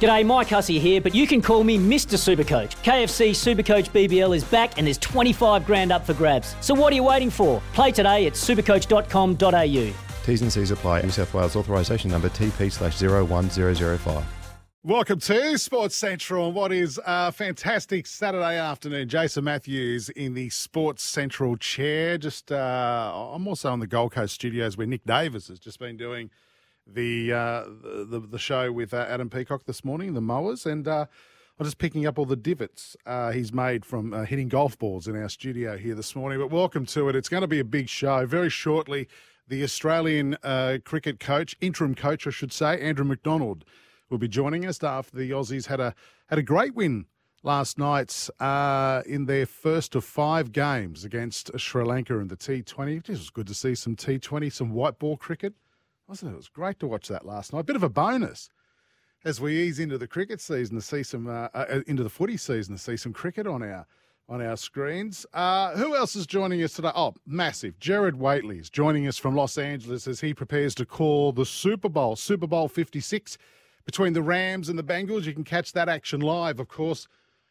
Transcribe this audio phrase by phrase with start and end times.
[0.00, 2.16] G'day, Mike Hussey here, but you can call me Mr.
[2.18, 2.76] Supercoach.
[2.82, 6.54] KFC Supercoach BBL is back and there's 25 grand up for grabs.
[6.60, 7.62] So what are you waiting for?
[7.72, 9.94] Play today at supercoach.com.au.
[10.26, 11.02] T's and C's apply.
[11.02, 14.24] New South Wales authorisation number TP slash 01005.
[14.82, 19.08] Welcome to Sports Central and what is a fantastic Saturday afternoon.
[19.08, 22.18] Jason Matthews in the Sports Central chair.
[22.18, 25.96] Just uh, I'm also on the Gold Coast studios where Nick Davis has just been
[25.96, 26.30] doing
[26.86, 31.06] the uh, the, the show with uh, Adam Peacock this morning, the mowers, and uh,
[31.58, 35.08] I'm just picking up all the divots uh, he's made from uh, hitting golf balls
[35.08, 36.38] in our studio here this morning.
[36.38, 37.16] But welcome to it.
[37.16, 38.26] It's going to be a big show.
[38.26, 39.08] Very shortly,
[39.48, 43.64] the Australian uh, cricket coach, interim coach, I should say, Andrew McDonald
[44.10, 45.94] will be joining us after the Aussies had a
[46.28, 47.06] had a great win
[47.42, 52.98] last night uh, in their first of five games against Sri Lanka in the T20.
[52.98, 55.54] It was good to see some T20, some white ball cricket.
[56.08, 56.34] Wasn't it?
[56.34, 57.66] It was great to watch that last night.
[57.66, 58.48] Bit of a bonus
[59.24, 62.36] as we ease into the cricket season to see some uh, uh, into the footy
[62.36, 63.86] season to see some cricket on our
[64.28, 65.26] on our screens.
[65.34, 66.92] Uh, who else is joining us today?
[66.94, 67.78] Oh, massive!
[67.80, 71.88] Jared Whateley is joining us from Los Angeles as he prepares to call the Super
[71.88, 73.36] Bowl, Super Bowl Fifty Six
[73.84, 75.24] between the Rams and the Bengals.
[75.24, 77.06] You can catch that action live, of course,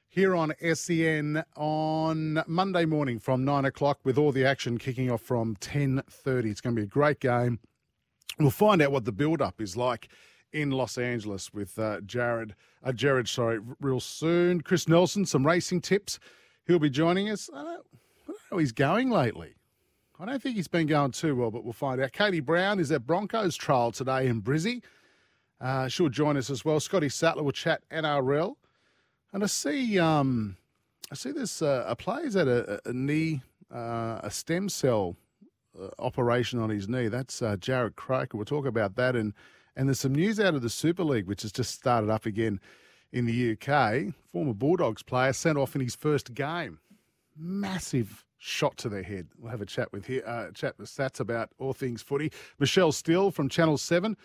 [0.07, 5.21] here on SEN on Monday morning from nine o'clock, with all the action kicking off
[5.21, 6.49] from ten thirty.
[6.49, 7.59] It's going to be a great game.
[8.39, 10.09] We'll find out what the build-up is like
[10.51, 14.61] in Los Angeles with uh, Jared, uh, Jared, sorry, real soon.
[14.61, 16.19] Chris Nelson, some racing tips.
[16.65, 17.49] He'll be joining us.
[17.53, 19.55] I don't, I don't know how he's going lately.
[20.19, 22.13] I don't think he's been going too well, but we'll find out.
[22.13, 24.81] Katie Brown is at Broncos trial today in Brizzy.
[25.59, 26.79] Uh, she'll join us as well.
[26.79, 28.55] Scotty Sattler will chat NRL,
[29.33, 30.57] and I see um,
[31.11, 33.41] I see this uh, a player's had a, a knee
[33.73, 35.15] uh, a stem cell
[35.99, 37.07] operation on his knee.
[37.07, 38.37] That's uh, Jarrod Croker.
[38.37, 39.33] We'll talk about that, and
[39.75, 42.59] and there's some news out of the Super League, which has just started up again
[43.11, 44.13] in the UK.
[44.31, 46.79] Former Bulldogs player sent off in his first game.
[47.37, 49.27] Massive shot to their head.
[49.37, 52.31] We'll have a chat with here, uh, chat with Sats about all things footy.
[52.59, 54.15] Michelle Steele from Channel Seven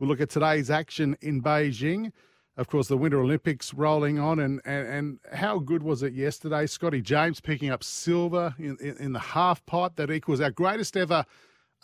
[0.00, 2.12] We'll look at today's action in Beijing.
[2.60, 6.66] Of course, the Winter Olympics rolling on, and, and, and how good was it yesterday?
[6.66, 9.96] Scotty James picking up silver in, in, in the half pipe.
[9.96, 11.24] That equals our greatest ever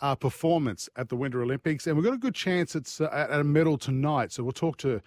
[0.01, 1.87] uh, performance at the Winter Olympics.
[1.87, 4.31] And we've got a good chance it's, uh, at a medal tonight.
[4.31, 5.01] So we'll talk to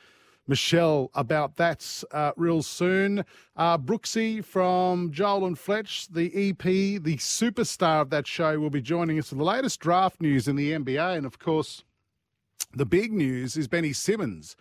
[0.49, 3.25] Michelle about that uh, real soon.
[3.55, 8.83] Uh, Brooksy from Joel and Fletch, the EP, the superstar of that show, will be
[8.83, 11.17] joining us for the latest draft news in the NBA.
[11.17, 11.85] And of course,
[12.75, 14.57] the big news is Benny Simmons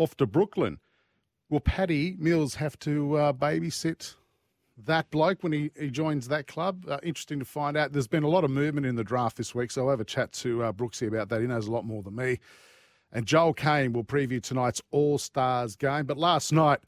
[0.00, 0.78] off to Brooklyn.
[1.50, 4.14] Will Paddy Mills have to uh, babysit
[4.78, 6.86] that bloke when he, he joins that club?
[6.88, 7.92] Uh, interesting to find out.
[7.92, 10.04] There's been a lot of movement in the draft this week, so I'll have a
[10.04, 11.42] chat to uh, Brooksy about that.
[11.42, 12.38] He knows a lot more than me.
[13.12, 16.06] And Joel Caine will preview tonight's All Stars game.
[16.06, 16.80] But last night,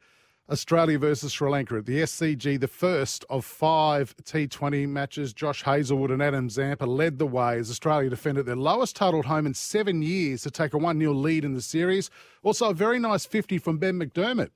[0.50, 5.32] Australia versus Sri Lanka at the SCG, the first of five T20 matches.
[5.32, 9.26] Josh Hazlewood and Adam Zampa led the way as Australia defended their lowest total at
[9.26, 12.10] home in seven years to take a 1 0 lead in the series.
[12.42, 14.50] Also, a very nice 50 from Ben McDermott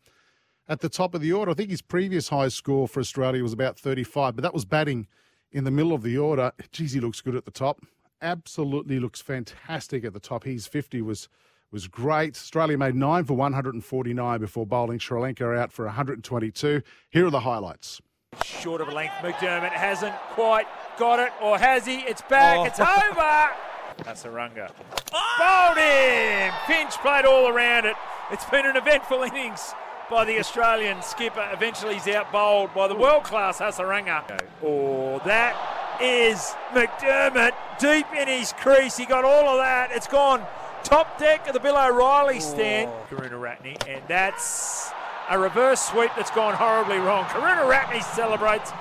[0.68, 1.52] at the top of the order.
[1.52, 5.06] I think his previous high score for Australia was about 35, but that was batting
[5.52, 6.52] in the middle of the order.
[6.72, 7.80] Geez, he looks good at the top.
[8.20, 10.44] Absolutely looks fantastic at the top.
[10.44, 11.28] His 50 was
[11.72, 12.36] was great.
[12.36, 16.82] Australia made nine for 149 before bowling Sri Lanka out for 122.
[17.10, 18.00] Here are the highlights.
[18.44, 20.66] Short of a length, McDermott hasn't quite
[20.98, 22.00] got it, or has he?
[22.00, 22.64] It's back, oh.
[22.64, 23.50] it's over.
[24.04, 24.70] That's Hasaranga.
[25.12, 25.36] Oh!
[25.38, 26.52] Bowled him!
[26.66, 27.96] Finch played all around it.
[28.30, 29.72] It's been an eventful innings
[30.10, 31.48] by the Australian skipper.
[31.52, 34.38] Eventually he's out bowled by the world class Hasaranga.
[34.62, 35.56] Oh, that
[36.00, 38.96] is McDermott deep in his crease.
[38.96, 39.90] He got all of that.
[39.92, 40.44] It's gone
[40.86, 42.40] top deck of the Bill O'Reilly oh.
[42.40, 42.90] stand.
[42.90, 43.14] Oh.
[43.14, 44.90] Karunaratne, and that's
[45.28, 47.24] a reverse sweep that's gone horribly wrong.
[47.24, 48.72] Karunaratne celebrates,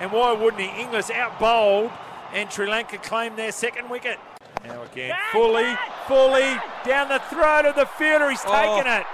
[0.00, 0.82] and why wouldn't he?
[0.82, 1.90] Inglis out bowled,
[2.32, 4.18] and Sri Lanka claim their second wicket.
[4.64, 5.74] Now again, fully,
[6.06, 8.30] fully down the throat of the fielder.
[8.30, 8.76] He's oh.
[8.76, 9.06] taken it.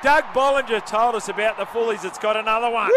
[0.00, 2.04] Doug Bollinger told us about the fullies.
[2.04, 2.90] It's got another one.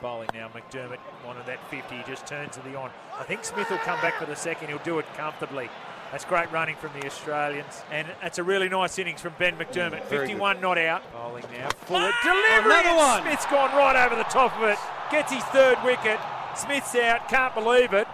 [0.00, 1.96] Bowling now, McDermott wanted that 50.
[1.96, 2.90] He just turns to the on.
[3.18, 4.68] I think Smith will come back for the second.
[4.68, 5.68] He'll do it comfortably.
[6.14, 7.82] That's great running from the Australians.
[7.90, 10.04] And it's a really nice innings from Ben McDermott.
[10.04, 11.02] 51 not out.
[11.12, 11.68] Bowling now.
[11.86, 12.72] Fuller ah, delivery.
[12.72, 13.22] Another one.
[13.22, 14.78] Smith's gone right over the top of it.
[15.10, 16.20] Gets his third wicket.
[16.54, 17.28] Smith's out.
[17.28, 18.06] Can't believe it.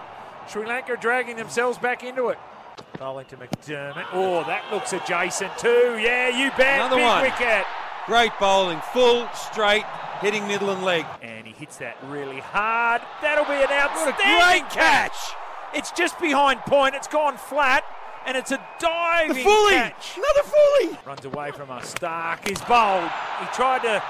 [0.49, 2.39] Sri Lanka dragging themselves back into it.
[2.97, 4.07] Bowling to McDermott.
[4.13, 5.99] Oh, that looks adjacent too.
[6.01, 6.79] Yeah, you bet.
[6.79, 7.21] Another Big one.
[7.21, 7.65] wicket.
[8.07, 9.85] Great bowling, full, straight,
[10.21, 11.05] hitting middle and leg.
[11.21, 13.03] And he hits that really hard.
[13.21, 15.35] That'll be an What a outstanding great catch.
[15.73, 16.95] It's just behind point.
[16.95, 17.83] It's gone flat.
[18.25, 20.15] And it's a The diving fully, catch.
[20.15, 20.99] another fully.
[21.07, 21.95] Runs away from us.
[21.95, 23.09] Starc is bowled.
[23.39, 24.03] He tried to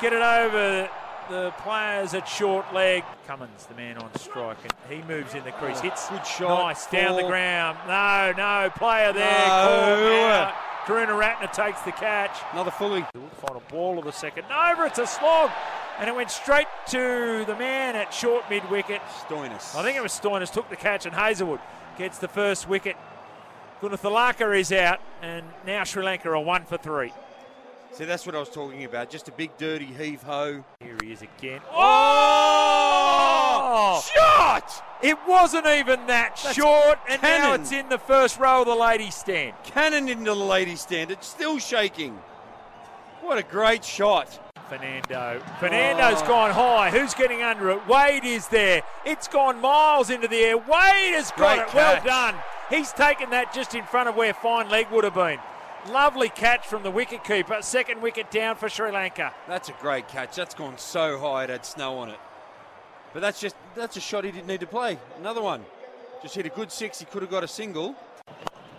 [0.00, 0.90] get it over
[1.30, 3.04] the players at short leg.
[3.28, 5.78] Cummins, the man on strike, and he moves in the crease.
[5.78, 6.58] Oh, Hits Good shot.
[6.64, 7.78] nice down the ground.
[7.86, 9.46] No, no, player there.
[9.46, 10.52] No.
[10.86, 12.36] Karunaratne takes the catch.
[12.52, 13.06] Another fully.
[13.40, 14.84] Final ball of the second over.
[14.84, 15.50] It's a slog.
[15.98, 19.00] And it went straight to the man at short mid wicket.
[19.28, 19.74] Stoinis.
[19.76, 21.60] I think it was Stoinis took the catch, and Hazlewood
[21.96, 22.96] gets the first wicket.
[23.80, 27.12] Gunathilaka is out, and now Sri Lanka are one for three.
[27.92, 29.08] See, that's what I was talking about.
[29.08, 30.64] Just a big dirty heave ho.
[30.80, 31.60] Here he is again.
[31.70, 31.76] Oh!
[33.62, 34.02] oh!
[34.12, 34.82] Shot!
[35.00, 38.74] It wasn't even that That's short, and now it's in the first row of the
[38.74, 39.54] ladies' stand.
[39.62, 41.12] Cannon into the ladies' stand.
[41.12, 42.18] It's still shaking.
[43.24, 44.38] What a great shot.
[44.68, 45.40] Fernando.
[45.58, 46.26] Fernando's Oh.
[46.26, 46.90] gone high.
[46.90, 47.86] Who's getting under it?
[47.86, 48.82] Wade is there.
[49.06, 50.58] It's gone miles into the air.
[50.58, 51.74] Wade has got Great it.
[51.74, 52.34] Well done.
[52.68, 55.38] He's taken that just in front of where fine leg would have been.
[55.88, 57.64] Lovely catch from the wicketkeeper.
[57.64, 59.32] Second wicket down for Sri Lanka.
[59.48, 60.36] That's a great catch.
[60.36, 62.20] That's gone so high it had snow on it.
[63.14, 64.98] But that's just that's a shot he didn't need to play.
[65.18, 65.64] Another one.
[66.22, 66.98] Just hit a good six.
[66.98, 67.94] He could have got a single.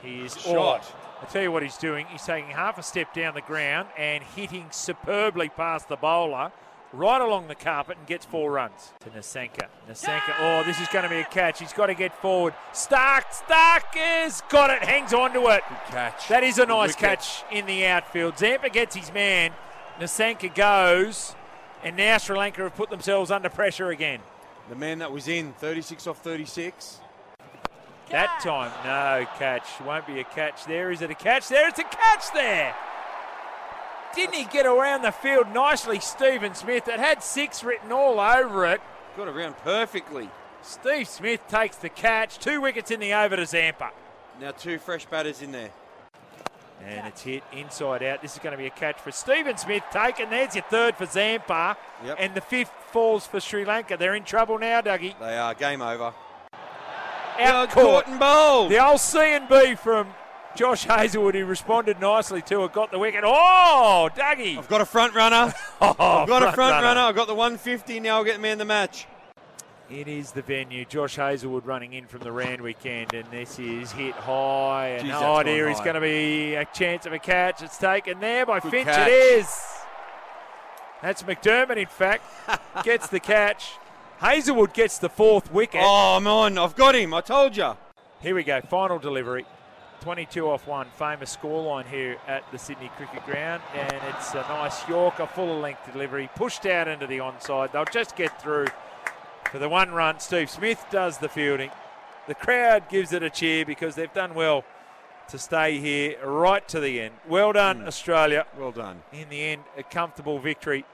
[0.03, 0.83] He is Shot.
[1.21, 2.05] I'll tell you what he's doing.
[2.07, 6.51] He's taking half a step down the ground and hitting superbly past the bowler,
[6.91, 9.67] right along the carpet, and gets four runs to Nissanka.
[9.89, 11.59] Nissanka, oh, this is going to be a catch.
[11.59, 12.53] He's got to get forward.
[12.73, 15.63] Starc, Starc has got it, hangs on to it.
[15.67, 16.27] Good catch.
[16.27, 18.37] That is a nice catch in the outfield.
[18.37, 19.51] Zampa gets his man.
[19.99, 21.33] Nissanka goes,
[21.83, 24.19] and now Sri Lanka have put themselves under pressure again.
[24.69, 26.99] The man that was in 36 off 36.
[28.11, 29.65] That time, no catch.
[29.85, 30.91] Won't be a catch there.
[30.91, 31.67] Is it a catch there?
[31.67, 32.75] It's a catch there.
[34.15, 36.87] Didn't he get around the field nicely, Stephen Smith?
[36.87, 38.79] It had six written all over it.
[39.17, 40.29] Got around perfectly.
[40.61, 42.39] Steve Smith takes the catch.
[42.39, 43.91] Two wickets in the over to Zampa.
[44.39, 45.71] Now two fresh batters in there.
[46.83, 48.21] And it's hit inside out.
[48.21, 49.83] This is going to be a catch for Stephen Smith.
[49.91, 50.29] Taken.
[50.29, 51.77] There's your third for Zampa.
[52.05, 52.17] Yep.
[52.19, 53.97] And the fifth falls for Sri Lanka.
[53.97, 55.17] They're in trouble now, Dougie.
[55.19, 56.13] They are game over.
[57.39, 58.71] Out caught and bowled.
[58.71, 60.07] The old C and B from
[60.55, 63.23] Josh Hazlewood, who responded nicely to it, got the wicket.
[63.25, 64.57] Oh, Dougie.
[64.57, 65.53] I've got a front runner.
[65.81, 67.01] Oh, I've got a front runner.
[67.01, 67.99] I've got the 150.
[67.99, 69.07] Now I'll get the man the match.
[69.89, 70.85] It is the venue.
[70.85, 74.95] Josh Hazlewood running in from the Randwick End, and this is hit high.
[74.99, 77.61] And Jeez, oh, gone dear, is going to be a chance of a catch.
[77.61, 78.87] It's taken there by Good Finch.
[78.87, 79.09] catch.
[79.09, 79.55] It is.
[81.03, 82.23] That's McDermott, in fact,
[82.83, 83.73] gets the catch.
[84.19, 85.81] Hazlewood gets the fourth wicket.
[85.83, 86.57] Oh, I'm on.
[86.57, 87.13] I've got him.
[87.13, 87.75] I told you.
[88.21, 88.61] Here we go.
[88.61, 89.45] Final delivery.
[90.01, 90.87] 22 off one.
[90.97, 93.61] Famous scoreline here at the Sydney Cricket Ground.
[93.73, 96.29] And it's a nice Yorker, full length delivery.
[96.35, 97.71] Pushed out into the onside.
[97.71, 98.67] They'll just get through
[99.51, 100.19] for the one run.
[100.19, 101.71] Steve Smith does the fielding.
[102.27, 104.63] The crowd gives it a cheer because they've done well
[105.27, 107.15] to stay here right to the end.
[107.27, 107.87] Well done, mm.
[107.87, 108.45] Australia.
[108.57, 109.03] Well done.
[109.11, 110.85] In the end, a comfortable victory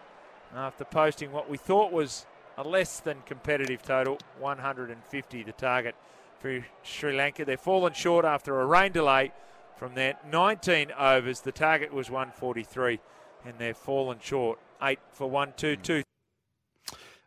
[0.56, 2.26] after posting what we thought was
[2.62, 5.96] a less than competitive total 150 the target
[6.40, 7.44] for Sri Lanka.
[7.44, 9.32] They've fallen short after a rain delay
[9.76, 11.42] from their 19 overs.
[11.42, 13.00] The target was 143,
[13.46, 14.60] and they've fallen short.
[14.84, 16.04] Eight for 122.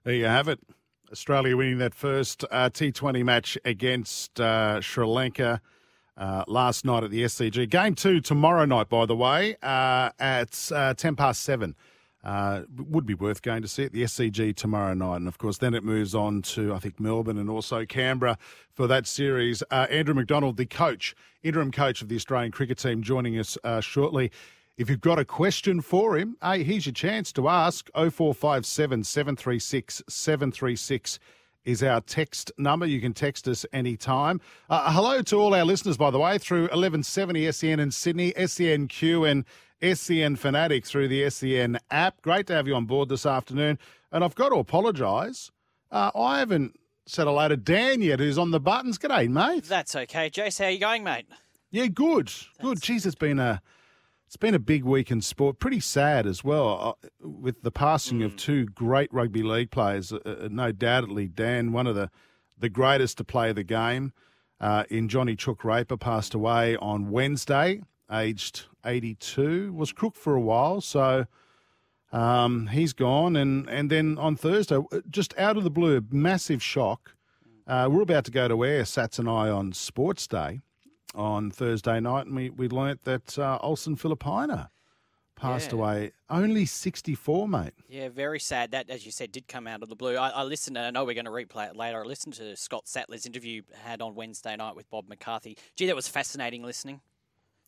[0.04, 0.60] There you have it.
[1.10, 5.60] Australia winning that first uh, T20 match against uh, Sri Lanka
[6.16, 7.68] uh, last night at the SCG.
[7.68, 11.74] Game two tomorrow night, by the way, uh, at uh, 10 past 7.
[12.24, 15.16] Uh, would be worth going to see at the SCG tomorrow night.
[15.16, 18.38] And of course, then it moves on to, I think, Melbourne and also Canberra
[18.72, 19.62] for that series.
[19.70, 23.82] Uh, Andrew McDonald, the coach, interim coach of the Australian cricket team, joining us uh,
[23.82, 24.32] shortly.
[24.78, 27.90] If you've got a question for him, hey, here's your chance to ask.
[27.94, 31.18] 0457 736 736
[31.64, 32.86] is our text number.
[32.86, 34.40] You can text us anytime.
[34.68, 39.30] Uh, hello to all our listeners, by the way, through 1170 SEN in Sydney, SENQ
[39.30, 39.44] and
[39.92, 42.22] SEN Fanatic through the SEN app.
[42.22, 43.78] Great to have you on board this afternoon.
[44.10, 45.50] And I've got to apologise.
[45.90, 48.98] Uh, I haven't said hello to Dan yet, who's on the buttons.
[48.98, 49.64] G'day, mate.
[49.64, 50.30] That's okay.
[50.30, 51.26] Jace, how you going, mate?
[51.70, 52.78] Yeah, good, good.
[52.78, 53.60] Jeez, it's been a
[54.26, 55.58] it's been a big week in sport.
[55.58, 60.12] Pretty sad as well, uh, with the passing of two great rugby league players.
[60.12, 62.10] Uh, uh, no doubtedly, Dan, one of the
[62.56, 64.12] the greatest to play the game.
[64.60, 69.72] uh, in Johnny Chook Raper passed away on Wednesday, aged 82.
[69.72, 71.26] Was crook for a while, so
[72.12, 73.36] um, he's gone.
[73.36, 74.78] And, and then on Thursday,
[75.10, 77.14] just out of the blue, massive shock.
[77.66, 80.60] Uh, we're about to go to air, Sats and I, on Sports Day
[81.14, 84.68] on Thursday night, and we, we learnt that uh, Olsen Filipaina
[85.36, 85.78] passed Yeah.
[85.78, 86.12] away.
[86.28, 87.72] Only 64, mate.
[87.88, 88.72] Yeah, very sad.
[88.72, 90.16] That, as you said, did come out of the blue.
[90.16, 92.02] I, I listened, and I know we're going to replay it later.
[92.02, 95.56] I listened to Scott Sattler's interview had on Wednesday night with Bob McCarthy.
[95.76, 97.00] Gee, that was fascinating listening.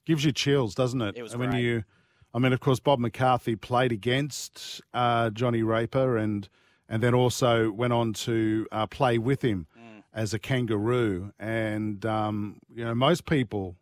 [0.07, 1.17] Gives you chills, doesn't it?
[1.17, 1.63] It was when great.
[1.63, 1.85] you,
[2.33, 6.49] I mean, of course, Bob McCarthy played against uh, Johnny Raper, and
[6.89, 10.03] and then also went on to uh, play with him Mm.
[10.15, 11.33] as a kangaroo.
[11.39, 13.77] And um, you know, most people,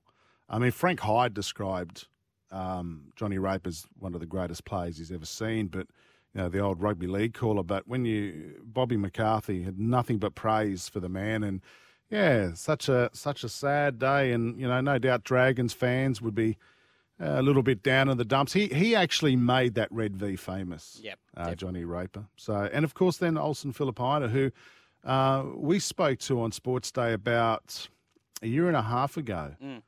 [0.49, 2.07] I mean, Frank Hyde described
[2.51, 5.87] um, Johnny Raper as one of the greatest players he's ever seen, but.
[6.37, 10.35] You know, the old rugby league caller, but when you Bobby McCarthy had nothing but
[10.35, 11.61] praise for the man, and
[12.11, 16.35] yeah, such a such a sad day, and you know, no doubt Dragons fans would
[16.35, 16.57] be
[17.21, 18.53] a little bit down in the dumps.
[18.53, 21.01] He he actually made that red V famous.
[21.03, 21.55] Yep, uh.
[21.55, 22.25] Johnny Raper.
[22.37, 24.51] So, and of course, then Olsen Filipaina, who
[25.05, 27.89] uh, we spoke to on Sports Day about
[28.43, 29.83] a year and a half ago, Mm.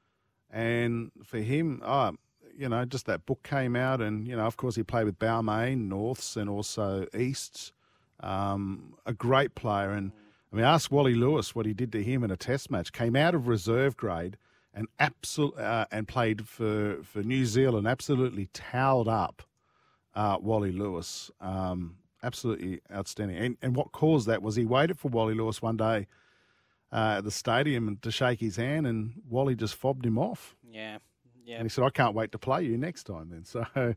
[0.51, 2.13] and for him, oh,
[2.57, 5.19] you know, just that book came out, and you know, of course, he played with
[5.19, 7.73] Balmain, Norths, and also Easts.
[8.21, 10.11] Um, a great player, and
[10.57, 12.91] I mean, ask Wally Lewis what he did to him in a Test match.
[12.91, 14.39] Came out of reserve grade
[14.73, 17.87] and absol- uh, and played for for New Zealand.
[17.87, 19.43] Absolutely towed up
[20.15, 21.31] uh, Wally Lewis.
[21.43, 23.37] Um, absolutely outstanding.
[23.37, 26.07] And, and what caused that was he waited for Wally Lewis one day
[26.91, 30.57] uh, at the stadium to shake his hand, and Wally just fobbed him off.
[30.67, 31.01] Yeah,
[31.45, 31.57] yeah.
[31.57, 33.45] And he said, I can't wait to play you next time then.
[33.45, 33.93] So uh,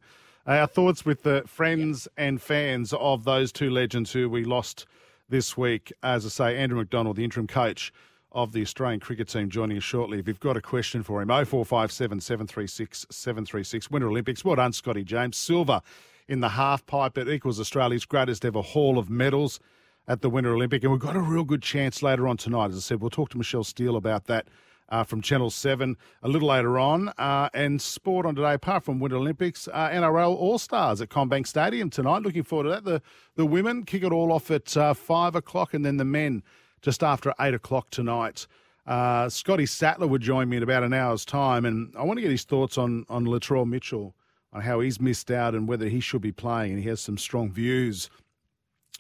[0.46, 4.86] our thoughts with the friends and fans of those two legends who we lost
[5.29, 5.93] this week.
[6.03, 7.93] As I say, Andrew McDonald, the interim coach
[8.31, 10.19] of the Australian cricket team, joining us shortly.
[10.19, 13.89] If you've got a question for him, 0457 736 736.
[13.89, 14.45] Winter Olympics.
[14.45, 15.38] Well done, Scotty James.
[15.38, 15.81] Silver
[16.27, 17.17] in the half pipe.
[17.17, 19.59] It equals Australia's greatest ever haul of medals
[20.07, 20.83] at the Winter Olympic.
[20.83, 22.69] And we've got a real good chance later on tonight.
[22.69, 24.48] As I said, we'll talk to Michelle Steele about that
[24.89, 27.10] uh, from Channel 7 a little later on.
[27.17, 31.48] Uh, and sport on today, apart from Winter Olympics, uh, NRL All Stars at CommBank
[31.48, 32.24] Stadium tonight.
[32.24, 32.84] Looking forward to that.
[32.84, 33.01] The,
[33.36, 36.43] the women kick it all off at uh, 5 o'clock, and then the men
[36.81, 38.48] just after 8 o'clock tonight.
[38.86, 42.22] Uh, Scotty Sattler would join me in about an hour's time, and I want to
[42.22, 44.15] get his thoughts on, on Latrell Mitchell,
[44.51, 46.72] on how he's missed out and whether he should be playing.
[46.74, 48.10] And he has some strong views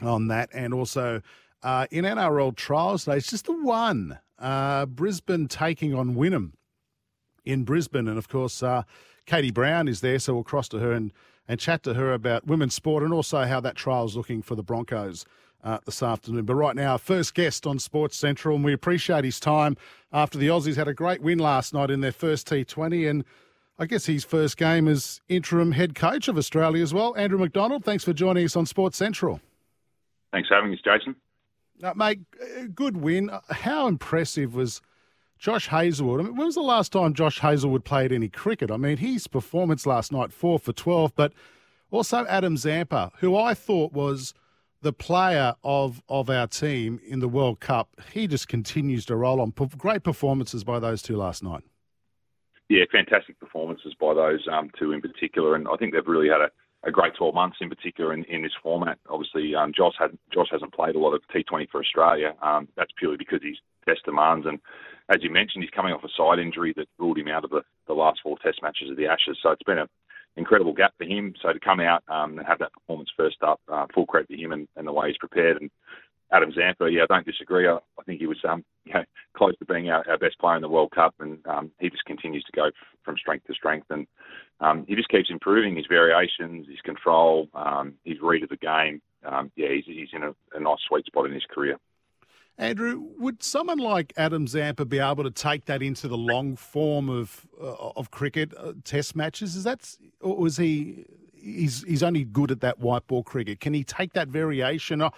[0.01, 0.49] on that.
[0.53, 1.21] And also
[1.63, 4.19] uh, in NRL trials today, it's just the one.
[4.39, 6.53] Uh, Brisbane taking on Wynnum
[7.45, 8.07] in Brisbane.
[8.07, 8.83] And of course, uh,
[9.25, 11.11] Katie Brown is there, so we'll cross to her and,
[11.47, 14.63] and chat to her about women's sport and also how that trial's looking for the
[14.63, 15.25] Broncos.
[15.61, 16.45] Uh, this afternoon.
[16.45, 19.75] But right now, our first guest on Sports Central, and we appreciate his time
[20.13, 23.09] after the Aussies had a great win last night in their first T20.
[23.09, 23.25] And
[23.77, 27.13] I guess his first game as interim head coach of Australia as well.
[27.17, 29.41] Andrew McDonald, thanks for joining us on Sports Central.
[30.31, 31.15] Thanks for having us, Jason.
[31.81, 32.19] Uh, mate,
[32.75, 33.29] good win.
[33.29, 34.81] Uh, How impressive was
[35.37, 36.19] Josh Hazlewood?
[36.19, 38.69] I mean, when was the last time Josh Hazlewood played any cricket?
[38.69, 41.33] I mean, his performance last night, four for 12, but
[41.91, 44.33] also Adam Zampa, who I thought was
[44.81, 47.89] the player of, of our team in the World Cup.
[48.13, 49.53] He just continues to roll on.
[49.77, 51.63] Great performances by those two last night.
[52.69, 56.41] Yeah, fantastic performances by those um, two in particular, and I think they've really had
[56.41, 56.51] a,
[56.83, 58.97] a great 12 months in particular in, in this format.
[59.09, 62.33] Obviously, um, Josh had Josh hasn't played a lot of T20 for Australia.
[62.41, 64.59] Um, that's purely because he's test demands, and
[65.09, 67.61] as you mentioned, he's coming off a side injury that ruled him out of the,
[67.87, 69.37] the last four Test matches of the Ashes.
[69.41, 69.89] So it's been a
[70.37, 71.33] incredible gap for him.
[71.41, 74.37] So to come out um, and have that performance first up, uh, full credit to
[74.37, 75.59] him and, and the way he's prepared.
[75.59, 75.71] And
[76.31, 77.67] Adam Zampa, yeah, I don't disagree.
[77.67, 79.03] I, I think he was um, you know,
[79.35, 82.05] close to being our, our best player in the World Cup, and um, he just
[82.05, 83.87] continues to go f- from strength to strength.
[83.89, 84.07] And
[84.59, 89.01] um, he just keeps improving his variations, his control, um, his read of the game.
[89.25, 91.77] Um, yeah, he's, he's in a, a nice sweet spot in his career.
[92.57, 97.09] Andrew, would someone like Adam Zampa be able to take that into the long form
[97.09, 99.55] of uh, of cricket, uh, Test matches?
[99.55, 101.05] Is that, or was he?
[101.41, 103.59] He's he's only good at that white ball cricket.
[103.59, 105.01] Can he take that variation?
[105.01, 105.09] I,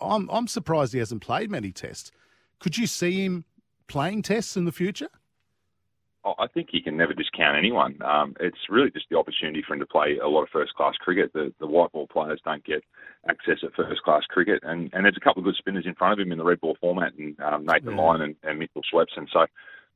[0.00, 2.10] I'm I'm surprised he hasn't played many Tests.
[2.58, 3.44] Could you see him
[3.88, 5.08] playing Tests in the future?
[6.22, 7.98] Oh, I think he can never discount anyone.
[8.02, 10.92] Um, it's really just the opportunity for him to play a lot of first class
[11.00, 11.32] cricket.
[11.32, 12.84] The, the white ball players don't get
[13.26, 16.12] access at first class cricket, and, and there's a couple of good spinners in front
[16.12, 18.02] of him in the red ball format, and um, Nathan Yeah.
[18.02, 19.28] Lyon and, and Mitchell Swepson.
[19.32, 19.46] So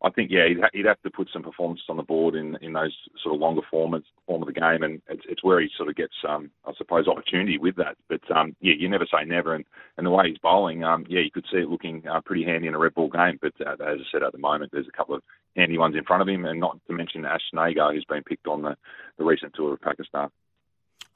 [0.05, 2.57] I think yeah, he'd, ha- he'd have to put some performances on the board in
[2.61, 5.69] in those sort of longer formats form of the game, and it's, it's where he
[5.77, 7.97] sort of gets um, I suppose opportunity with that.
[8.09, 9.65] But um, yeah, you never say never, and,
[9.97, 12.69] and the way he's bowling, um, yeah, you could see it looking uh, pretty handy
[12.69, 13.39] in a red ball game.
[13.41, 15.23] But uh, as I said, at the moment, there's a couple of
[15.57, 18.47] handy ones in front of him, and not to mention Ash Agar, who's been picked
[18.47, 18.77] on the,
[19.19, 20.29] the recent tour of Pakistan.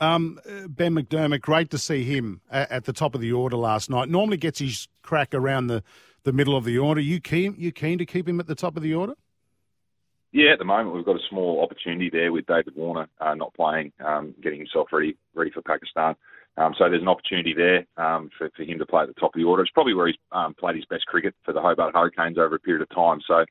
[0.01, 4.09] Um, ben McDermott, great to see him at, the top of the order last night.
[4.09, 5.83] Normally gets his crack around the,
[6.29, 7.01] the middle of the order.
[7.01, 9.15] You keen you keen to keep him at the top of the order?
[10.31, 13.55] Yeah, at the moment we've got a small opportunity there with David Warner uh, not
[13.55, 16.15] playing, um, getting himself ready ready for Pakistan.
[16.59, 19.35] Um, so there's an opportunity there um, for, for him to play at the top
[19.35, 19.63] of the order.
[19.63, 22.61] It's probably where he's um, played his best cricket for the Hobart Hurricanes over a
[22.61, 23.21] period of time.
[23.27, 23.45] So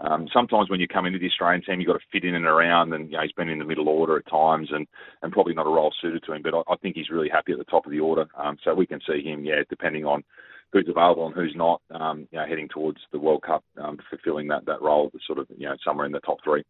[0.00, 2.44] um, sometimes when you come into the Australian team, you've got to fit in and
[2.44, 4.86] around, and you know, he's been in the middle order at times, and,
[5.22, 6.42] and probably not a role suited to him.
[6.42, 8.26] But I, I think he's really happy at the top of the order.
[8.36, 10.24] Um, so we can see him, yeah, depending on
[10.72, 14.48] who's available and who's not, um, you know, heading towards the World Cup, um, fulfilling
[14.48, 16.62] that that role, sort of, you know, somewhere in the top three.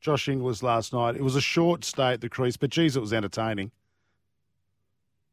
[0.00, 1.14] Josh Inglis last night.
[1.14, 3.70] It was a short stay at the crease, but geez, it was entertaining.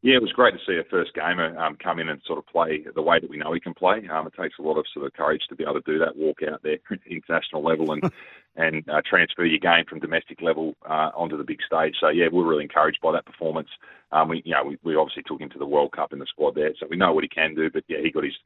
[0.01, 2.47] Yeah, it was great to see a first gamer um, come in and sort of
[2.47, 4.07] play the way that we know he can play.
[4.07, 6.15] Um, it takes a lot of sort of courage to be able to do that,
[6.15, 8.03] walk out there at the international level and
[8.55, 11.95] and uh, transfer your game from domestic level uh, onto the big stage.
[11.99, 13.67] So yeah, we're really encouraged by that performance.
[14.13, 16.25] Um, we you know we, we obviously took him to the World Cup in the
[16.27, 17.69] squad there, so we know what he can do.
[17.69, 18.37] But yeah, he got his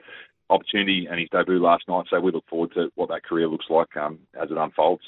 [0.50, 2.06] opportunity and his debut last night.
[2.10, 5.04] So we look forward to what that career looks like um, as it unfolds.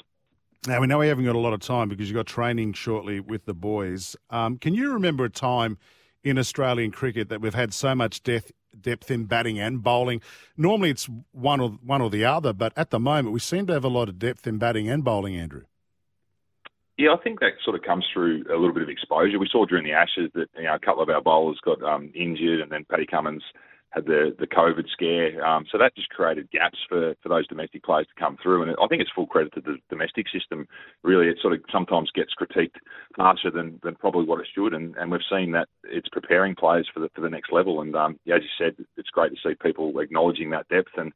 [0.68, 3.18] Now we know we haven't got a lot of time because you've got training shortly
[3.18, 4.14] with the boys.
[4.30, 5.78] Um, can you remember a time?
[6.26, 10.20] In Australian cricket that we've had so much depth depth in batting and bowling.
[10.56, 13.72] Normally it's one or one or the other, but at the moment we seem to
[13.72, 15.62] have a lot of depth in batting and bowling, Andrew.
[16.98, 19.38] Yeah, I think that sort of comes through a little bit of exposure.
[19.38, 22.10] We saw during the Ashes that you know a couple of our bowlers got um,
[22.14, 23.44] injured, and then Paddy Cummins
[23.96, 25.44] had the the COVID scare.
[25.44, 28.62] Um, so that just created gaps for, for those domestic players to come through.
[28.62, 30.68] And I think it's full credit to the domestic system.
[31.02, 32.76] Really, it sort of sometimes gets critiqued
[33.16, 34.74] harsher than, than probably what it should.
[34.74, 37.80] And, and we've seen that it's preparing players for the for the next level.
[37.80, 40.92] And um, yeah, as you said, it's great to see people acknowledging that depth.
[40.96, 41.12] And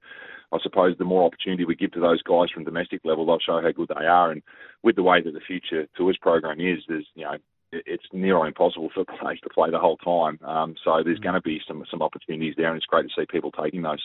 [0.53, 3.61] I suppose the more opportunity we give to those guys from domestic level, they'll show
[3.61, 4.31] how good they are.
[4.33, 4.43] And
[4.83, 7.37] with the way that the future tours program is, there's you know
[7.73, 10.39] it's near impossible for players to play the whole time.
[10.45, 11.25] Um, so there's mm.
[11.25, 14.03] going to be some some opportunities there, and it's great to see people taking those.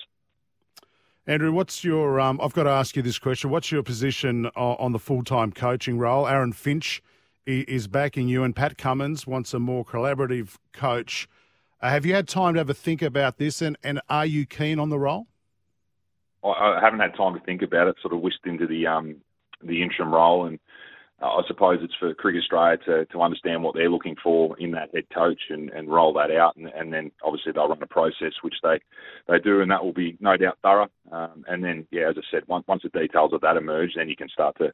[1.28, 2.20] Andrew, what's your?
[2.20, 3.50] Um, I've got to ask you this question.
[3.50, 6.28] What's your position on the full time coaching role?
[6.28, 7.02] Aaron Finch
[7.48, 11.28] is backing you, and Pat Cummins wants a more collaborative coach.
[11.82, 14.80] Uh, have you had time to ever think about this, and, and are you keen
[14.80, 15.28] on the role?
[16.44, 17.96] I, I haven't had time to think about it.
[18.02, 19.18] Sort of whisked into the um,
[19.64, 20.60] the interim role, and
[21.22, 24.94] I suppose it's for Cricket Australia to, to understand what they're looking for in that
[24.94, 26.58] head coach and, and roll that out.
[26.58, 28.80] And, and then obviously they'll run a process, which they,
[29.30, 30.90] they do, and that will be no doubt thorough.
[31.12, 34.10] Um, and then, yeah, as I said, once, once the details of that emerge, then
[34.10, 34.74] you can start to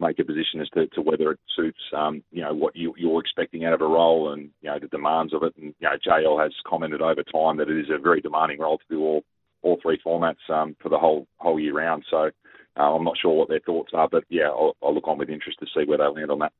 [0.00, 3.20] make a position as to, to whether it suits, um, you know, what you, you're
[3.20, 5.52] expecting out of a role and, you know, the demands of it.
[5.56, 8.78] And, you know, JL has commented over time that it is a very demanding role
[8.78, 9.24] to do all,
[9.60, 12.04] all three formats um, for the whole whole year round.
[12.10, 12.30] So
[12.76, 15.30] uh, I'm not sure what their thoughts are, but yeah, I'll, I'll look on with
[15.30, 16.52] interest to see where they land on that.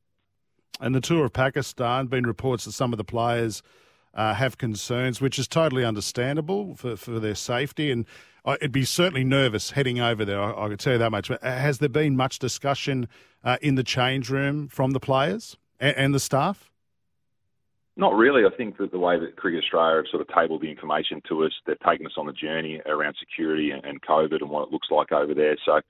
[0.80, 3.62] And the tour of Pakistan, been reports that some of the players
[4.14, 7.90] uh, have concerns, which is totally understandable for, for their safety.
[7.90, 8.06] And
[8.46, 10.40] it'd be certainly nervous heading over there.
[10.40, 11.28] I, I could tell you that much.
[11.28, 13.08] But has there been much discussion
[13.44, 16.70] uh, in the change room from the players and, and, the staff?
[17.96, 18.44] Not really.
[18.44, 21.44] I think that the way that Cricket Australia have sort of tabled the information to
[21.44, 24.72] us, they've taken us on the journey around security and, and COVID and what it
[24.72, 25.56] looks like over there.
[25.64, 25.80] So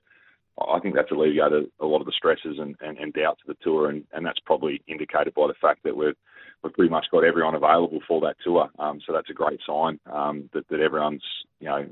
[0.59, 3.63] I think that's alleviated a lot of the stresses and, and, and doubts of the
[3.63, 6.15] tour, and, and that's probably indicated by the fact that we've
[6.63, 8.69] we've pretty much got everyone available for that tour.
[8.79, 11.23] Um, so that's a great sign um, that that everyone's
[11.59, 11.85] you know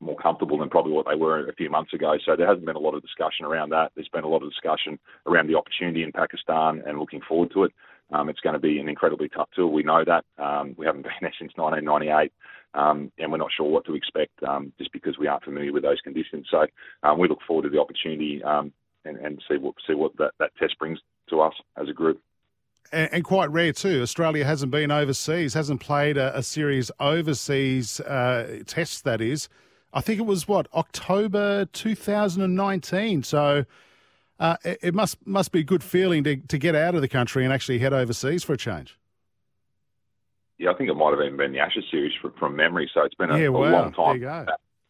[0.00, 2.14] more comfortable than probably what they were a few months ago.
[2.24, 3.92] So there hasn't been a lot of discussion around that.
[3.94, 7.64] There's been a lot of discussion around the opportunity in Pakistan and looking forward to
[7.64, 7.72] it.
[8.12, 9.66] Um, it's going to be an incredibly tough tour.
[9.66, 10.24] We know that.
[10.42, 12.32] Um, we haven't been there since 1998,
[12.76, 15.82] um, and we're not sure what to expect um, just because we aren't familiar with
[15.82, 16.46] those conditions.
[16.50, 16.66] So
[17.02, 18.72] um, we look forward to the opportunity um,
[19.04, 20.98] and, and, see what see what that, that test brings
[21.30, 22.20] to us as a group.
[22.92, 24.02] And, and, quite rare too.
[24.02, 29.00] Australia hasn't been overseas, hasn't played a, a series overseas uh, tests.
[29.00, 29.48] That is,
[29.92, 33.22] I think it was what October 2019.
[33.22, 33.64] So
[34.38, 37.08] uh, it, it, must must be a good feeling to, to get out of the
[37.08, 38.98] country and actually head overseas for a change.
[40.58, 42.90] Yeah, I think it might have even been the Ashes series from, from memory.
[42.94, 43.70] So it's been a, yeah, a wow.
[43.70, 44.20] long time.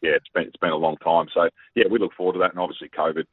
[0.01, 1.27] Yeah, it's been it's been a long time.
[1.33, 2.51] So yeah, we look forward to that.
[2.51, 3.25] And obviously, COVID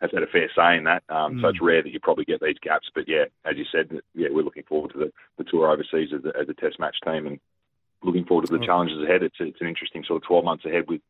[0.00, 1.02] has had a fair say in that.
[1.08, 1.40] Um, mm.
[1.40, 2.90] So it's rare that you probably get these gaps.
[2.94, 6.24] But yeah, as you said, yeah, we're looking forward to the, the tour overseas as
[6.24, 7.40] a, as a Test match team and
[8.02, 9.22] looking forward to the challenges ahead.
[9.22, 11.00] It's it's an interesting sort of 12 months ahead with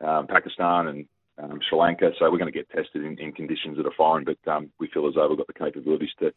[0.00, 1.06] um, Pakistan and
[1.38, 2.12] um, Sri Lanka.
[2.18, 4.88] So we're going to get tested in, in conditions that are foreign, but um, we
[4.88, 6.32] feel as though we've got the capabilities to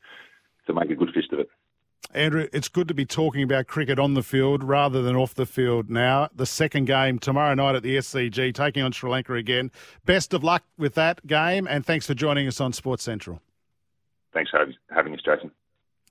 [0.68, 1.50] to make a good fist of it.
[2.14, 5.46] Andrew, it's good to be talking about cricket on the field rather than off the
[5.46, 6.30] field now.
[6.36, 9.72] The second game tomorrow night at the SCG, taking on Sri Lanka again.
[10.06, 13.42] Best of luck with that game, and thanks for joining us on Sports Central.
[14.34, 15.52] Thanks for having us, Jason.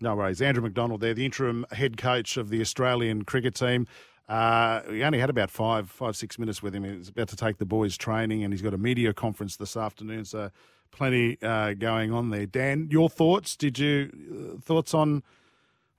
[0.01, 0.43] No worries.
[0.43, 3.87] Andrew McDonald there, the interim head coach of the Australian cricket team.
[4.29, 6.85] Uh, we only had about five, five, six minutes with him.
[6.85, 10.25] He's about to take the boys training, and he's got a media conference this afternoon.
[10.25, 10.51] So
[10.91, 12.47] plenty uh, going on there.
[12.47, 13.57] Dan, your thoughts?
[13.57, 15.23] Did you uh, thoughts on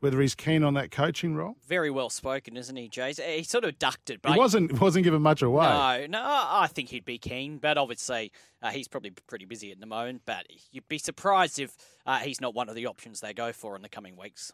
[0.03, 1.55] whether he's keen on that coaching role?
[1.65, 3.13] Very well spoken, isn't he, Jay?
[3.13, 6.07] He sort of ducked it, but he wasn't wasn't given much away.
[6.09, 9.79] No, no, I think he'd be keen, but obviously uh, he's probably pretty busy at
[9.79, 10.23] the moment.
[10.25, 11.73] But you'd be surprised if
[12.05, 14.51] uh, he's not one of the options they go for in the coming weeks.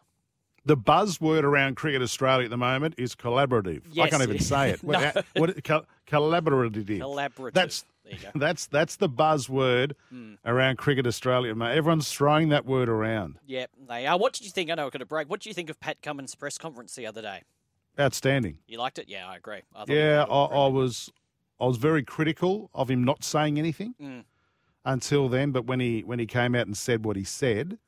[0.64, 3.82] The buzzword around Cricket Australia at the moment is collaborative.
[3.90, 4.06] Yes.
[4.06, 4.82] I can't even say it.
[4.84, 5.00] no.
[5.00, 7.00] What, what, collaborative.
[7.00, 7.54] Collaborative.
[7.54, 7.84] That's
[8.34, 10.36] that's that's the buzzword mm.
[10.44, 11.76] around Cricket Australia, mate.
[11.76, 13.38] Everyone's throwing that word around.
[13.46, 14.18] Yep, they are.
[14.18, 14.70] What did you think?
[14.70, 15.28] I know we're going to break.
[15.28, 17.42] What did you think of Pat Cummins' press conference the other day?
[17.98, 18.58] Outstanding.
[18.66, 19.08] You liked it?
[19.08, 19.62] Yeah, I agree.
[19.74, 21.10] I yeah, I, I, was
[21.60, 24.24] I was very critical of him not saying anything mm.
[24.84, 25.50] until then.
[25.50, 27.78] But when he when he came out and said what he said,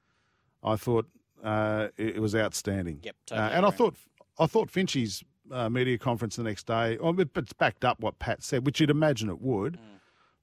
[0.62, 1.06] I thought
[1.42, 3.00] uh, it, it, was outstanding.
[3.02, 3.96] Yep, totally uh, and I thought
[4.38, 8.42] I thought Finchie's uh, media conference the next day, well, it's backed up what Pat
[8.42, 9.74] said, which you'd imagine it would.
[9.74, 10.00] Mm.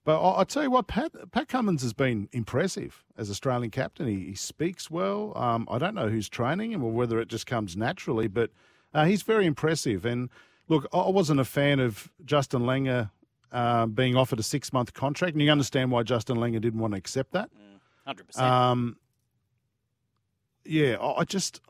[0.10, 4.08] But I, I tell you what, Pat, Pat Cummins has been impressive as Australian captain.
[4.08, 5.38] He, he speaks well.
[5.38, 8.50] Um, I don't know who's training him or whether it just comes naturally, but
[8.92, 10.06] uh, he's very impressive.
[10.06, 10.32] And
[10.68, 13.12] look, I wasn't a fan of Justin Langer
[13.52, 16.94] uh, being offered a six month contract, and you understand why Justin Langer didn't want
[16.94, 17.52] to accept that.
[18.08, 18.48] Hundred mm, percent.
[18.48, 18.98] Um,
[20.66, 21.62] yeah, I just,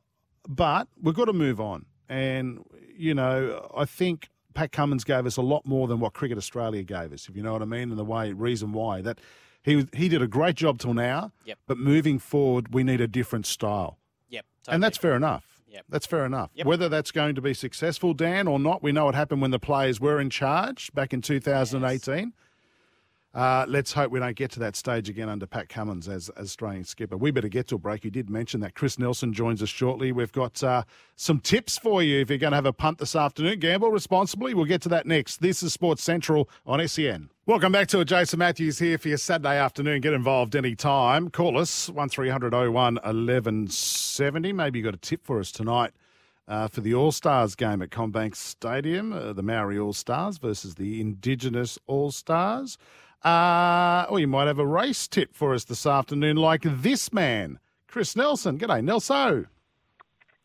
[0.47, 1.88] but we've got to move on.
[2.08, 2.63] And,
[2.95, 6.84] you know, I think Pat Cummins gave us a lot more than what Cricket Australia
[6.84, 9.22] gave us, if you know what I mean, and the way reason why that
[9.63, 11.32] he he did a great job till now.
[11.45, 11.60] Yep.
[11.65, 14.00] But moving forward, we need a different style.
[14.28, 14.45] Yep.
[14.65, 14.76] Totally.
[14.76, 15.45] And that's fair enough.
[15.69, 15.86] Yep.
[15.88, 16.52] That's fair enough.
[16.56, 16.65] Yep.
[16.65, 19.60] Whether that's going to be successful, Dan, or not, we know what happened when the
[19.60, 22.17] players were in charge back in 2018.
[22.17, 22.34] Yes.
[23.31, 26.45] Uh, let's hope we don't get to that stage again under Pat Cummins as, as
[26.47, 27.15] Australian skipper.
[27.15, 28.03] We better get to a break.
[28.03, 28.73] You did mention that.
[28.73, 30.11] Chris Nelson joins us shortly.
[30.11, 30.83] We've got uh,
[31.15, 33.59] some tips for you if you're going to have a punt this afternoon.
[33.59, 34.55] Gamble responsibly.
[34.55, 35.41] We'll get to that next.
[35.41, 37.29] This is Sports Central on SEN.
[37.45, 38.05] Welcome back to it.
[38.05, 40.01] Jason Matthews here for your Saturday afternoon.
[40.01, 41.29] Get involved anytime.
[41.29, 44.53] Call us 1300 01 1170.
[44.53, 45.91] Maybe you've got a tip for us tonight.
[46.47, 50.73] Uh, for the All Stars game at CommBank Stadium, uh, the Maori All Stars versus
[50.73, 52.79] the Indigenous All Stars.
[53.23, 57.60] Uh, or you might have a race tip for us this afternoon, like this man,
[57.88, 58.58] Chris Nelson.
[58.58, 59.47] G'day, Nelso.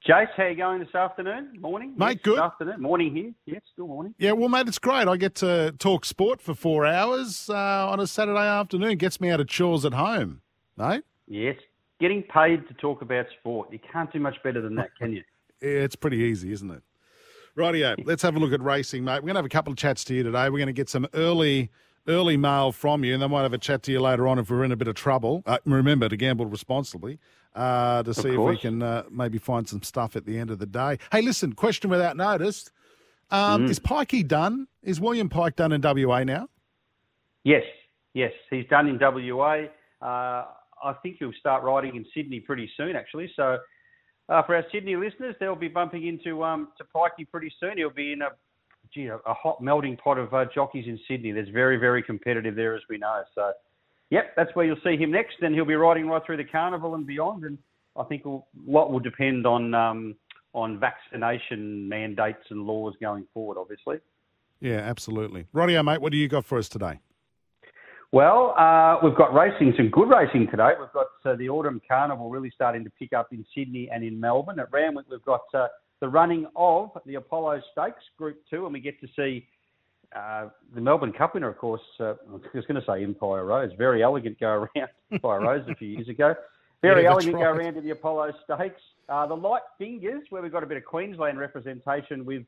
[0.06, 1.56] Jace, how you going this afternoon?
[1.60, 1.94] Morning?
[1.96, 2.38] Mate, yes, good.
[2.38, 2.82] Afternoon.
[2.82, 3.32] Morning here.
[3.46, 4.14] Yes, still morning.
[4.18, 5.08] Yeah, well, mate, it's great.
[5.08, 8.98] I get to talk sport for four hours uh, on a Saturday afternoon.
[8.98, 10.42] Gets me out of chores at home,
[10.76, 11.04] mate.
[11.26, 11.56] Yes.
[12.00, 13.72] Getting paid to talk about sport.
[13.72, 15.22] You can't do much better than that, can you?
[15.62, 16.82] yeah, it's pretty easy, isn't it?
[17.56, 17.96] Rightio.
[18.04, 19.22] Let's have a look at racing, mate.
[19.22, 20.50] We're going to have a couple of chats to you today.
[20.50, 21.70] We're going to get some early
[22.06, 24.50] early mail from you, and they might have a chat to you later on if
[24.50, 25.42] we're in a bit of trouble.
[25.46, 27.18] Uh, remember to gamble responsibly
[27.54, 30.58] uh, to see if we can uh, maybe find some stuff at the end of
[30.58, 30.98] the day.
[31.12, 32.70] Hey, listen, question without notice.
[33.30, 33.70] Um, mm.
[33.70, 34.66] Is Pikey done?
[34.82, 36.48] Is William Pike done in WA now?
[37.42, 37.64] Yes,
[38.12, 39.64] yes, he's done in WA.
[40.00, 40.44] Uh,
[40.82, 43.30] I think he'll start riding in Sydney pretty soon, actually.
[43.34, 43.58] So
[44.28, 47.78] uh, for our Sydney listeners, they'll be bumping into um, to Pikey pretty soon.
[47.78, 48.28] He'll be in a
[48.94, 51.32] gee, a, a hot melting pot of uh, jockeys in Sydney.
[51.32, 53.22] There's very, very competitive there, as we know.
[53.34, 53.52] So,
[54.10, 55.34] yep, that's where you'll see him next.
[55.40, 57.44] Then he'll be riding right through the carnival and beyond.
[57.44, 57.58] And
[57.96, 60.14] I think a lot will depend on um,
[60.52, 63.96] on vaccination mandates and laws going forward, obviously.
[64.60, 65.46] Yeah, absolutely.
[65.52, 67.00] Rodio, mate, what do you got for us today?
[68.12, 70.70] Well, uh, we've got racing, some good racing today.
[70.78, 74.20] We've got uh, the Autumn Carnival really starting to pick up in Sydney and in
[74.20, 74.60] Melbourne.
[74.60, 75.66] At Randwick, we've got uh,
[76.04, 79.46] the running of the Apollo Stakes Group 2, and we get to see
[80.14, 83.70] uh, the Melbourne Cup winner, of course, uh, I was going to say Empire Rose.
[83.78, 86.34] Very elegant go around Empire Rose a few years ago.
[86.82, 87.44] Very yeah, elegant right.
[87.44, 88.82] go around to the Apollo Stakes.
[89.08, 92.42] Uh, the Light Fingers, where we've got a bit of Queensland representation with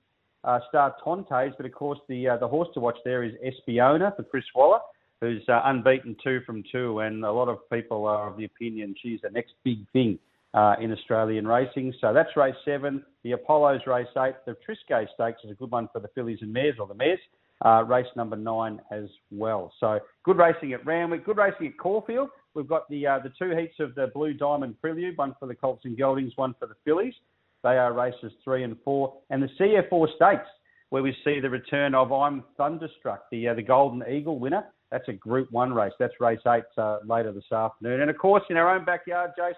[0.44, 4.14] uh, Star Tontes, but of course the uh, the horse to watch there is Espiona
[4.16, 4.80] for Chris Waller,
[5.22, 8.94] who's uh, unbeaten two from two, and a lot of people are of the opinion
[9.02, 10.18] she's the next big thing
[10.56, 11.94] uh, in Australian racing.
[12.00, 13.04] So that's race seven.
[13.22, 14.34] The Apollo's race eight.
[14.46, 17.20] The Triscay Stakes is a good one for the fillies and mares, or the mares.
[17.64, 19.72] Uh, race number nine as well.
[19.80, 22.28] So good racing at Randwick, good racing at Caulfield.
[22.54, 25.54] We've got the uh, the two heats of the Blue Diamond Prelude, one for the
[25.54, 27.14] Colts and Geldings, one for the fillies.
[27.62, 30.48] They are races three and four, and the CF Orr Stakes.
[30.90, 34.64] where we see the return of I'm Thunderstruck, the uh, the Golden Eagle winner.
[34.90, 35.92] That's a Group One race.
[35.98, 38.02] That's race eight uh, later this afternoon.
[38.02, 39.54] And of course, in our own backyard, Jace,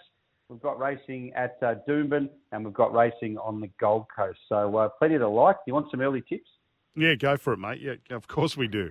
[0.49, 4.39] we've got racing at uh, Doomben and we've got racing on the Gold Coast.
[4.49, 5.57] So uh, plenty to like.
[5.57, 6.49] Do you want some early tips?
[6.97, 7.81] Yeah, go for it, mate.
[7.81, 8.91] Yeah, of course we do.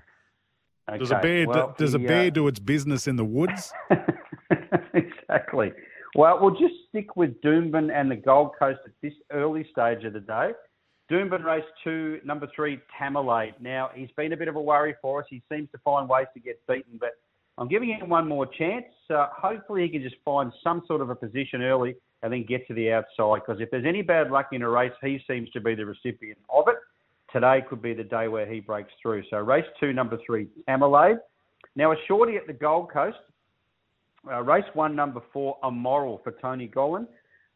[0.90, 1.00] Okay.
[1.00, 3.74] Does a bear well, does a bear uh, do its business in the woods?
[4.94, 5.74] exactly.
[6.16, 10.14] Well, we'll just stick with Doomben and the Gold Coast at this early stage of
[10.14, 10.52] the day.
[11.12, 13.54] Doomben race two, number three, Tamerlade.
[13.60, 15.26] Now, he's been a bit of a worry for us.
[15.30, 17.12] He seems to find ways to get beaten, but
[17.58, 18.86] I'm giving him one more chance.
[19.10, 22.68] Uh, hopefully, he can just find some sort of a position early and then get
[22.68, 23.42] to the outside.
[23.46, 26.38] Because if there's any bad luck in a race, he seems to be the recipient
[26.50, 26.76] of it.
[27.32, 29.24] Today could be the day where he breaks through.
[29.30, 31.18] So, race two, number three, Tamerlade.
[31.76, 33.18] Now, a shorty at the Gold Coast.
[34.30, 37.08] Uh, race one, number four, Immoral for Tony Gollan.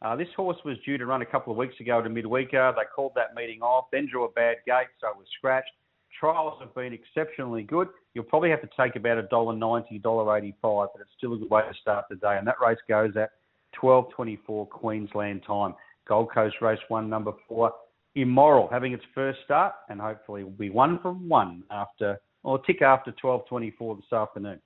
[0.01, 2.73] Uh, this horse was due to run a couple of weeks ago to midweeker.
[2.75, 5.71] They called that meeting off, then drew a bad gate, so it was scratched.
[6.19, 7.87] Trials have been exceptionally good.
[8.13, 11.37] You'll probably have to take about a dollar ninety, dollar eighty-five, but it's still a
[11.37, 12.37] good way to start the day.
[12.37, 13.31] And that race goes at
[13.73, 15.73] twelve twenty-four Queensland time.
[16.07, 17.73] Gold Coast race one, number four,
[18.15, 22.81] Immoral, having its first start, and hopefully will be one from one after or tick
[22.81, 24.59] after twelve twenty-four this afternoon.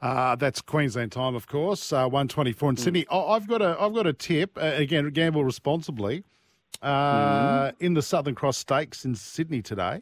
[0.00, 1.92] Uh, that's Queensland time, of course.
[1.92, 2.78] Uh, One twenty-four in Mm.
[2.80, 3.06] Sydney.
[3.10, 4.56] I- I've got a I've got a tip.
[4.56, 6.24] Uh, again, gamble responsibly.
[6.80, 7.74] Uh, Mm.
[7.80, 10.00] In the Southern Cross Stakes in Sydney today,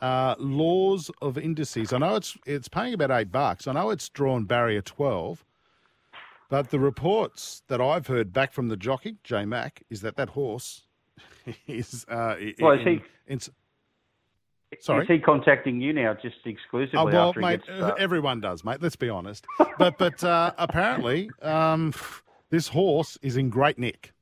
[0.00, 1.92] uh, laws of indices.
[1.92, 3.66] I know it's it's paying about eight bucks.
[3.66, 5.44] I know it's drawn barrier twelve,
[6.50, 10.30] but the reports that I've heard back from the jockey J Mac is that that
[10.30, 10.82] horse
[11.66, 12.04] is.
[12.08, 13.40] Uh, Well, is he- in-
[14.80, 15.02] Sorry?
[15.04, 18.82] Is he contacting you now just exclusively Oh, well, mate, gets uh, everyone does, mate.
[18.82, 19.46] Let's be honest.
[19.78, 21.94] But but uh, apparently, um,
[22.50, 24.12] this horse is in great nick,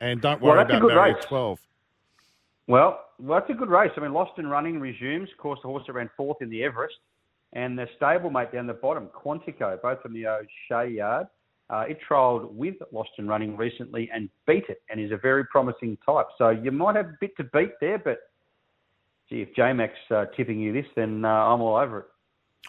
[0.00, 1.24] and don't worry a about barrier race.
[1.24, 1.60] twelve.
[2.66, 3.90] Well, well, that's a good race.
[3.96, 5.30] I mean, Lost and Running resumes.
[5.32, 6.94] Of course, the horse that ran fourth in the Everest.
[7.52, 11.26] And the stablemate down the bottom, Quantico, both from the O'Shea yard.
[11.70, 15.44] Uh, it trialled with Lost and Running recently and beat it and is a very
[15.46, 16.26] promising type.
[16.38, 18.18] So you might have a bit to beat there, but
[19.28, 22.06] gee, if JMac's uh, tipping you this, then uh, I'm all over it.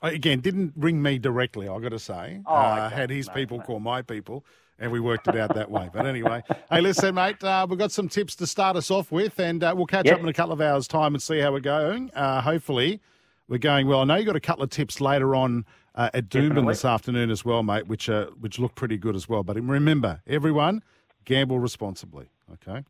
[0.04, 1.68] Again, didn't ring me directly.
[1.68, 3.64] I got to say, Oh, uh, had his No, people no.
[3.64, 4.46] call my people,
[4.80, 5.90] and we worked it out that way.
[5.92, 9.40] But anyway, hey, listen, mate, uh, we've got some tips to start us off with,
[9.40, 10.16] and uh, we'll catch Yes.
[10.16, 12.12] up in a couple of hours' time and see how we're going.
[12.14, 13.02] Uh, hopefully,
[13.48, 14.02] we're going well.
[14.02, 16.72] I know you got a couple of tips later on uh, at Doomben Definitely.
[16.74, 19.44] this afternoon as well, mate, which uh, which look pretty good as well.
[19.44, 20.84] But remember, everyone,
[21.26, 22.30] gamble responsibly.
[22.54, 22.84] Okay.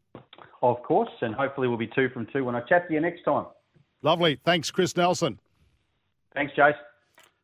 [0.62, 3.23] Of course, and hopefully we'll be two from two when I chat to you next
[3.23, 3.45] time.
[4.02, 4.39] Lovely.
[4.43, 5.39] Thanks, Chris Nelson.
[6.34, 6.76] Thanks, Jace.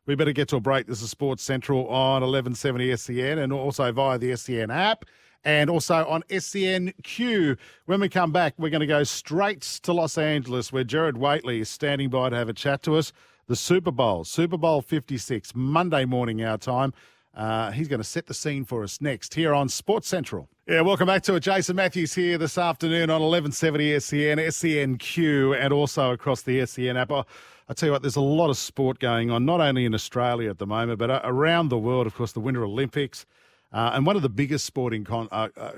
[0.06, 0.86] We better get to a break.
[0.86, 5.06] This is Sports Central on 1170 SEN and also via the SEN app
[5.44, 7.56] and also on SENQ.
[7.86, 11.60] When we come back, we're going to go straight to Los Angeles where Jared Whateley
[11.60, 13.14] is standing by to have a chat to us.
[13.46, 16.92] The Super Bowl, Super Bowl 56, Monday morning our time.
[17.34, 20.50] Uh, he's going to set the scene for us next here on Sports Central.
[20.66, 21.40] Yeah, welcome back to it.
[21.40, 27.10] Jason Matthews here this afternoon on 1170 SEN, SENQ, and also across the SEN app.
[27.68, 30.50] I, tell you what, there's a lot of sport going on, not only in Australia
[30.50, 32.06] at the moment, but around the world.
[32.06, 33.24] Of course, the Winter Olympics,
[33.72, 35.72] uh, and one of the biggest sporting con- uh, uh,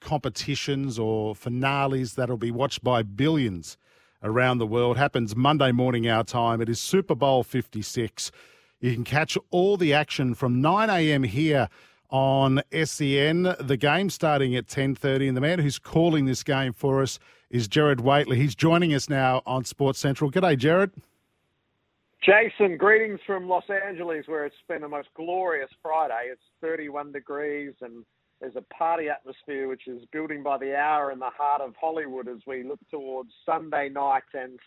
[0.00, 3.76] competitions or finales that'll be watched by billions
[4.22, 6.60] around the world happens Monday morning our time.
[6.60, 8.30] It is Super Bowl 56.
[8.80, 11.22] You can catch all the action from 9 a.m.
[11.22, 11.68] here
[12.10, 13.54] on SEN.
[13.58, 17.18] The game starting at 10:30, and the man who's calling this game for us
[17.50, 18.36] is Jared Whateley.
[18.36, 20.30] He's joining us now on Sports Central.
[20.30, 20.92] G'day, Jared.
[22.26, 26.30] Jason, greetings from Los Angeles, where it's been a most glorious Friday.
[26.32, 28.04] It's 31 degrees and
[28.40, 32.26] there's a party atmosphere which is building by the hour in the heart of Hollywood
[32.26, 34.58] as we look towards Sunday night and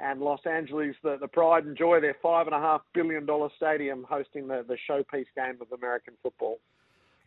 [0.00, 3.48] and Los Angeles, the, the pride and joy, their five and a half billion dollar
[3.56, 6.58] stadium hosting the, the showpiece game of American football.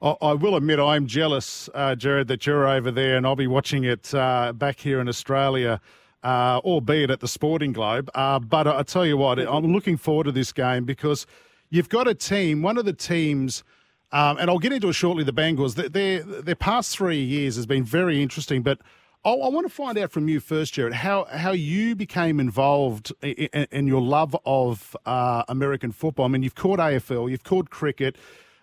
[0.01, 3.47] I I will admit I'm jealous, uh, Jared, that you're over there, and I'll be
[3.47, 5.79] watching it uh, back here in Australia,
[6.23, 8.09] uh, albeit at the Sporting Globe.
[8.13, 11.25] Uh, but I tell you what, I'm looking forward to this game because
[11.69, 13.63] you've got a team, one of the teams,
[14.11, 15.23] um, and I'll get into it shortly.
[15.23, 18.79] The Bengals, their their, past three years has been very interesting, but.
[19.23, 23.13] I I want to find out from you first, Jared, how, how you became involved
[23.21, 26.25] in, in, in your love of uh, American football.
[26.25, 28.15] I mean, you've caught AFL, you've caught cricket,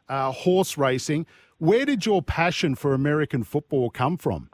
[0.09, 1.27] uh, horse racing.
[1.59, 4.51] Where did your passion for American football come from?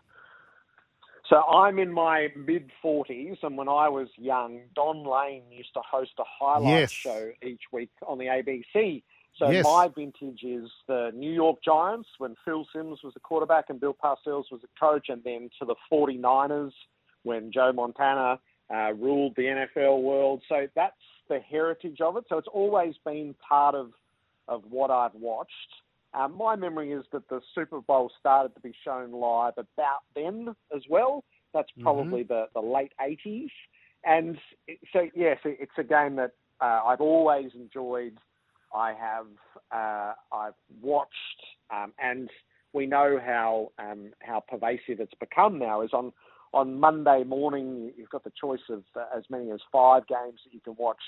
[1.29, 5.81] So I'm in my mid 40s, and when I was young, Don Lane used to
[5.81, 6.93] host a highlight Yes.
[6.93, 9.03] show each week on the ABC.
[9.37, 9.65] So Yes.
[9.65, 13.95] my vintage is the New York Giants when Phil Simms was the quarterback and Bill
[13.95, 16.73] Parcells was the coach, and then to the 49ers
[17.23, 18.39] when Joe Montana
[18.73, 20.43] uh, ruled the NFL world.
[20.49, 20.95] So that's
[21.29, 22.25] the heritage of it.
[22.29, 23.93] So it's always been part of
[24.47, 25.73] of what I've watched.
[26.15, 30.55] Um, my memory is that the Super Bowl started to be shown live about then
[30.75, 31.25] as well.
[31.53, 32.33] That's probably mm-hmm.
[32.33, 33.51] the, the late 80s.
[34.05, 34.39] And
[34.93, 38.19] so, yes, it's a game that uh, I've always enjoyed.
[38.75, 39.27] I have
[39.73, 41.11] uh, I've watched,
[41.73, 42.29] um, and
[42.73, 45.83] we know how um, how pervasive it's become now.
[45.83, 46.13] Is on
[46.53, 50.53] on Monday morning, you've got the choice of uh, as many as five games that
[50.53, 51.03] you can watch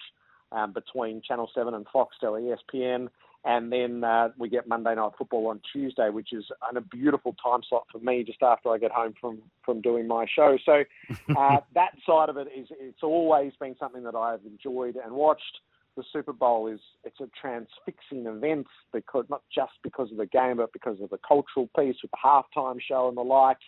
[0.52, 3.08] um, between Channel Seven and Foxtel, ESPN,
[3.46, 7.60] and then uh, we get Monday Night Football on Tuesday, which is a beautiful time
[7.68, 10.58] slot for me just after I get home from from doing my show.
[10.66, 10.82] So
[11.38, 15.60] uh, that side of it is it's always been something that I've enjoyed and watched
[15.96, 20.56] the Super Bowl is it's a transfixing event because not just because of the game,
[20.56, 23.58] but because of the cultural piece with the halftime show and the like.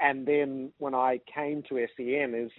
[0.00, 2.50] And then when I came to SEN, is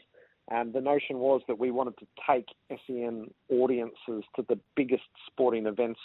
[0.50, 2.48] um, the notion was that we wanted to take
[2.88, 6.00] SEN audiences to the biggest sporting events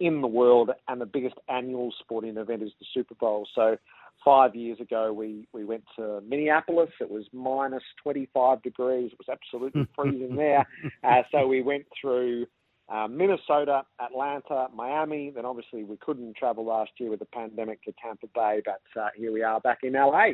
[0.00, 3.46] in the world, and the biggest annual sporting event is the Super Bowl.
[3.54, 3.76] So
[4.24, 6.90] five years ago, we, we went to Minneapolis.
[7.00, 9.12] It was minus 25 degrees.
[9.12, 10.66] It was absolutely freezing there.
[11.04, 12.46] Uh, so we went through
[12.88, 15.30] uh, Minnesota, Atlanta, Miami.
[15.34, 19.08] Then obviously we couldn't travel last year with the pandemic to Tampa Bay, but uh,
[19.14, 20.30] here we are back in LA.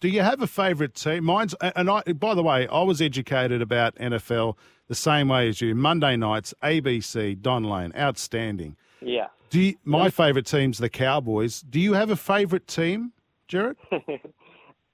[0.00, 1.24] Do you have a favourite team?
[1.24, 4.56] Mine's, and I, by the way, I was educated about NFL
[4.86, 5.74] the same way as you.
[5.74, 8.76] Monday nights, ABC, Don Lane, outstanding.
[9.00, 9.26] Yeah.
[9.50, 11.62] Do you, my favourite team's the Cowboys.
[11.62, 13.12] Do you have a favourite team,
[13.48, 13.76] Gerard?
[13.90, 13.96] uh,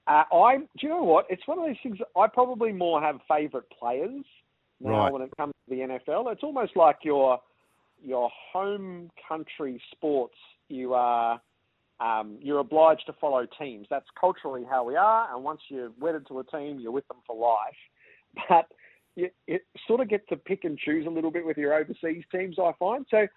[0.07, 0.57] I.
[0.57, 1.27] Do you know what?
[1.29, 1.97] It's one of those things.
[2.17, 4.23] I probably more have favourite players
[4.79, 5.13] now right.
[5.13, 6.31] when it comes to the NFL.
[6.31, 7.39] It's almost like your
[8.03, 10.37] your home country sports.
[10.69, 11.41] You are
[11.99, 13.87] um, you're obliged to follow teams.
[13.89, 17.17] That's culturally how we are, and once you're wedded to a team, you're with them
[17.25, 17.75] for life.
[18.49, 18.67] But
[19.15, 22.25] you, you sort of get to pick and choose a little bit with your overseas
[22.31, 22.57] teams.
[22.59, 23.27] I find so.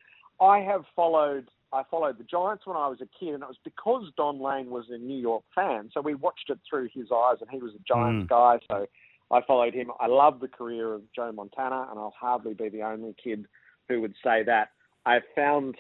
[0.41, 3.59] I have followed I followed the Giants when I was a kid, and it was
[3.63, 5.91] because Don Lane was a New York fan.
[5.93, 8.29] So we watched it through his eyes, and he was a Giants mm.
[8.29, 8.59] guy.
[8.71, 8.87] So
[9.31, 9.91] I followed him.
[10.01, 13.47] I love the career of Joe Montana, and I'll hardly be the only kid
[13.89, 14.71] who would say that.
[15.05, 15.77] I found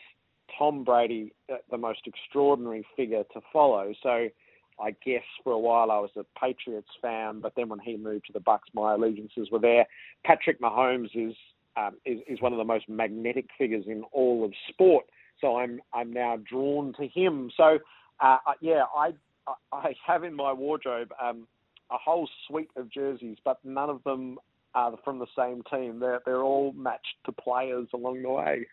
[0.57, 1.33] Tom Brady
[1.71, 3.93] the most extraordinary figure to follow.
[4.03, 4.29] So
[4.81, 8.27] I guess for a while I was a Patriots fan, but then when he moved
[8.27, 9.87] to the Bucks, my allegiances were there.
[10.25, 11.35] Patrick Mahomes is
[11.77, 15.07] um, is, is one of the most magnetic figures in all of sport.
[15.41, 17.51] So I'm I'm now drawn to him.
[17.57, 17.79] So
[18.21, 19.13] uh, yeah, I
[19.73, 21.47] I have in my wardrobe um,
[21.91, 24.39] a whole suite of jerseys, but none of them
[24.75, 25.99] are from the same team.
[26.01, 28.67] They're they're all matched to players along the way.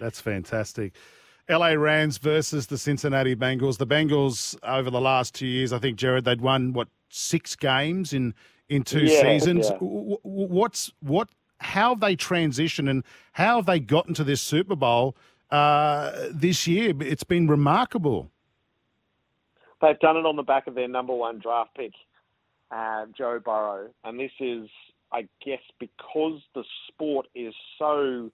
[0.00, 0.94] That's fantastic.
[1.48, 3.78] LA Rams versus the Cincinnati Bengals.
[3.78, 8.12] The Bengals over the last two years, I think Gerard, they'd won what six games
[8.12, 8.34] in
[8.68, 9.68] in two yeah, seasons.
[9.70, 9.76] Yeah.
[9.80, 11.28] What's what
[11.58, 15.16] how have they transitioned and how have they gotten to this Super Bowl
[15.50, 16.92] uh, this year?
[17.00, 18.30] It's been remarkable.
[19.80, 21.92] They've done it on the back of their number one draft pick,
[22.70, 24.68] uh, Joe Burrow, and this is,
[25.12, 28.30] I guess, because the sport is so.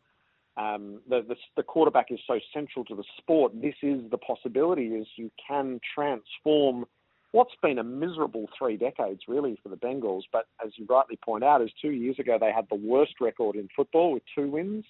[0.61, 3.53] Um, the, the, the quarterback is so central to the sport.
[3.61, 6.85] This is the possibility: is you can transform
[7.33, 10.23] what's been a miserable three decades, really, for the Bengals.
[10.33, 13.57] But as you rightly point out, is two years ago they had the worst record
[13.57, 14.85] in football with two wins,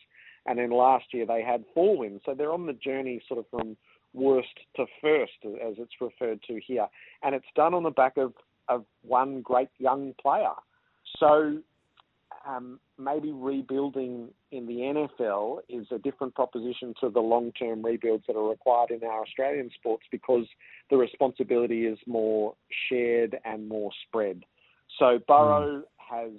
[0.46, 2.20] and then last year they had four wins.
[2.26, 3.76] So they're on the journey sort of from
[4.12, 6.88] worst to first, as it's referred to here.
[7.22, 8.32] And it's done on the back of,
[8.68, 10.54] of one great young player.
[11.18, 11.58] So
[12.46, 18.24] um, maybe rebuilding in the NFL is a different proposition to the long term rebuilds
[18.26, 20.46] that are required in our Australian sports because
[20.90, 22.54] the responsibility is more
[22.88, 24.44] shared and more spread.
[24.98, 25.82] So Burrow mm.
[25.98, 26.32] has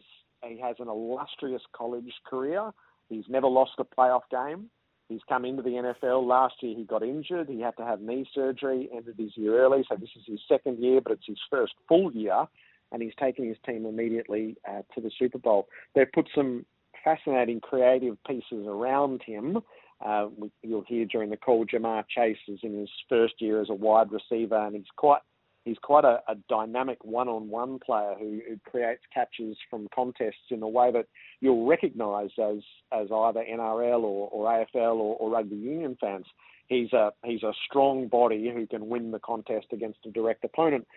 [0.43, 2.71] he has an illustrious college career.
[3.09, 4.69] He's never lost a playoff game.
[5.07, 6.25] He's come into the NFL.
[6.25, 7.49] Last year he got injured.
[7.49, 9.83] He had to have knee surgery, ended his year early.
[9.87, 12.47] So this is his second year, but it's his first full year
[12.91, 15.67] and he's taken his team immediately uh, to the Super Bowl.
[15.95, 16.65] They've put some
[17.03, 19.59] fascinating creative pieces around him.
[20.05, 20.27] Uh,
[20.63, 24.11] you'll hear during the call, Ja'Marr Chase is in his first year as a wide
[24.11, 25.21] receiver, and he's quite
[25.63, 30.67] he's quite a, a dynamic one-on-one player who, who, creates catches from contests in a
[30.67, 31.05] way that
[31.39, 32.57] you'll recognise as
[32.91, 36.25] as either NRL or, or AFL or, or rugby union fans.
[36.67, 40.87] He's a he's a strong body who can win the contest against a direct opponent.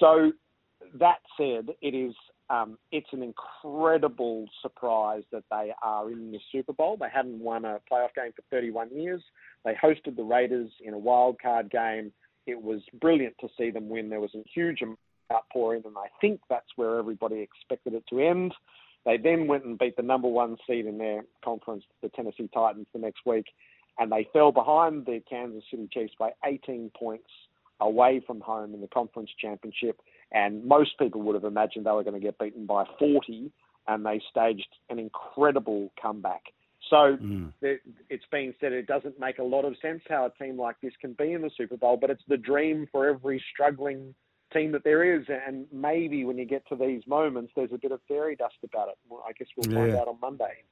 [0.00, 0.32] So
[0.98, 2.14] that said, it is
[2.50, 6.96] um, it's an incredible surprise that they are in the Super Bowl.
[6.98, 9.22] They hadn't won a playoff game for 31 years.
[9.64, 12.12] They hosted the Raiders in a wild card game.
[12.46, 14.10] It was brilliant to see them win.
[14.10, 14.82] There was a huge
[15.32, 18.52] outpouring, and I think that's where everybody expected it to end.
[19.06, 22.86] They then went and beat the number one seed in their conference, the Tennessee Titans,
[22.92, 23.46] the next week,
[23.98, 27.28] and they fell behind the Kansas City Chiefs by 18 points
[27.80, 30.00] away from home in the conference championship.
[30.34, 33.52] And most people would have imagined they were going to get beaten by 40,
[33.86, 36.42] and they staged an incredible comeback.
[36.90, 37.52] So Mm.
[37.62, 37.80] it,
[38.10, 40.92] it's been said it doesn't make a lot of sense how a team like this
[41.00, 44.14] can be in the Super Bowl, but it's the dream for every struggling
[44.52, 45.24] team that there is.
[45.28, 48.88] And maybe when you get to these moments, there's a bit of fairy dust about
[48.88, 48.96] it.
[49.08, 50.00] Well, I guess we'll find Yeah.
[50.00, 50.64] out on Monday.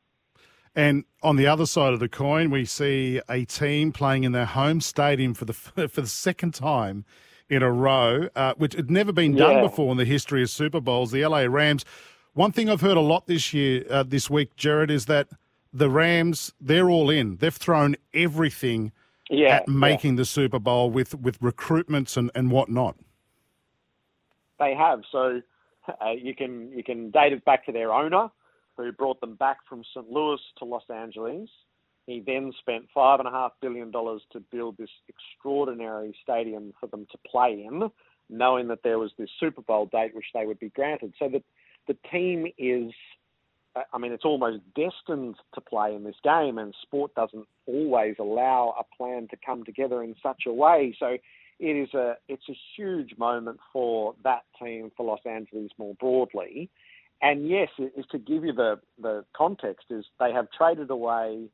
[0.75, 4.47] And on the other side of the coin, we see a team playing in their
[4.47, 5.53] home stadium for the
[5.89, 7.05] for the second time
[7.53, 9.61] in a row, uh, which had never been done Yeah.
[9.61, 11.11] before in the history of Super Bowls.
[11.13, 11.85] The LA Rams.
[12.33, 15.29] One thing I've heard a lot this year, uh, this week, Jared, is that
[15.71, 17.37] the Rams they're all in.
[17.37, 18.93] They've thrown everything
[19.29, 22.97] Yeah, at making the Super Bowl with with recruitments and and whatnot.
[24.59, 25.03] They have.
[25.13, 25.43] So
[25.89, 28.31] uh, you can you can date it back to their owner,
[28.79, 30.11] who brought them back from St.
[30.11, 31.51] Louis to Los Angeles.
[32.07, 36.89] He then spent five and a half billion dollars to build this extraordinary stadium for
[36.89, 37.91] them to play in,
[38.29, 41.15] knowing that there was this Super Bowl date which they would be granted.
[41.19, 41.43] So that
[41.87, 42.93] the team is,
[43.93, 48.75] I mean, it's almost destined to play in this game, and sport doesn't always allow
[48.79, 50.97] a plan to come together in such a way.
[50.99, 51.19] So
[51.61, 56.69] it is a it's a huge moment for that team for Los Angeles more broadly.
[57.21, 61.49] And yes, it to give you the the context is they have traded away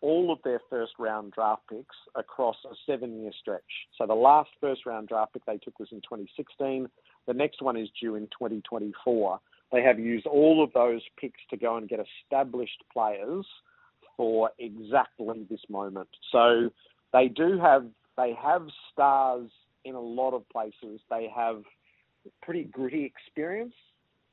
[0.00, 3.62] all of their first round draft picks across a seven year stretch.
[3.96, 6.88] So the last first round draft pick they took was in 2016.
[7.26, 9.40] The next one is due in 2024.
[9.72, 13.46] They have used all of those picks to go and get established players
[14.16, 16.08] for exactly this moment.
[16.32, 16.70] So
[17.12, 17.86] they do have
[18.16, 19.50] they have stars
[19.84, 21.00] in a lot of places.
[21.10, 21.62] They have
[22.42, 23.74] pretty gritty experience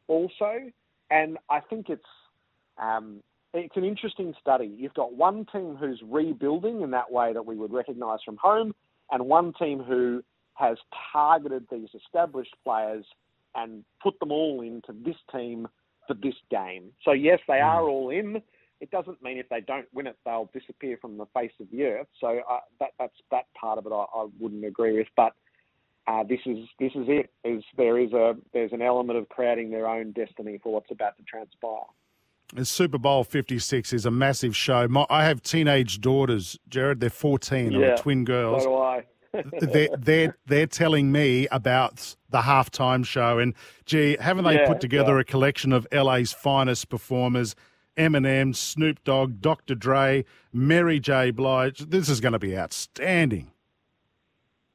[0.08, 0.72] also,
[1.12, 2.04] and I think it's
[2.78, 3.22] um,
[3.56, 4.74] it's an interesting study.
[4.78, 8.74] You've got one team who's rebuilding in that way that we would recognise from home,
[9.12, 10.24] and one team who
[10.56, 10.78] has
[11.12, 13.06] targeted these established players
[13.56, 15.68] and put them all into this team
[16.08, 16.92] for this game.
[17.04, 18.42] So yes, they are all in.
[18.82, 21.84] It doesn't mean if they don't win it, they'll disappear from the face of the
[21.84, 22.08] earth.
[22.20, 25.08] So uh, that that's that part of it I, I wouldn't agree with.
[25.16, 25.34] But
[26.08, 27.32] uh, this is this is it.
[27.44, 31.18] Is there is a there's an element of creating their own destiny for what's about
[31.18, 31.88] to transpire.
[32.64, 34.88] Super Bowl 56 is a massive show.
[34.88, 37.00] My, I have teenage daughters, Gerard.
[37.00, 37.74] They're 14.
[37.76, 38.64] I'm Yeah, twin girls.
[38.64, 39.06] So do I.
[39.60, 43.40] they're, they're, they're telling me about the halftime show.
[43.40, 43.54] And,
[43.86, 45.22] gee, haven't they Yeah, put together yeah.
[45.22, 47.56] a collection of LA's finest performers?
[47.98, 49.74] Eminem, Snoop Dogg, Dr.
[49.76, 51.32] Dre, Mary J.
[51.32, 51.80] Blige.
[51.80, 53.52] This is going to be outstanding.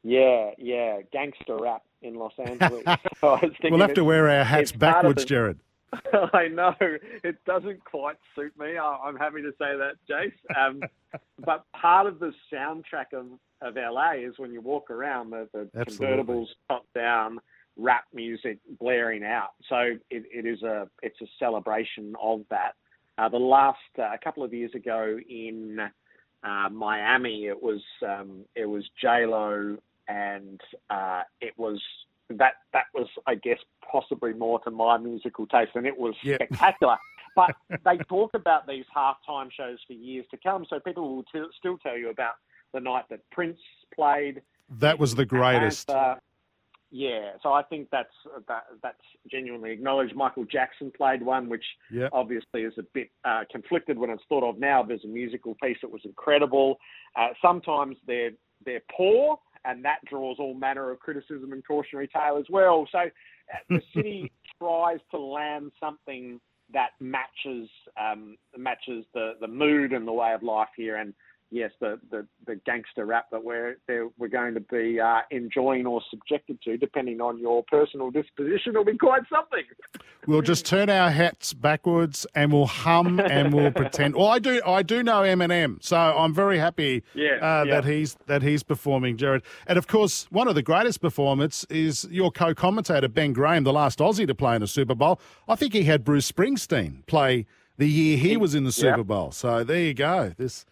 [0.03, 2.83] Yeah, yeah, gangster rap in Los Angeles.
[2.85, 2.89] So
[3.29, 5.59] I was thinking We'll have to wear our hats it's part of backwards, the- Gerard.
[6.33, 8.77] I know it doesn't quite suit me.
[8.77, 10.33] I- I'm happy to say that, Jace.
[10.57, 10.83] Um,
[11.45, 13.27] but part of the soundtrack of,
[13.61, 17.39] of LA is when you walk around the, the convertibles top down,
[17.77, 19.51] rap music blaring out.
[19.69, 19.77] So
[20.11, 22.73] it, it is a it's a celebration of that.
[23.19, 25.79] Uh, the last uh, a couple of years ago in
[26.43, 29.77] uh, Miami, it was um, it was J Lo
[30.09, 30.61] and
[30.91, 31.81] uh, it was
[32.39, 33.59] that that was I guess
[33.91, 36.43] possibly more to my musical taste, and it was Yep.
[36.43, 36.97] spectacular.
[37.37, 37.55] But
[37.85, 41.79] they talk about these halftime shows for years to come, so people will t- still
[41.79, 42.35] tell you about
[42.75, 43.61] the night that Prince
[43.95, 44.43] played.
[44.69, 45.89] That was the greatest.
[45.89, 46.17] Uh,
[46.91, 48.13] yeah, so I think that's
[48.49, 48.97] that, that's
[49.31, 50.17] genuinely acknowledged.
[50.17, 52.11] Michael Jackson played one, which Yep.
[52.13, 54.83] obviously is a bit uh, conflicted when it's thought of now.
[54.83, 56.79] As a musical piece, it was incredible.
[57.15, 58.33] Uh, sometimes they're
[58.67, 62.87] they're poor, and that draws all manner of criticism and cautionary tale as well.
[62.91, 63.09] So uh,
[63.69, 66.41] the city tries to land something
[66.73, 67.69] that matches
[68.01, 70.97] um, matches the, the mood and the way of life here.
[70.97, 71.13] And
[71.51, 73.77] yes, the, the, the gangster rap that we're
[74.19, 78.85] we're going to be uh, enjoying or subjected to, depending on your personal disposition, will
[78.85, 79.65] be quite something.
[80.27, 84.15] We'll just turn our hats backwards and we'll hum and we'll pretend.
[84.17, 87.75] Well, I do, I do know Eminem, so I'm very happy Yeah, uh, yeah.
[87.81, 89.43] that he's that he's performing, Gerard.
[89.67, 93.99] And of course, one of the greatest performers is your co-commentator Ben Graham, the last
[93.99, 95.21] Aussie to play in a Super Bowl.
[95.49, 97.47] I think he had Bruce Springsteen play
[97.79, 98.93] the year he was in the Yeah.
[98.93, 99.31] Super Bowl.
[99.33, 100.35] So there you go.
[100.37, 100.67] There's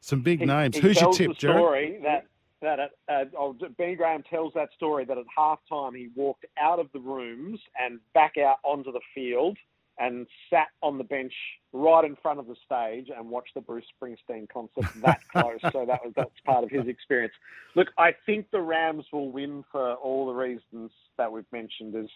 [0.00, 0.76] some big He- names.
[0.76, 2.26] he Who's your tip, story that
[2.62, 6.78] that at, uh, oh, Ben Graham tells that story that at halftime he walked out
[6.78, 9.56] of the rooms and back out onto the field
[9.98, 11.32] and sat on the bench
[11.72, 15.58] right in front of the stage and watched the Bruce Springsteen concert that close.
[15.72, 17.32] so that was that's part of his experience.
[17.76, 21.94] Look, I think the Rams will win for all the reasons that we've mentioned.
[21.94, 22.10] Is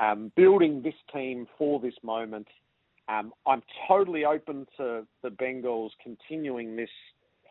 [0.00, 2.46] um, building this team for this moment.
[3.08, 6.90] Um, I'm totally open to the Bengals continuing this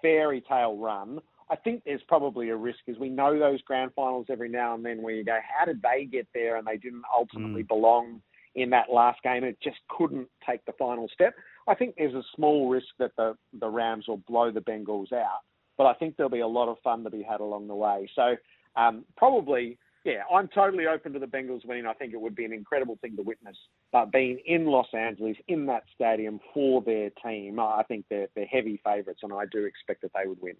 [0.02, 1.20] fairy tale run.
[1.52, 4.86] I think there's probably a risk as we know those grand finals every now and
[4.86, 7.68] then where you go, how did they get there and they didn't ultimately mm.
[7.68, 8.22] belong
[8.56, 9.44] in that last game.
[9.44, 11.34] It just couldn't take the final step.
[11.68, 15.42] I think there's a small risk that the, the Rams will blow the Bengals out,
[15.78, 18.10] but I think there'll be a lot of fun to be had along the way.
[18.16, 18.36] So
[18.76, 21.86] um, probably, yeah, I'm totally open to the Bengals winning.
[21.86, 23.58] I think it would be an incredible thing to witness.
[23.92, 28.46] But being in Los Angeles, in that stadium for their team, I think they're, they're
[28.46, 30.56] heavy favourites, and I do expect that they would win.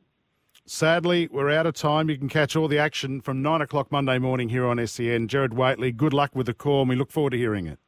[0.66, 2.10] Sadly, we're out of time.
[2.10, 5.28] You can catch all the action from 9 o'clock Monday morning here on SEN.
[5.28, 7.80] Gerard Whateley, good luck with the call, and we look forward to hearing it.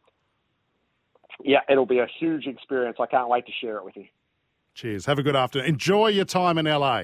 [1.44, 2.98] Yeah, it'll be a huge experience.
[3.00, 4.06] I can't wait to share it with you.
[4.74, 5.06] Cheers.
[5.06, 5.68] Have a good afternoon.
[5.68, 7.04] Enjoy your time in LA.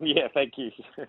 [0.00, 0.70] Yeah, thank you.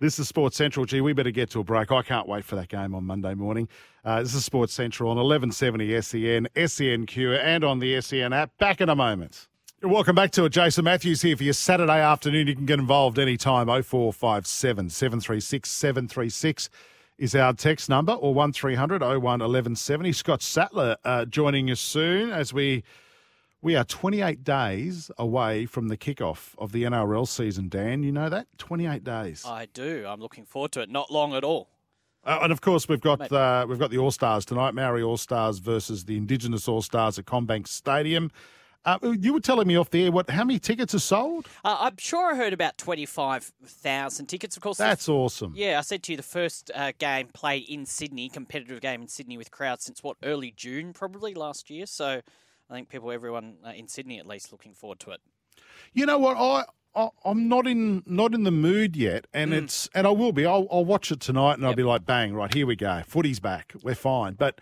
[0.00, 0.86] This is Sports Central.
[0.86, 1.92] Gee, we better get to a break.
[1.92, 3.68] I can't wait for that game on Monday morning.
[4.02, 8.56] Uh, this is Sports Central on 1170 SEN, SENQ, and on the SEN app.
[8.56, 9.46] Back in a moment.
[9.82, 10.52] Welcome back to it.
[10.52, 12.46] Jason Matthews here for your Saturday afternoon.
[12.46, 13.66] You can get involved anytime.
[13.66, 16.70] 0457 736 736
[17.18, 20.12] is our text number or 1300 01 1170.
[20.12, 22.84] Scott Sattler uh, joining us soon as we
[23.62, 27.68] we are 28 days away from the kickoff of the NRL season.
[27.68, 29.44] Dan, you know that 28 days.
[29.46, 30.04] I do.
[30.06, 30.90] I'm looking forward to it.
[30.90, 31.68] Not long at all.
[32.24, 34.74] Uh, and of course, we've got uh, we've got the All Stars tonight.
[34.74, 38.30] Maori All Stars versus the Indigenous All Stars at CommBank Stadium.
[38.84, 41.46] Uh, you were telling me off the air what how many tickets are sold?
[41.64, 44.56] Uh, I'm sure I heard about twenty five thousand tickets.
[44.56, 45.54] Of course, that's the, awesome.
[45.56, 49.08] Yeah, I said to you the first uh, game played in Sydney, competitive game in
[49.08, 51.86] Sydney with crowds since what early June probably last year.
[51.86, 52.20] So
[52.70, 55.20] I think people, everyone uh, in Sydney at least, looking forward to it.
[55.92, 56.64] You know what I.
[57.24, 59.62] I'm not in not in the mood yet, and mm.
[59.62, 60.44] it's and I will be.
[60.44, 61.70] I'll, I'll watch it tonight, and yep.
[61.70, 64.34] I'll be like, bang, right here we go, footy's back, we're fine.
[64.34, 64.60] But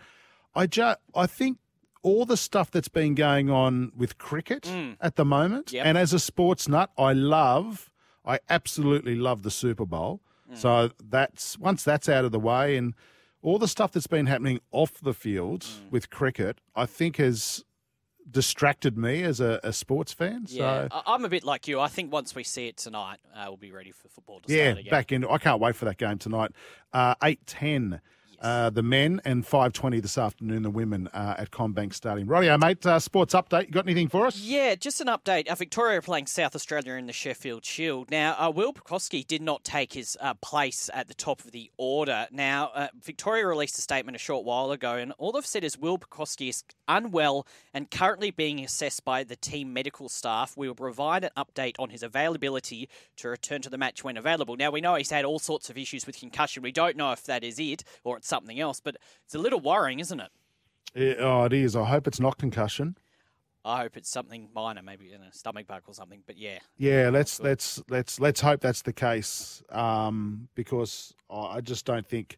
[0.53, 1.57] I just I think
[2.03, 4.95] all the stuff that's been going on with cricket mm.
[5.01, 5.71] at the moment.
[5.71, 5.85] Yep.
[5.85, 7.89] And as a sports nut, I love,
[8.23, 10.21] I absolutely love the Super Bowl.
[10.51, 10.57] Mm.
[10.57, 12.93] So that's once that's out of the way, and
[13.41, 15.91] all the stuff that's been happening off the field mm.
[15.91, 17.65] with cricket, I think has
[18.31, 20.45] distracted me as a, a sports fan.
[20.47, 21.01] Yeah, so.
[21.05, 21.79] I'm a bit like you.
[21.79, 24.71] I think once we see it tonight, uh, we'll be ready for football to yeah,
[24.71, 24.91] start again.
[24.91, 25.25] back in.
[25.25, 26.51] I can't wait for that game tonight.
[26.93, 28.01] Uh, eight ten
[28.41, 32.27] uh, the men, and 5.20 this afternoon, the women uh, at CommBank Stadium.
[32.27, 33.67] Rightio, mate, uh, sports update.
[33.67, 34.39] You got anything for us?
[34.39, 35.47] Yeah, just an update.
[35.47, 38.09] Uh, Victoria are playing South Australia in the Sheffield Shield.
[38.09, 41.69] Now, uh, Will Pucovski did not take his uh, place at the top of the
[41.77, 42.27] order.
[42.31, 45.97] Now, Victoria released a statement a short while ago, and all they've said is Will
[45.97, 50.55] Pucovski is unwell and currently being assessed by the team medical staff.
[50.55, 54.55] We will provide an update on his availability to return to the match when available.
[54.55, 56.63] Now, we know he's had all sorts of issues with concussion.
[56.63, 59.59] We don't know if that is it or it's something else, but it's a little
[59.59, 60.29] worrying, isn't it?
[60.95, 61.75] Yeah, oh, it is.
[61.75, 62.97] I hope it's not concussion.
[63.65, 66.23] I hope it's something minor, maybe in a stomach bug or something.
[66.25, 67.09] But yeah, yeah.
[67.09, 72.37] Let's let's let's let's hope that's the case, um, because I just don't think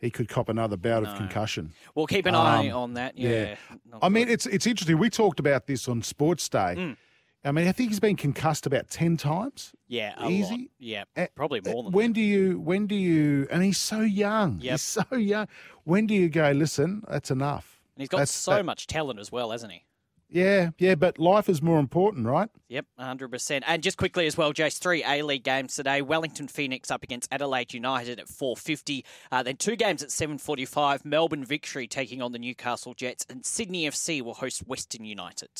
[0.00, 1.10] he could cop another bout no.
[1.10, 1.72] of concussion.
[1.94, 3.16] We'll keep an eye um, on that.
[3.16, 3.30] Yeah.
[3.30, 3.98] yeah.
[4.02, 4.98] I mean, it's it's interesting.
[4.98, 6.74] We talked about this on Sports Day.
[6.76, 6.96] Mm.
[7.44, 9.72] I mean, I think he's been concussed about ten times.
[9.88, 10.54] Yeah, easy.
[10.54, 10.68] Lot.
[10.78, 11.92] Yeah, probably more than.
[11.92, 12.14] When that.
[12.14, 12.60] do you?
[12.60, 13.46] When do you?
[13.50, 14.58] And he's so young.
[14.60, 14.72] Yep.
[14.72, 15.48] He's so young.
[15.84, 16.50] When do you go?
[16.50, 17.80] Listen, that's enough.
[17.96, 19.84] And he's got that's, so that, much talent as well, hasn't he?
[20.32, 22.48] Yeah, yeah, but life is more important, right?
[22.68, 23.62] Yep, 100%.
[23.66, 26.02] And just quickly as well, Jace, three A-League games today.
[26.02, 29.02] Wellington Phoenix up against Adelaide United at 4.50.
[29.32, 31.04] Uh, then two games at 7.45.
[31.04, 33.26] Melbourne Victory taking on the Newcastle Jets.
[33.28, 35.50] And Sydney FC will host Western United.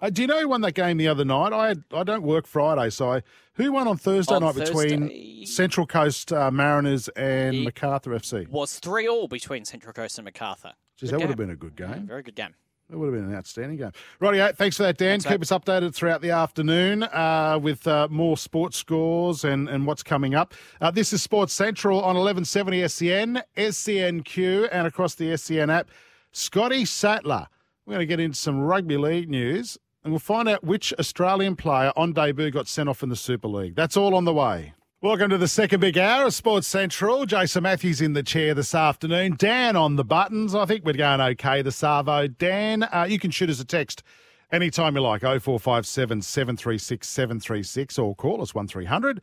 [0.00, 1.52] Uh, do you know who won that game the other night?
[1.52, 3.22] I had, I don't work Friday, so I,
[3.54, 8.48] who won on Thursday on night Thursday, between Central Coast uh, Mariners and Macarthur FC?
[8.48, 10.72] Was three all between Central Coast and Macarthur.
[10.96, 11.26] Geez, that game.
[11.26, 11.88] would have been a good game.
[11.90, 12.54] Yeah, very good game.
[12.88, 13.90] That would have been an outstanding game.
[14.18, 15.20] Righty, thanks for that, Dan.
[15.20, 19.86] Thanks, Keep us updated throughout the afternoon uh, with uh, more sports scores and, and
[19.86, 20.54] what's coming up.
[20.80, 25.90] Uh, this is Sports Central on 1170 SEN, SENQ, and across the SEN app.
[26.32, 27.48] Scotty Sattler.
[27.84, 29.76] We're going to get into some rugby league news
[30.08, 33.46] and we'll find out which Australian player on debut got sent off in the Super
[33.46, 33.74] League.
[33.74, 34.72] That's all on the way.
[35.02, 37.26] Welcome to the second big hour of Sports Central.
[37.26, 39.36] Jason Matthews in the chair this afternoon.
[39.36, 40.54] Dan on the buttons.
[40.54, 42.26] I think we're going okay, the Savo.
[42.26, 44.02] Dan, uh, you can shoot us a text
[44.50, 49.20] anytime you like, 0457 736 736, or call us 1300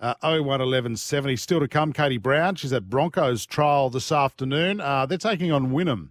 [0.00, 1.36] uh, 011170.
[1.36, 2.56] Still to come, Katie Brown.
[2.56, 4.80] She's at Broncos trial this afternoon.
[4.80, 6.10] Uh, they're taking on Wynnum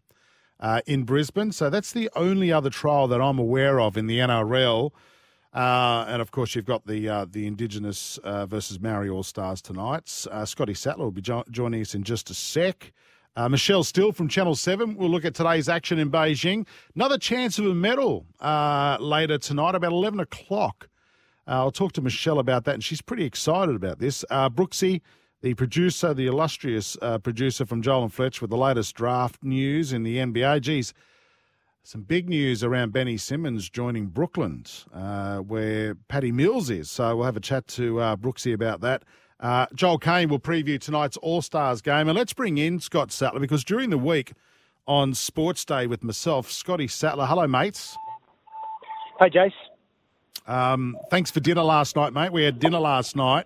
[0.63, 1.51] uh, in Brisbane.
[1.51, 4.91] So that's the only other trial that I'm aware of in the NRL.
[5.53, 9.61] Uh, and of course, you've got the uh, the Indigenous uh, versus Maori All Stars
[9.61, 10.25] tonight.
[10.31, 12.91] Uh, Scotty Sattler will be jo- joining us in just a sec.
[13.35, 16.67] Uh, Michelle Steele from Channel 7 will look at today's action in Beijing.
[16.95, 18.25] Another chance of a medal
[18.99, 20.87] later tonight, about 11 o'clock.
[21.47, 24.23] I'll talk to Michelle about that, and she's pretty excited about this.
[24.29, 25.01] Brooksy,
[25.43, 30.01] the producer, the illustrious producer from Joel and Fletch, with the latest draft news in
[30.01, 30.61] the NBA.
[30.61, 30.93] Geez,
[31.85, 34.63] some big news around Benny Simmons joining Brooklyn,
[34.93, 36.89] uh, where Patty Mills is.
[36.89, 39.03] So we'll have a chat to uh, Brooksy about that.
[39.37, 42.07] Uh, Joel Caine will preview tonight's All Stars game.
[42.07, 44.31] And let's bring in Scott Sattler because during the week
[44.87, 47.25] on Sports Day with myself, Scotty Sattler.
[47.25, 47.97] Hello, mates.
[49.19, 49.51] Hey, Jace.
[50.47, 52.31] Um, thanks for dinner last night, mate.
[52.31, 53.45] We had dinner last night,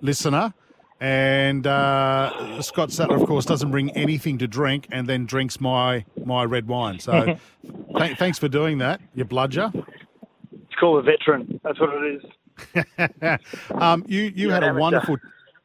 [0.00, 0.54] listener.
[1.02, 6.04] And uh, Scott Sattler, of course, doesn't bring anything to drink and then drinks my
[6.24, 7.00] my red wine.
[7.00, 7.24] So
[7.96, 9.72] th- thanks for doing that, you bludger.
[9.74, 11.60] It's called a veteran.
[11.64, 13.40] That's what it is.
[13.74, 15.16] um, you you You're had a wonderful.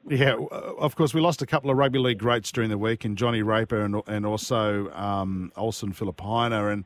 [0.09, 0.37] Yeah,
[0.79, 3.43] of course, we lost a couple of rugby league greats during the week, and Johnny
[3.43, 6.73] Raper and and also um, Olsen Filipaina.
[6.73, 6.83] And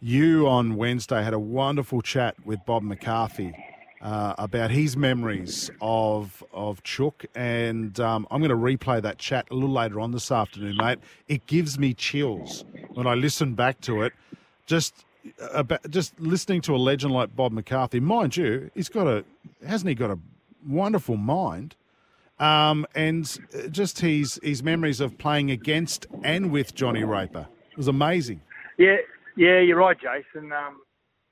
[0.00, 3.54] you on Wednesday had a wonderful chat with Bob McCarthy
[4.00, 9.46] uh, about his memories of of Chook, and um, I'm going to replay that chat
[9.50, 10.98] a little later on this afternoon, mate.
[11.28, 14.12] It gives me chills when I listen back to it.
[14.66, 15.04] Just
[15.52, 19.24] about just listening to a legend like Bob McCarthy, mind you, he's got a
[19.66, 20.18] hasn't he got a
[20.66, 21.76] wonderful mind,
[22.38, 23.38] um, and
[23.70, 28.40] just his his memories of playing against and with Johnny Raper it was amazing.
[28.78, 28.96] Yeah,
[29.36, 30.52] yeah, you're right, Jason.
[30.52, 30.80] Um,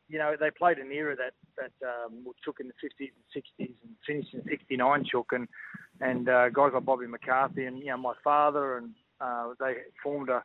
[0.08, 3.74] you know, they played an era that that um, took in the 50s and 60s
[3.82, 5.48] and finished in 69 Chook and
[6.00, 8.90] and uh, guys like Bobby McCarthy and you know my father and
[9.20, 10.42] uh, they formed a,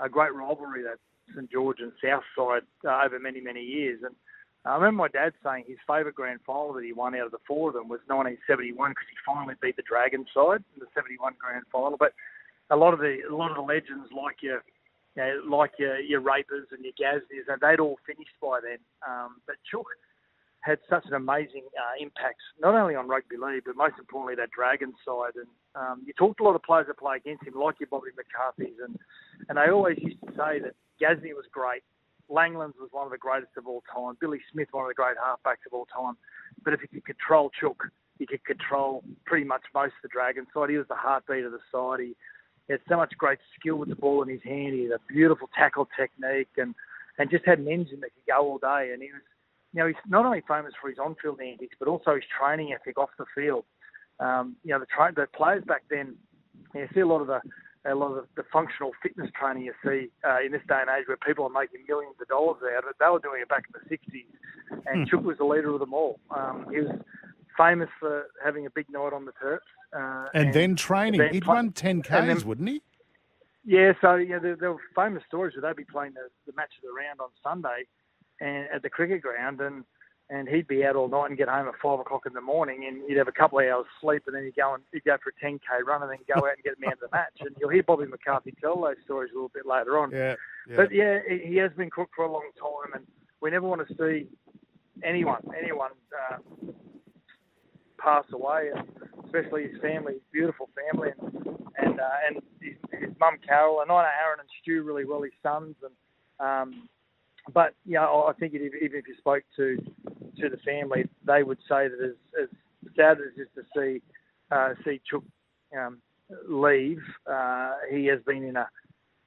[0.00, 0.98] a great rivalry that
[1.34, 4.14] St George and Southside uh, over many many years and
[4.64, 7.44] I remember my dad saying his favourite grand final that he won out of the
[7.46, 11.34] four of them was 1971 because he finally beat the Dragon side in the 71
[11.36, 12.00] grand final.
[12.00, 12.16] But
[12.70, 14.64] a lot of the a lot of the legends like your
[15.16, 18.80] you know, like your your Rapers and your Gasniers, and they'd all finished by then.
[19.06, 19.86] Um, but Chook
[20.64, 24.50] had such an amazing uh, impact, not only on rugby league, but most importantly that
[24.50, 25.36] Dragons side.
[25.36, 28.16] And um, you talked a lot of players that play against him, like your Bobby
[28.16, 28.98] McCarthy's, and
[29.48, 31.82] and they always used to say that Gasnier was great,
[32.30, 35.16] Langlands was one of the greatest of all time, Billy Smith one of the great
[35.16, 36.16] halfbacks of all time.
[36.64, 37.84] But if you could control Chook,
[38.18, 40.70] you could control pretty much most of the Dragons side.
[40.70, 42.00] He was the heartbeat of the side.
[42.00, 42.16] He,
[42.66, 44.72] he had so much great skill with the ball in his hand.
[44.72, 46.74] He had a beautiful tackle technique and
[47.16, 48.90] and just had an engine that could go all day.
[48.92, 49.22] And he was
[49.74, 52.96] you know, he's not only famous for his on-field antics, but also his training ethic
[52.96, 53.64] off the field.
[54.20, 56.14] Um, you know, the, tra- the players back then,
[56.74, 57.40] you see a lot of the
[57.86, 61.06] a lot of the, functional fitness training you see uh, in this day and age,
[61.06, 62.96] where people are making millions of dollars out of it.
[62.98, 65.92] They were doing it back in the '60s, and Chuck was the leader of them
[65.92, 66.18] all.
[66.30, 66.96] Um, he was
[67.58, 69.58] famous for having a big night on the Terps,
[69.92, 71.20] uh, and, and, then training.
[71.20, 72.82] Then He'd run 10 Ks, then, wouldn't he?
[73.66, 76.72] Yeah, so yeah, there, there were famous stories where they'd be playing the, the match
[76.78, 77.86] of the round on Sunday,
[78.40, 79.84] and at the cricket ground, and
[80.30, 82.86] and he'd be out all night and get home at five o'clock in the morning,
[82.88, 85.16] and he'd have a couple of hours sleep, and then he'd go and he'd go
[85.22, 87.36] for a 10k run, and then go out and get man of the match.
[87.40, 90.10] And you'll hear Bobby McCarthy tell those stories a little bit later on.
[90.10, 90.34] Yeah,
[90.68, 90.76] yeah.
[90.76, 93.06] But yeah, he has been cooked for a long time, and
[93.40, 94.26] we never want to see
[95.02, 95.90] anyone anyone
[96.32, 96.38] uh,
[97.98, 98.88] pass away, and
[99.24, 101.46] especially his family, his beautiful family, and
[101.78, 105.22] and uh, and his, his mum Carol, and I know Aaron and Stu really well,
[105.22, 105.94] his sons, and
[106.40, 106.88] um,
[107.52, 109.76] but you know, I think even if you spoke to
[110.40, 112.48] to the family, they would say that as, as
[112.96, 114.02] sad as it is to see
[114.50, 115.24] uh, see Chook
[115.78, 115.98] um,
[116.48, 118.68] leave, uh, he has been in a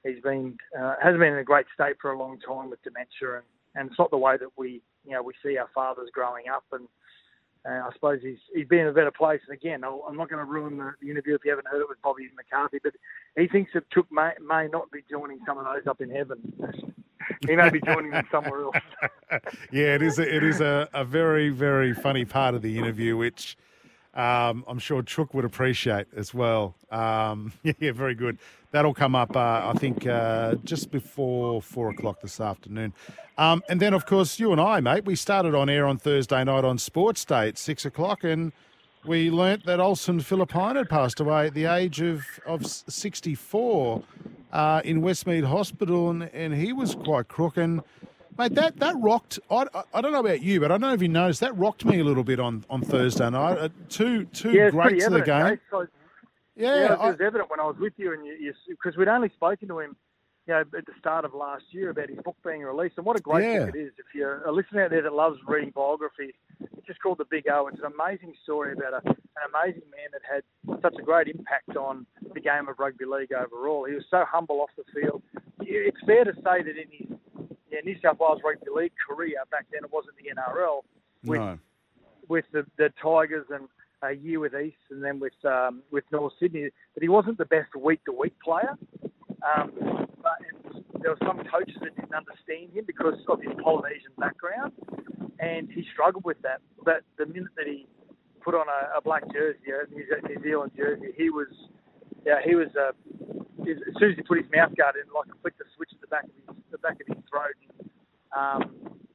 [0.04, 3.36] he's been uh, has been in a great state for a long time with dementia,
[3.36, 3.46] and,
[3.76, 6.64] and it's not the way that we you know we see our fathers growing up,
[6.72, 6.88] and
[7.66, 9.42] I suppose he's he's been in a better place.
[9.48, 11.82] And again, i am not going to ruin the, the, interview if you haven't heard
[11.82, 12.94] it with Bobby McCarthy, but
[13.36, 16.38] he thinks that Chook may may not be joining some of those up in heaven
[17.48, 18.76] he may be joining them somewhere else.
[19.72, 20.20] yeah, it is.
[20.20, 23.58] A, it is a, a very very funny part of the interview, which
[24.18, 26.76] um, I'm sure Chook would appreciate as well.
[26.90, 28.40] Um, yeah, very good.
[28.72, 32.94] That'll come up, uh, I think, uh, just before four o'clock this afternoon.
[33.38, 36.44] Um, and then, of course, you and I, mate, we started on air on Thursday
[36.44, 38.52] night on Sports Day at six o'clock, and
[39.08, 44.04] we learnt that Olsen Filipaina had passed away at the age of, of 64
[44.52, 47.58] uh, in Westmead Hospital, and, and he was quite crook.
[47.58, 47.82] And
[48.38, 49.40] mate, that that rocked.
[49.50, 51.86] I, I don't know about you, but I don't know if you noticed that rocked
[51.86, 53.58] me a little bit on, on Thursday night.
[53.58, 55.60] Uh, two two yeah, greats of the game.
[55.72, 55.88] So,
[56.56, 59.08] yeah, yeah, it was I, evident when I was with you, and you because we'd
[59.08, 59.96] only spoken to him
[60.48, 62.96] you know, at the start of last year about his book being released.
[62.98, 63.66] And what a great Yeah.
[63.66, 63.92] book it is.
[63.98, 67.48] If you're a listener out there that loves reading biographies, it's just called The Big
[67.50, 67.68] O.
[67.68, 69.16] It's an amazing story about a, an
[69.54, 73.84] amazing man that had such a great impact on the game of rugby league overall.
[73.86, 75.22] He was so humble off the field.
[75.60, 77.18] It's fair to say that in his
[77.70, 80.84] yeah, New South Wales rugby league career, back then it wasn't the NRL,
[81.26, 81.60] with No.
[82.30, 83.68] with the, the Tigers and
[84.02, 87.46] a year with East and then with um, with North Sydney, that he wasn't the
[87.46, 88.78] best week to week player.
[89.46, 89.72] Um,
[90.22, 94.74] but and there were some coaches that didn't understand him because of his Polynesian background,
[95.40, 96.62] and he struggled with that.
[96.84, 97.88] But the minute that he
[98.42, 100.06] put on a, a black jersey, a New,
[100.42, 101.48] Zealand jersey, he was,
[102.26, 102.68] yeah, he was.
[102.76, 102.92] Uh,
[103.68, 106.08] as soon as he put his mouth guard in, like flicked the switch at the
[106.08, 107.60] back of his, the back of his throat,
[108.32, 108.64] um,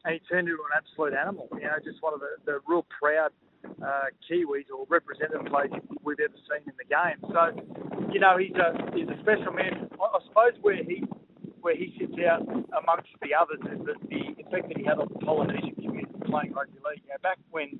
[0.05, 1.49] and he turned into an absolute animal.
[1.57, 3.33] You know, just one of the, the real proud
[3.65, 5.71] uh, Kiwis or representative players
[6.03, 7.19] we've ever seen in the game.
[7.31, 7.43] So,
[8.13, 9.89] you know, he's a he's a special man.
[10.01, 11.05] I, I suppose where he
[11.61, 15.09] where he sits out amongst the others is that the effect that he had on
[15.13, 17.03] the Polynesian community playing rugby league.
[17.07, 17.79] You know, back when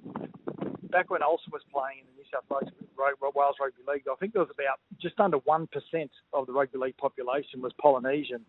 [0.91, 4.43] back when Olsen was playing in the New South Wales, Rugby League, I think there
[4.43, 8.45] was about just under one percent of the rugby league population was Polynesian.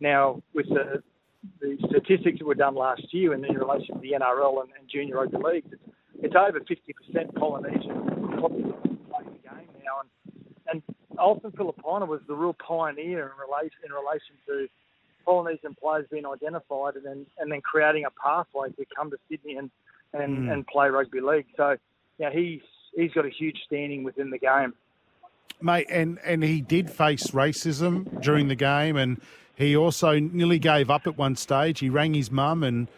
[0.00, 1.02] Now, with the
[1.60, 4.88] the statistics that were done last year in, in relation to the NRL and, and
[4.88, 5.68] junior rugby leagues,
[6.22, 7.94] it's, over 50% Polynesian
[8.40, 10.00] population playing the game now.
[10.00, 14.68] And, and Olsen Filipaina was the real pioneer in relation, in relation to
[15.24, 19.56] Polynesian players being identified and then and then creating a pathway to come to Sydney
[19.56, 19.70] and
[20.12, 20.52] and, Mm.
[20.52, 21.46] and play rugby league.
[21.56, 21.76] So,
[22.18, 22.60] yeah, he's
[22.94, 24.74] he's got a huge standing within the game.
[25.60, 29.20] Mate, and, and he did face racism during the game, and
[29.54, 31.80] he also nearly gave up at one stage.
[31.80, 32.88] He rang his mum, and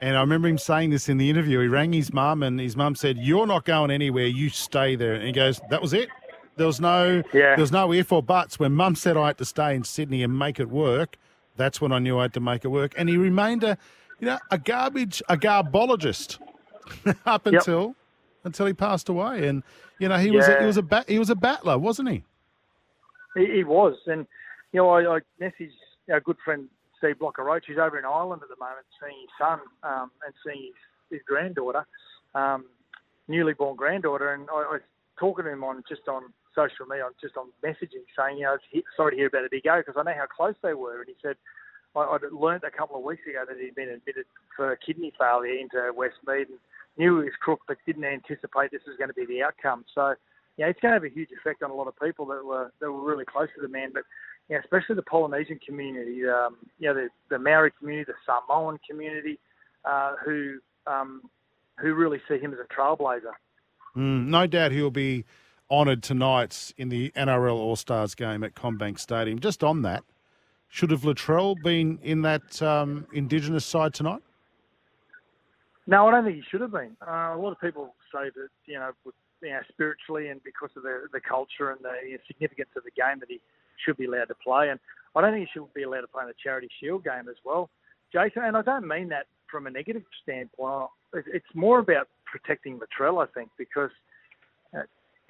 [0.00, 1.60] and I remember him saying this in the interview.
[1.60, 4.26] He rang his mum, and his mum said, "You're not going anywhere.
[4.26, 6.08] You stay there." And he goes, "That was it.
[6.56, 7.54] There was no Yeah.
[7.54, 8.58] there was no if or buts.
[8.58, 11.16] When mum said I had to stay in Sydney and make it work,
[11.56, 13.76] that's when I knew I had to make it work." And he remained a
[14.20, 16.38] you know a garbage a garbologist
[17.26, 17.54] up Yep.
[17.54, 17.94] until
[18.44, 19.46] until he passed away.
[19.48, 19.62] And
[19.98, 22.24] you know he was a, he was a bat, he was a battler, wasn't he?
[23.34, 24.26] He, he was, and
[24.72, 25.72] you know, I, I messaged
[26.10, 26.68] our good friend
[26.98, 30.34] Steve Blocker Roach, who's over in Ireland at the moment, seeing his son um, and
[30.44, 31.86] seeing his, his granddaughter,
[32.34, 32.64] um,
[33.28, 34.86] newly born granddaughter, and I, I was
[35.18, 38.56] talking to him on just on social media, just on messaging, saying, you know,
[38.96, 41.08] sorry to hear about the big O because I know how close they were, and
[41.08, 41.36] he said.
[41.94, 45.54] I, I'd learnt a couple of weeks ago that he'd been admitted for kidney failure
[45.54, 46.60] into Westmead and
[46.98, 49.84] knew he was crook, but didn't anticipate this was going to be the outcome.
[49.94, 50.14] So,
[50.56, 52.72] yeah, it's going to have a huge effect on a lot of people that were
[52.80, 53.90] that were really close to the man.
[53.92, 54.04] But
[54.48, 59.38] yeah, especially the Polynesian community, um, you know, the, the Maori community, the Samoan community,
[59.84, 61.22] uh, who um,
[61.78, 63.32] who really see him as a trailblazer.
[63.96, 65.24] Mm, no doubt he'll be
[65.70, 69.40] honoured tonight in the NRL All Stars game at CommBank Stadium.
[69.40, 70.04] Just on that,
[70.68, 74.22] should have Latrell been in that um, Indigenous side tonight?
[75.88, 76.96] No, I don't think he should have been.
[77.06, 80.70] Uh, a lot of people say that you know, with, you know, spiritually and because
[80.76, 83.40] of the the culture and the significance of the game, that he
[83.84, 84.70] should be allowed to play.
[84.70, 84.80] And
[85.14, 87.36] I don't think he should be allowed to play in the Charity Shield game as
[87.44, 87.70] well,
[88.12, 88.44] Jason.
[88.44, 90.90] And I don't mean that from a negative standpoint.
[91.12, 93.90] It's more about protecting Latrell, I think, because
[94.76, 94.82] uh,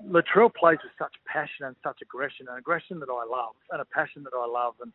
[0.04, 3.84] Latrell plays with such passion and such aggression, an aggression that I love, and a
[3.84, 4.92] passion that I love, and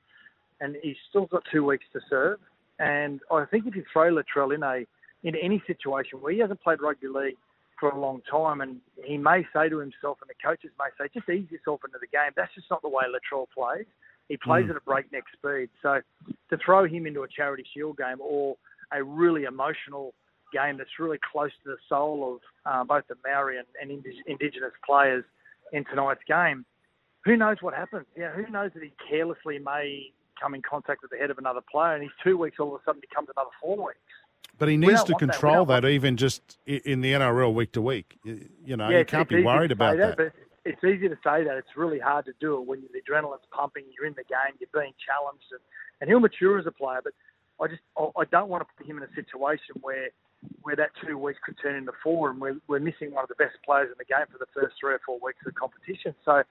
[0.60, 2.39] and he's still got two weeks to serve.
[2.78, 4.86] And I think if you throw Latrell in a
[5.24, 7.38] in any situation where he hasn't played rugby league
[7.82, 11.10] for a long time, and he may say to himself, and the coaches may say,
[11.14, 12.32] just ease yourself into the game.
[12.38, 13.88] That's just not the way Latrell plays.
[14.30, 14.70] He plays Mm.
[14.70, 15.70] at a breakneck speed.
[15.82, 16.00] So
[16.52, 18.56] to throw him into a Charity Shield game or
[18.94, 20.14] a really emotional
[20.54, 24.22] game that's really close to the soul of uh, both the Maori and, and indi-
[24.28, 25.26] Indigenous players
[25.74, 26.66] in tonight's game,
[27.26, 28.06] who knows what happens?
[28.16, 31.62] Yeah, who knows that he carelessly may come in contact with the head of another
[31.72, 34.00] player, and he's two weeks all of a sudden becomes another four weeks.
[34.58, 35.32] But he needs to want that.
[35.32, 38.20] Control that, even just in the NRL week to week.
[38.24, 40.18] You, know, Yeah, you can't be worried about that.
[40.18, 40.34] But
[40.66, 41.58] it's easy to say that.
[41.58, 44.70] It's really hard to do it when the adrenaline's pumping, you're in the game, you're
[44.72, 45.62] being challenged, and,
[46.00, 47.02] and he'll mature as a player.
[47.04, 47.14] But
[47.60, 50.10] I just I I don't want to put him in a situation where
[50.62, 53.36] where that two weeks could turn into four, and we're, we're missing one of the
[53.36, 56.16] best players in the game for the first three or four weeks of the competition.
[56.26, 56.42] So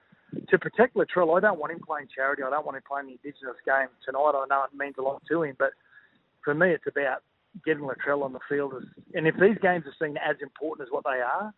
[0.47, 2.43] to protect Latrell, I don't want him playing charity.
[2.43, 4.31] I don't want him playing the Indigenous game tonight.
[4.35, 5.71] I know it means a lot to him, but
[6.43, 7.23] for me, it's about
[7.65, 8.73] getting Latrell on the field.
[8.75, 8.83] As,
[9.13, 11.53] and if these games are seen as important as what they are,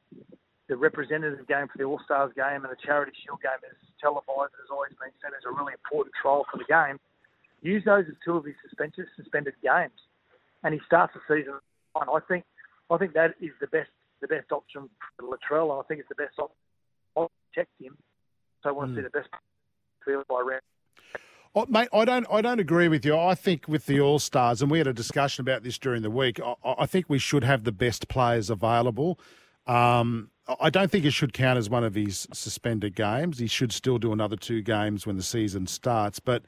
[0.69, 4.55] the representative game for the All Stars game and the Charity Shield game is televised,
[4.57, 6.99] has always been seen as a really important trial for the game.
[7.61, 9.95] Use those as two of his suspended suspended games,
[10.63, 11.59] and he starts the season.
[11.95, 12.09] on.
[12.09, 12.43] I think,
[12.89, 13.91] I think that is the best
[14.21, 16.55] the best option for Latrell, and I think it's the best option.
[17.15, 17.97] I'll protect him,
[18.63, 18.99] so I want to hmm.
[18.99, 19.29] see the best
[20.05, 20.63] field by round.
[21.55, 22.25] Oh, mate, I don't.
[22.31, 23.17] I don't agree with you.
[23.17, 26.09] I think with the All Stars, and we had a discussion about this during the
[26.09, 26.39] week.
[26.39, 29.19] I, I think we should have the best players available.
[29.67, 33.37] Um, I don't think it should count as one of his suspended games.
[33.37, 36.19] He should still do another two games when the season starts.
[36.19, 36.43] But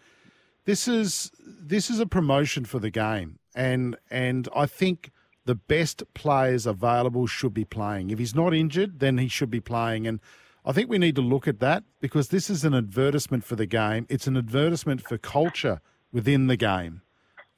[0.66, 5.12] this is this is a promotion for the game, and and I think
[5.46, 8.10] the best players available should be playing.
[8.10, 10.08] If he's not injured, then he should be playing.
[10.08, 10.20] And
[10.66, 13.66] I think we need to look at that because this is an advertisement for the
[13.68, 14.06] game.
[14.10, 15.80] It's an advertisement for culture
[16.12, 17.02] within the game,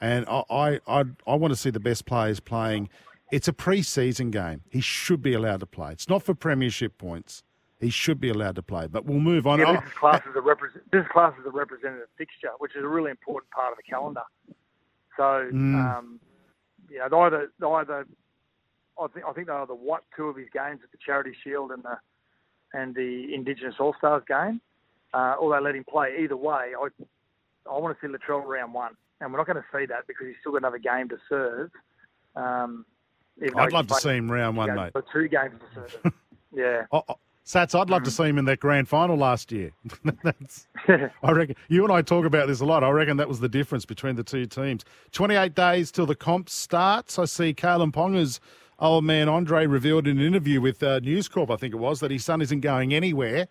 [0.02, 2.90] and I I I, I want to see the best players playing.
[3.32, 4.62] It's a pre-season game.
[4.70, 5.92] He should be allowed to play.
[5.92, 7.44] It's not for premiership points.
[7.80, 8.88] He should be allowed to play.
[8.88, 9.60] But we'll move on.
[9.60, 10.90] Yeah, this is class as a represent.
[10.92, 13.84] This is class as a representative fixture, which is a really important part of the
[13.84, 14.24] calendar.
[15.16, 15.76] So, Mm.
[15.98, 16.20] um,
[16.90, 18.06] you know, either either
[19.00, 21.72] I think I think they either what two of his games at the Charity Shield
[21.72, 21.98] and the
[22.74, 24.62] and the Indigenous All Stars game,
[25.14, 26.18] uh, or they let him play.
[26.20, 26.88] Either way, I
[27.70, 30.28] I want to see Latrell round one, and we're not going to see that because
[30.28, 31.72] he's still got another game to serve.
[32.36, 32.86] Um,
[33.56, 34.92] I'd love to see him round one, mate.
[34.94, 36.14] but two games to serve.
[36.54, 36.86] yeah.
[36.92, 37.16] Oh, oh,
[37.48, 39.72] Sats, I'd love to see him in that grand final last year.
[40.24, 40.68] That's,
[41.24, 42.84] I reckon you and I talk about this a lot.
[42.84, 44.84] I reckon that was the difference between the two teams.
[45.14, 47.18] 28 days till the comp starts.
[47.18, 48.42] I see Kalyn Ponga's
[48.80, 52.00] old man Andre revealed in an interview with uh, News Corp, I think it was,
[52.00, 53.48] that his son isn't going anywhere.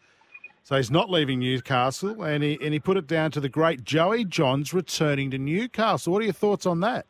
[0.63, 3.85] So he's not leaving Newcastle, and he and he put it down to the great
[3.85, 6.13] Joey Johns returning to Newcastle.
[6.13, 7.07] What are your thoughts on that?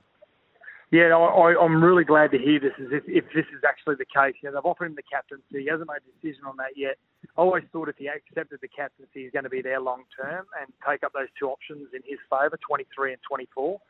[0.92, 2.72] Yeah, I, I'm really glad to hear this.
[2.78, 5.64] If, if this is actually the case, know, they've offered him the captaincy.
[5.64, 6.96] He hasn't made a decision on that yet.
[7.36, 10.46] I always thought if he accepted the captaincy, he's going to be there long term
[10.60, 13.80] and take up those two options in his favour, 23 and 24.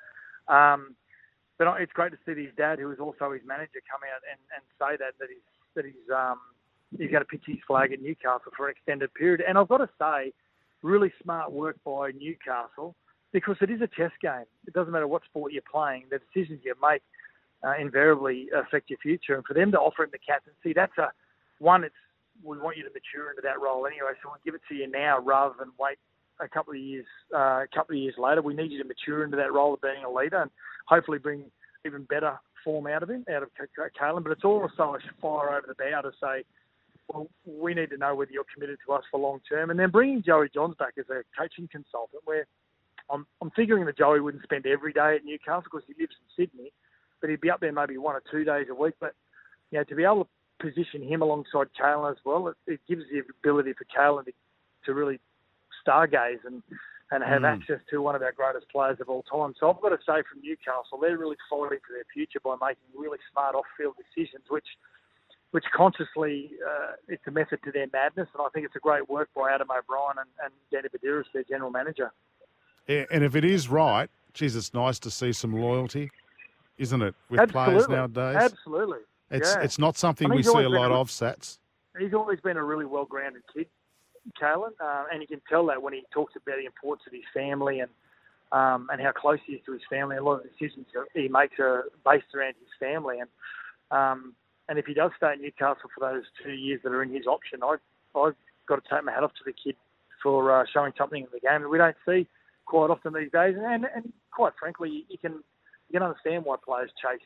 [0.48, 0.94] Um,
[1.58, 4.40] but it's great to see his dad, who is also his manager, come out and,
[4.54, 6.38] and say that that he's that he's um,
[6.98, 9.42] he's going to pitch his flag at Newcastle for an extended period.
[9.46, 10.32] And I've got to say,
[10.82, 12.94] really smart work by Newcastle
[13.32, 14.46] because it is a chess game.
[14.66, 16.04] It doesn't matter what sport you're playing.
[16.10, 17.02] The decisions you make
[17.66, 19.34] uh, invariably affect your future.
[19.34, 21.10] And for them to offer him the captaincy, that's a
[21.58, 21.84] one.
[21.84, 21.94] It's
[22.44, 24.86] we want you to mature into that role anyway, so we'll give it to you
[24.90, 25.98] now rather than wait
[26.40, 27.06] a couple of years.
[27.34, 29.80] Uh, a couple of years later, we need you to mature into that role of
[29.80, 30.50] being a leader and
[30.86, 31.44] hopefully bring
[31.84, 33.50] even better form out of him, out of
[34.00, 34.22] Kalyn.
[34.22, 36.44] But it's also a fire over the bow to say,
[37.08, 39.70] well, we need to know whether you're committed to us for long term.
[39.70, 42.46] And then bringing Joey Johns back as a coaching consultant, where
[43.10, 46.44] I'm, I'm figuring that Joey wouldn't spend every day at Newcastle because he lives in
[46.44, 46.72] Sydney,
[47.20, 48.94] but he'd be up there maybe one or two days a week.
[49.00, 49.14] But
[49.70, 50.30] you know, to be able to
[50.60, 54.32] position him alongside Kalyn as well, it, it gives the ability for Kalen to,
[54.86, 55.20] to really
[55.86, 56.62] stargaze and
[57.12, 57.54] and have Mm.
[57.54, 59.54] access to one of our greatest players of all time.
[59.60, 62.82] So I've got to say, from Newcastle, they're really fighting for their future by making
[62.98, 64.66] really smart off-field decisions, which
[65.52, 68.28] which consciously uh, it's a method to their madness.
[68.34, 71.44] And I think it's a great work by Adam O'Brien and, and Danny Buderus, their
[71.44, 72.12] general manager.
[72.88, 76.10] Yeah, and if it is right, geez, it's nice to see some loyalty,
[76.76, 77.72] isn't it, with Absolutely.
[77.72, 78.36] players nowadays?
[78.52, 78.98] Absolutely.
[79.30, 79.62] It's yeah.
[79.62, 81.58] it's not something we see a lot of, Sats.
[81.98, 83.68] He's always been a really well-grounded kid,
[84.40, 87.24] Kalyn, uh, and you can tell that when he talks about the importance of his
[87.32, 87.90] family and
[88.52, 90.16] um, and how close he is to his family.
[90.16, 93.28] A lot of the decisions he makes are based around his family, and
[93.90, 94.34] um,
[94.68, 97.26] and if he does stay at Newcastle for those two years that are in his
[97.26, 97.76] option, I
[98.16, 98.34] I've
[98.66, 99.76] got to take my hat off to the kid
[100.22, 102.26] for uh, showing something in the game that we don't see
[102.66, 103.54] quite often these days.
[103.58, 105.42] And and quite frankly, you can
[105.88, 107.20] you can understand why players chase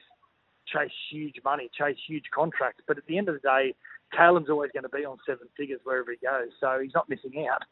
[0.67, 2.83] chase huge money, chase huge contracts.
[2.87, 3.75] But at the end of the day,
[4.17, 7.47] Kalyn's always going to be on seven figures wherever he goes, so he's not missing
[7.49, 7.63] out.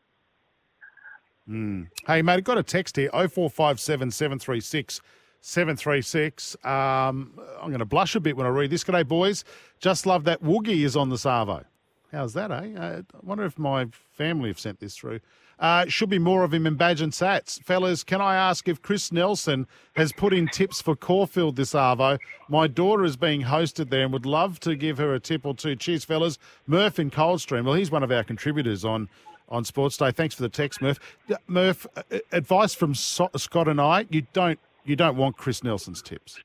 [1.48, 1.88] Mm.
[2.06, 5.00] Hey, mate, I got a text here 0457 736
[5.40, 6.56] 736.
[6.64, 8.84] Um, I'm going to blush a bit when I read this.
[8.84, 9.44] G'day, boys.
[9.80, 11.64] Just love that Woogie is on the Savo.
[12.12, 12.74] How's that, eh?
[12.76, 15.20] Uh, I wonder if my family have sent this through.
[15.58, 17.60] Uh, should be more of him in Badge and Sats.
[17.64, 22.16] Fellas, can I ask if Chris Nelson has put in tips for Caulfield this Arvo?
[22.48, 25.54] My daughter is being hosted there and would love to give her a tip or
[25.56, 25.74] two.
[25.74, 26.38] Cheers, fellas.
[26.68, 27.64] Murph in Coldstream.
[27.64, 29.08] Well, he's one of our contributors on,
[29.48, 30.12] on Sports Day.
[30.12, 31.00] Thanks for the text, Murph.
[31.28, 35.64] Uh, Murph, uh, advice from so- Scott and I: you don't you don't want Chris
[35.64, 36.38] Nelson's tips.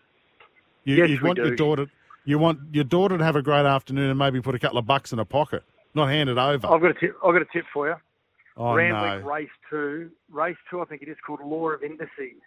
[0.86, 1.56] You, Yes, you we want your do.
[1.56, 1.86] daughter.
[2.26, 4.88] You want your daughter to have a great afternoon and maybe put a couple of
[4.88, 5.62] bucks in her pocket,
[5.94, 6.66] not hand it over.
[6.68, 7.16] I've got a tip.
[7.24, 7.96] I've got a tip for you.
[8.56, 9.32] Oh, Randwick no.
[9.32, 12.42] Race Two, Race Two, I think it is called Law of Indices.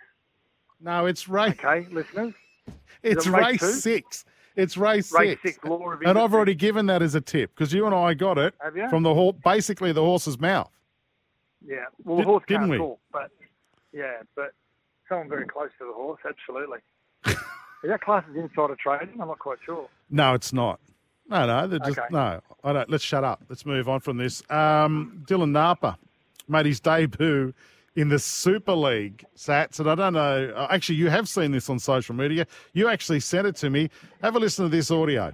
[0.81, 1.57] No, it's race.
[1.59, 2.35] Okay, listeners.
[3.03, 4.25] It's it race, race six.
[4.57, 5.57] It's race, Race six.
[5.57, 8.15] six, Law of and I've already given that as a tip because you and I
[8.15, 8.55] got it
[8.89, 10.71] from the horse, basically the horse's mouth.
[11.67, 11.87] Yeah.
[12.05, 12.79] Well, the horse can't we?
[12.79, 13.31] talk, but
[13.93, 14.53] yeah, but
[15.09, 16.79] someone very close to the horse, absolutely.
[17.27, 17.37] is
[17.85, 19.21] that class as insider trading?
[19.21, 19.89] I'm not quite sure.
[20.11, 20.81] No, it's not.
[21.29, 22.07] No, no, they're just Okay.
[22.11, 22.41] no.
[22.63, 22.89] I don't.
[22.91, 23.43] Let's shut up.
[23.49, 24.43] Let's move on from this.
[24.51, 25.99] Um, Dylan Napa
[26.49, 27.53] made his debut
[27.97, 29.81] in the Super League, Sats.
[29.81, 32.47] And I don't know, uh, actually, you have seen this on social media.
[32.75, 33.89] You actually sent it to me.
[34.23, 35.33] Have a listen to this audio.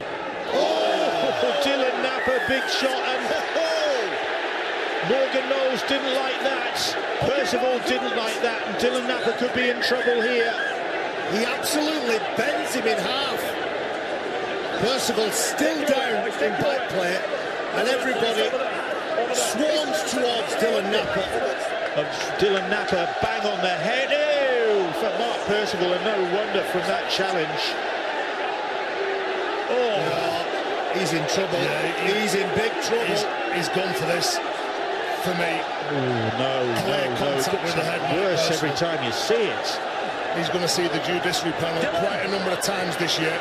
[0.00, 3.26] Oh, Dylan Napa, big shot, and
[3.56, 6.96] oh, Morgan Knowles didn't like that.
[7.20, 10.52] Percival didn't like that, and Dylan Napa could be in trouble here.
[11.32, 13.42] He absolutely bends him in half.
[14.78, 17.16] Percival still down in back play,
[17.80, 18.48] and everybody
[19.32, 21.24] swarms towards Dylan Napa.
[21.96, 22.06] And
[22.36, 24.12] Dylan Napa bang on the head.
[24.12, 27.62] Ew, for Mark Percival, and no wonder from that challenge.
[29.72, 31.58] Oh, he's in trouble.
[32.04, 33.04] he's in big trouble.
[33.08, 33.24] He's,
[33.56, 34.36] he's gone for this.
[35.24, 35.58] For me.
[35.88, 35.94] Oh
[36.38, 37.16] no, Clear no, no.
[37.16, 39.80] contact It with the head, worse every time you see it.
[40.36, 43.36] He's going to see the judiciary panel quite a number of times this year.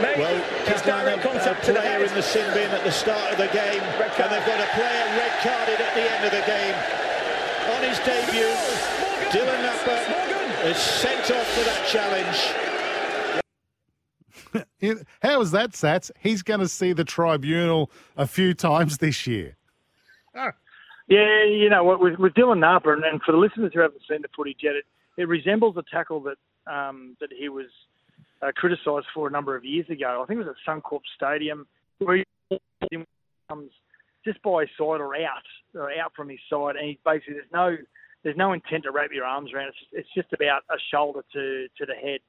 [0.00, 4.30] Well, Kazan, a player in the sin bin at the start of the game, and
[4.32, 6.74] they've got a player red carded at the end of the game.
[7.74, 8.54] On his debut,
[9.30, 12.54] Dylan Napa is sent off for that challenge.
[15.22, 16.10] How is that, Sats?
[16.18, 19.56] He's going to see the tribunal a few times this year.
[21.06, 24.00] Yeah, you know what with, with Dylan Napa, and, and for the listeners who haven't
[24.08, 24.86] seen the footage yet, it,
[25.18, 27.66] it resembles a tackle that um, that he was
[28.44, 30.20] uh, criticised for a number of years ago.
[30.22, 31.66] I think it was at Suncorp Stadium,
[31.98, 32.16] where
[32.90, 32.98] he
[33.48, 33.70] comes
[34.24, 35.42] just by his side or out,
[35.74, 37.76] or out from his side, and he basically there's no
[38.22, 39.68] there's no intent to wrap your arms around.
[39.68, 42.20] It's just, it's just about a shoulder to to the head,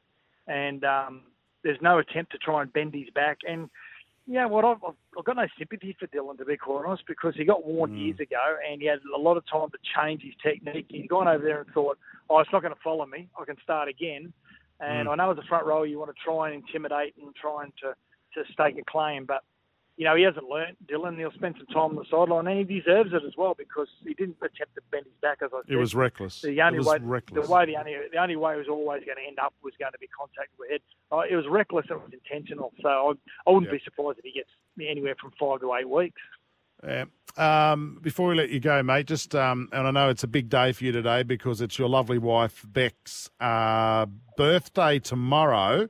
[0.48, 1.22] and um,
[1.64, 3.40] there's no attempt to try and bend his back.
[3.48, 3.70] And
[4.28, 4.84] yeah, what I've,
[5.18, 8.20] I've got no sympathy for Dylan to be quite honest, because he got warned years
[8.20, 10.88] ago, and he had a lot of time to change his technique.
[10.90, 11.98] He's gone over there and thought,
[12.30, 13.28] "Oh, it's not going to follow me.
[13.40, 14.34] I can start again."
[14.80, 15.12] And Mm.
[15.12, 17.96] I know as a front rower, you want to try and intimidate and trying to
[18.34, 19.44] to stake a claim, but
[19.96, 20.76] you know he hasn't learnt.
[20.88, 23.88] Dylan, he'll spend some time on the sideline, and he deserves it as well because
[24.04, 25.38] he didn't attempt to bend his back.
[25.42, 26.42] As I said, It was reckless.
[26.42, 27.48] The only it was way, reckless.
[27.48, 29.94] the way the only the only way was always going to end up was going
[29.94, 30.82] to be contact with head.
[31.14, 31.86] Uh, it was reckless.
[31.90, 32.74] It was intentional.
[32.82, 34.50] So I, I wouldn't be surprised if he gets
[34.82, 36.22] anywhere from five to eight weeks.
[36.86, 37.06] Yeah.
[37.38, 40.50] Um, before we let you go, mate, just um, and I know it's a big
[40.50, 44.06] day for you today because it's your lovely wife Beck's uh,
[44.38, 45.90] birthday tomorrow.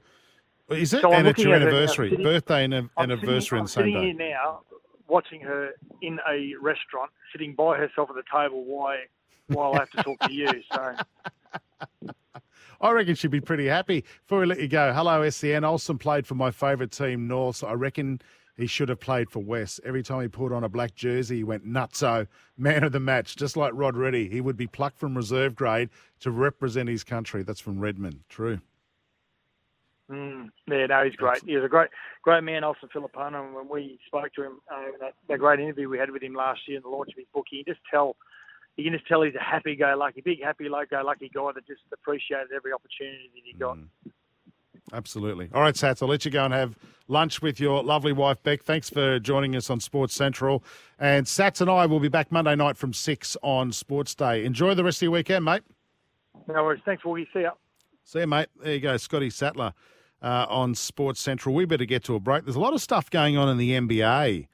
[0.69, 1.01] Is it?
[1.01, 3.65] So I'm and it's your now, anniversary, sitting- birthday and I'm anniversary sitting, on I'm
[3.65, 4.25] the same sitting day.
[4.25, 4.61] here now,
[5.07, 5.71] watching her
[6.01, 8.97] in a restaurant, sitting by herself at the table while
[9.47, 10.49] while I have to talk to you.
[10.73, 10.95] So
[12.81, 14.03] I reckon she'd be pretty happy.
[14.23, 15.63] Before we let you go, hello, SEN.
[15.63, 17.63] Olsen played for my favourite team, North.
[17.63, 18.19] I reckon
[18.55, 19.79] he should have played for West.
[19.83, 22.27] Every time he put on a black jersey, he went nutso.
[22.57, 24.29] Man of the match, just like Rod Reddy.
[24.29, 25.89] He would be plucked from reserve grade
[26.21, 27.43] to represent his country.
[27.43, 28.21] That's from Redmond.
[28.29, 28.59] True.
[30.09, 31.43] Mm, yeah, no, he's great.
[31.43, 31.89] He was a great,
[32.21, 33.43] great man, Olsen Filipaina.
[33.43, 36.35] And when we spoke to him, uh, that, that great interview we had with him
[36.35, 38.15] last year in the launch of his book, you can just tell,
[38.77, 43.31] you can just tell he's a happy-go-lucky, big happy-go-lucky guy that just appreciated every opportunity
[43.33, 43.79] that he got.
[44.93, 45.49] Absolutely.
[45.53, 46.77] All right, Sats, I'll let you go and have
[47.07, 48.63] lunch with your lovely wife, Beck.
[48.63, 50.63] Thanks for joining us on Sports Central.
[50.99, 54.45] And Sats and I will be back Monday night from 6 on Sports Day.
[54.45, 55.63] Enjoy the rest of your weekend, mate.
[56.47, 56.81] No worries.
[56.85, 57.27] Thanks, Woogie.
[57.33, 57.51] See ya.
[58.03, 58.47] See you, mate.
[58.61, 59.73] There you go, Scotty Sattler
[60.21, 61.55] uh, on Sports Central.
[61.55, 62.45] We better get to a break.
[62.45, 64.47] There's a lot of stuff going on in the NBA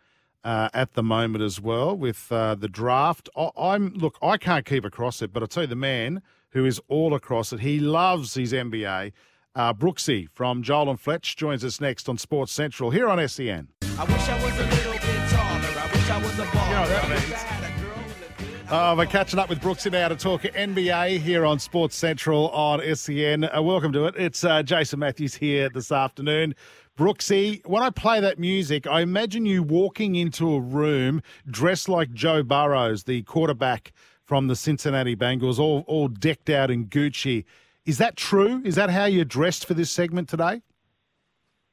[0.43, 3.29] uh, at the moment as well with uh, the draft.
[3.35, 6.65] I, I'm look, I can't keep across it, but I'll tell you the man who
[6.65, 7.61] is all across it.
[7.61, 9.13] He loves his NBA.
[9.53, 13.67] Uh, Brooksy from Joel and Fletch joins us next on Sports Central here on SEN.
[13.97, 15.67] I wish I was a little bit taller.
[15.77, 16.67] I wish I was a baller.
[16.67, 18.71] You know that means.
[18.71, 22.79] Uh, we're catching up with Brooksy now to talk NBA here on Sports Central on
[22.95, 23.43] SEN.
[23.43, 24.15] Uh, welcome to it.
[24.15, 26.55] It's uh, Jason Matthews here this afternoon.
[26.97, 32.13] Brooksy, when I play that music, I imagine you walking into a room dressed like
[32.13, 33.91] Joe Burrows, the quarterback
[34.23, 37.43] from the Cincinnati Bengals, all, all decked out in Gucci.
[37.85, 38.61] Is that true?
[38.63, 40.61] Is that how you're dressed for this segment today?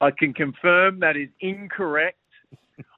[0.01, 2.19] I can confirm that is incorrect.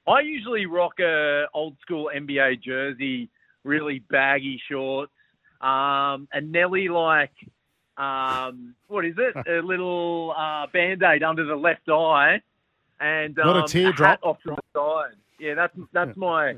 [0.07, 3.29] I usually rock a old school NBA jersey,
[3.63, 5.11] really baggy shorts,
[5.59, 7.31] um, a Nelly like,
[7.97, 9.35] um, what is it?
[9.47, 12.41] A little uh, band aid under the left eye,
[12.99, 14.09] and Not a um, teardrop.
[14.09, 15.17] hat off to the side.
[15.39, 16.55] Yeah, that's that's my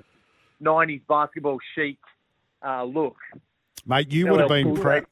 [0.61, 1.97] '90s basketball chic
[2.65, 3.15] uh, look.
[3.85, 5.05] Mate, you would have been proud.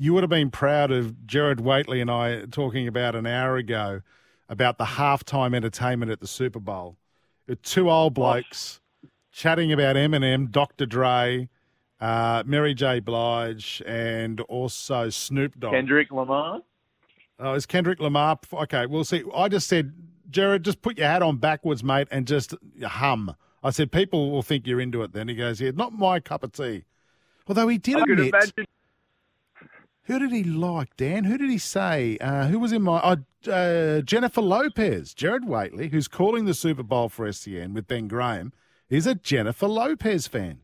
[0.00, 4.00] You would have been proud of Gerard Whateley and I talking about an hour ago
[4.48, 6.96] about the halftime entertainment at the Super Bowl.
[7.62, 8.80] Two old blokes
[9.30, 10.86] chatting about Eminem, Dr.
[10.86, 11.50] Dre,
[12.00, 13.00] uh, Mary J.
[13.00, 15.72] Blige, and also Snoop Dogg.
[15.72, 16.62] Kendrick Lamar.
[17.38, 18.38] Oh, is Kendrick Lamar?
[18.50, 19.22] Okay, we'll see.
[19.34, 19.92] I just said,
[20.30, 23.36] Jared, just put your hat on backwards, mate, and just hum.
[23.62, 25.28] I said, people will think you're into it then.
[25.28, 26.84] He goes, yeah, not my cup of tea.
[27.46, 28.28] Although he did I could admit.
[28.28, 28.66] imagine.
[30.10, 31.22] Who did he like, Dan?
[31.22, 32.18] Who did he say?
[32.20, 33.00] Uh, who was in my.
[33.46, 35.14] Oh, uh, Jennifer Lopez.
[35.14, 38.52] Gerard Whateley, who's calling the Super Bowl for SEN with Ben Graham,
[38.88, 40.62] is a Jennifer Lopez fan.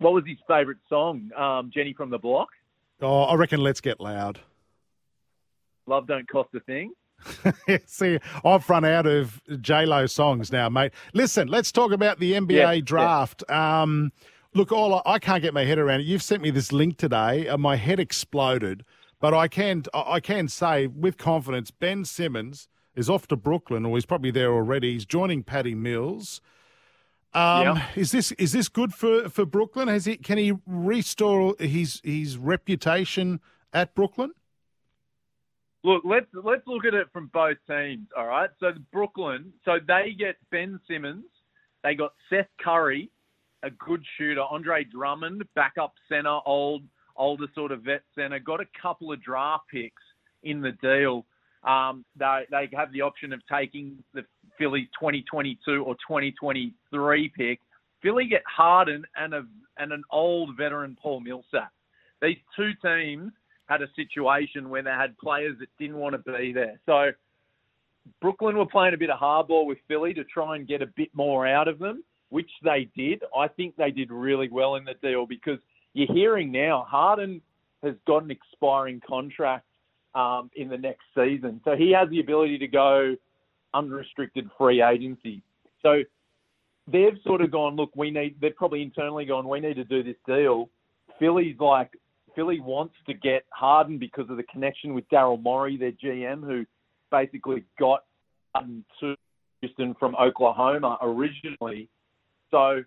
[0.00, 1.30] What was his favourite song?
[1.34, 2.48] Um, Jenny from the Block.
[3.00, 4.38] Oh, I reckon Let's Get Loud.
[5.86, 6.92] Love don't cost a thing.
[7.86, 10.92] See, I've run out of J Lo songs now, mate.
[11.14, 12.80] Listen, let's talk about the NBA Yeah, yeah.
[12.84, 13.50] draft.
[13.50, 14.12] Um,
[14.54, 16.06] look, all I, I can't get my head around it.
[16.06, 18.84] You've sent me this link today, and my head exploded.
[19.20, 23.96] But I can I can say with confidence, Ben Simmons is off to Brooklyn, or
[23.96, 24.92] he's probably there already.
[24.92, 26.40] He's joining Patty Mills.
[27.32, 29.88] Um, Is this is this good for, for Brooklyn?
[29.88, 33.40] Has he can he restore his his reputation
[33.72, 34.32] at Brooklyn?
[35.82, 38.06] Look, let's let's look at it from both teams.
[38.16, 38.50] All right.
[38.60, 41.24] So Brooklyn, so they get Ben Simmons,
[41.82, 43.10] they got Seth Curry,
[43.64, 46.82] a good shooter, Andre Drummond, backup center, old
[47.16, 50.02] older sort of vet center, got a couple of draft picks
[50.42, 51.24] in the deal.
[51.64, 54.24] Um, they they have the option of taking the
[54.58, 57.60] Philly 2022 or 2023 pick.
[58.02, 59.46] Philly get Harden and a
[59.78, 61.72] and an old veteran Paul Millsap.
[62.20, 63.32] These two teams
[63.66, 66.78] had a situation where they had players that didn't want to be there.
[66.84, 67.10] So
[68.20, 71.08] Brooklyn were playing a bit of hardball with Philly to try and get a bit
[71.14, 72.04] more out of them,
[72.34, 73.22] which they did.
[73.36, 75.60] I think they did really well in the deal because
[75.92, 77.40] you're hearing now Harden
[77.84, 79.66] has got an expiring contract
[80.16, 83.14] um, in the next season, so he has the ability to go
[83.72, 85.42] unrestricted free agency.
[85.80, 86.02] So
[86.88, 88.34] they've sort of gone, look, we need.
[88.40, 90.68] They've probably internally gone, we need to do this deal.
[91.20, 91.92] Philly's like,
[92.34, 96.66] Philly wants to get Harden because of the connection with Daryl Morey, their GM, who
[97.12, 98.02] basically got
[98.56, 99.14] Harden to
[99.60, 101.88] Houston from Oklahoma originally.
[102.54, 102.84] So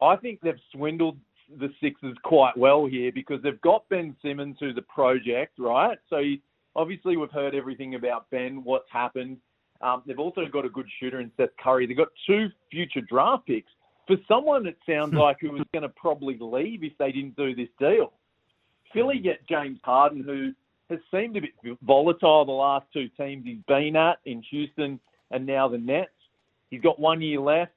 [0.00, 1.18] I think they've swindled
[1.58, 5.98] the Sixers quite well here because they've got Ben Simmons, who's a project, right?
[6.08, 6.40] So he,
[6.74, 9.36] obviously we've heard everything about Ben, what's happened.
[9.82, 11.86] Um, they've also got a good shooter in Seth Curry.
[11.86, 13.70] They've got two future draft picks.
[14.06, 17.54] For someone it sounds like who was going to probably leave if they didn't do
[17.54, 18.14] this deal.
[18.94, 20.52] Philly get James Harden, who
[20.88, 21.50] has seemed a bit
[21.82, 24.98] volatile the last two teams he's been at in Houston
[25.30, 26.10] and now the Nets.
[26.70, 27.72] He's got one year left.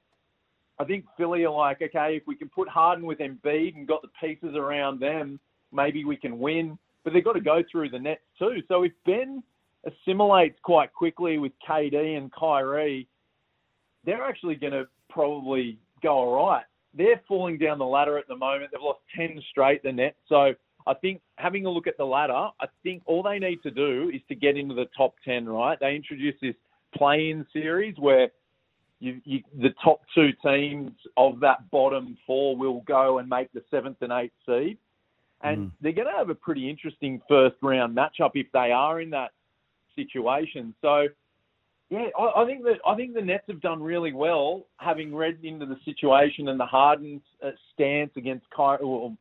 [0.80, 4.02] I think Philly are like, okay, if we can put Harden with Embiid and got
[4.02, 5.40] the pieces around them,
[5.72, 6.78] maybe we can win.
[7.04, 8.62] But they've got to go through the Nets too.
[8.68, 9.42] So if Ben
[9.84, 13.08] assimilates quite quickly with KD and Kyrie,
[14.04, 16.64] they're actually going to probably go all right.
[16.94, 18.70] They're falling down the ladder at the moment.
[18.72, 20.16] They've lost 10 straight, the Nets.
[20.28, 20.52] So
[20.86, 24.10] I think having a look at the ladder, I think all they need to do
[24.14, 25.78] is to get into the top 10, right?
[25.78, 26.54] They introduced this
[26.94, 28.30] play-in series where
[29.00, 33.62] you, you, the top two teams of that bottom four will go and make the
[33.70, 34.78] seventh and eighth seed.
[35.40, 39.10] And they're going to have a pretty interesting first round matchup if they are in
[39.10, 39.30] that
[39.94, 40.74] situation.
[40.82, 41.06] So,
[41.90, 45.38] yeah, I, I think that I think the Nets have done really well, having read
[45.44, 49.16] into the situation and the Harden's uh, stance against Kyrie, or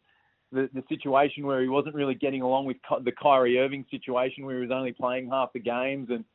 [0.51, 4.43] the the situation where he wasn't really getting along with Ky- the Kyrie Irving situation,
[4.43, 6.25] where he was only playing half the games, and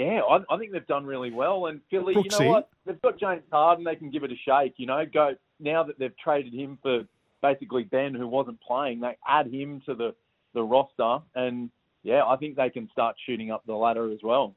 [0.00, 1.66] yeah, I, I think they've done really well.
[1.66, 2.70] And Philly, you know what?
[2.86, 4.74] They've got James Harden; they can give it a shake.
[4.78, 7.02] You know, go now that they've traded him for
[7.42, 9.00] basically Ben, who wasn't playing.
[9.00, 10.14] They add him to the
[10.54, 11.70] the roster, and
[12.02, 14.54] yeah, I think they can start shooting up the ladder as well.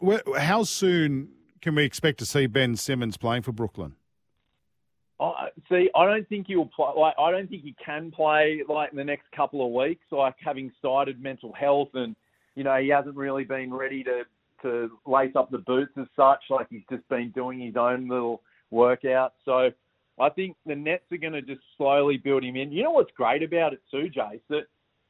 [0.00, 1.30] Where, how soon
[1.62, 3.94] can we expect to see Ben Simmons playing for Brooklyn?
[5.18, 5.88] I see.
[5.94, 6.90] I don't think he'll play.
[6.94, 10.04] Like, I don't think he can play like in the next couple of weeks.
[10.10, 12.14] Like having cited mental health, and
[12.54, 14.24] you know he hasn't really been ready to
[14.64, 16.42] to lace up the boots as such.
[16.50, 19.34] Like he's just been doing his own little workout.
[19.44, 19.70] So
[20.20, 22.72] I think the Nets are going to just slowly build him in.
[22.72, 24.40] You know what's great about it too, Jace?
[24.48, 24.64] That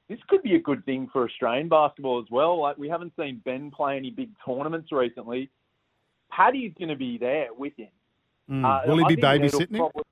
[0.09, 2.61] this could be a good thing for Australian basketball as well.
[2.61, 5.51] Like we haven't seen Ben play any big tournaments recently.
[6.31, 7.89] Paddy's going to be there with him.
[8.51, 8.65] Mm.
[8.65, 10.03] Uh, Will he be babysitting probably-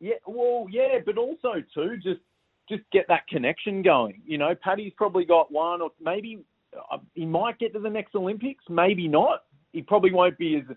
[0.00, 2.20] Yeah, well, yeah, but also too, just
[2.68, 4.22] just get that connection going.
[4.24, 6.44] You know, Paddy's probably got one, or maybe
[6.90, 9.44] Uh, he might get to the next Olympics, maybe not.
[9.72, 10.76] He probably won't be as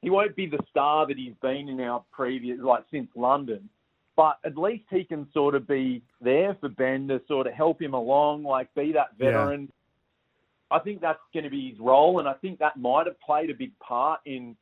[0.00, 3.68] he won't be the star that he's been in our previous, like since London.
[4.16, 7.80] But at least he can sort of be there for Ben to sort of help
[7.80, 9.30] him along, like be that Yeah.
[9.30, 9.72] veteran.
[10.70, 13.50] I think that's going to be his role, and I think that might have played
[13.50, 14.56] a big part in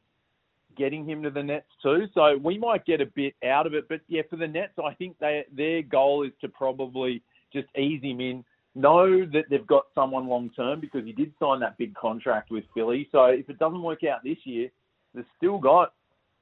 [0.77, 2.07] getting him to the Nets too.
[2.15, 4.95] So we might get a bit out of it, but yeah, for the Nets, I
[4.95, 7.23] think they their goal is to probably
[7.53, 8.45] just ease him in.
[8.75, 12.65] Know that they've got someone long term because he did sign that big contract with
[12.73, 13.09] Philly.
[13.11, 14.71] So if it doesn't work out this year,
[15.15, 15.93] they've still got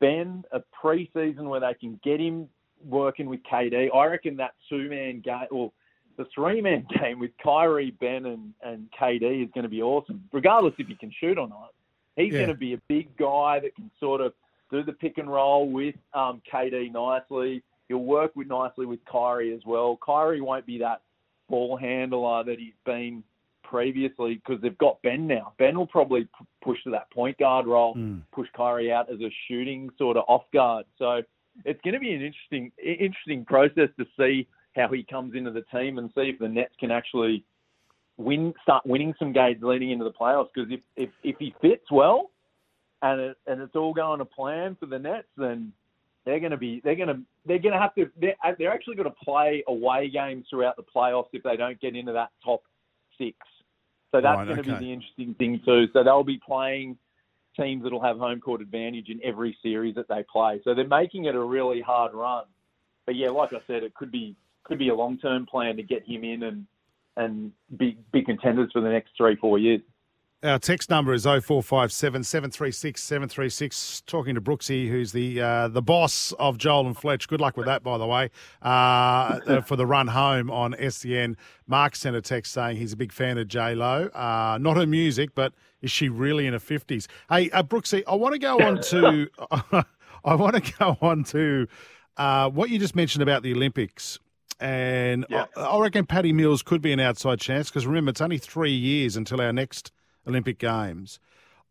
[0.01, 2.49] Ben a pre-season where they can get him
[2.87, 3.89] working with KD.
[3.95, 5.73] I reckon that two man game, or
[6.19, 10.23] the three man game with Kyrie, Ben, and, and KD is going to be awesome,
[10.33, 11.73] regardless if he can shoot or not.
[12.17, 12.41] He's Yeah.
[12.41, 14.35] going to be a big guy that can sort of
[14.71, 17.63] do the pick and roll with um, KD nicely.
[17.89, 19.99] He'll work with nicely with Kyrie as well.
[20.05, 21.01] Kyrie won't be that
[21.49, 23.23] ball handler that he's been
[23.63, 25.53] previously because they've got Ben now.
[25.59, 28.19] Ben will probably p- push to that point guard role, hmm.
[28.33, 30.87] push Kyrie out as a shooting sort of off guard.
[30.99, 31.23] So
[31.65, 35.65] it's going to be an interesting interesting process to see how he comes into the
[35.77, 37.45] team and see if the Nets can actually
[38.17, 40.49] win start winning some games leading into the playoffs.
[40.55, 42.31] Because if, if if he fits well
[43.03, 45.73] and it, and it's all going to plan for the Nets, then
[46.29, 48.71] they're going to be they're going to they're going to have to they're, uh, they're
[48.71, 52.29] actually going to play away games throughout the playoffs if they don't get into that
[52.45, 52.63] top
[53.17, 53.35] six.
[54.13, 54.79] So that's Right, going to okay.
[54.79, 55.87] be the interesting thing too.
[55.95, 56.99] So they'll be playing
[57.59, 60.61] teams that'll have home court advantage in every series that they play.
[60.65, 62.45] So they're making it a really hard run.
[63.07, 65.83] But yeah, like I said, it could be could be a long term plan to
[65.83, 66.67] get him in and
[67.17, 69.81] and be be contenders for the next three four years.
[70.45, 74.03] Our text number is 0457 736 736.
[74.03, 77.27] Talking to Brooksy, who's the uh, the boss of Joel and Fletch.
[77.27, 78.31] Good luck with that, by the way,
[78.63, 81.37] uh, uh, for the run home on SEN.
[81.67, 84.07] Mark sent a text saying he's a big fan of J Lo.
[84.15, 87.09] Uh, not her music, but is she really in her 50s?
[87.29, 89.29] Hey, uh, Brooksy, I want to go on to
[90.25, 91.67] I want to go on to
[92.17, 94.21] uh, what you just mentioned about the Olympics.
[94.61, 98.39] And I, I reckon Paddy Mills could be an outside chance because remember, it's only
[98.39, 99.91] three years until our next
[100.29, 101.19] Olympic Games.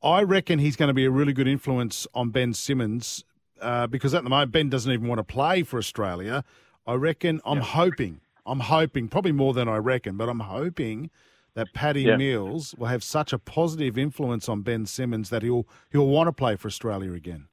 [0.03, 3.23] I reckon he's going to be a really good influence on Ben Simmons
[3.61, 6.43] uh, because at the moment, Ben doesn't even want to play for Australia.
[6.85, 11.09] I reckon, I'm hoping, I'm hoping, probably more than I reckon, but I'm hoping
[11.55, 12.17] that Paddy Yeah.
[12.17, 16.31] Mills will have such a positive influence on Ben Simmons that he'll he'll want to
[16.31, 17.47] play for Australia again.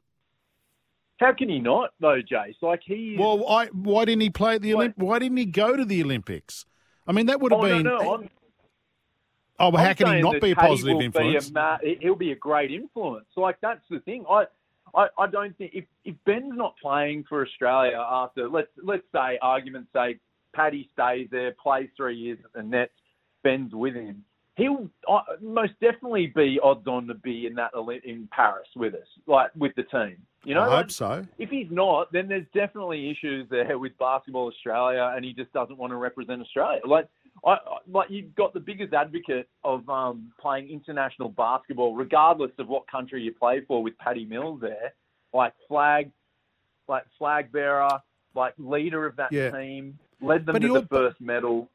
[1.18, 2.56] How can he not though, Jace?
[2.60, 3.16] Like he.
[3.18, 6.02] Well, I, why didn't he play at the Olymp- Why didn't he go to the
[6.02, 6.66] Olympics?
[7.06, 7.82] I mean, that would have oh, been.
[7.82, 8.28] No, no,
[9.58, 11.50] oh, well, how I'm can he not be a positive will be influence?
[11.54, 13.26] a he'll be a great influence.
[13.36, 14.24] Like that's the thing.
[14.28, 14.44] I,
[14.94, 19.38] I, I don't think if, if Ben's not playing for Australia after let's let's say
[19.42, 20.18] argument's sake,
[20.54, 22.92] Paddy stays there, plays three years at the Nets,
[23.42, 24.24] Ben's with him.
[24.56, 27.72] He'll uh, most definitely be odds on to be in that
[28.04, 30.16] in Paris with us, like with the team.
[30.44, 31.26] You know, I like, hope so.
[31.38, 35.76] if he's not, then there's definitely issues there with Basketball Australia, and he just doesn't
[35.76, 36.80] want to represent Australia.
[36.86, 37.08] Like,
[37.44, 37.56] I, I
[37.90, 43.22] like you've got the biggest advocate of um, playing international basketball, regardless of what country
[43.22, 44.94] you play for, with Paddy Mills there,
[45.32, 46.10] like flag,
[46.88, 48.00] like flag bearer,
[48.34, 49.50] like leader of that Yeah.
[49.50, 51.70] team, led them But to the first medal.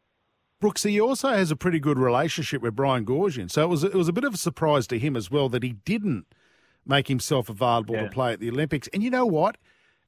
[0.62, 3.94] Brooksy he also has a pretty good relationship with Brian Goorjian, so it was it
[3.94, 6.26] was a bit of a surprise to him as well that he didn't
[6.86, 8.90] make himself available to play at the Olympics.
[8.94, 9.58] And you know what?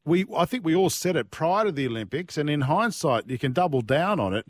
[0.04, 3.38] We I think we all said it prior to the Olympics, and in hindsight, you
[3.38, 4.48] can double down on it.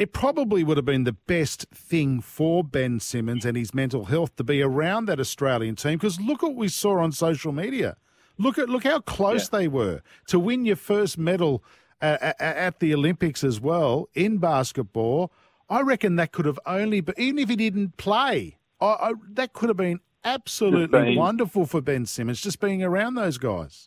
[0.00, 4.34] It probably would have been the best thing for Ben Simmons and his mental health
[4.36, 7.98] to be around that Australian team because look what we saw on social media.
[8.38, 11.62] Look at look how close they were to win your first medal
[12.00, 15.30] uh, a- a- at the Olympics as well in basketball.
[15.68, 18.56] I reckon that could have only been even if he didn't play.
[18.80, 23.36] I, I, that could have been absolutely wonderful for Ben Simmons just being around those
[23.36, 23.86] guys.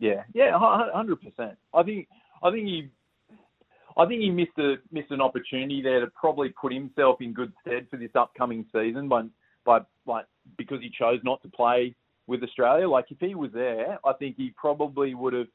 [0.00, 1.58] Yeah, yeah, hundred percent.
[1.72, 2.08] I think
[2.42, 2.88] I think he
[3.96, 7.52] I think he missed a missed an opportunity there to probably put himself in good
[7.60, 9.22] stead for this upcoming season by
[9.64, 11.94] by like because he chose not to play
[12.26, 12.88] with Australia.
[12.88, 15.48] Like if he was there, I think he probably would have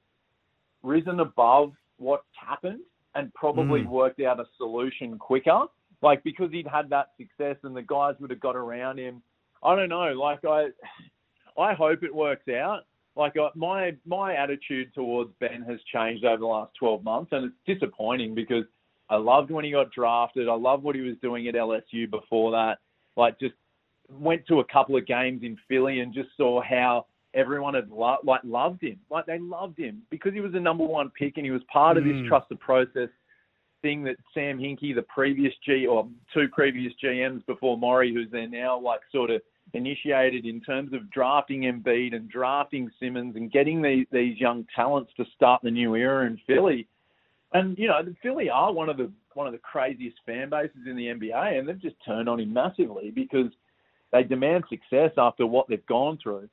[0.84, 2.82] risen above what happened
[3.16, 3.88] and probably Mm.
[3.88, 5.64] worked out a solution quicker.
[6.02, 9.24] Like because he'd had that success and the guys would have got around him.
[9.64, 10.14] I don't know.
[10.14, 10.68] Like I,
[11.60, 12.86] I hope it works out.
[13.18, 17.46] Like I, my my attitude towards Ben has changed over the last twelve months, and
[17.46, 18.66] it's disappointing because
[19.10, 20.48] I loved when he got drafted.
[20.48, 22.78] I loved what he was doing at LSU before that.
[23.16, 23.56] Like just
[24.10, 28.18] went to a couple of games in Philly and just saw how everyone had lo-
[28.24, 29.00] like loved him.
[29.10, 31.98] Like they loved him because he was the number one pick and he was part
[31.98, 32.28] of this Mm.
[32.28, 33.10] trust the process
[33.82, 38.48] thing that Sam Hinkie, the previous G or two previous GMs before Morey, who's there
[38.48, 39.42] now, like sort of
[39.74, 45.12] initiated in terms of drafting Embiid and drafting Simmons and getting these these young talents
[45.18, 46.88] to start the new era in Philly.
[47.54, 50.88] And you know, the Philly are one of the one of the craziest fan bases
[50.88, 53.52] in the NBA, and they've just turned on him massively because
[54.12, 56.50] they demand success after what they've gone through.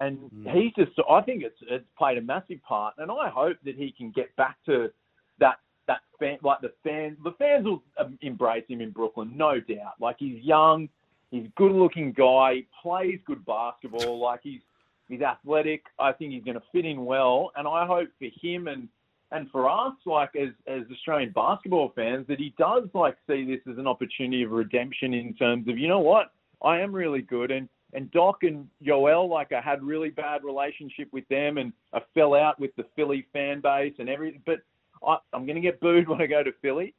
[0.00, 0.18] And
[0.52, 3.94] he's just, I think it's it's played a massive part, and I hope that he
[3.96, 4.90] can get back to
[5.38, 9.60] that that fan, like the fans, the fans will um, embrace him in Brooklyn, no
[9.60, 9.94] doubt.
[10.00, 10.88] Like he's young,
[11.34, 14.60] he's a good-looking guy, he plays good basketball, like he's
[15.08, 15.84] he's athletic.
[15.98, 18.88] I think he's going to fit in well, and I hope for him and
[19.32, 23.60] and for us, like as as Australian basketball fans, that he does like see this
[23.70, 26.32] as an opportunity of redemption in terms of you know what?
[26.62, 27.50] I am really good.
[27.50, 32.00] And and Doc and Joel like I had really bad relationship with them and I
[32.14, 34.60] fell out with the Philly fan base and everything, but
[35.06, 36.94] I, I'm going to get booed when I go to Philly.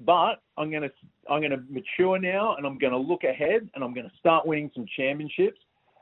[0.00, 0.90] But I'm going to
[1.28, 4.16] I'm going to mature now, and I'm going to look ahead, and I'm going to
[4.18, 5.58] start winning some championships,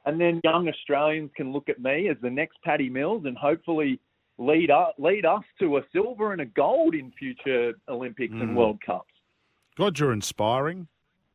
[0.06, 4.00] and then young Australians can look at me as the next Paddy Mills, and hopefully
[4.38, 8.54] lead up, lead us to a silver and a gold in future Olympics and Mm.
[8.54, 9.12] World Cups.
[9.76, 10.86] God, you're inspiring.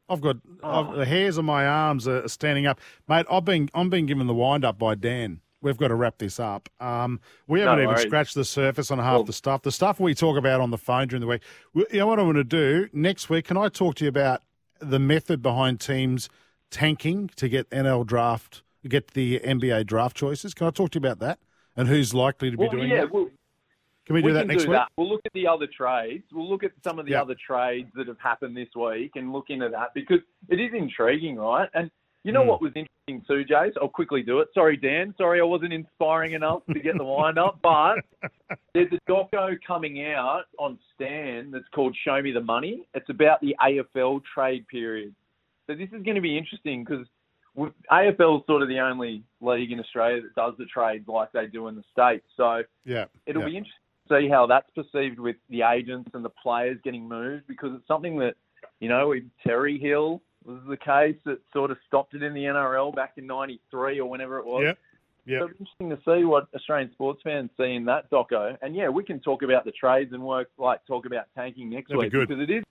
[0.10, 3.26] I've got I've, the hairs on my arms are standing up, mate.
[3.30, 5.42] I've been I'm being given the wind up by Dan.
[5.64, 6.70] We've got to wrap this up.
[6.80, 8.02] Um, we haven't even worries.
[8.04, 9.62] scratched the surface on half the stuff.
[9.64, 11.42] The stuff we talk about on the phone during the week.
[11.74, 13.46] You know what I'm going to do next week?
[13.46, 14.42] Can I talk to you about
[14.80, 16.30] the method behind teams
[16.70, 20.54] tanking to get NL draft, get the NBA draft choices?
[20.54, 21.40] Can I talk to you about that
[21.78, 23.14] and who's likely to be Well, doing yeah, that?
[23.14, 23.30] we'll,
[24.06, 24.78] Can we do that can next do week?
[24.80, 24.90] That.
[24.98, 26.26] We'll look at the other trades.
[26.34, 27.22] We'll look at some of the Yeah.
[27.22, 30.20] other trades that have happened this week and look into that because
[30.50, 31.70] it is intriguing, right?
[31.74, 31.90] And
[32.24, 32.48] you know Mm.
[32.48, 33.74] what was interesting too, Jace?
[33.82, 34.48] I'll quickly do it.
[34.54, 35.14] Sorry, Dan.
[35.18, 37.96] Sorry, I wasn't inspiring enough to get the wind up, but
[38.74, 43.42] there's a doco coming out on Stan that's called "Show Me the Money." It's about
[43.42, 45.14] the AFL trade period.
[45.68, 47.06] So this is going to be interesting because
[47.92, 51.48] AFL is sort of the only league in Australia that does the trades like they
[51.48, 52.26] do in the states.
[52.36, 53.50] So Yeah, it'll yeah.
[53.50, 53.80] be interesting
[54.10, 57.88] to see how that's perceived with the agents and the players getting moved because it's
[57.88, 58.36] something that,
[58.80, 62.44] you know, with Terry Hill was the case that sort of stopped it in the
[62.44, 64.64] NRL back in '93 or whenever it was.
[64.64, 64.78] Yep.
[65.26, 65.40] Yep.
[65.42, 68.58] So it's interesting to see what Australian sports fans see in that doco.
[68.62, 71.88] And yeah, we can talk about the trades and work like talk about tanking next
[71.90, 72.28] That'd be week good.
[72.28, 72.64] because it is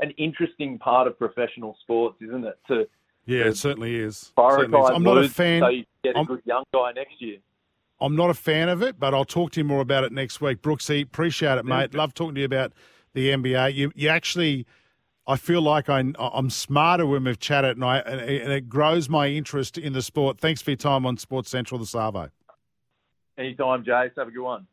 [0.00, 2.58] an interesting part of professional sports, isn't it?
[2.68, 2.88] To
[3.26, 4.32] Yeah, to it certainly is.
[4.38, 4.90] Certainly is.
[4.90, 5.60] I'm not a fan.
[5.60, 7.38] so you get a I'm- good young guy next year.
[8.00, 10.40] I'm not a fan of it, but I'll talk to you more about it next
[10.40, 10.62] week.
[10.62, 11.92] Brooksy, appreciate it, mate.
[11.94, 12.72] Love talking to you about
[13.12, 13.74] the NBA.
[13.74, 14.66] You, you actually,
[15.28, 19.28] I feel like I, I'm smarter when we've chatted, and, I, and it grows my
[19.28, 20.40] interest in the sport.
[20.40, 22.30] Thanks for your time on Sports Central this Arvo.
[23.36, 24.12] Anytime, Jace.
[24.16, 24.66] Have a good one.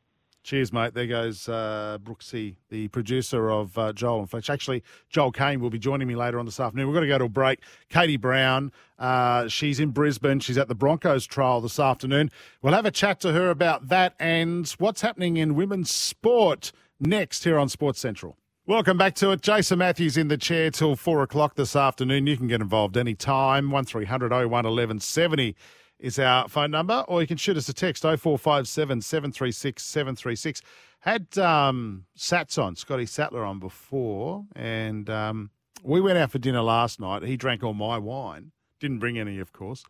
[0.44, 0.94] Cheers, mate.
[0.94, 4.50] There goes uh, Brooksy, the producer of uh, Joel and Fletch.
[4.50, 6.88] Actually, Joel Caine will be joining me later on this afternoon.
[6.88, 7.60] We've got to go to a break.
[7.90, 10.40] Katie Brown, uh, she's in Brisbane.
[10.40, 12.32] She's at the Broncos trial this afternoon.
[12.62, 17.44] We'll have a chat to her about that and what's happening in women's sport next
[17.44, 18.38] here on Sports Central.
[18.68, 19.42] Welcome back to it.
[19.42, 22.26] Jason Matthews in the chair till four o'clock this afternoon.
[22.26, 23.70] You can get involved anytime.
[23.70, 25.56] 1300 01 1170
[26.00, 30.64] is our phone number, or you can shoot us a text 0457 736 736.
[31.02, 35.52] Had um, Sats on, Scotty Sattler on before, and um,
[35.84, 37.22] we went out for dinner last night.
[37.22, 39.84] He drank all my wine, didn't bring any, of course,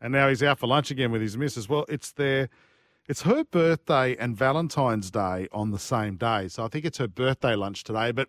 [0.00, 1.68] and now he's out for lunch again with his missus.
[1.68, 2.48] Well, it's their.
[3.10, 6.46] It's her birthday and Valentine's Day on the same day.
[6.46, 8.12] So I think it's her birthday lunch today.
[8.12, 8.28] But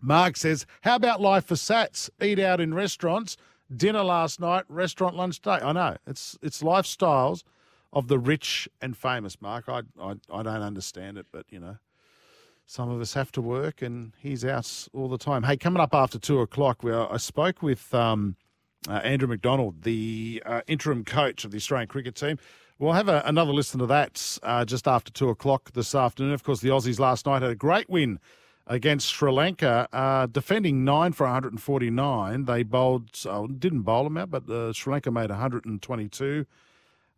[0.00, 2.08] Mark says, How about life for Sats?
[2.22, 3.36] Eat out in restaurants,
[3.76, 5.58] dinner last night, restaurant lunch day.
[5.60, 5.96] I know.
[6.06, 7.42] It's it's lifestyles
[7.92, 9.68] of the rich and famous, Mark.
[9.68, 11.78] I, I, I don't understand it, but you know.
[12.66, 15.42] Some of us have to work, and he's out all the time.
[15.42, 18.36] Hey, coming up after two o'clock, we I spoke with um,
[18.86, 22.38] uh, Andrew McDonald, the uh, interim coach of the Australian cricket team.
[22.80, 26.32] We'll have a, another listen to that uh, just after two o'clock this afternoon.
[26.32, 28.20] Of course, the Aussies last night had a great win
[28.68, 32.44] against Sri Lanka, uh, defending nine for 149.
[32.44, 36.46] They bowled, oh, didn't bowl them out, but uh, Sri Lanka made 122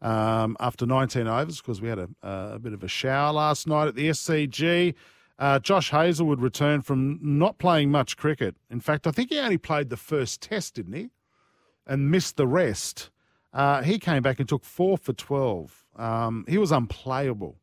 [0.00, 3.88] um, after 19 overs because we had a, a bit of a shower last night
[3.88, 4.94] at the SCG.
[5.38, 8.56] Uh, Josh Hazlewood returned from not playing much cricket.
[8.70, 11.10] In fact, I think he only played the first test, didn't he?
[11.86, 13.10] And missed the rest.
[13.52, 15.84] Uh, he came back and took four for 12.
[15.96, 17.58] Um, he was unplayable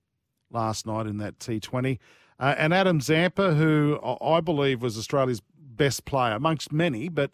[0.52, 1.98] last night in that T20.
[2.40, 7.32] Uh, and Adam Zampa, who I believe was Australia's best player, amongst many, but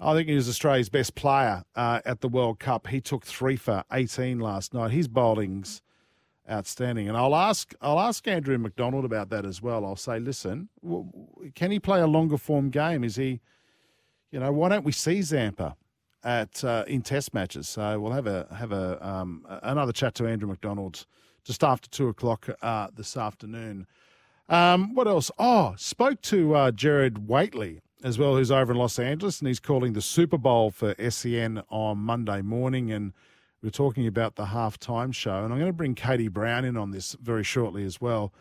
[0.00, 2.88] I think he was Australia's best player uh, at the World Cup.
[2.88, 4.90] He took three for 18 last night.
[4.90, 5.80] His bowling's
[6.50, 7.08] outstanding.
[7.08, 9.84] And I'll ask I'll ask Andrew McDonald about that as well.
[9.84, 10.68] I'll say, listen,
[11.54, 13.04] can he play a longer form game?
[13.04, 13.40] Is he,
[14.30, 15.76] you know, why don't we see Zampa
[16.24, 17.68] at uh, in Test matches?
[17.68, 21.06] So we'll have a have a um, another chat to Andrew McDonald
[21.44, 23.86] just after two o'clock uh, this afternoon.
[24.48, 25.30] Um, what else?
[25.38, 29.60] Oh, spoke to uh, Gerard Whateley as well, who's over in Los Angeles, and he's
[29.60, 32.90] calling the Super Bowl for SEN on Monday morning.
[32.92, 33.14] And
[33.62, 35.42] we're talking about the halftime show.
[35.42, 38.32] And I'm going to bring Katie Brown in on this very shortly as well.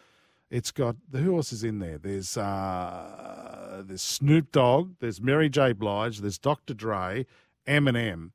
[0.51, 1.97] It's got who else is in there?
[1.97, 5.73] There's uh, there's Snoop Dogg, there's Mary J.
[5.73, 6.75] Blige, there's Dr.
[6.75, 7.25] Dre,
[7.67, 8.31] Eminem.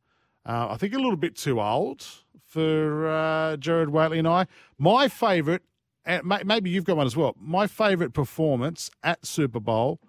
[0.46, 2.04] Uh, I think a little bit too old
[2.46, 4.46] for uh, Gerard Whateley and I.
[4.78, 5.62] My favourite
[6.08, 7.36] and maybe you've got one as well.
[7.38, 10.00] My favourite performance at Super Bowl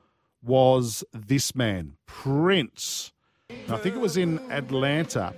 [0.42, 3.12] was this man, Prince.
[3.50, 5.34] And I think it was in Atlanta.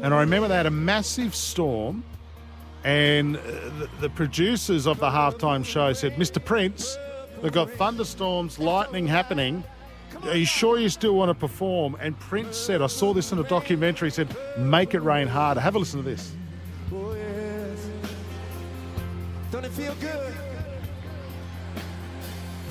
[0.00, 2.02] And I remember they had a massive storm,
[2.82, 6.42] and uh, the, the producers of the halftime show said, Mr.
[6.42, 6.96] Prince,
[7.42, 9.62] they've got thunderstorms, lightning happening.
[10.26, 11.96] Are you sure you still want to perform?
[12.00, 15.60] And Prince said, I saw this in a documentary, he said, make it rain harder.
[15.60, 16.32] Have a listen to this.
[19.52, 20.34] Don't it feel good?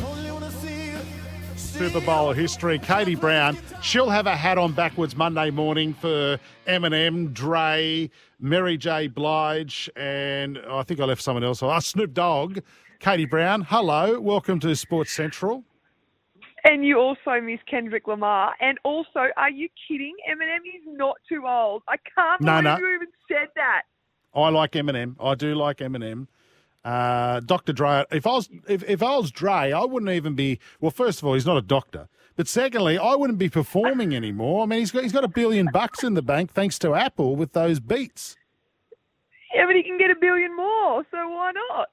[0.03, 0.97] Only wanna see you.
[1.55, 2.79] Super Bowl history.
[2.79, 8.09] Katie Brown, she'll have a hat on backwards Monday morning for Eminem, Dre,
[8.39, 9.07] Mary J.
[9.07, 11.63] Blige, and I think I left someone else.
[11.63, 12.59] Oh, Snoop Dogg.
[12.99, 14.19] Katie Brown, hello.
[14.19, 15.63] Welcome to Sports Central.
[16.65, 18.53] And you also miss Kendrick Lamar.
[18.61, 20.15] And also, are you kidding?
[20.29, 21.83] Eminem is not too old.
[21.89, 22.77] I can't No, believe no.
[22.77, 23.81] you even said that.
[24.33, 25.15] I like Eminem.
[25.19, 26.27] I do like Eminem.
[26.85, 27.73] Uh, Dr.
[27.73, 28.05] Dre.
[28.11, 30.59] If I was if, if I was Dre, I wouldn't even be.
[30.81, 32.07] Well, first of all, he's not a doctor.
[32.35, 34.63] But secondly, I wouldn't be performing anymore.
[34.63, 37.35] I mean, he's got he's got a billion bucks in the bank thanks to Apple
[37.35, 38.35] with those beats.
[39.53, 41.89] Yeah, but he can get a billion more, so why not?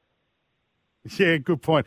[1.19, 1.87] Yeah, good point.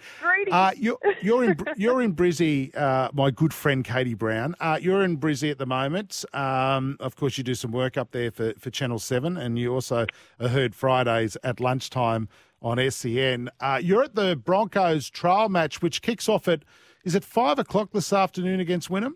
[0.51, 4.55] Uh, you're, you're in you're in Brizzy, uh, my good friend Katie Brown.
[4.59, 6.25] Uh, you're in Brizzy at the moment.
[6.33, 9.73] Um, of course, you do some work up there for, for Channel Seven, and you
[9.73, 10.07] also
[10.39, 12.27] are heard Fridays at lunchtime
[12.61, 13.49] on SEN.
[13.59, 16.63] Uh, you're at the Broncos trial match, which kicks off at
[17.03, 19.13] is it five o'clock this afternoon against Wynnum?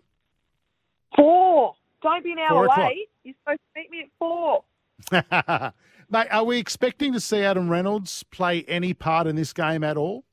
[1.16, 1.74] Four.
[2.02, 3.08] Don't be an hour late.
[3.24, 4.62] You're supposed to meet me at four.
[6.10, 9.96] Mate, are we expecting to see Adam Reynolds play any part in this game at
[9.96, 10.24] all?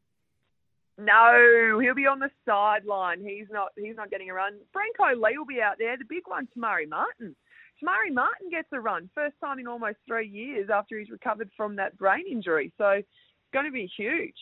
[0.97, 3.21] No, he'll be on the sideline.
[3.21, 3.69] He's not.
[3.75, 4.53] He's not getting a run.
[4.73, 5.97] Brenko Lee will be out there.
[5.97, 7.35] The big one, Tamari Martin.
[7.83, 11.75] Tamari Martin gets a run, first time in almost three years after he's recovered from
[11.75, 12.71] that brain injury.
[12.77, 13.07] So it's
[13.51, 14.35] going to be huge.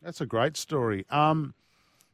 [0.00, 1.04] That's a great story.
[1.10, 1.54] Um,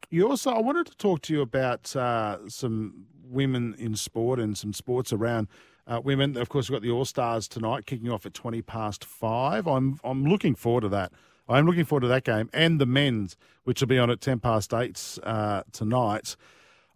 [0.09, 4.57] you also, I wanted to talk to you about uh, some women in sport and
[4.57, 5.49] some sports around
[5.87, 6.37] uh, women.
[6.37, 9.67] Of course, we've got the All Stars tonight, kicking off at twenty past five.
[9.67, 11.13] I'm I'm looking forward to that.
[11.49, 14.41] I'm looking forward to that game and the men's, which will be on at ten
[14.41, 16.37] past eight uh, tonight.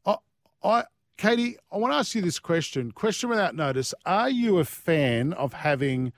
[0.04, 0.16] I,
[0.62, 0.84] I,
[1.16, 2.92] Katie, I want to ask you this question.
[2.92, 6.12] Question without notice: Are you a fan of having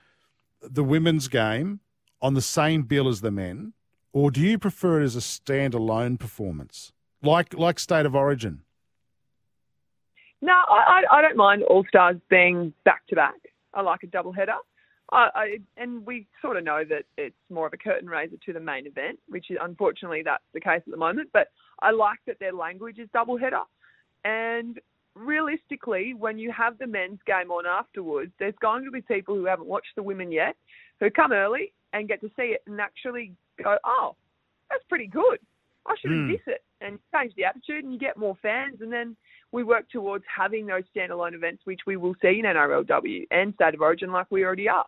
[0.61, 1.81] the women's game
[2.21, 3.73] on the same bill as the men,
[4.13, 6.91] or do you prefer it as a standalone performance,
[7.21, 8.61] like like State of Origin?
[10.43, 13.35] No, I, I, don't mind All Stars being back to back.
[13.73, 14.57] I like a double header.
[15.09, 18.51] I, I, and we sort of know that it's more of a curtain raiser to
[18.51, 21.29] the main event, which is unfortunately that's the case at the moment.
[21.31, 21.47] But
[21.81, 23.61] I like that their language is double header.
[24.25, 24.81] And
[25.15, 29.45] realistically, when you have the men's game on afterwards, there's going to be people who
[29.45, 30.57] haven't watched the women yet
[30.99, 33.31] who come early and get to see it and actually
[33.63, 34.17] go, oh,
[34.69, 35.39] that's pretty good.
[35.85, 36.27] I should Hmm.
[36.27, 38.77] miss it and change the attitude, and you get more fans.
[38.81, 39.15] And then
[39.51, 43.73] we work towards having those standalone events, which we will see in NRLW and State
[43.73, 44.85] of Origin, like we already are.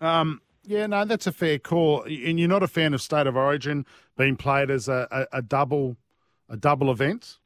[0.00, 2.02] Um, yeah, no, that's a fair call.
[2.02, 5.42] And you're not a fan of State of Origin being played as a, a, a
[5.42, 5.96] double
[6.48, 7.38] a double event.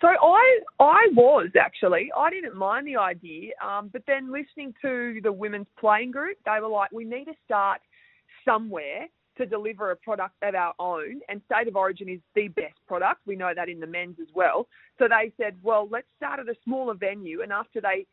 [0.00, 5.20] So I I was actually I didn't mind the idea, um, but then listening to
[5.22, 7.80] the women's playing group, they were like, we need to start
[8.44, 9.08] somewhere
[9.38, 13.20] to deliver a product of our own, and State of Origin is the best product.
[13.26, 14.66] We know that in the men's as well.
[14.98, 18.06] So they said, well, let's start at a smaller venue, and after they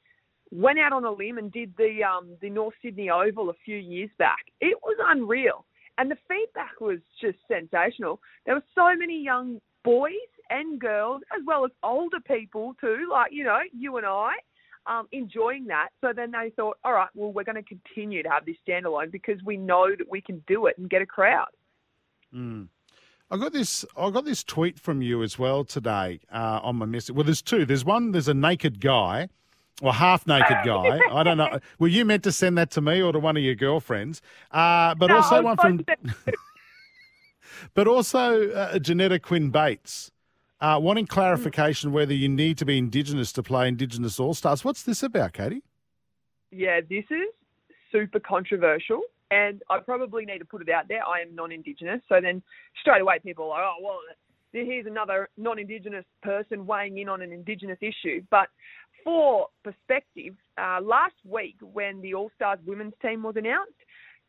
[0.51, 3.77] went out on a limb and did the um, the North Sydney Oval a few
[3.77, 5.65] years back, it was unreal,
[5.97, 8.19] and the feedback was just sensational.
[8.45, 10.11] There were so many young boys
[10.49, 14.33] and girls, as well as older people too, like you know you and I,
[14.87, 15.89] um, enjoying that.
[16.01, 19.11] So then they thought, all right, well we're going to continue to have this standalone
[19.11, 21.47] because we know that we can do it and get a crowd.
[22.33, 22.67] Mm.
[23.31, 23.83] I got this.
[23.97, 27.15] I got this tweet from you as well today uh, on my message.
[27.15, 27.65] Well, there's two.
[27.65, 28.11] There's one.
[28.11, 29.29] There's a naked guy,
[29.81, 30.99] or half naked guy.
[31.11, 31.59] I don't know.
[31.79, 34.21] Were you meant to send that to me or to one of your girlfriends?
[34.51, 35.85] Uh, but No, I also one from.
[37.73, 40.11] but also uh, Janetta Quinn Bates.
[40.65, 44.65] Uh, wanting clarification whether you need to be Indigenous to play Indigenous All Stars.
[44.65, 45.61] What's this about, Katie?
[46.49, 47.27] Yeah, this is
[47.91, 51.07] super controversial, and I probably need to put it out there.
[51.07, 52.41] I am non-Indigenous, so then
[52.81, 53.99] straight away people are, like, oh well,
[54.53, 58.23] here's another non-Indigenous person weighing in on an Indigenous issue.
[58.31, 58.47] But
[59.03, 63.77] for perspective, uh, last week when the All Stars women's team was announced,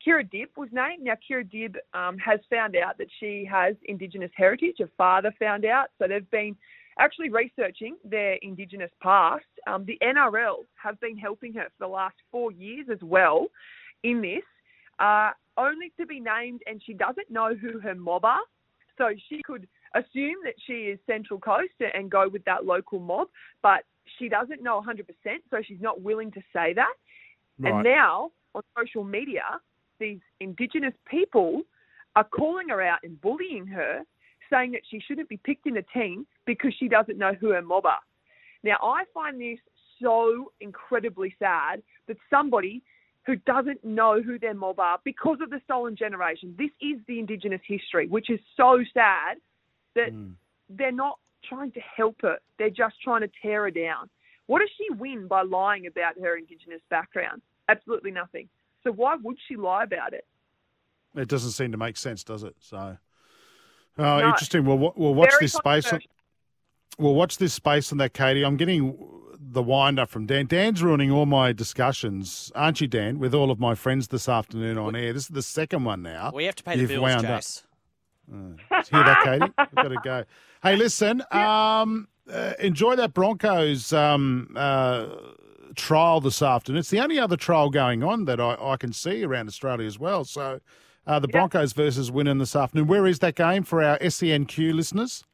[0.04, 1.02] Kirra Dibb was named.
[1.02, 4.76] Now, Kirra Dibb um, has found out that she has Indigenous heritage.
[4.78, 5.86] Her father found out.
[5.98, 6.56] So they've been
[6.98, 9.44] actually researching their Indigenous past.
[9.66, 13.46] Um, the NRL have been helping her for the last four years as well
[14.02, 14.44] in this.
[14.98, 18.40] Uh, only to be named, and she doesn't know who her mob are.
[18.98, 23.28] So she could assume that she is Central Coast and go with that local mob,
[23.62, 23.84] but
[24.18, 25.04] she doesn't know 100%,
[25.50, 26.94] so she's not willing to say that.
[27.58, 27.72] Right.
[27.72, 29.42] And now on social media,
[29.98, 31.62] these Indigenous people
[32.14, 34.02] are calling her out and bullying her,
[34.50, 37.62] saying that she shouldn't be picked in the team because she doesn't know who her
[37.62, 38.00] mob are.
[38.62, 39.58] Now, I find this
[40.02, 42.82] so incredibly sad that somebody
[43.26, 47.18] who doesn't know who their mob are because of the stolen generation, this is the
[47.18, 49.38] Indigenous history, which is so sad
[49.94, 50.30] that hmm.
[50.70, 51.18] they're not
[51.48, 52.38] trying to help her.
[52.58, 54.08] They're just trying to tear her down.
[54.46, 57.42] What does she win by lying about her Indigenous background?
[57.68, 58.48] Absolutely nothing.
[58.84, 60.26] So why would she lie about it?
[61.14, 62.54] It doesn't seem to make sense, does it?
[62.60, 62.98] So,
[63.98, 64.28] oh, No.
[64.28, 64.64] interesting.
[64.64, 65.92] Well, wa- we'll watch Very this space.
[65.92, 66.00] On,
[66.98, 68.44] we'll watch this space on that, Katie.
[68.44, 68.96] I'm getting
[69.38, 70.46] the wind up from Dan.
[70.46, 73.18] Dan's ruining all my discussions, aren't you, Dan?
[73.18, 75.12] With all of my friends this afternoon on air.
[75.12, 76.32] This is the second one now.
[76.34, 77.40] We have to pay the You've bills, wound up.
[77.40, 77.62] Jace.
[78.28, 79.52] Hear that, Katie?
[79.58, 80.24] We've got to go.
[80.62, 81.22] Hey, listen.
[81.32, 85.06] Um, uh, enjoy that Broncos um, uh,
[85.76, 86.80] trial this afternoon.
[86.80, 89.98] It's the only other trial going on that I, I can see around Australia as
[89.98, 90.24] well.
[90.24, 90.60] So,
[91.06, 92.88] uh, the Broncos versus Wynnum this afternoon.
[92.88, 95.24] Where is that game for our SENQ listeners?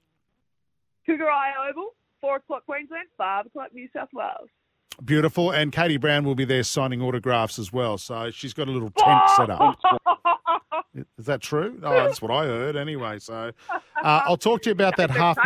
[1.09, 4.51] Kougari Oval, 4 o'clock Queensland, 5 o'clock New South Wales.
[5.05, 5.51] Beautiful.
[5.51, 7.97] And Katie Brown will be there signing autographs as well.
[7.97, 9.79] So she's got a little tent set up.
[11.19, 11.81] Is that true?
[11.83, 13.19] Oh, that's what I heard anyway.
[13.19, 13.81] So uh,
[14.27, 15.39] I'll talk to you about that half.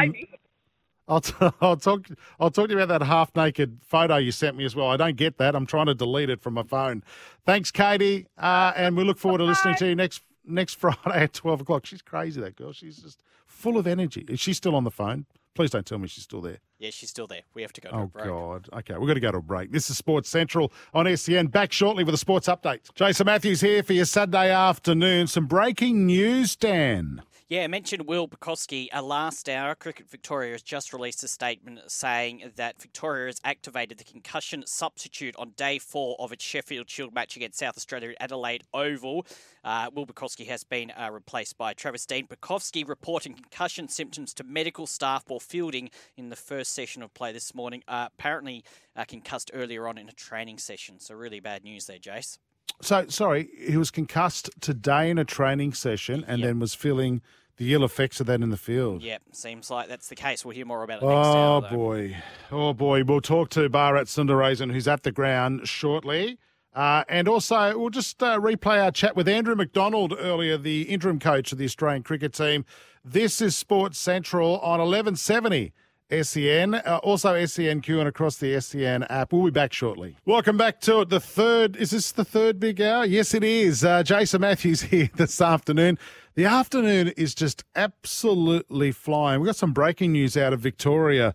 [1.09, 2.07] I'll, t- I'll talk.
[2.41, 4.89] I'll talk to you about that half naked photo you sent me as well.
[4.89, 5.55] I don't get that.
[5.55, 7.03] I'm trying to delete it from my phone.
[7.45, 11.33] Thanks, Katie, uh, and we look forward to listening to you next next Friday at
[11.33, 11.87] twelve o'clock.
[11.87, 12.73] She's crazy, that girl.
[12.73, 14.25] She's just full of energy.
[14.29, 15.27] Is she still on the phone?
[15.55, 16.59] Please don't tell me she's still there.
[16.79, 17.41] Yeah, she's still there.
[17.55, 18.27] We have to go to Oh a break.
[18.27, 18.69] God.
[18.75, 19.73] Okay, we've got to go to a break.
[19.73, 21.47] This is Sports Central on SEN.
[21.47, 22.93] Back shortly with a sports update.
[22.95, 25.29] Jason Matthews here for your Saturday afternoon.
[25.29, 27.23] Some breaking news, Dan.
[27.49, 28.89] Yeah, I mentioned Will Pucovski.
[28.93, 33.99] A last hour, Cricket Victoria has just released a statement saying that Victoria has activated
[33.99, 38.33] the concussion substitute on day four of its Sheffield Shield match against South Australia at
[38.33, 39.25] Adelaide Oval.
[39.63, 42.27] Uh, Will Pucovski has been uh, replaced by Travis Dean.
[42.27, 47.31] Pucovski reporting concussion symptoms to medical staff while fielding in the first session of play
[47.31, 47.85] this morning.
[47.87, 48.65] Uh, apparently
[48.97, 50.99] uh, concussed earlier on in a training session.
[50.99, 52.39] So really bad news there, Jace.
[52.83, 57.23] So, sorry, he was concussed today in a training session and then was feeling
[57.57, 59.03] the ill effects of that in the field.
[59.03, 60.45] Yep, seems like that's the case.
[60.45, 61.71] We'll hear more about it next Oh hour.
[61.71, 62.17] boy,
[62.53, 63.03] oh boy!
[63.03, 66.39] We'll talk to Bharat Sundaresan, who's at the ground shortly,
[66.75, 71.19] uh, and also we'll just uh, replay our chat with Andrew McDonald earlier, the interim
[71.19, 72.67] coach of the Australian cricket team.
[73.03, 75.73] This is Sports Central on eleven seventy.
[76.11, 79.33] SEN, uh, also SENQ and across the SEN app.
[79.33, 80.17] We'll be back shortly.
[80.25, 81.09] Welcome back to it.
[81.09, 83.05] The third, is this the third big hour?
[83.05, 83.85] Yes, it is.
[83.85, 85.99] Uh, Jason Matthews here this afternoon.
[86.35, 89.41] The afternoon is just absolutely flying.
[89.41, 91.35] We've got some breaking news out of Victoria.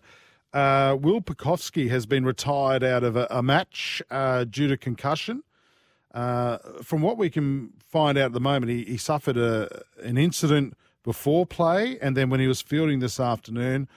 [0.54, 5.42] Uh, Will Pucovski has been retired out of a, a match uh, due to concussion.
[6.14, 10.16] Uh, from what we can find out at the moment, he, he suffered a, an
[10.16, 13.88] incident before play, and then when he was fielding this afternoon,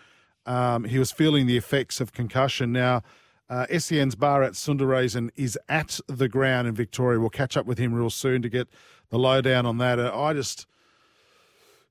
[0.46, 2.72] um, he was feeling the effects of concussion.
[2.72, 3.02] Now,
[3.50, 7.20] uh, SEN's Bharat Sundaresan is at the ground in Victoria.
[7.20, 8.68] We'll catch up with him real soon to get
[9.10, 10.00] the lowdown on that.
[10.00, 10.66] Uh, I just,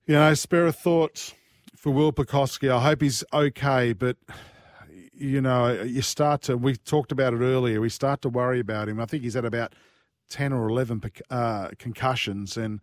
[0.06, 1.34] you know, spare a thought
[1.76, 2.70] for Will Pucovski.
[2.70, 4.16] I hope he's okay, but
[5.12, 6.56] you know, you start to.
[6.56, 7.80] We talked about it earlier.
[7.80, 9.00] We start to worry about him.
[9.00, 9.74] I think he's at about
[10.28, 11.00] ten or eleven
[11.30, 12.80] uh, concussions, and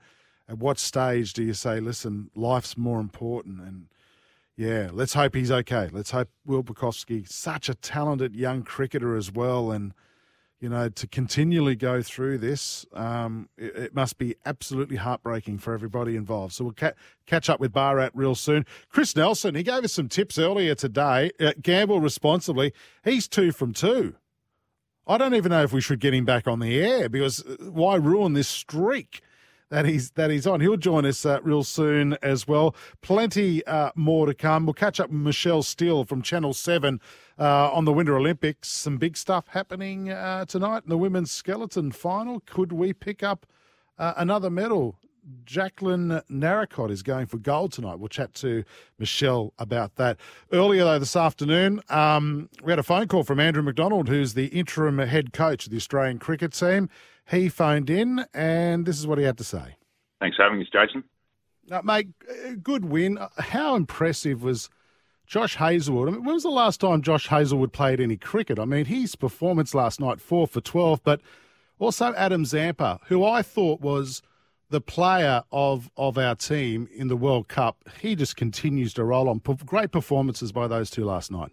[0.47, 3.59] at what stage do you say, "Listen, life's more important"?
[3.59, 3.87] And
[4.57, 5.89] yeah, let's hope he's okay.
[5.91, 9.93] Let's hope Will Pucovski, such a talented young cricketer as well, and
[10.61, 15.73] you know, to continually go through this, um, it, it must be absolutely heartbreaking for
[15.73, 16.53] everybody involved.
[16.53, 16.93] So we'll ca-
[17.25, 18.67] catch up with Bharat real soon.
[18.87, 21.31] Chris Nelson, he gave us some tips earlier today.
[21.39, 22.73] Uh, gamble responsibly.
[23.03, 24.15] He's two from two.
[25.07, 27.55] I don't even know if we should get him back on the air because uh,
[27.71, 29.21] why ruin this streak?
[29.71, 30.59] That he's that he's on.
[30.59, 32.75] He'll join us uh, real soon as well.
[33.01, 34.65] Plenty uh, more to come.
[34.65, 36.99] We'll catch up with Michelle Steele from Channel Seven
[37.39, 38.67] uh, on the Winter Olympics.
[38.67, 42.41] Some big stuff happening uh, tonight in the women's skeleton final.
[42.41, 43.45] Could we pick up
[43.97, 44.97] uh, another medal?
[45.45, 47.99] Jaclyn Narracott is going for gold tonight.
[47.99, 48.65] We'll chat to
[48.99, 50.17] Michelle about that.
[50.51, 54.47] Earlier, though, this afternoon, um, we had a phone call from Andrew McDonald, who's the
[54.47, 56.89] interim head coach of the Australian cricket team.
[57.29, 59.75] He phoned in, and this is what he had to say.
[60.19, 61.03] Thanks for having us, Jason.
[61.69, 62.09] Uh, mate,
[62.61, 63.17] good win.
[63.37, 64.69] How impressive was
[65.25, 66.09] Josh Hazlewood?
[66.09, 68.59] I mean, when was the last time Josh Hazlewood played any cricket?
[68.59, 71.21] I mean, his performance last night, four for 12, but
[71.79, 74.21] also Adam Zampa, who I thought was
[74.69, 79.29] the player of, of our team in the World Cup, he just continues to roll
[79.29, 79.39] on.
[79.65, 81.51] Great performances by those two last night.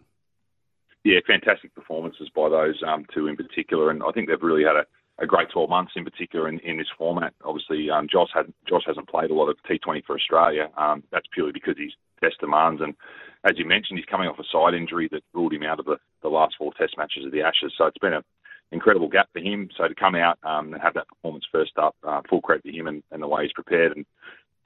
[1.04, 4.76] Yeah, fantastic performances by those um, two in particular, and I think they've really had
[4.76, 4.86] a,
[5.18, 7.34] a great 12 months in particular in, in this format.
[7.44, 10.70] Obviously, um, Josh had Josh hasn't played a lot of T20 for Australia.
[10.76, 12.94] Um, that's purely because he's test demands, and
[13.44, 15.96] as you mentioned, he's coming off a side injury that ruled him out of the,
[16.22, 17.72] the last four Test matches of the Ashes.
[17.78, 18.24] So it's been an
[18.72, 19.68] incredible gap for him.
[19.76, 22.76] So to come out um, and have that performance first up, uh, full credit to
[22.76, 23.96] him and, and, the way he's prepared.
[23.96, 24.04] And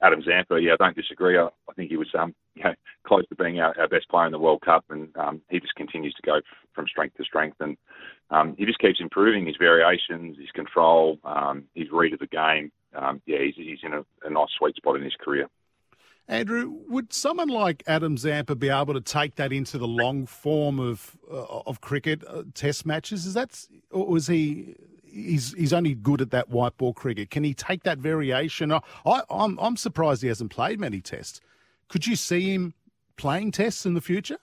[0.03, 1.37] Adam Zampa, yeah, I don't disagree.
[1.37, 2.73] I, I think he was um, you know,
[3.07, 5.75] close to being our, our, best player in the World Cup, and um, he just
[5.75, 6.43] continues to go f-
[6.73, 7.57] from strength to strength.
[7.61, 7.77] And
[8.29, 12.71] um, he just keeps improving his variations, his control, um, his read of the game.
[12.93, 15.47] Um, yeah, he's, he's in a, a nice sweet spot in his career.
[16.27, 20.79] Andrew, would someone like Adam Zampa be able to take that into the long form
[20.79, 23.25] of uh, of cricket, uh, Test matches?
[23.25, 24.75] Is that, or was he?
[25.13, 27.29] He's he's only good at that white ball cricket.
[27.29, 28.71] Can he take that variation?
[28.71, 31.39] I, I'm I'm surprised he hasn't played many Tests.
[31.87, 32.73] Could you see him
[33.15, 34.37] playing Tests in the future?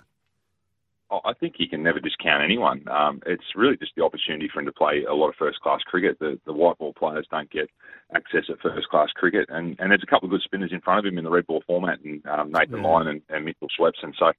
[1.25, 2.87] I think he can never discount anyone.
[2.89, 5.81] Um, it's really just the opportunity for him to play a lot of first class
[5.85, 6.19] cricket.
[6.21, 7.69] The, the white ball players don't get
[8.15, 11.01] access at first class cricket, and, and there's a couple of good spinners in front
[11.01, 12.87] of him in the red ball format, and um, Nathan yeah.
[12.89, 14.13] Lyon and, and Mitchell Swepson.
[14.17, 14.31] So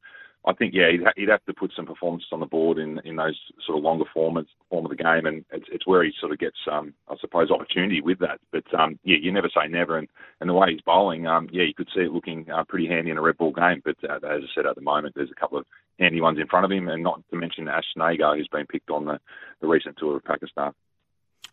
[0.44, 3.16] I think yeah, he'd, he'd have to put some performances on the board in in
[3.16, 6.32] those sort of longer formats form of the game, and it's it's where he sort
[6.32, 8.40] of gets um, I suppose opportunity with that.
[8.52, 10.08] But um, yeah, you never say never, and,
[10.40, 13.12] and the way he's bowling, um, yeah, you could see it looking uh, pretty handy
[13.12, 13.82] in a red ball game.
[13.86, 15.66] But uh, as I said, at the moment, there's a couple of
[16.00, 18.90] handy ones in front of him, and not to mention Ash Agar, who's been picked
[18.90, 19.20] on the
[19.62, 20.74] the recent tour of Pakistan.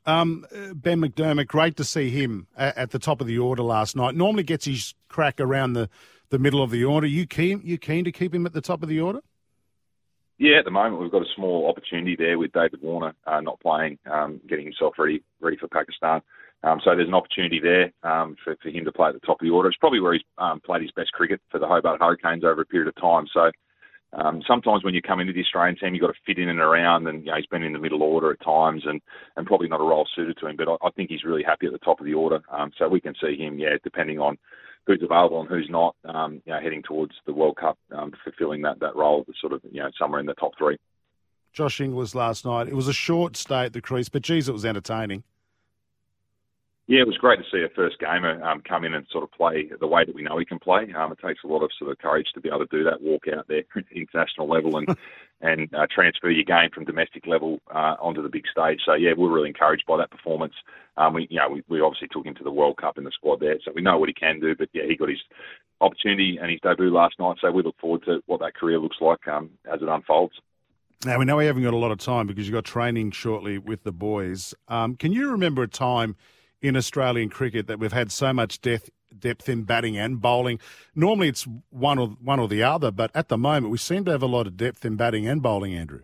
[0.07, 3.95] Um, ben McDermott, great to see him at, at the top of the order last
[3.95, 4.15] night.
[4.15, 5.91] Normally gets his crack around the
[6.31, 7.07] the middle of the order.
[7.07, 9.21] You keen you keen to keep him at the top of the order?
[10.39, 13.61] Yeah, at the moment we've got a small opportunity there with David Warner uh, not
[13.61, 16.23] playing, um, getting himself ready ready for Pakistan.
[16.65, 19.41] Um, so there's an opportunity there um, for, for him to play at the top
[19.41, 19.69] of the order.
[19.69, 22.67] It's probably where he's um, played his best cricket for the Hobart Hurricanes over a
[22.67, 23.27] period of time.
[23.33, 23.51] So
[24.13, 26.61] um, sometimes when you come into the Australian team, you've got to fit in and
[26.61, 29.01] around, and you know, he's been in the middle order at times, and,
[29.37, 30.57] and probably not a role suited to him.
[30.57, 32.41] But I, I think he's really happy at the top of the order.
[32.51, 34.39] Um, so we can see him, yeah, depending on
[34.89, 38.63] who's available and who's not, um, you know, heading towards the World Cup, um, fulfilling
[38.63, 40.79] that, that role, sort of, you know, somewhere in the top three.
[41.53, 42.69] Josh Inglis last night.
[42.69, 45.25] It was a short stay at the crease, but geez, it was entertaining.
[46.87, 49.31] Yeah, it was great to see a first gamer um, come in and sort of
[49.33, 50.91] play the way that we know he can play.
[50.97, 53.03] Um, it takes a lot of sort of courage to be able to do that,
[53.03, 54.89] walk out there at international level and
[55.41, 58.81] and uh, transfer your game from domestic level uh, onto the big stage.
[58.85, 60.55] So yeah, we're really encouraged by that performance.
[60.97, 63.13] Um, we you know we, we obviously took him to the World Cup in the
[63.13, 64.55] squad there, so we know what he can do.
[64.57, 65.23] But yeah, he got his
[65.81, 67.37] opportunity and his debut last night.
[67.41, 70.35] So we look forward to what that career looks like um, as it unfolds.
[71.05, 73.59] Now we know we haven't got a lot of time because you've got training shortly
[73.59, 74.53] with the boys.
[74.67, 76.17] Um, can you remember a time?
[76.61, 80.61] In Australian cricket that we've had so much depth depth in batting and bowling.
[80.95, 84.11] Normally it's one or one or the other, but at the moment we seem to
[84.11, 86.03] have a lot of depth in batting and bowling, Andrew.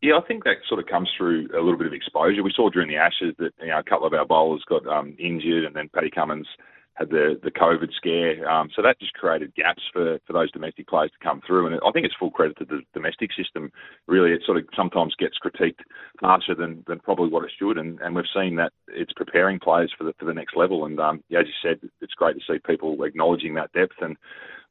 [0.00, 2.42] Yeah, I think that sort of comes through a little bit of exposure.
[2.42, 5.16] We saw during the Ashes that you know a couple of our bowlers got um,
[5.18, 6.46] injured, and then Paddy Cummins
[6.94, 8.48] had the the COVID scare.
[8.48, 11.66] Um, so that just created gaps for, for those domestic players to come through.
[11.66, 13.70] And I think it's full credit to the domestic system.
[14.06, 15.80] Really, it sort of sometimes gets critiqued
[16.20, 17.78] harsher than, than probably what it should.
[17.78, 20.84] And, and we've seen that it's preparing players for the for the next level.
[20.86, 23.96] And um, as you said, it's great to see people acknowledging that depth.
[24.00, 24.16] And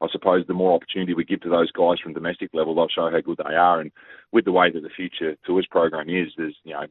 [0.01, 3.09] I suppose the more opportunity we give to those guys from domestic level, they'll show
[3.11, 3.81] how good they are.
[3.81, 3.91] And
[4.31, 6.85] with the way that the future tours program is, there's you know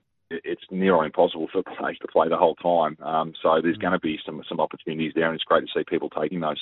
[0.44, 2.96] it's near impossible for players to play the whole time.
[3.02, 3.82] Um, so there's mm.
[3.82, 6.60] going to be some some opportunities there, and it's great to see people taking those.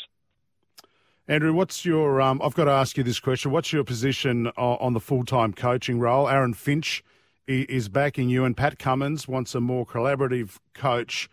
[1.29, 2.21] Andrew, what's your?
[2.21, 3.53] Um, I've got to ask you this question.
[3.53, 6.29] What's your position on the full time coaching role?
[6.29, 7.05] Aaron Finch
[7.47, 11.29] is backing you, and Pat Cummins wants a more collaborative coach.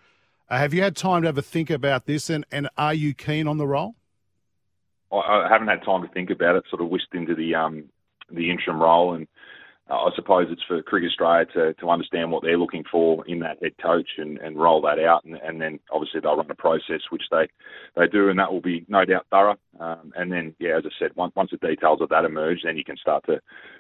[0.50, 3.14] Uh, have you had time to have a think about this, and, and are you
[3.14, 3.96] keen on the role?
[5.12, 6.64] I, haven't had time to think about it.
[6.70, 7.86] Sort of whisked into the um,
[8.32, 9.28] the interim role, and
[9.90, 13.62] I suppose it's for Cricket Australia to, to understand what they're looking for in that
[13.62, 15.24] head coach and, and roll that out.
[15.24, 17.48] And, and then obviously they'll run a process, which they,
[17.96, 19.56] they do, and that will be no doubt thorough.
[19.80, 22.78] Um, and then, yeah, as I said, once, once the details of that emerge, then
[22.78, 23.40] you can start to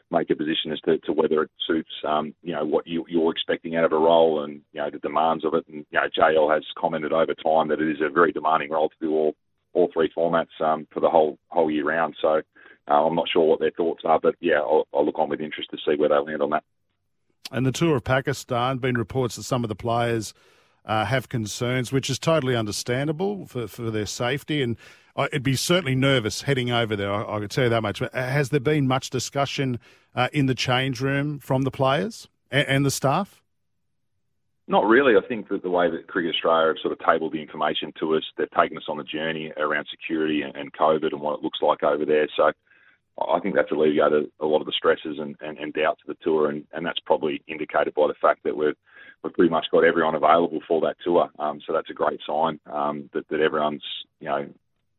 [0.09, 3.31] make a position as to, to whether it suits, um, you know, what you, you're
[3.31, 5.65] expecting out of a role and, you know, the demands of it.
[5.67, 8.89] And, you know, JL has commented over time that it is a very demanding role
[8.89, 9.35] to do all,
[9.73, 12.15] all three formats um, for the whole whole year round.
[12.21, 12.41] So
[12.89, 15.41] uh, I'm not sure what their thoughts are, but yeah, I'll, I'll look on with
[15.41, 16.63] interest to see where they land on that.
[17.51, 20.33] And the tour of Pakistan, been reports that some of the players
[20.85, 24.61] uh, have concerns, which is totally understandable for, for their safety.
[24.61, 24.77] And
[25.17, 27.11] it'd be certainly nervous heading over there.
[27.11, 27.99] I, I could tell you that much.
[27.99, 29.79] But uh, has there been much discussion
[30.15, 33.41] uh, in the change room from the players and, and the staff?
[34.69, 35.13] Not really.
[35.15, 38.15] I think that the way that Cricket Australia have sort of tabled the information to
[38.15, 41.43] us, they've taken us on the journey around security and, and COVID and what it
[41.43, 42.27] looks like over there.
[42.35, 42.51] So
[43.19, 46.23] I think that's alleviated a lot of the stresses and, and, and doubts of the
[46.23, 48.75] tour, and, and that's probably indicated by the fact that we've
[49.23, 51.29] we've pretty much got everyone available for that tour.
[51.39, 53.83] Um, so that's a great sign um, that, that everyone's
[54.19, 54.47] you know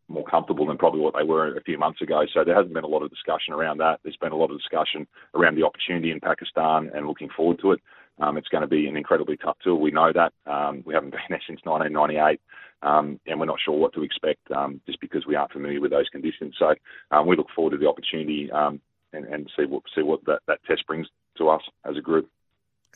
[0.09, 2.23] more comfortable than probably what they were a few months ago.
[2.33, 4.01] So there hasn't been a lot of discussion around that.
[4.03, 7.73] There's been a lot of discussion around the opportunity in Pakistan and looking forward to
[7.73, 7.81] it.
[8.21, 9.77] Um, it's going to be an incredibly tough tour.
[9.77, 10.33] We know that.
[10.51, 12.41] Um, we haven't been there since 1998,
[12.83, 15.91] um, and we're not sure what to expect um, just because we aren't familiar with
[15.91, 16.55] those conditions.
[16.59, 16.75] So
[17.11, 18.81] um, we look forward to the opportunity um,
[19.13, 22.29] and, and see what see what that, that test brings to us as a group.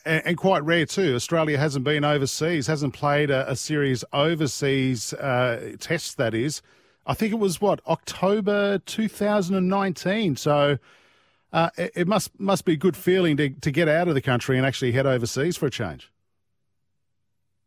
[0.05, 1.15] And, and quite rare too.
[1.15, 6.15] Australia hasn't been overseas, hasn't played a, a series overseas uh, tests.
[6.15, 6.61] That is,
[7.05, 10.35] I think it was what October 2019.
[10.35, 10.77] So.
[11.51, 14.21] Uh, it, it must must be a good feeling to, to get out of the
[14.21, 16.11] country and actually head overseas for a change.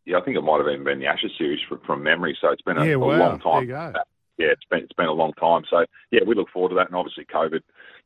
[0.07, 2.35] Yeah, I think it might have even been the Ashes series from, from memory.
[2.39, 3.19] So it's been a, Yeah, a wow.
[3.19, 3.67] long time.
[3.67, 3.99] There you go.
[4.37, 5.63] Yeah, it's been it's been a long time.
[5.69, 6.87] So yeah, we look forward to that.
[6.87, 7.59] And obviously, COVID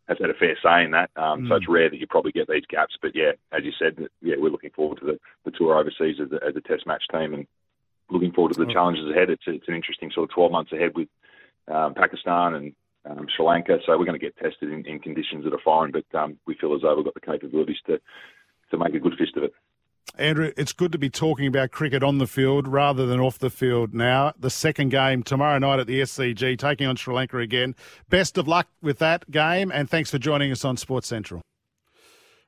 [0.07, 1.11] has had a fair say in that.
[1.15, 1.57] Um, So Mm.
[1.57, 2.98] it's rare that you probably get these gaps.
[3.02, 6.32] But yeah, as you said, yeah, we're looking forward to the, the tour overseas as
[6.32, 7.45] a, as a Test match team and
[8.10, 8.73] looking forward to the Oh.
[8.73, 9.30] challenges ahead.
[9.30, 11.07] It's it's an interesting sort of 12 months ahead with
[11.68, 12.73] um, Pakistan and
[13.06, 13.78] um, Sri Lanka.
[13.86, 16.56] So we're going to get tested in, in conditions that are foreign, but um, we
[16.56, 17.99] feel as though we've got the capabilities to
[18.72, 19.53] to make a good fist of it.
[20.18, 23.49] Andrew, it's good to be talking about cricket on the field rather than off the
[23.49, 24.34] field now.
[24.38, 27.76] The second game tomorrow night at the SCG, taking on Sri Lanka again.
[28.10, 31.41] Best of luck with that game, and thanks for joining us on Sports Central.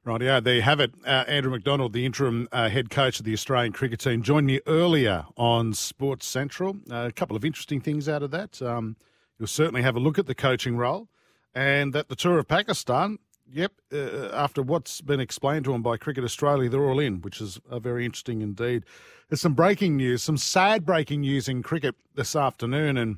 [0.06, 0.94] Right, yeah, there you have it.
[1.06, 4.60] Uh, Andrew McDonald, the interim uh, head coach of the Australian cricket team, joined me
[4.68, 6.76] earlier on Sports Central.
[6.92, 8.62] Uh, a couple of interesting things out of that.
[8.62, 8.98] Um,
[9.40, 11.08] you'll certainly have a look at the coaching role,
[11.56, 13.20] and that the tour of Pakistan.
[13.52, 17.42] Yep, uh, after what's been explained to them by Cricket Australia, they're all in, which
[17.42, 18.84] is uh, very interesting indeed.
[19.30, 23.18] There's some breaking news, some sad breaking news in cricket this afternoon, and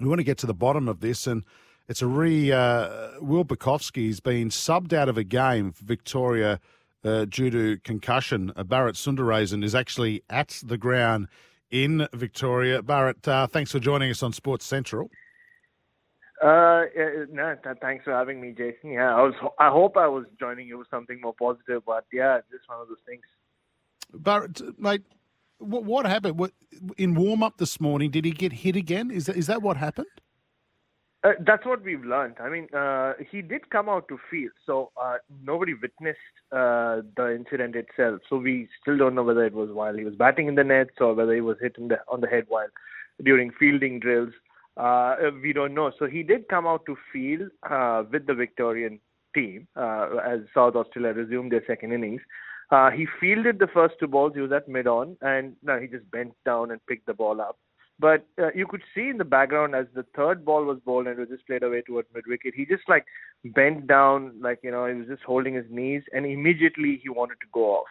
[0.00, 1.26] we want to get to the bottom of this.
[1.26, 1.42] And
[1.88, 6.60] it's a re uh, Will Pucovski's been subbed out of a game for Victoria
[7.04, 8.52] uh, due to concussion.
[8.56, 11.28] Uh, Bharat Sundaresan is actually at the ground
[11.70, 12.82] in Victoria.
[12.82, 15.10] Bharat, uh, thanks for joining us on Sports Central.
[16.42, 18.90] Uh, yeah, no, th- thanks for having me, Jason.
[18.90, 19.34] Yeah, I was.
[19.60, 22.80] I hope I was joining you with something more positive, but yeah, it's just one
[22.80, 23.22] of those things.
[24.12, 25.02] Bharat, mate,
[25.58, 26.38] what, what happened?
[26.38, 26.52] What,
[26.98, 29.10] in warm up this morning, did he get hit again?
[29.10, 30.08] Is that, is that what happened?
[31.24, 32.34] Uh, that's what we've learned.
[32.40, 36.18] I mean, uh, he did come out to field, so uh, nobody witnessed
[36.50, 38.20] uh, the incident itself.
[38.28, 40.96] So we still don't know whether it was while he was batting in the nets
[40.98, 42.66] or whether he was hit in the, on the head while
[43.22, 44.32] during fielding drills.
[44.76, 45.92] Uh, we don't know.
[45.98, 49.00] So he did come out to field uh, with the Victorian
[49.34, 52.20] team uh, as South Australia resumed their second innings.
[52.70, 54.32] Uh, he fielded the first two balls.
[54.34, 57.40] He was at mid on, and no, he just bent down and picked the ball
[57.40, 57.58] up.
[57.98, 61.18] But uh, you could see in the background as the third ball was bowled and
[61.18, 63.04] it was just played away towards mid wicket, he just like
[63.44, 67.36] bent down, like you know, he was just holding his knees, and immediately he wanted
[67.42, 67.86] to go off.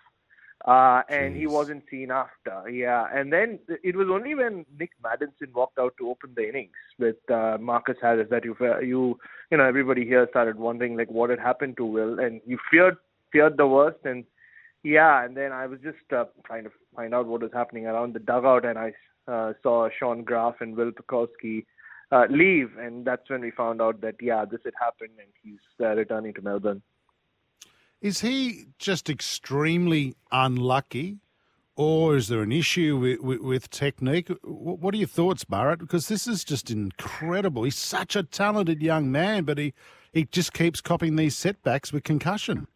[0.65, 3.07] Uh, and he wasn't seen after, yeah.
[3.11, 6.69] And then it was only when Nic Maddinson walked out to open the innings
[6.99, 9.17] with uh, Marcus Harris that you, you,
[9.49, 12.97] you know, everybody here started wondering like what had happened to Will, and you feared
[13.31, 14.23] feared the worst, and
[14.83, 15.25] yeah.
[15.25, 18.19] And then I was just uh, trying to find out what was happening around the
[18.19, 18.93] dugout, and I
[19.27, 21.65] uh, saw Shaun Graf and Will Pucovski
[22.11, 25.59] uh, leave, and that's when we found out that yeah, this had happened, and he's
[25.83, 26.83] uh, returning to Melbourne.
[28.01, 31.19] Is he just extremely unlucky,
[31.75, 34.29] or is there an issue with, with, with technique?
[34.43, 35.77] What, are your thoughts, Bharat?
[35.77, 37.61] Because this is just incredible.
[37.61, 39.75] He's such a talented young man, but he,
[40.11, 42.67] he just keeps copying these setbacks with concussion.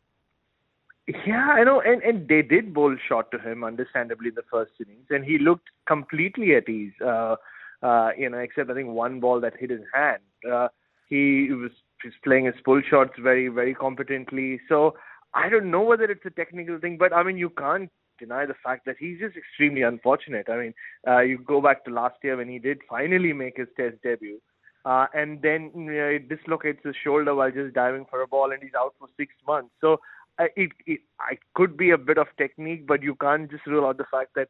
[1.25, 4.71] Yeah, I know, and and they did bowl short to him, understandably, in the first
[4.79, 6.93] innings, and he looked completely at ease.
[6.99, 7.35] Uh,
[7.83, 10.23] uh, you know, except I think one ball that hit his hand.
[10.51, 10.69] Uh,
[11.07, 11.69] he was
[12.03, 14.59] just playing his pull shots very, very competently.
[14.67, 14.95] So
[15.35, 18.55] I don't know whether it's a technical thing, but I mean, you can't deny the
[18.63, 20.47] fact that he's just extremely unfortunate.
[20.49, 20.73] I mean,
[21.07, 24.39] uh, you go back to last year when he did finally make his Test debut.
[24.85, 28.61] Uh, and then you know, dislocates his shoulder while just diving for a ball, and
[28.61, 29.71] he's out for six months.
[29.81, 29.99] So
[30.37, 30.99] uh, it, it
[31.31, 34.35] it could be a bit of technique, but you can't just rule out the fact
[34.35, 34.47] that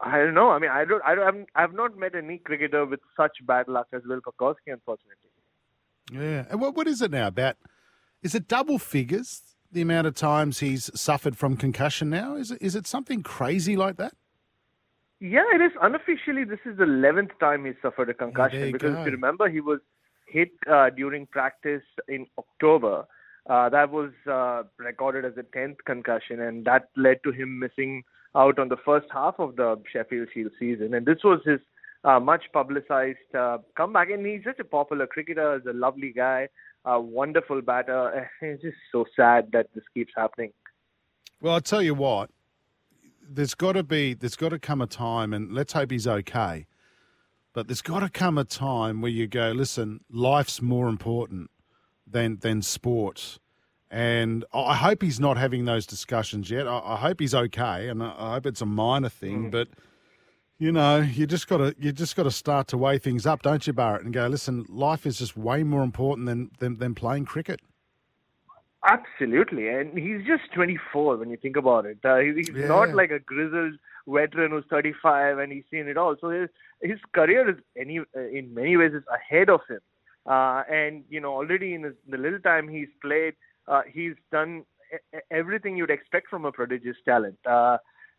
[0.00, 0.50] I don't know.
[0.50, 3.88] I mean, I don't, I don't, I've not met any cricketer with such bad luck
[3.92, 5.30] as Will Pucovski, unfortunately.
[6.12, 6.46] Yeah.
[6.50, 7.56] And what, what is it now about?
[8.22, 12.36] Is it double figures, the amount of times he's suffered from concussion now?
[12.36, 14.14] Is it, is it something crazy like that?
[15.20, 15.72] Yeah, it is.
[15.82, 19.00] Unofficially, this is the 11th time he suffered a concussion you because go.
[19.00, 19.80] if you remember, he was
[20.28, 23.04] hit uh, during practice in October.
[23.48, 28.02] Uh, that was uh, recorded as a 10th concussion, and that led to him missing
[28.36, 31.60] out on the first half of the Sheffield Shield season, and this was his
[32.04, 34.10] uh, much publicized uh, comeback.
[34.10, 36.48] And he's such a popular cricketer, he's a lovely guy,
[36.88, 38.30] a wonderful batter.
[38.42, 40.52] It's just so sad that this keeps happening.
[41.40, 42.30] Well, I'll tell you what,
[43.28, 46.66] there's got to be, there's got to come a time, and let's hope he's okay.
[47.52, 51.50] But there's got to come a time where you go, listen, life's more important
[52.06, 53.38] than than sports.
[53.90, 56.66] And I hope he's not having those discussions yet.
[56.66, 59.46] I, I hope he's okay, and I, I hope it's a minor thing.
[59.46, 59.50] Mm.
[59.50, 59.68] But
[60.58, 63.42] you know, you just got to you just got to start to weigh things up,
[63.42, 64.00] don't you, Bharat?
[64.00, 67.60] And go, listen, life is just way more important than than, than playing cricket.
[68.84, 71.98] Absolutely, and he's just 24 when you think about it.
[72.04, 72.68] Uh, he- he's Yeah.
[72.68, 73.74] not like a grizzled
[74.06, 76.16] veteran who's 35 and he's seen it all.
[76.20, 76.48] So his
[76.80, 79.80] his career is any uh, in many ways is ahead of him.
[80.26, 83.34] Uh, and you know, already in his, the little time he's played,
[83.66, 84.64] uh, he's done
[85.30, 87.38] everything you'd expect from a prodigious talent.
[87.46, 87.78] Uh,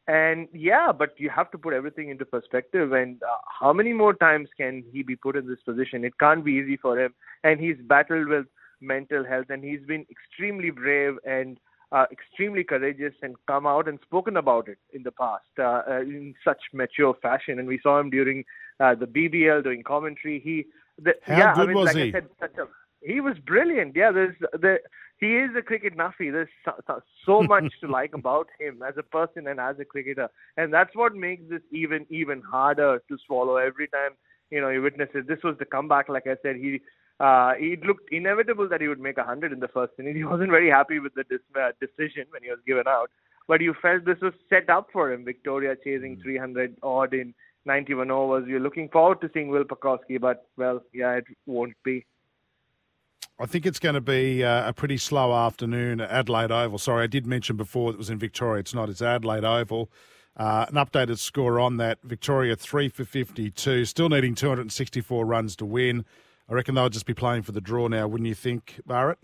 [0.09, 2.93] and yeah, but you have to put everything into perspective.
[2.93, 3.27] And uh,
[3.59, 6.03] how many more times can he be put in this position?
[6.03, 7.13] It can't be easy for him.
[7.43, 8.47] And he's battled with
[8.81, 11.59] mental health, and he's been extremely brave and
[11.91, 16.01] uh, extremely courageous, and come out and spoken about it in the past uh, uh,
[16.01, 17.59] in such mature fashion.
[17.59, 18.43] And we saw him during
[18.79, 20.39] uh, the BBL doing commentary.
[20.39, 20.65] He,
[20.99, 22.09] the, How yeah, good I mean, was like he?
[22.09, 22.65] I said, such a,
[23.01, 23.95] he was brilliant.
[23.95, 24.79] Yeah, there's the
[25.19, 26.31] he is a cricket nuffy.
[26.31, 30.29] There's so, so- much to like about him as a person and as a cricketer,
[30.57, 34.11] and that's what makes this even even harder to swallow every time
[34.49, 35.27] you know you witness it.
[35.27, 36.09] This was the comeback.
[36.09, 36.81] Like I said, he
[37.19, 40.15] uh, it looked inevitable that he would make a hundred in the first inning.
[40.21, 43.09] He wasn't very happy with the dis- uh, decision when he was given out,
[43.47, 45.25] but you felt this was set up for him.
[45.25, 47.33] Victoria chasing 300 odd in
[47.65, 48.47] 91 overs.
[48.47, 52.05] You're looking forward to seeing Will Pucovski, but well, yeah, it won't be.
[53.41, 56.77] I think it's going to be uh, a pretty slow afternoon at Adelaide Oval.
[56.77, 58.59] Sorry, I did mention before it was in Victoria.
[58.59, 58.89] It's not.
[58.89, 59.89] It's Adelaide Oval.
[60.35, 64.73] Uh, an updated score on that: Victoria three for fifty-two, still needing two hundred and
[64.73, 66.03] sixty-four runs to win.
[66.49, 69.17] I reckon they'll just be playing for the draw now, wouldn't you think, Bharat?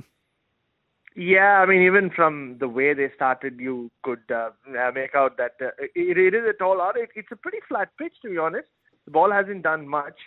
[1.15, 5.37] Yeah, I mean, even from the way they started, you could uh, uh, make out
[5.37, 7.03] that uh, it, it is a tall order.
[7.03, 8.67] It, it's a pretty flat pitch, to be honest.
[9.05, 10.17] The ball hasn't done much,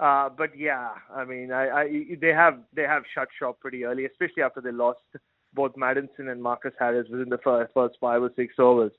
[0.00, 4.06] uh, but yeah, I mean, I, I, they have they have shut shop pretty early,
[4.06, 5.00] especially after they lost
[5.54, 8.92] both Maddinson and Marcus Harris within the first, first five or six overs.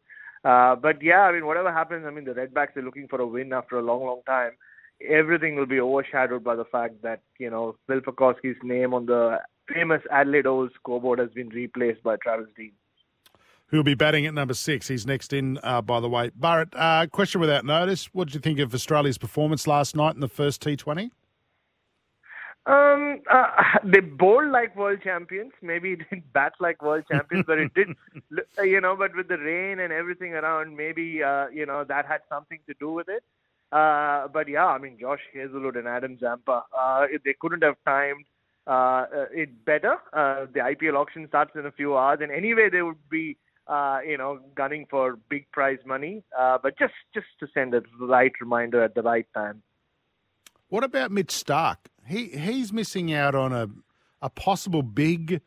[0.46, 3.28] Uh, but yeah, I mean, whatever happens, I mean, the Redbacks are looking for a
[3.28, 4.52] win after a long, long time.
[5.06, 9.40] Everything will be overshadowed by the fact that you know Bill Pucovski's name on the
[9.74, 12.72] famous Adelaide Oval scoreboard has been replaced by Travis Dean.
[13.68, 14.88] Who'll be batting at number six?
[14.88, 16.30] He's next in, uh, by the way.
[16.40, 18.06] Bharat, uh, question without notice.
[18.14, 21.10] What did you think of Australia's performance last night in the first T20?
[22.68, 23.46] Um, uh,
[23.84, 25.52] they bowled like world champions.
[25.62, 27.90] Maybe it didn't bat like world champions, but it did,
[28.60, 28.96] uh, you know.
[28.96, 32.76] But with the rain and everything around, maybe uh, you know that had something to
[32.80, 33.24] do with it.
[33.72, 38.26] Uh, but yeah, I mean, Josh Hazlewood and Adam Zampa, uh, they couldn't have timed
[38.68, 39.98] uh, uh, it better.
[40.14, 43.38] Uh, the IPL auction starts in a few hours, and anyway, they would be,
[43.68, 46.24] uh, you know, gunning for big prize money.
[46.38, 49.62] Uh, but just just to send a right reminder at the right time.
[50.70, 51.78] What about Mitch Starc?
[52.08, 53.70] He he's missing out on a
[54.22, 55.42] a possible big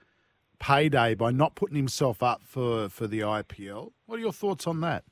[0.60, 3.92] payday by not putting himself up for, for the IPL.
[4.06, 5.04] What are your thoughts on that?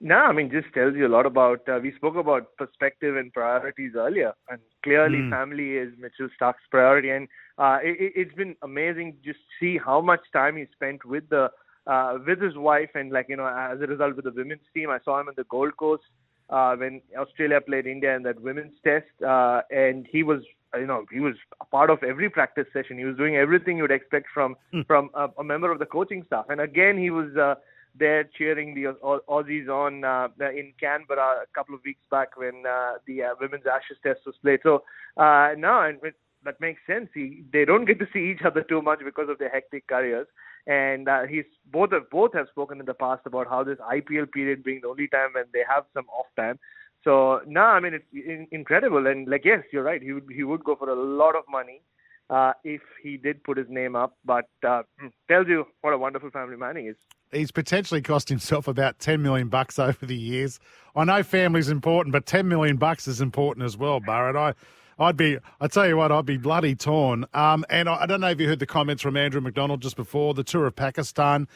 [0.00, 1.66] No, I mean, just tells you a lot about.
[1.68, 5.30] Uh, we spoke about perspective and priorities earlier, and clearly, Mm.
[5.30, 7.10] family is Mitchell Starc's priority.
[7.10, 11.50] And uh, it, it's been amazing just see how much time he spent with the
[11.86, 14.90] uh, with his wife, and like you know, as a result, with the women's team.
[14.90, 16.02] I saw him in the Gold Coast
[16.50, 20.40] uh, when Australia played India in that women's test, uh, and he was.
[20.76, 22.98] You know, he was a part of every practice session.
[22.98, 24.56] He was doing everything you'd expect from
[24.88, 26.46] from a, a member of the coaching staff.
[26.48, 27.54] And again, he was uh,
[27.96, 28.94] there cheering the
[29.28, 33.66] Aussies on uh, in Canberra a couple of weeks back when uh, the uh, women's
[33.66, 34.60] Ashes Test was played.
[34.64, 34.82] So
[35.16, 37.08] uh, no, and it, that makes sense.
[37.14, 40.26] He, they don't get to see each other too much because of their hectic careers.
[40.66, 44.32] And uh, he's both have both have spoken in the past about how this IPL
[44.32, 46.58] period being the only time when they have some off time.
[47.04, 49.06] So no, I mean it's in, incredible.
[49.06, 50.02] And like yes, you're right.
[50.02, 51.82] He would he would go for a lot of money
[52.30, 54.16] uh, if he did put his name up.
[54.24, 54.82] But uh,
[55.28, 56.96] tells you what a wonderful family man he is.
[57.30, 60.60] He's potentially cost himself about ten million bucks over the years.
[60.96, 64.36] I know family's important, but ten million bucks is important as well, Bharat.
[64.36, 64.54] I,
[64.98, 67.26] I'd be, I tell you what, I'd be bloody torn.
[67.34, 69.96] Um, and I, I don't know if you heard the comments from Andrew McDonald just
[69.96, 71.48] before the tour of Pakistan.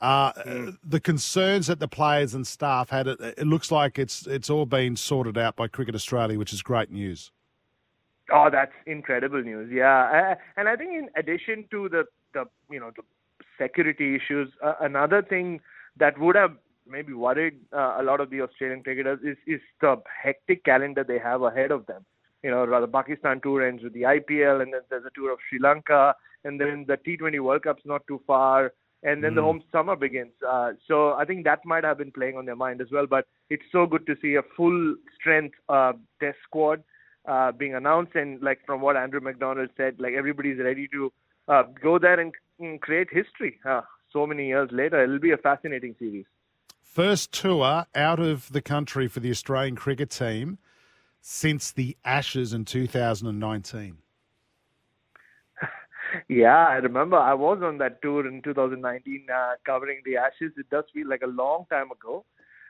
[0.00, 0.32] Uh,
[0.84, 4.66] The concerns that the players and staff had, it, it looks like it's it's all
[4.66, 7.32] been sorted out by Cricket Australia, which is great news.
[8.30, 9.70] Oh, that's incredible news.
[9.72, 12.04] Yeah, and I think in addition to the
[12.34, 13.02] the you know the
[13.60, 15.60] security issues, uh, another thing
[15.96, 16.52] that would have
[16.86, 21.18] maybe worried uh, a lot of the Australian cricketers is is the hectic calendar they
[21.18, 22.04] have ahead of them.
[22.46, 25.40] You know, the Pakistan tour ends with the IPL, and then there's a tour of
[25.48, 26.14] Sri Lanka,
[26.44, 29.46] and then the T20 World Cup's not too far, and then the Mm.
[29.46, 30.34] home summer begins.
[30.48, 33.08] Uh, so I think that might have been playing on their mind as well.
[33.14, 36.84] But it's so good to see a full strength uh, test squad
[37.24, 41.12] uh, being announced, and like from what Andrew McDonald said, like everybody's ready to
[41.48, 43.58] uh, go there and, and create history.
[43.64, 43.80] Uh,
[44.12, 46.26] so many years later, it'll be a fascinating series.
[46.80, 50.58] First tour out of the country for the Australian cricket team
[51.28, 53.98] since the Ashes in 2019.
[56.28, 60.52] Yeah, I remember I was on that tour in 2019 uh, covering the Ashes.
[60.56, 62.24] It does feel like a long time ago.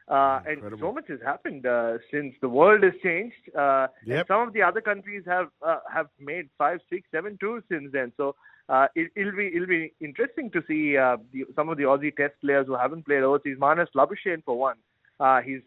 [0.08, 3.36] Uh, and so much has happened uh, since the world has changed.
[3.54, 7.62] Uh, and some of the other countries have uh, have made five, six, seven tours
[7.68, 8.10] since then.
[8.16, 8.36] So
[8.70, 12.16] uh, it, it'll be it'll be interesting to see uh, the, some of the Aussie
[12.16, 13.58] Test players who haven't played overseas.
[13.58, 14.76] Marnus Labuschagne, for one,
[15.20, 15.60] uh, he's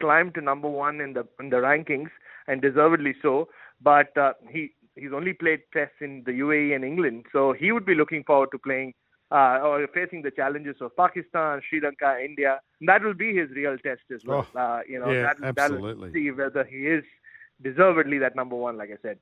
[0.00, 2.10] climbed to number one in the in the rankings
[2.46, 3.48] and deservedly so.
[3.80, 7.86] But uh, he he's only played tests in the UAE and England, so he would
[7.86, 8.94] be looking forward to playing
[9.30, 12.60] uh, or facing the challenges of Pakistan, Sri Lanka, India.
[12.80, 14.46] And that will be his real test as well.
[14.54, 16.12] Oh, uh, you know, yeah, that, that'll absolutely.
[16.12, 17.04] see whether he is
[17.62, 19.18] deservedly that number one, like I said.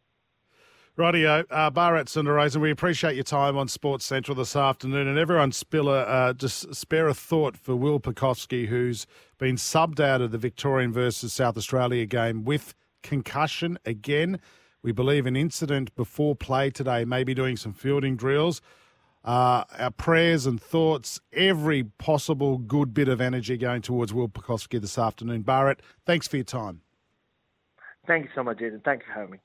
[0.97, 5.07] Rightio, uh, Bharat Sundaresan, we appreciate your time on Sports Central this afternoon.
[5.07, 9.07] And everyone, spill a, uh, just spare a thought for Will Pucovski, who's
[9.37, 14.41] been subbed out of the Victorian versus South Australia game with concussion again.
[14.83, 18.63] We believe an incident before play today, maybe doing some fielding drills.
[19.23, 24.81] Uh, our prayers and thoughts, every possible good bit of energy going towards Will Pucovski
[24.81, 25.45] this afternoon.
[25.45, 26.81] Bharat, thanks for your time.
[28.07, 28.81] Thank you so much, Jason.
[28.83, 29.39] Thanks for having me.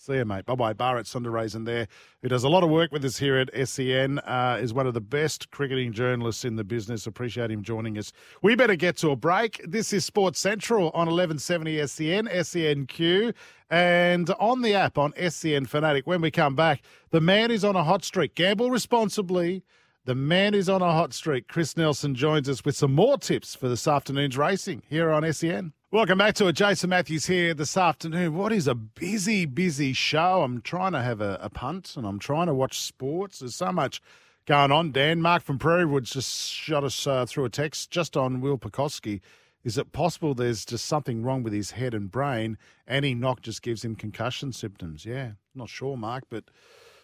[0.00, 0.46] See you, mate.
[0.46, 0.72] Bye bye.
[0.74, 1.88] Bharat Sundaresan there,
[2.22, 4.94] who does a lot of work with us here at SEN, uh, is one of
[4.94, 7.04] the best cricketing journalists in the business.
[7.04, 8.12] Appreciate him joining us.
[8.40, 9.60] We better get to a break.
[9.66, 13.34] This is Sports Central on 1170 SEN, SENQ,
[13.70, 16.06] and on the app on SEN Fanatic.
[16.06, 16.80] When we come back,
[17.10, 18.36] the man is on a hot streak.
[18.36, 19.64] Gamble responsibly.
[20.04, 21.48] The man is on a hot streak.
[21.48, 25.72] Chris Nelson joins us with some more tips for this afternoon's racing here on SEN.
[25.90, 26.52] Welcome back to it.
[26.52, 28.34] Jason Matthews here this afternoon.
[28.34, 30.42] What is a busy, busy show?
[30.42, 33.38] I'm trying to have a, a punt and I'm trying to watch sports.
[33.38, 34.02] There's so much
[34.44, 34.92] going on.
[34.92, 38.58] Dan, Mark from Prairie Woods just shot us uh, through a text just on Will
[38.58, 39.22] Pucovski.
[39.64, 42.58] Is it possible there's just something wrong with his head and brain?
[42.86, 45.06] Any knock just gives him concussion symptoms.
[45.06, 46.44] Yeah, not sure, Mark, but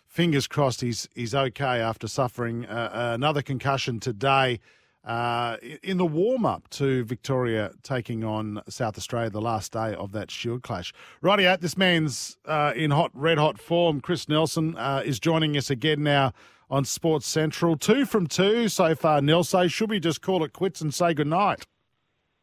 [0.06, 4.60] fingers crossed he's he's okay after suffering uh, another concussion today
[5.04, 10.12] uh, in the warm up to Victoria taking on South Australia the last day of
[10.12, 10.92] that Shield clash.
[11.20, 14.00] Righty Rightio, this man's uh, in hot, red hot form.
[14.00, 16.32] Chris Nelson uh, is joining us again now
[16.70, 17.76] on Sports Central.
[17.76, 19.68] Two from two so far, Nelson.
[19.68, 21.66] Should we just call it quits and say goodnight?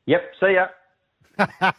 [0.06, 0.68] Yep, see ya.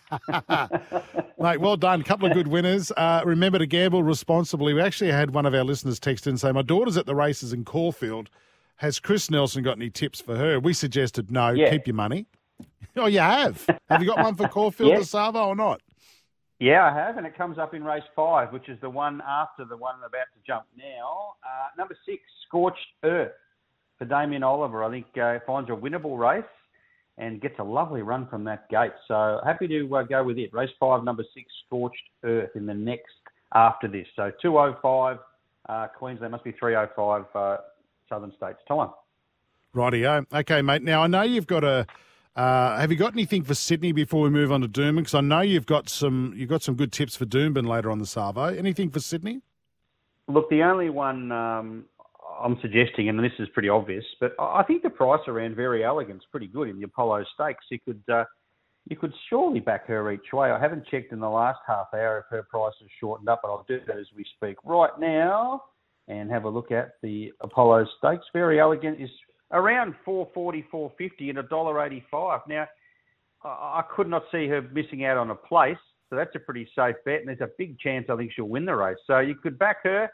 [1.38, 2.00] Mate, well done.
[2.00, 2.90] A couple of good winners.
[2.96, 4.74] Uh, remember to gamble responsibly.
[4.74, 7.14] We actually had one of our listeners text in and say, My daughter's at the
[7.14, 8.30] races in Caulfield.
[8.77, 10.59] Has Chris Nelson got any tips for her?
[10.59, 11.70] We suggested no, Yeah.
[11.70, 12.27] keep your money.
[12.94, 13.65] Oh, you have?
[13.89, 15.81] Have you got one for Caulfield to Savo or not?
[16.59, 19.65] Yeah, I have, and it comes up in race five, which is the one after
[19.65, 21.32] the one about to jump now.
[21.43, 23.32] Uh, number six, Scorched Earth
[23.99, 24.85] for Damien Oliver.
[24.85, 26.44] I think uh, finds a winnable race
[27.16, 28.93] and gets a lovely run from that gate.
[29.09, 30.53] So happy to uh, go with it.
[30.53, 33.15] Race five, number six, Scorched Earth in the next
[33.55, 34.07] after this.
[34.16, 35.16] So 205
[35.70, 37.57] uh, Queensland must be 305 uh,
[38.12, 38.90] Southern States time.
[39.74, 40.26] Rightio.
[40.32, 40.82] Okay, mate.
[40.82, 41.86] Now, I know you've got a.
[42.34, 44.98] Uh, have you got anything for Sydney before we move on to Doomben?
[44.98, 46.34] Because I know you've got some.
[46.36, 48.44] You've got some good tips for Doomben later on the Savo.
[48.44, 49.40] Anything for Sydney?
[50.28, 51.84] Look, the only one um,
[52.40, 55.84] I'm suggesting, and this is pretty obvious, but I I think the price around Very
[55.84, 57.64] Elegant's pretty good in the Apollo Stakes.
[57.70, 58.24] You could uh,
[58.89, 60.51] you could surely back her each way.
[60.51, 63.48] I haven't checked in the last half hour if her price has shortened up, but
[63.48, 65.62] I'll do that as we speak right now
[66.12, 68.26] and have a look at the Apollo Stakes.
[68.32, 69.10] Very Elegant is
[69.51, 72.40] around 440, 450 and $1.85.
[72.48, 72.66] Now,
[73.44, 75.78] I I could not see her missing out on a place,
[76.10, 78.66] so that's a pretty safe bet, and there's a big chance I think she'll win
[78.66, 78.98] the race.
[79.06, 80.10] So you could back her.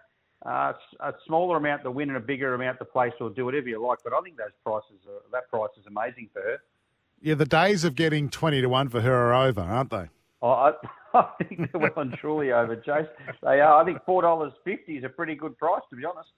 [0.46, 3.66] Uh, a smaller amount to win and a bigger amount to place, or do whatever
[3.68, 3.98] you like.
[4.04, 6.58] But I think those prices, are, that price is amazing for her.
[7.20, 10.10] Yeah, the days of getting twenty to one for her are over, aren't they?
[10.42, 10.72] I,
[11.14, 13.06] I think they're well and truly over, Chase.
[13.42, 13.82] They are.
[13.82, 16.30] I think four dollars fifty is a pretty good price, to be honest.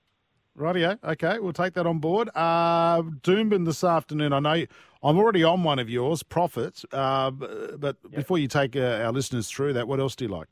[0.58, 0.98] Rightio.
[1.04, 2.28] Okay, we'll take that on board.
[2.34, 4.32] Uh, Doomben this afternoon.
[4.32, 4.66] I know you,
[5.02, 6.84] I'm already on one of yours, profits.
[6.92, 10.48] Uh, but before you take uh, our listeners through that, what else do you like?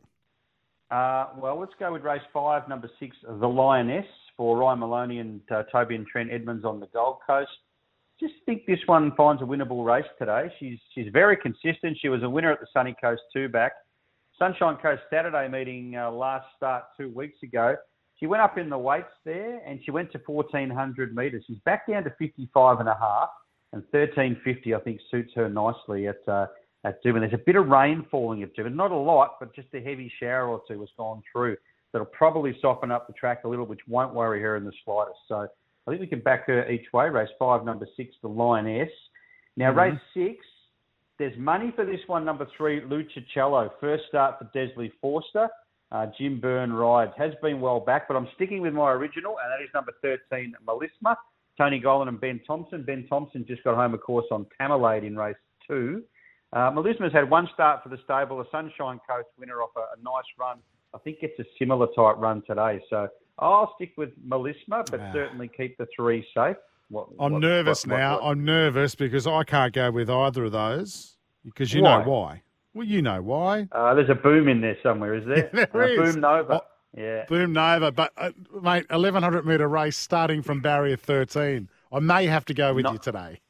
[0.91, 4.07] Uh, well, let's go with race five, number six, the Lioness
[4.37, 7.51] for Ryan Maloney and uh, Toby and Trent Edmonds on the Gold Coast.
[8.21, 10.53] Just think this one finds a winnable race today.
[10.59, 11.97] She's she's very consistent.
[12.01, 13.73] She was a winner at the Sunny Coast two back.
[14.39, 17.77] Sunshine Coast Saturday meeting uh, last start two weeks ago.
[18.19, 21.45] She went up in the weights there and she went to 1400 metres.
[21.47, 23.31] She's back down to 55 and a half
[23.73, 26.47] and 1350 I think suits her nicely at uh,
[26.85, 27.21] at Doomben.
[27.21, 30.13] There's a bit of rain falling at Doomben, not a lot, but just a heavy
[30.21, 31.57] shower or two has gone through.
[31.93, 35.19] That'll probably soften up the track a little, which won't worry her in the slightest.
[35.27, 35.49] So
[35.89, 37.09] I think we can back her each way.
[37.09, 38.91] Race five, number six, the Lioness.
[39.57, 39.79] Now, Mm-hmm.
[39.79, 40.45] race six,
[41.19, 43.71] there's money for this one, number three, Lucicello.
[43.81, 45.49] First start for Desley Forster.
[45.91, 47.13] Uh, Jim Byrne rides.
[47.17, 50.55] Has been well back, but I'm sticking with my original, and that is number 13,
[50.67, 51.17] Melisma.
[51.57, 52.83] Tony Gollan and Ben Thompson.
[52.85, 55.35] Ben Thompson just got home, of course, on Tamerlade in race
[55.67, 56.05] two.
[56.53, 60.03] Uh, Melisma's had one start for the stable, a Sunshine Coast winner off a, a
[60.03, 60.59] nice run.
[60.95, 62.81] I think it's a similar type run today.
[62.89, 63.09] So
[63.39, 66.57] I'll stick with Melisma, but certainly keep the three safe.
[66.91, 68.21] What, I'm what- nervous what- now.
[68.21, 72.05] I'm nervous because I can't go with either of those because you know Why?
[72.07, 72.43] why.
[72.75, 73.67] Well, you know why.
[73.73, 75.51] Uh, there's a boom in there somewhere, is there?
[75.73, 76.13] There uh, is.
[76.15, 76.53] Boom Nova.
[76.55, 76.61] Oh,
[76.97, 77.25] yeah.
[77.27, 78.31] Boom Nova, but uh,
[78.63, 81.69] mate, 1100 metre race starting from barrier 13.
[81.93, 83.41] I may have to go with Not- you today.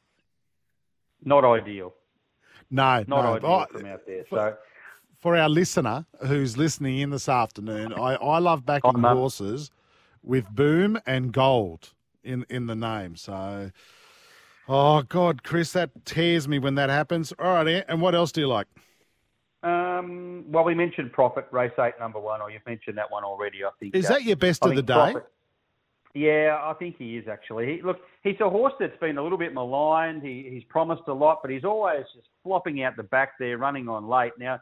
[1.23, 1.93] Not ideal.
[2.71, 3.17] No, Not no.
[3.35, 4.25] ideal I- from out there.
[4.29, 4.55] So
[5.19, 9.69] for our listener who's listening in this afternoon, I, I love backing horses
[10.23, 11.93] with boom and gold
[12.23, 13.15] in, in the name.
[13.15, 13.71] So,
[14.67, 17.33] oh, God, Chris, that tears me when that happens.
[17.39, 18.67] All right, and what else do you like?
[19.61, 23.63] Um, well, we mentioned Profit, race eight, number one, or you've mentioned that one already.
[23.63, 23.93] I think.
[23.93, 24.93] Is uh, that your best I of the day?
[24.93, 25.27] Prophet-
[26.15, 27.75] yeah, I think he is actually.
[27.75, 30.23] He, look, he's a horse that's been a little bit maligned.
[30.23, 33.87] He, he's promised a lot, but he's always just flopping out the back there, running
[33.87, 34.31] on late.
[34.39, 34.59] Now,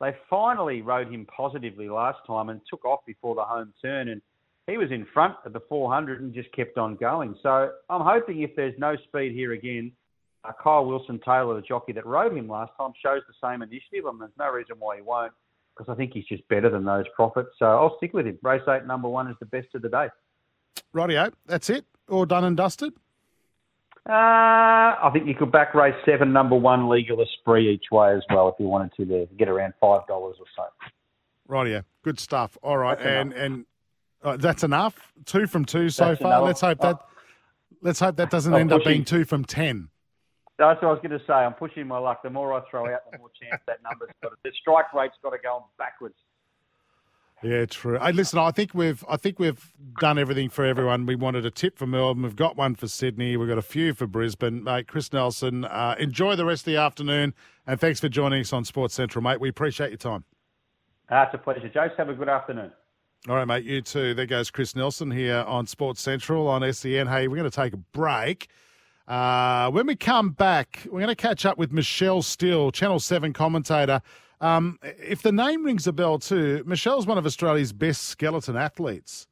[0.00, 4.20] they finally rode him positively last time and took off before the home turn, and
[4.66, 7.34] he was in front of the 400 and just kept on going.
[7.42, 9.92] So I'm hoping if there's no speed here again,
[10.44, 14.06] uh, Kyle Wilson Taylor, the jockey that rode him last time, shows the same initiative,
[14.06, 15.32] and there's no reason why he won't,
[15.76, 17.50] because I think he's just better than those profits.
[17.58, 18.38] So I'll stick with him.
[18.42, 20.08] Race eight, number one, is the best of the day.
[20.94, 21.84] Rightio, that's it.
[22.08, 22.92] All done and dusted.
[24.08, 28.22] Uh, I think you could back race seven, number one, Legal Esprit each way as
[28.30, 29.26] well if you wanted to there.
[29.36, 30.64] Get around $5 or so.
[31.48, 32.56] Rightio, good stuff.
[32.62, 33.66] All right, That's and and
[34.22, 35.12] uh, that's enough.
[35.24, 36.42] Two from two so That's far.
[36.42, 36.98] Let's hope that.
[37.82, 39.88] Let's hope that doesn't I'm end up being two from ten.
[40.58, 41.32] That's what I was going to say.
[41.32, 42.22] I'm pushing my luck.
[42.22, 44.32] The more I throw out, the more chance that number's got.
[44.44, 46.16] The strike rate's got to go on backwards.
[47.42, 47.98] Yeah, true.
[47.98, 51.06] Hey, listen, I think we've I think we've done everything for everyone.
[51.06, 52.22] We wanted a tip for Melbourne.
[52.22, 53.38] We've got one for Sydney.
[53.38, 54.88] We've got a few for Brisbane, mate.
[54.88, 57.32] Chris Nelson, uh, enjoy the rest of the afternoon,
[57.66, 59.40] and thanks for joining us on Sports Central, mate.
[59.40, 60.24] We appreciate your time.
[61.10, 61.60] Uh, it's a pleasure.
[61.60, 62.70] Jose, have a good afternoon.
[63.28, 63.64] All right, mate.
[63.64, 64.14] You too.
[64.14, 67.06] There goes Chris Nelson here on Sports Central on SEN.
[67.06, 68.48] Hey, we're going to take a break.
[69.06, 73.34] Uh, when we come back, we're going to catch up with Michelle Steele, Channel 7
[73.34, 74.00] commentator.
[74.40, 79.26] Um, if the name rings a bell too, Michelle's one of Australia's best skeleton athletes.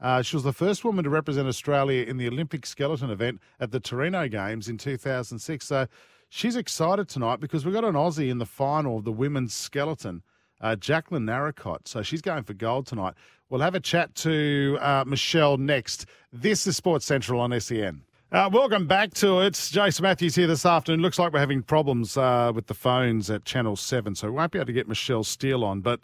[0.00, 3.72] Uh, she was the first woman to represent Australia in the Olympic skeleton event at
[3.72, 5.66] the Torino Games in 2006.
[5.66, 5.88] So
[6.28, 10.22] she's excited tonight because we've got an Aussie in the final of the women's skeleton,
[10.62, 11.86] uh, Jaclyn Narracott.
[11.88, 13.14] So she's going for gold tonight.
[13.50, 16.06] We'll have a chat to uh, Michelle next.
[16.32, 18.02] This is Sports Central on SEN.
[18.30, 19.52] Uh, welcome back to it.
[19.70, 21.02] Jason Matthews here this afternoon.
[21.02, 24.52] Looks like we're having problems uh, with the phones at Channel 7, so we won't
[24.52, 25.82] be able to get Michelle Steele on.
[25.82, 26.00] But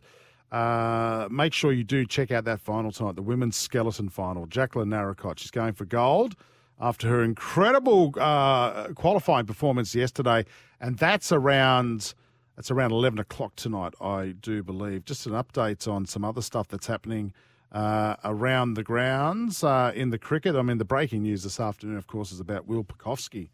[0.52, 4.46] uh, make sure you do check out that final tonight, the women's skeleton final.
[4.46, 6.34] Jaclyn Narracott, she's going for gold
[6.78, 10.44] after her incredible uh, qualifying performance yesterday,
[10.80, 12.12] and that's around
[12.58, 15.04] that's around eleven o'clock tonight, I do believe.
[15.04, 17.32] Just an update on some other stuff that's happening
[17.70, 20.56] uh, around the grounds uh, in the cricket.
[20.56, 23.50] I mean, the breaking news this afternoon, of course, is about Will Pucovski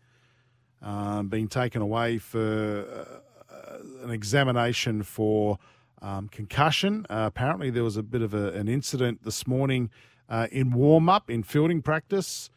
[0.80, 3.20] um, being taken away for
[3.50, 5.58] uh, an examination for
[6.00, 7.04] um, concussion.
[7.10, 9.90] Uh, apparently, there was a bit of a, an incident this morning
[10.30, 12.48] uh, in warm up in fielding practice.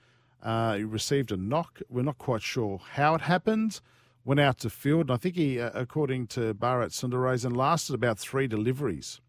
[0.41, 1.82] Uh, he received a knock.
[1.90, 3.82] We're not quite sure how it happened.
[4.27, 8.19] Went out to field, and I think he, uh, according to Bharat Sundaresan, lasted about
[8.19, 9.21] three deliveries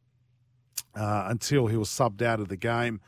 [0.96, 3.00] uh, until he was subbed out of the game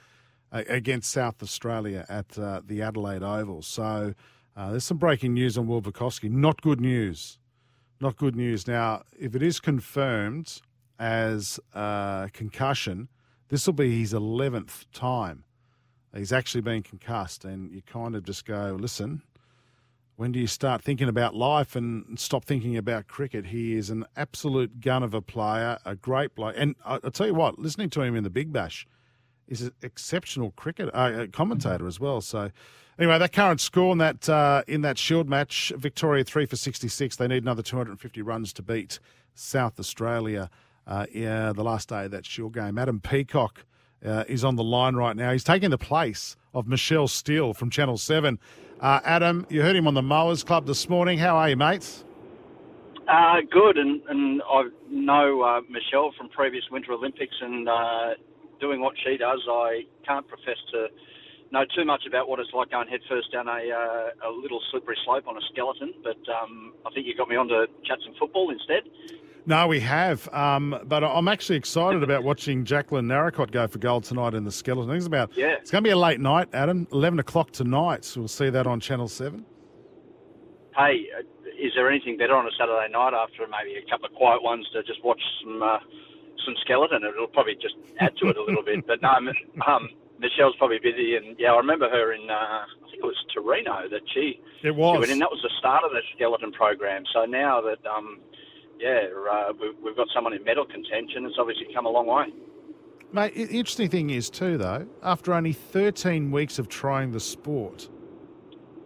[0.52, 3.62] against South Australia at uh, the Adelaide Oval.
[3.62, 4.14] So
[4.56, 6.30] uh, there's some breaking news on Will Pucovski.
[6.30, 7.40] Not good news.
[8.00, 8.68] Not good news.
[8.68, 10.60] Now, if it is confirmed
[11.00, 13.08] as uh, concussion,
[13.48, 15.42] this will be his 11th time
[16.16, 17.44] he's actually been concussed.
[17.44, 19.22] And you kind of just go, listen,
[20.20, 23.46] when do you start thinking about life and stop thinking about cricket?
[23.46, 26.52] He is an absolute gun of a player, a great player.
[26.54, 28.86] And I, I'll tell you what, listening to him in the Big Bash
[29.48, 32.20] is an exceptional cricket uh, commentator as well.
[32.20, 32.50] So,
[32.98, 36.88] Anyway, that current score in that uh, in that Shield match, Victoria three for sixty
[36.88, 37.16] six.
[37.16, 38.98] They need another two hundred and fifty runs to beat
[39.34, 40.50] South Australia.
[40.86, 42.76] Uh, yeah, the last day of that Shield game.
[42.76, 43.64] Adam Peacock
[44.04, 45.32] uh, is on the line right now.
[45.32, 48.38] He's taking the place of Michelle Steele from Channel Seven.
[48.80, 51.18] Uh, Adam, you heard him on the Mowers Club this morning.
[51.18, 52.02] How are you, mates?
[53.06, 58.14] Uh, good, and, and I know uh, Michelle from previous Winter Olympics, and uh,
[58.58, 60.86] doing what she does, I can't profess to
[61.52, 64.96] know too much about what it's like going headfirst down a, uh, a little slippery
[65.04, 65.92] slope on a skeleton.
[66.02, 68.84] But um, I think you got me on to chat some football instead.
[69.46, 70.28] No, we have.
[70.32, 74.52] Um, but I'm actually excited about watching Jaclyn Narracott go for gold tonight in the
[74.52, 74.90] skeleton.
[74.90, 75.36] I think it's about.
[75.36, 75.54] Yeah.
[75.60, 76.86] It's going to be a late night, Adam.
[76.92, 78.04] Eleven o'clock tonight.
[78.04, 79.44] So we'll see that on Channel Seven.
[80.76, 81.22] Hey, uh,
[81.58, 84.66] is there anything better on a Saturday night after maybe a couple of quiet ones
[84.72, 85.78] to just watch some uh,
[86.44, 87.02] some skeleton?
[87.04, 88.84] It'll probably just add to it a little bit.
[88.86, 89.10] But no,
[89.66, 89.88] um,
[90.18, 93.88] Michelle's probably busy, and yeah, I remember her in uh, I think it was Torino
[93.90, 94.94] that she It was.
[94.96, 95.18] she went in.
[95.18, 97.04] That was the start of the skeleton program.
[97.12, 98.20] So now that um,
[98.80, 99.00] yeah,
[99.30, 102.32] uh, we've, we've got someone in medal contention, it's obviously come a long way.
[103.12, 107.88] Mate, the interesting thing is too, though, after only 13 weeks of trying the sport,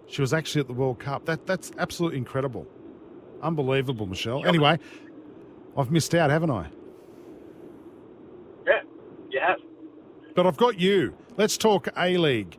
[0.06, 1.26] she was actually at the World Cup.
[1.26, 2.66] That that's absolutely incredible,
[3.42, 4.44] unbelievable, Michelle.
[4.46, 4.78] Anyway,
[5.76, 6.68] I've missed out, haven't I?
[8.66, 8.80] Yeah,
[9.30, 9.58] you have.
[10.34, 11.14] But I've got you.
[11.36, 12.58] Let's talk A League.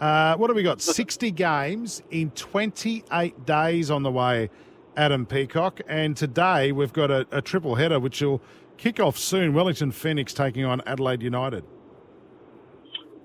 [0.00, 0.80] Uh, what have we got?
[0.80, 4.50] 60 games in 28 days on the way,
[4.96, 5.80] Adam Peacock.
[5.88, 8.40] And today we've got a, a triple header which will
[8.76, 9.54] kick off soon.
[9.54, 11.64] Wellington Phoenix taking on Adelaide United.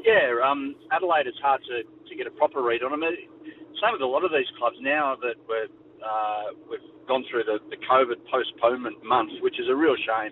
[0.03, 3.03] Yeah, um, Adelaide, it's hard to, to get a proper read on them.
[3.03, 5.67] Same with a lot of these clubs now that we're,
[5.99, 10.31] uh, we've gone through the, the COVID postponement month, which is a real shame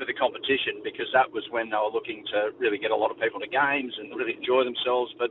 [0.00, 3.12] for the competition because that was when they were looking to really get a lot
[3.12, 5.12] of people to games and really enjoy themselves.
[5.20, 5.28] But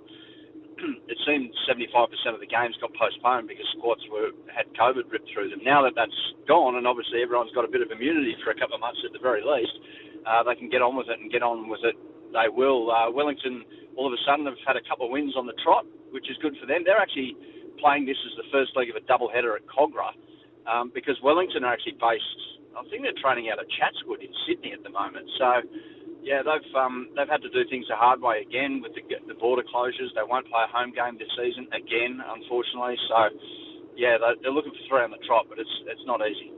[1.11, 5.49] it seemed 75% of the games got postponed because squads were had COVID ripped through
[5.49, 5.61] them.
[5.63, 6.15] Now that that's
[6.47, 9.11] gone, and obviously everyone's got a bit of immunity for a couple of months at
[9.11, 9.75] the very least,
[10.25, 11.95] uh, they can get on with it and get on with it.
[12.31, 12.91] They will.
[12.91, 13.65] Uh, Wellington
[13.97, 16.37] all of a sudden have had a couple of wins on the trot, which is
[16.41, 16.83] good for them.
[16.85, 17.35] They're actually
[17.79, 20.15] playing this as the first leg of a double header at Kogarah
[20.67, 22.39] um, because Wellington are actually based.
[22.77, 25.27] I think they're training out of Chatswood in Sydney at the moment.
[25.35, 25.49] So
[26.21, 29.33] yeah, they've um, they've had to do things the hard way again with the, the
[29.35, 30.13] border closures.
[30.15, 32.97] They won't play a home game this season again, unfortunately.
[33.07, 33.29] So,
[33.95, 36.51] yeah, they're, they're looking for three on the trot, but it's it's not easy.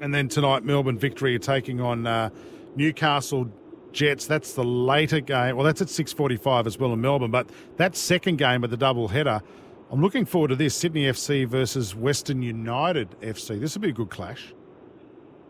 [0.00, 2.30] And then tonight, Melbourne Victory are taking on uh,
[2.76, 3.50] Newcastle
[3.92, 4.26] Jets.
[4.26, 5.56] That's the later game.
[5.56, 7.30] Well, that's at 6.45 as well in Melbourne.
[7.30, 7.48] But
[7.78, 9.40] that second game of the double header,
[9.90, 10.74] I'm looking forward to this.
[10.74, 13.58] Sydney FC versus Western United FC.
[13.58, 14.52] This will be a good clash.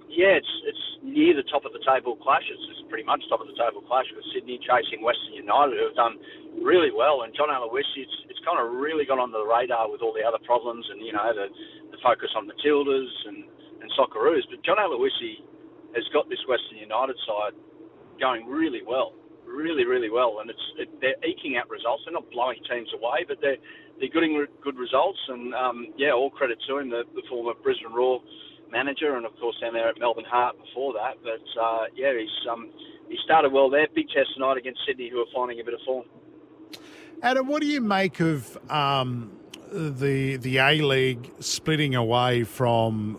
[0.08, 2.42] Yeah, it's it's near the top of the table clash.
[2.50, 5.98] It's, pretty much top of the table clash with Sydney chasing Western United, who have
[5.98, 6.22] done
[6.62, 7.26] really well.
[7.26, 10.22] And John Aloisi, it's, it's kind of really got under the radar with all the
[10.22, 11.50] other problems and, you know, the,
[11.90, 13.42] the focus on Matildas and,
[13.82, 14.46] and Socceroos.
[14.46, 15.42] But John Aloisi
[15.98, 17.58] has got this Western United side
[18.22, 20.38] going really well, really, really well.
[20.38, 22.06] And it's it, they're eking out results.
[22.06, 23.58] They're not blowing teams away, but they're,
[23.98, 25.18] they're getting good results.
[25.26, 28.22] And, um, yeah, all credit to him, the, the former Brisbane Roar
[28.70, 31.16] manager, and of course down there at Melbourne Heart before that.
[31.22, 32.70] But uh, yeah, he's um,
[33.08, 33.86] he started well there.
[33.94, 36.04] Big test tonight against Sydney, who are finding a bit of form.
[37.22, 39.32] Adam, what do you make of um,
[39.70, 43.18] the the A League splitting away from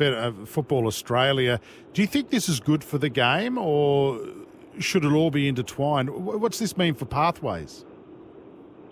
[0.00, 1.60] uh, Football Australia?
[1.92, 4.20] Do you think this is good for the game, or
[4.78, 6.10] should it all be intertwined?
[6.10, 7.84] What's this mean for pathways?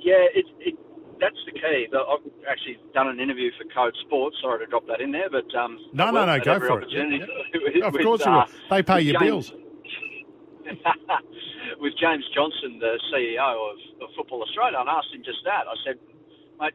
[0.01, 0.74] Yeah, it, it
[1.21, 1.87] that's the key.
[1.93, 4.37] I've actually done an interview for Code Sports.
[4.41, 6.89] Sorry to drop that in there, but um, No, no, no, go for it.
[6.91, 7.05] Yeah,
[7.55, 7.85] with-.
[7.85, 8.47] Of with, course you uh.
[8.71, 9.53] They pay with your James- bills.
[11.81, 15.67] with James Johnson, the CEO of, of Football Australia, and asked him just that.
[15.67, 15.99] I said,
[16.61, 16.75] mate,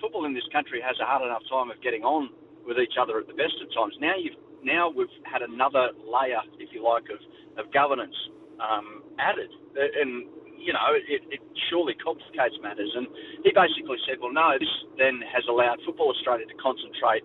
[0.00, 2.30] football in this country has a hard enough time of getting on
[2.66, 3.94] with each other at the best of times.
[4.00, 7.20] Now you've now we've had another layer, if you like, of,
[7.60, 8.16] of governance
[8.60, 10.24] um, added, and
[10.64, 12.90] you know it, it surely complicates matters.
[12.96, 13.06] And
[13.44, 17.22] he basically said, well, no, this then has allowed Football Australia to concentrate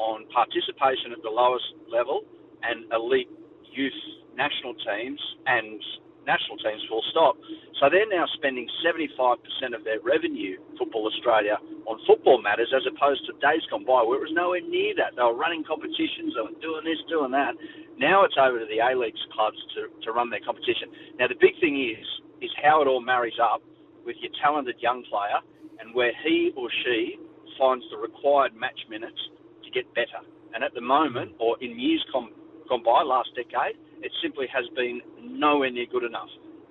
[0.00, 2.24] on participation at the lowest level
[2.64, 3.28] and elite
[3.70, 4.00] youth
[4.34, 5.82] national teams and
[6.26, 7.40] national teams full stop.
[7.80, 9.40] So they're now spending 75%
[9.72, 11.56] of their revenue, Football Australia,
[11.88, 15.16] on football matters as opposed to days gone by where it was nowhere near that.
[15.16, 17.56] They were running competitions, they were doing this, doing that.
[17.96, 21.16] Now it's over to the A-Leagues clubs to, to run their competition.
[21.16, 22.04] Now the big thing is,
[22.40, 23.62] is how it all marries up
[24.04, 25.38] with your talented young player
[25.80, 27.18] and where he or she
[27.58, 29.18] finds the required match minutes
[29.64, 30.22] to get better.
[30.54, 35.00] And at the moment, or in years gone by, last decade, it simply has been
[35.20, 36.28] nowhere near good enough.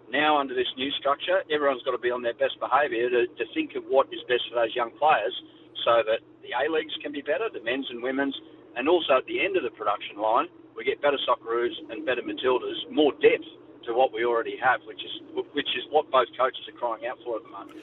[0.10, 3.46] Now, under this new structure, everyone's got to be on their best behaviour to, to
[3.54, 5.36] think of what is best for those young players
[5.84, 8.36] so that the A Leagues can be better, the men's and women's,
[8.80, 12.22] and also at the end of the production line, we get better Socceroos and better
[12.22, 13.46] Matildas, more depth
[13.88, 15.12] to what we already have, which is
[15.54, 17.78] which is what both coaches are crying out for at the moment.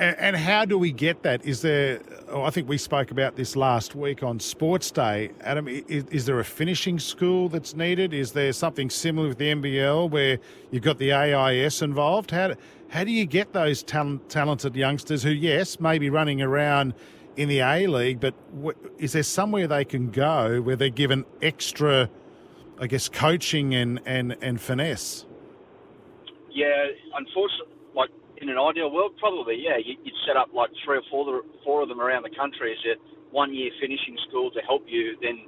[0.00, 1.44] And, and how do we get that?
[1.44, 2.00] Is there?
[2.28, 5.32] Oh, I think we spoke about this last week on Sports Day.
[5.40, 8.14] Adam, is, is there a finishing school that's needed?
[8.14, 10.38] Is there something similar with the NBL where
[10.70, 12.30] you've got the AIS involved?
[12.30, 12.54] How
[12.88, 16.94] how do you get those talent, talented youngsters who, yes, may be running around
[17.36, 18.34] in the A League, but
[18.98, 22.08] is there somewhere they can go where they're given extra,
[22.80, 25.24] I guess, coaching and and, and finesse?
[26.58, 28.10] Yeah, unfortunately, like
[28.42, 31.82] in an ideal world, probably yeah, you- you'd set up like three or four four
[31.82, 32.96] of them around the country as a
[33.30, 35.46] one year finishing school to help you then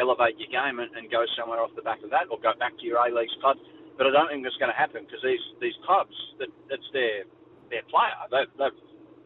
[0.00, 2.76] elevate your game and, and go somewhere off the back of that, or go back
[2.78, 3.58] to your A Leagues club.
[3.98, 7.24] But I don't think that's going to happen because these these clubs that that's their
[7.70, 8.16] their player.
[8.30, 8.80] They've, they've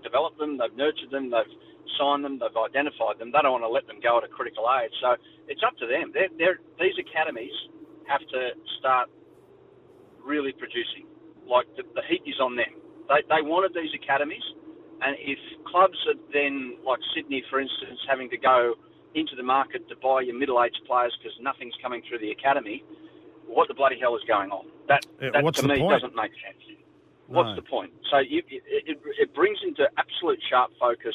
[0.04, 1.54] developed them, they've nurtured them, they've
[1.98, 3.32] signed them, they've identified them.
[3.32, 4.94] They don't want to let them go at a critical age.
[5.02, 5.16] So
[5.48, 6.12] it's up to them.
[6.14, 7.54] They're, they're, these academies
[8.06, 8.42] have to
[8.80, 9.10] start
[10.24, 11.06] really producing.
[11.48, 12.72] Like the, the heat is on them.
[13.08, 14.44] They, they wanted these academies,
[15.02, 15.38] and if
[15.68, 18.74] clubs are then, like Sydney, for instance, having to go
[19.14, 22.82] into the market to buy your middle-aged players because nothing's coming through the academy,
[23.46, 24.66] what the bloody hell is going on?
[24.88, 26.02] That, Yeah, that what's to the me point?
[26.02, 26.62] doesn't make sense.
[27.28, 27.56] What's No.
[27.56, 27.92] the point?
[28.10, 31.14] So you, it, it, it brings into absolute sharp focus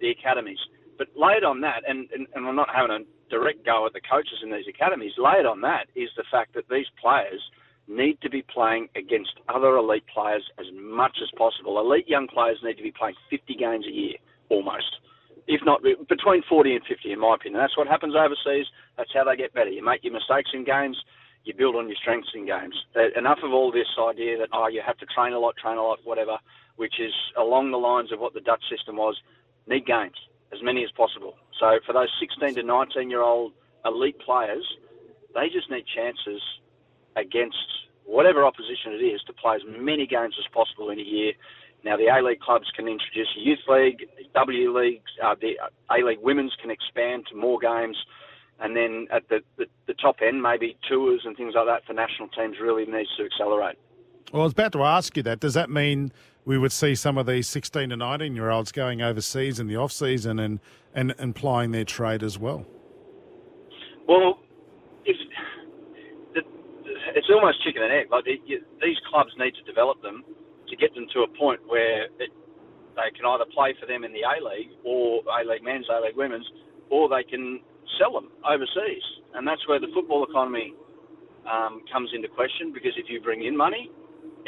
[0.00, 0.58] the academies.
[0.98, 4.00] But laid on that, and, and, and I'm not having a direct go at the
[4.02, 7.40] coaches in these academies, laid on that is the fact that these players
[7.88, 11.78] need to be playing against other elite players as much as possible.
[11.78, 14.14] Elite young players need to be playing 50 games a year,
[14.48, 14.98] almost.
[15.46, 17.60] If not between 40 and 50, in my opinion.
[17.60, 18.66] That's what happens overseas.
[18.96, 19.68] That's how they get better.
[19.68, 20.96] You make your mistakes in games,
[21.44, 22.74] you build on your strengths in games.
[22.96, 25.76] Uh, enough of all this idea that, oh, you have to train a lot, train
[25.76, 26.38] a lot, whatever,
[26.76, 29.20] which is along the lines of what the Dutch system was.
[29.66, 30.16] Need games,
[30.52, 31.34] as many as possible.
[31.60, 33.52] So for those 16 to 19 year old
[33.84, 34.64] elite players,
[35.34, 36.40] they just need chances
[37.16, 37.56] against
[38.04, 41.32] whatever opposition it is to play as many games as possible in a year.
[41.84, 45.54] Now, the A League clubs can introduce a youth league, W Leagues, uh, the
[45.90, 47.96] A League women's can expand to more games,
[48.60, 51.92] and then at the, the, the top end, maybe tours and things like that for
[51.92, 53.76] national teams really needs to accelerate.
[54.32, 55.40] Well, I was about to ask you that.
[55.40, 56.12] Does that mean
[56.44, 59.76] we would see some of these 16 to 19 year olds going overseas in the
[59.76, 60.60] off season and,
[60.94, 62.66] and, and plying their trade as well?
[64.08, 64.38] Well,
[65.04, 65.16] if
[67.14, 68.10] it's almost chicken and egg.
[68.10, 70.24] Like the, you, these clubs need to develop them
[70.68, 72.30] to get them to a point where it,
[72.96, 76.00] they can either play for them in the A League or A League men's, A
[76.02, 76.46] League women's,
[76.90, 77.60] or they can
[77.98, 79.02] sell them overseas.
[79.34, 80.74] And that's where the football economy
[81.46, 83.90] um, comes into question because if you bring in money,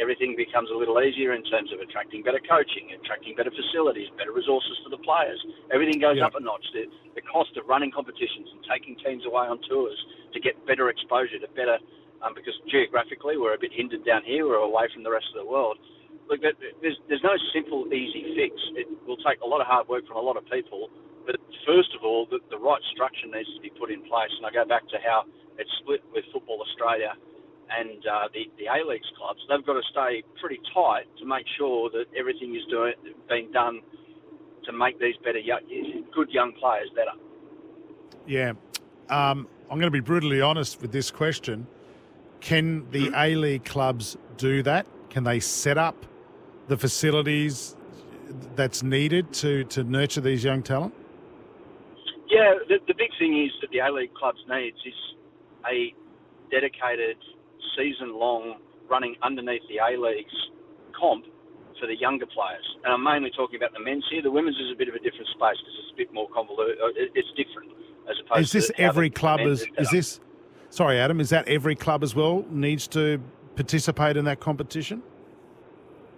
[0.01, 4.33] everything becomes a little easier in terms of attracting better coaching, attracting better facilities, better
[4.33, 5.41] resources for the players.
[5.73, 6.27] Everything goes Yeah.
[6.27, 6.65] up a notch.
[6.73, 6.85] The,
[7.15, 9.97] the cost of running competitions and taking teams away on tours
[10.33, 11.79] to get better exposure, to better,
[12.23, 15.45] um, because geographically we're a bit hindered down here, we're away from the rest of
[15.45, 15.79] the world.
[16.29, 18.55] Look, there's, there's no simple, easy fix.
[18.75, 20.91] It will take a lot of hard work from a lot of people.
[21.25, 21.37] But
[21.67, 24.31] first of all, the, the right structure needs to be put in place.
[24.37, 25.25] And I go back to how
[25.59, 27.15] it's split with Football Australia
[27.71, 29.41] and uh, the, the A-Leagues clubs.
[29.49, 32.95] They've got to stay pretty tight to make sure that everything is doing,
[33.29, 33.81] being done
[34.65, 35.41] to make these better,
[36.15, 37.15] good young players better.
[38.27, 38.53] Yeah.
[39.09, 41.67] Um, I'm going to be brutally honest with this question.
[42.41, 43.15] Can the mm.
[43.17, 44.87] A League clubs do that?
[45.11, 46.07] Can they set up
[46.69, 47.77] the facilities
[48.55, 50.95] that's needed to, to nurture these young talent?
[52.29, 54.95] Yeah, the, the big thing is that the A League clubs needs is
[55.71, 55.95] a
[56.51, 57.17] dedicated
[57.77, 58.57] season-long
[58.89, 60.35] running underneath the A Leagues
[60.99, 61.25] comp
[61.81, 62.65] for the younger players.
[62.85, 64.23] And I'm mainly talking about the men's here.
[64.23, 66.79] The women's is a bit of a different space because it's a bit more convoluted.
[67.15, 67.73] It's different
[68.09, 70.21] as opposed Is this every club is, is this
[70.77, 73.19] sorry Adam, is that every club as well needs to
[73.57, 75.03] participate in that competition?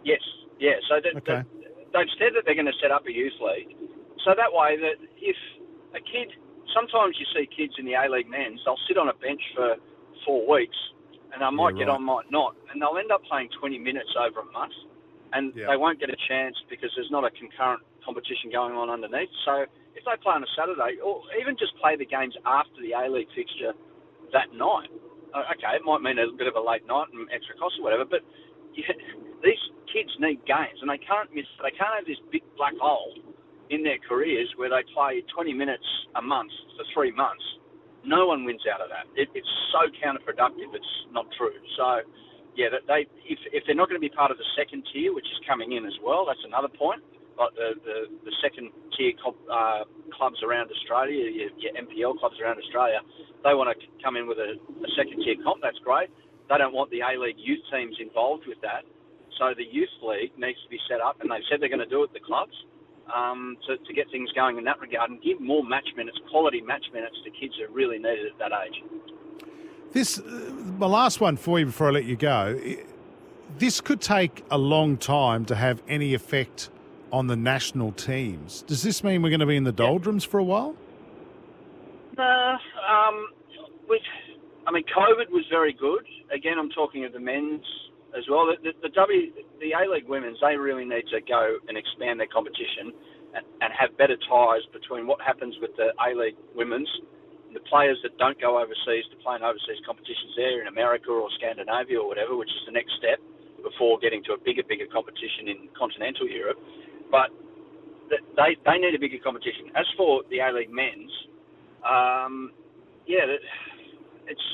[0.04, 0.20] Yes,
[0.58, 0.74] yeah.
[0.88, 1.46] So that, Okay.
[1.46, 1.46] that,
[1.94, 3.76] they've said that they're going to set up a youth league.
[4.26, 5.36] So that way, that if
[5.94, 6.34] a kid,
[6.74, 9.76] sometimes you see kids in the A League men's, they'll sit on a bench for
[10.26, 10.76] four weeks,
[11.32, 11.94] and they might Yeah, get right.
[11.94, 14.74] on, might not, and they'll end up playing 20 minutes over a month,
[15.32, 15.70] and Yeah.
[15.70, 19.30] they won't get a chance because there's not a concurrent competition going on underneath.
[19.44, 22.92] So if they play on a Saturday, or even just play the games after the
[22.92, 23.72] A League fixture
[24.32, 24.90] that night,
[25.34, 27.84] uh, okay, it might mean a bit of a late night and extra cost or
[27.84, 28.22] whatever, but
[28.78, 28.94] yeah,
[29.44, 31.48] these kids need games, and they can't miss.
[31.62, 33.14] They can't have this big black hole
[33.70, 35.84] in their careers where they play 20 minutes
[36.16, 37.44] a month for three months.
[38.04, 39.04] No one wins out of that.
[39.16, 40.72] It, it's so counterproductive.
[40.72, 41.54] It's not true.
[41.76, 42.06] So
[42.56, 45.26] yeah, they if if they're not going to be part of the second tier, which
[45.26, 47.02] is coming in as well, that's another point.
[47.38, 52.36] Like the the, the second tier comp, uh, clubs around Australia, your, your MPL clubs
[52.42, 53.00] around Australia,
[53.44, 55.62] they want to come in with a, a second tier comp.
[55.62, 56.10] That's great.
[56.50, 58.82] They don't want the A League youth teams involved with that.
[59.38, 61.86] So the youth league needs to be set up, and they've said they're going to
[61.86, 62.12] do it.
[62.12, 62.54] The clubs
[63.14, 66.60] um, to, to get things going in that regard and give more match minutes, quality
[66.60, 68.82] match minutes to kids who really need it at that age.
[69.92, 70.22] This, uh,
[70.78, 72.60] my last one for you before I let you go.
[73.58, 76.70] This could take a long time to have any effect
[77.12, 78.62] on the national teams.
[78.62, 80.76] Does this mean we're going to be in the doldrums for a while?
[82.16, 82.56] No,
[82.88, 83.28] um,
[84.68, 86.04] I mean, COVID was very good.
[86.28, 87.64] Again, I'm talking of the men's
[88.12, 88.44] as well.
[88.52, 89.32] The, the, the W,
[89.64, 92.92] the A League women's, they really need to go and expand their competition
[93.32, 96.88] and, and have better ties between what happens with the A League women's,
[97.56, 101.32] the players that don't go overseas to play in overseas competitions there in America or
[101.40, 103.16] Scandinavia or whatever, which is the next step
[103.64, 106.60] before getting to a bigger, bigger competition in continental Europe.
[107.10, 107.30] But
[108.36, 109.70] they they need a bigger competition.
[109.76, 111.12] As for the A League men's,
[111.84, 112.52] um,
[113.06, 113.24] yeah,
[114.26, 114.46] it's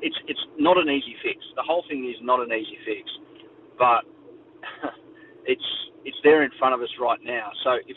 [0.00, 1.38] it's it's not an easy fix.
[1.56, 3.10] The whole thing is not an easy fix,
[3.78, 4.04] but
[5.46, 5.68] it's
[6.04, 7.50] it's there in front of us right now.
[7.64, 7.96] So if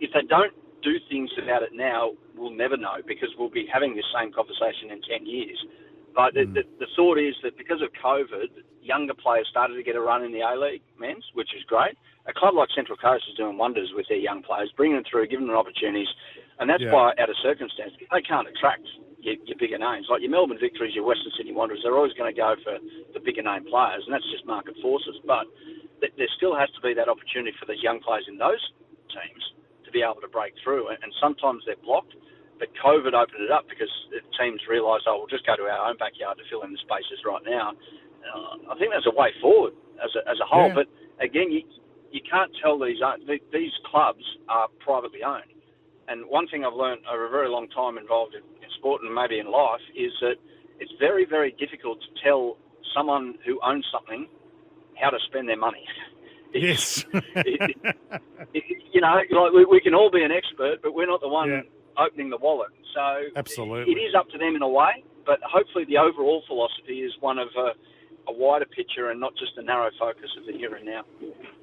[0.00, 3.94] if they don't do things about it now, we'll never know because we'll be having
[3.94, 5.58] this same conversation in ten years.
[6.14, 8.48] But the, the, the thought is that because of COVID,
[8.86, 11.98] younger players started to get a run in the A League men's, which is great.
[12.26, 15.26] A club like Central Coast is doing wonders with their young players, bringing them through,
[15.26, 16.08] giving them opportunities,
[16.58, 16.92] and that's Yeah.
[16.94, 18.86] why, out of circumstance, they can't attract
[19.20, 21.82] your, your bigger names like your Melbourne Victories, your Western Sydney Wanderers.
[21.82, 22.78] They're always going to go for
[23.12, 25.18] the bigger name players, and that's just market forces.
[25.26, 25.46] But
[26.00, 28.62] th- there still has to be that opportunity for these young players in those
[29.10, 29.42] teams
[29.84, 32.14] to be able to break through, and, and sometimes they're blocked.
[32.58, 33.92] But COVID opened it up because
[34.40, 37.20] teams realised, oh, we'll just go to our own backyard to fill in the spaces
[37.24, 37.76] right now.
[38.34, 39.72] Uh, I think there's a way forward
[40.02, 40.68] as a, as a whole.
[40.68, 40.74] Yeah.
[40.74, 40.86] But
[41.24, 41.62] again, you
[42.12, 43.12] you can't tell these uh,
[43.52, 45.50] these clubs are privately owned.
[46.08, 49.12] And one thing I've learned over a very long time involved in, in sport and
[49.12, 50.36] maybe in life is that
[50.78, 52.58] it's very very difficult to tell
[52.94, 54.28] someone who owns something
[55.00, 55.84] how to spend their money.
[56.54, 57.04] Yes.
[57.12, 57.76] It-
[58.54, 61.28] it- you know, like we, we can all be an expert, but we're not the
[61.28, 61.64] one
[61.98, 62.70] opening the wallet.
[62.94, 63.92] So Absolutely.
[63.92, 67.38] it is up to them in a way, but hopefully the overall philosophy is one
[67.38, 67.72] of a,
[68.28, 71.04] a wider picture and not just a narrow focus of the here and now.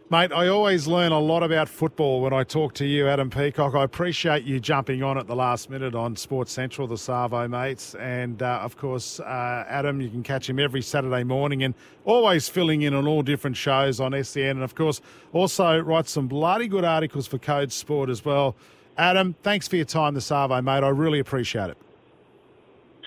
[0.10, 3.74] Mate, I always learn a lot about football when I talk to you, Adam Peacock.
[3.74, 7.96] I appreciate you jumping on at the last minute on Sports Central, the Savo mates.
[7.96, 11.74] And uh, of course, uh, Adam, you can catch him every Saturday morning and
[12.06, 14.52] always filling in on all different shows on SEN.
[14.52, 18.56] And of course, also writes some bloody good articles for Code Sport as well.
[18.98, 20.84] Adam, thanks for your time the Savo, mate.
[20.84, 21.78] I really appreciate it.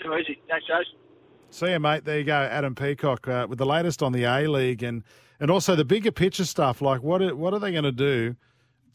[0.03, 0.41] Too easy.
[0.49, 0.91] Thanks, Jose.
[1.57, 2.05] See you, mate.
[2.05, 5.03] There you go, Adam Peacock uh, with the latest on the A League and
[5.41, 6.83] and also the bigger picture stuff.
[6.83, 8.37] Like what are, what are they going to do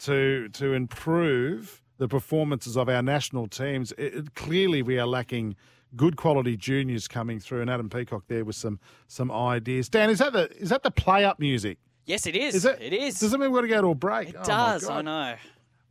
[0.02, 3.94] to to improve the performances of our national teams?
[3.94, 5.56] It, it- clearly, we are lacking
[5.96, 7.62] good quality juniors coming through.
[7.62, 9.90] And Adam Peacock there with some some ideas.
[9.90, 11.80] Dan, is that the is that the play up music?
[12.06, 12.54] Yes, it is.
[12.54, 12.80] Is it?
[12.80, 13.20] It is.
[13.20, 14.30] Does that mean we've got to go to a break?
[14.30, 14.88] It Oh, does.
[14.88, 15.36] I know.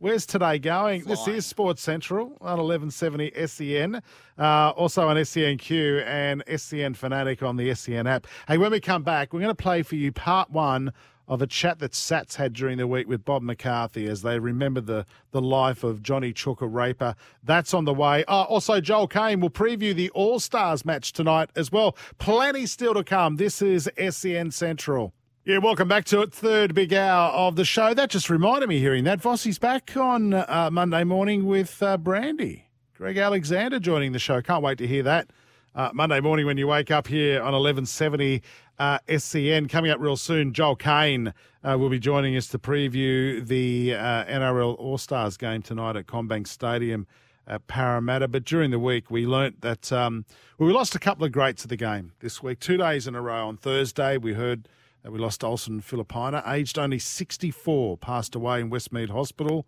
[0.01, 1.03] Where's today going?
[1.03, 4.01] This is Sports Central on 1170 SEN,
[4.35, 8.25] uh, also on SENQ and SEN Fanatic on the SEN app.
[8.47, 10.91] Hey, when we come back, we're going to play for you part one
[11.27, 14.81] of a chat that Sats had during the week with Bob McCarthy as they remember
[14.81, 17.13] the, the life of Johnny Chooker Raper.
[17.43, 18.25] That's on the way.
[18.27, 21.95] Oh, also, Joel Caine will preview the All Stars match tonight as well.
[22.17, 23.35] Plenty still to come.
[23.35, 25.13] This is SEN Central.
[25.43, 26.31] Yeah, welcome back to it.
[26.31, 27.95] Third big hour of the show.
[27.95, 29.19] That just reminded me hearing that.
[29.19, 32.67] Vossi's back on uh, Monday morning with uh, Brandy.
[32.93, 34.39] Greg Alexander joining the show.
[34.43, 35.31] Can't wait to hear that.
[35.73, 38.43] Uh, Monday morning when you wake up here on 1170
[38.77, 39.67] uh, SEN.
[39.67, 44.25] Coming up real soon, Joel Caine uh, will be joining us to preview the uh,
[44.25, 47.07] NRL All Stars game tonight at CommBank Stadium
[47.47, 48.27] at Parramatta.
[48.27, 50.23] But during the week, we learnt that um,
[50.59, 52.59] well, we lost a couple of greats of the game this week.
[52.59, 53.47] Two days in a row.
[53.47, 54.67] On Thursday, we heard
[55.09, 59.65] we lost Olsen Filipaina, aged only 64, passed away in Westmead Hospital.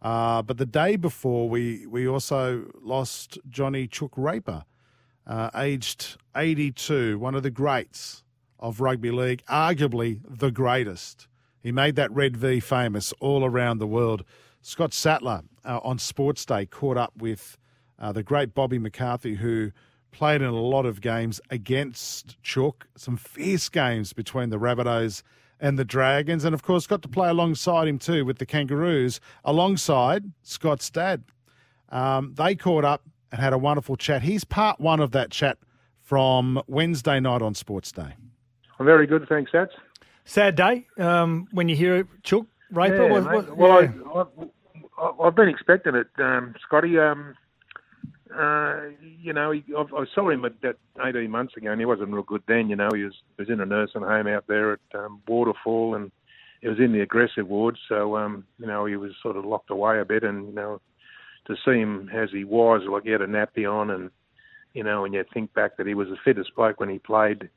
[0.00, 4.64] Uh, but the day before, we, we also lost Johnny Chook Raper,
[5.26, 8.24] uh, aged 82, one of the greats
[8.58, 11.28] of rugby league, arguably the greatest.
[11.62, 14.24] He made that red V famous all around the world.
[14.62, 17.58] Scott Sattler uh, on Sports Day caught up with
[17.98, 19.72] uh, the great Bobby McCarthy, who
[20.12, 25.22] played in a lot of games against Chook, some fierce games between the Rabbitohs
[25.60, 29.20] and the Dragons, and of course got to play alongside him too with the Kangaroos,
[29.44, 31.22] alongside Scott Stad.
[31.90, 34.22] Um, they caught up and had a wonderful chat.
[34.22, 35.58] Here's part one of that chat
[36.00, 38.14] from Wednesday night on Sports Day?
[38.78, 39.68] I'm very good, thanks, Sats.
[40.24, 43.04] Sad day um, when you hear it, Chook, Raper.
[43.06, 43.90] Yeah, what- what- well, yeah.
[44.14, 46.98] I, I, I've been expecting it, um, Scotty.
[46.98, 47.34] Um,
[48.36, 50.52] uh, you know, he, I, I saw him at
[51.04, 52.68] 18 months ago, and he wasn't real good then.
[52.68, 55.94] You know, he was he was in a nursing home out there at um, Waterfall,
[55.94, 56.10] and
[56.60, 57.76] he was in the aggressive ward.
[57.88, 60.80] So, um, you know, he was sort of locked away a bit, and you know,
[61.46, 64.10] to see him as he was, like he had a nappy on, and
[64.74, 67.48] you know, and you think back that he was the fittest bloke when he played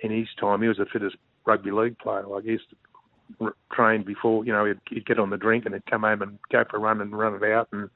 [0.00, 0.62] in his time.
[0.62, 1.16] He was the fittest
[1.46, 2.26] rugby league player.
[2.26, 5.74] Like he used to train before, you know, he'd, he'd get on the drink and
[5.74, 7.88] he'd come home and go for a run and run it out and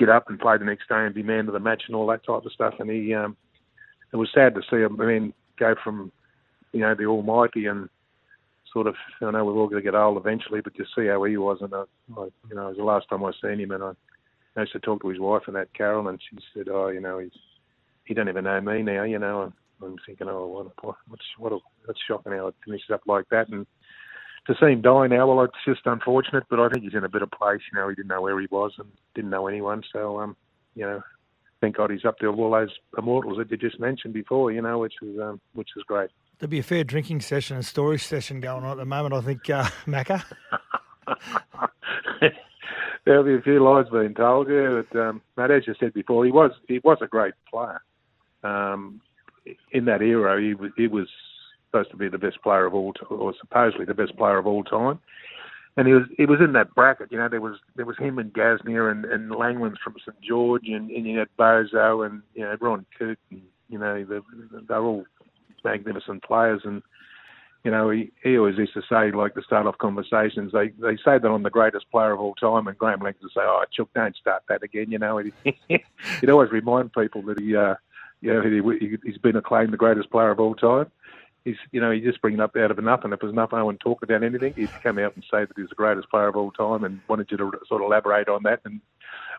[0.00, 2.06] get up and play the next day and be man of the match and all
[2.06, 2.74] that type of stuff.
[2.80, 3.36] And he, um,
[4.12, 6.10] it was sad to see him, I mean, go from,
[6.72, 7.88] you know, the almighty and
[8.72, 11.22] sort of, I know we're all going to get old eventually, but just see how
[11.24, 11.58] he was.
[11.60, 11.84] And, uh,
[12.16, 13.92] like, you know, it was the last time I seen him and I,
[14.56, 17.00] I used to talk to his wife and that Carol and she said, oh, you
[17.00, 17.30] know, he's,
[18.04, 19.42] he don't even know me now, you know.
[19.42, 19.52] And
[19.82, 23.28] I'm thinking, oh, what, what, what's, what a, that's shocking how it finishes up like
[23.30, 23.48] that.
[23.50, 23.66] And
[24.46, 27.08] to see him die now, well, it's just unfortunate, but I think he's in a
[27.08, 27.60] better place.
[27.72, 29.82] You know, he didn't know where he was and didn't know anyone.
[29.92, 30.36] So, um,
[30.74, 31.02] you know,
[31.60, 34.62] thank God he's up there with all those immortals that you just mentioned before, you
[34.62, 36.10] know, which is, um, which is great.
[36.38, 39.20] There'll be a fair drinking session and storage session going on at the moment, I
[39.20, 40.24] think, uh, Macca.
[43.04, 44.82] There'll be a few lies being told, yeah.
[44.90, 47.80] But um, mate, as you said before, he was he was a great player.
[48.44, 49.00] Um,
[49.72, 51.08] in that era, he was he was
[51.70, 54.64] supposed to be the best player of all, or supposedly the best player of all
[54.64, 54.98] time.
[55.76, 57.28] And he was he was in that bracket, you know.
[57.28, 61.06] There was there was him and Gasnier and, and Langlands from St George, and, and
[61.06, 64.18] you had Bozo and you know Ron Kirk, and you know they
[64.68, 65.04] they're all
[65.64, 66.62] magnificent players.
[66.64, 66.82] And
[67.62, 70.96] you know he, he always used to say like to start off conversations, they they
[70.96, 73.64] say that I'm the greatest player of all time, and Graham Langlands would say, "Oh,
[73.72, 75.32] Chuck, don't start that again." You know, he'd,
[76.20, 77.76] he'd always remind people that he uh,
[78.20, 80.90] you know he, he's been acclaimed the greatest player of all time
[81.44, 83.12] he's you know he just bring it up out of nothing.
[83.12, 85.52] If there's nothing I want to talk about anything, he'd come out and say that
[85.56, 88.42] he's the greatest player of all time and wanted you to sort of elaborate on
[88.44, 88.60] that.
[88.64, 88.80] And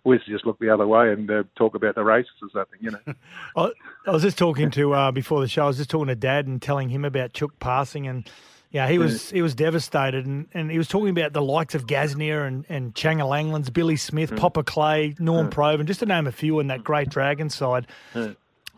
[0.03, 2.49] we used to just look the other way and uh, talk about the races or
[2.53, 3.13] something, you know.
[3.55, 3.71] I,
[4.07, 5.63] I was just talking to uh, before the show.
[5.63, 8.29] I was just talking to Dad and telling him about Chook passing, and
[8.71, 11.85] yeah, he was he was devastated, and, and he was talking about the likes of
[11.85, 16.31] Gasnier and and Changa Langlands, Billy Smith, Poppa Clay, Norm Provan, just to name a
[16.31, 17.85] few in that great Dragon side.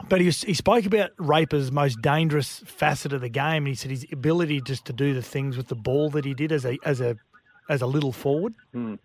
[0.10, 3.76] But he, was, he spoke about Raper's most dangerous facet of the game, and he
[3.76, 6.66] said his ability just to do the things with the ball that he did as
[6.66, 7.16] a as a
[7.70, 8.54] as a little forward.
[8.74, 8.96] Hmm.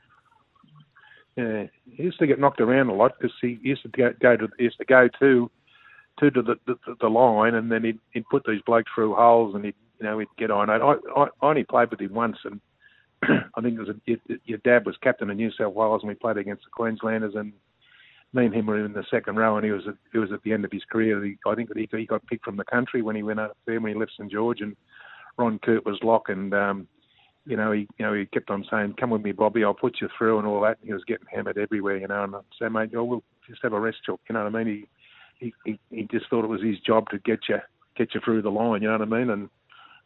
[1.36, 4.48] Yeah, he used to get knocked around a lot because he used to go, to
[4.58, 5.50] used to go to
[6.20, 9.64] to the, the the line, and then he'd, he'd put these blokes through holes, and
[9.64, 10.68] he'd you know he'd get on.
[10.68, 12.60] I I, I only played with him once, and
[13.22, 16.08] I think it was a, your, your dad was captain of New South Wales, and
[16.08, 17.52] we played against the Queenslanders, and
[18.32, 20.42] me and him were in the second row, and he was at, he was at
[20.42, 21.24] the end of his career.
[21.24, 23.56] He, I think that he, he got picked from the country when he went up
[23.66, 24.76] there when he left St George, and
[25.38, 26.86] Ron Kurt was lock, and um,
[27.46, 30.00] you know he you know he kept on saying, "Come with me, Bobby, I'll put
[30.00, 30.78] you through," and all that.
[30.80, 32.24] And he was getting hammered everywhere, you know.
[32.24, 34.64] And I'd say, "Mate, oh, we'll just have a rest, Chuck." You know what I
[34.64, 34.86] mean?
[35.38, 37.58] He, he he he just thought it was his job to get you
[37.96, 38.82] get you through the line.
[38.82, 39.30] You know what I mean?
[39.30, 39.48] And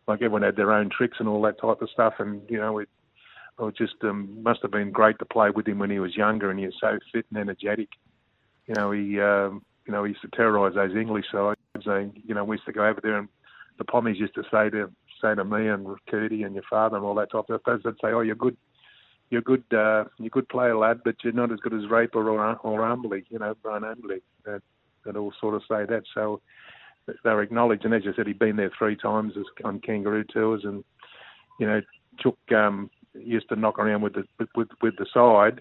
[0.07, 2.79] like everyone had their own tricks and all that type of stuff, and you know
[2.79, 2.89] it.
[3.61, 6.51] It just um, must have been great to play with him when he was younger,
[6.51, 7.91] and he was so fit and energetic
[8.67, 11.59] you know, he, um, you know, he used to terrorise those English sides.
[11.87, 13.29] And, you know, we used to go over there, and
[13.79, 14.91] the Pommies used to say to
[15.21, 17.81] say to me and Curdy and your father and all that type of stuff.
[17.85, 18.57] They'd say, "Oh, you're good,
[19.31, 22.57] you're good, uh, you're good player, lad, but you're not as good as Raper or
[22.63, 24.63] or Umberley, you know, Brian Umberley." That
[25.05, 26.05] that all sort of say that.
[26.13, 26.41] So
[27.25, 29.35] they're acknowledged, and as you said, he'd been there three times
[29.65, 30.85] on kangaroo tours, and
[31.59, 31.81] you know,
[32.19, 34.25] Chook um, used to knock around with the
[34.55, 35.61] with with the side.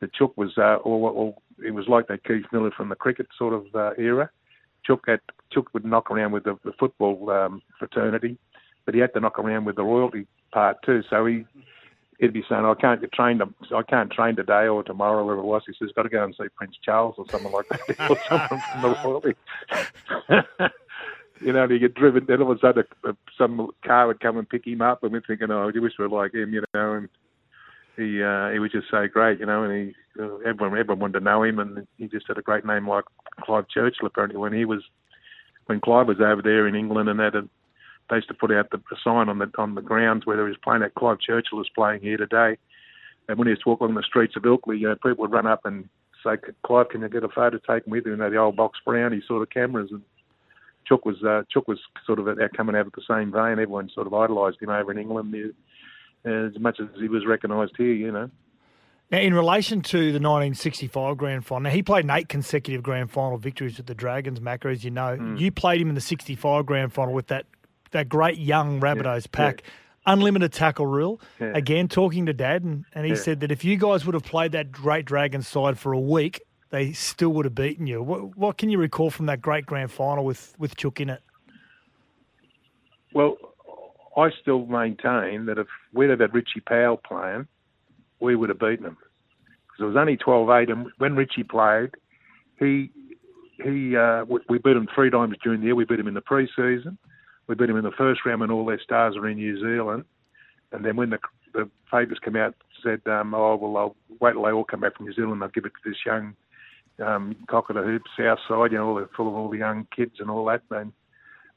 [0.00, 1.34] The Chook was, uh, or, or
[1.64, 4.30] it was like that Keith Miller from the cricket sort of uh, era.
[4.84, 5.20] Chook had
[5.50, 8.38] Chook would knock around with the, the football um, fraternity,
[8.84, 11.02] but he had to knock around with the royalty part too.
[11.10, 11.44] So he
[12.18, 13.42] he'd be saying, "I can't get trained.
[13.42, 16.24] I can't train today or tomorrow, or whatever it was." He says, "Got to go
[16.24, 19.34] and see Prince Charles or something like that, or someone from the royalty."
[21.40, 22.26] you know, and he get driven.
[22.26, 25.12] Then all of a sudden, a, some car would come and pick him up, and
[25.12, 26.94] we're thinking, "Oh, I wish we were like him," you know.
[26.94, 27.08] And
[27.96, 29.64] he uh, he was just so great, you know.
[29.64, 32.64] And he uh, everyone everyone wanted to know him, and he just had a great
[32.64, 33.04] name like
[33.42, 34.06] Clive Churchill.
[34.06, 34.82] Apparently, when he was
[35.66, 37.48] when Clive was over there in England, and that
[38.10, 40.56] they used to put out the sign on the on the grounds where he was
[40.62, 40.80] playing.
[40.80, 42.58] That Clive Churchill is playing here today.
[43.28, 45.32] And when he used to walk along the streets of Ilkley, you know, people would
[45.32, 45.88] run up and
[46.24, 48.78] say, "Clive, can you get a photo taken with you?" You know, the old box
[48.84, 50.02] brownie sort of cameras and.
[50.86, 52.26] Chook was uh, Chook was sort of
[52.56, 53.52] coming out of the same vein.
[53.52, 55.34] Everyone sort of idolised him over in England
[56.24, 57.92] uh, as much as he was recognised here.
[57.92, 58.30] You know.
[59.10, 63.10] Now, in relation to the 1965 grand final, now he played in eight consecutive grand
[63.10, 65.16] final victories with the Dragons, Macca, as you know.
[65.18, 65.40] Mm.
[65.40, 67.46] You played him in the 65 grand final with that,
[67.92, 69.62] that great young Rabbitohs pack.
[70.06, 71.20] Unlimited tackle rule.
[71.40, 71.52] Yeah.
[71.54, 73.16] Again, talking to Dad, and, and he Yeah.
[73.18, 76.42] said that if you guys would have played that great Dragons side for a week,
[76.70, 78.02] they still would have beaten you.
[78.02, 81.22] What, what can you recall from that great grand final with, with Chook in it?
[83.14, 83.36] Well,
[84.18, 87.46] I still maintain that if we'd have had Richie Powell playing,
[88.20, 88.96] we would have beaten them.
[89.66, 91.90] Because it was only 12-8, and when Richie played,
[92.58, 92.90] he
[93.62, 95.74] he uh, we, beat him three times during the year.
[95.74, 96.96] We beat him in the pre-season.
[97.48, 100.04] We beat him in the first round when all their stars were in New Zealand.
[100.72, 101.18] And then when the
[101.54, 104.96] the favourites came out, said, um, "Oh well, I'll wait till they all come back
[104.96, 105.42] from New Zealand.
[105.42, 106.34] I'll give it to this young
[107.04, 108.72] um, cock of the hoop, South Side.
[108.72, 110.92] You know, all the, full of all the young kids and all that." And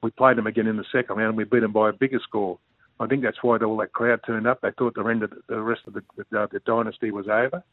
[0.01, 1.29] we played them again in the second round.
[1.29, 2.57] and We beat them by a bigger score.
[3.01, 4.61] I think that's why all that crowd turned up.
[4.61, 7.63] They thought the end of the, rest of the, the, uh, the dynasty was over.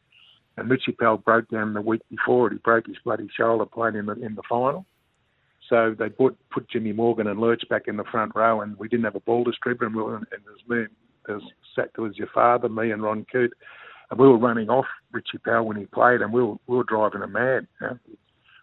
[0.57, 2.53] And Richie Powell broke down the week before it.
[2.53, 4.85] He broke his bloody shoulder playing in the in the final.
[5.69, 8.87] So they put put Jimmy Morgan and Lurch back in the front row, and we
[8.87, 9.85] didn't have a ball distributor.
[9.85, 10.95] And, we were, and there was me,
[11.27, 11.45] there was
[11.75, 13.53] Sack, there was your father, me, and Ron Coote,
[14.09, 16.83] and we were running off Richie Powell when he played, and we were we were
[16.83, 17.67] driving him mad.
[17.79, 17.99] You know?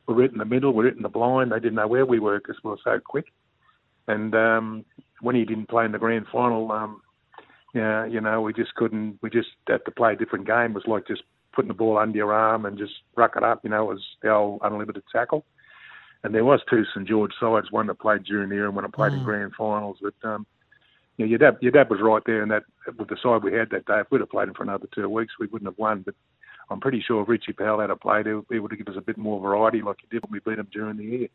[0.08, 1.52] We were in the middle, we were in the blind.
[1.52, 3.26] They didn't know where we were because we were so quick.
[4.08, 4.84] And um,
[5.20, 7.02] when he didn't play in the grand final, um,
[7.74, 9.18] yeah, you know, we just couldn't.
[9.22, 10.70] We just had to play a different game.
[10.70, 11.22] It was like just
[11.52, 13.60] putting the ball under your arm and just ruck it up.
[13.64, 15.44] You know, it was the old unlimited tackle.
[16.22, 18.84] And there was two St George sides, one that played during the year and one
[18.84, 19.24] that played in Mm.
[19.24, 19.98] grand finals.
[20.00, 20.46] But um,
[21.18, 22.64] yeah, your dad, your dad was right there, and that
[22.98, 25.08] with the side we had that day, if we'd have played him for another two
[25.08, 26.02] weeks, we wouldn't have won.
[26.02, 26.14] But
[26.70, 29.02] I'm pretty sure if Richie Powell had a played, he would have given us a
[29.04, 31.28] bit more variety, like he did when we beat him during the year.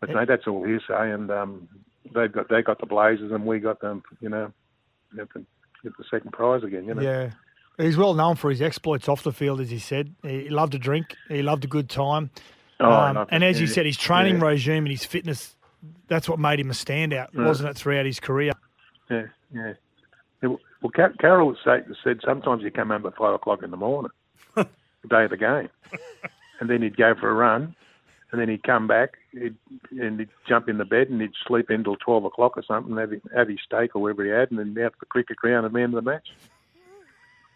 [0.00, 1.68] But no, that's all hearsay, and um,
[2.12, 4.02] they got they got the Blazers, and we got them.
[4.20, 4.52] You know,
[5.16, 5.44] get the,
[5.82, 6.86] get the second prize again.
[6.86, 7.02] You know.
[7.02, 7.30] Yeah.
[7.78, 10.14] He's well known for his exploits off the field, as he said.
[10.22, 11.16] He loved a drink.
[11.28, 12.30] He loved a good time.
[12.78, 14.46] Oh, Um, and as you said, his training Yeah.
[14.46, 15.56] regime and his fitness,
[16.06, 17.44] that's what made him a standout, Yeah.
[17.44, 18.52] wasn't it, throughout his career?
[19.10, 19.72] Yeah, yeah.
[20.42, 23.76] Well, well, Ca- Carol said, said sometimes he'd come home at five o'clock in the
[23.76, 24.10] morning,
[24.54, 24.66] the
[25.08, 25.68] day of the game,
[26.60, 27.74] and then he'd go for a run,
[28.34, 29.54] and then he'd come back, he'd,
[29.92, 33.12] and he'd jump in the bed and he'd sleep until twelve o'clock or something, have,
[33.12, 35.64] his- have his steak or whatever he had, and then out to the cricket ground
[35.64, 36.32] at the end of the match.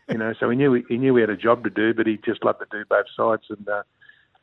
[0.08, 2.16] You know, so he knew he knew he had a job to do, but he
[2.24, 3.42] just loved to do both sides.
[3.48, 3.82] And uh,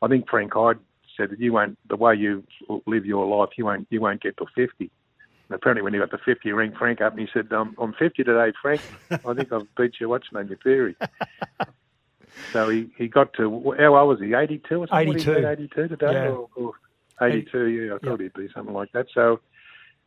[0.02, 0.78] I think Frank Hyde
[1.16, 2.44] said that you won't, the way you
[2.84, 4.90] live your life, you won't, you won't get to fifty.
[5.48, 7.76] And apparently, when he got to 50, he rang Frank up and he said, um,
[7.78, 8.80] I'm 50 today, Frank.
[9.10, 10.96] I think I've beat you What's on your theory.
[12.52, 15.08] So he, he got to, how old was he, 82 or something?
[15.08, 15.46] What 82.
[15.46, 16.12] 82 today?
[16.12, 16.28] Yeah.
[16.28, 16.72] Or, or
[17.20, 19.06] 82, yeah, I thought he'd be something like that.
[19.14, 19.40] So,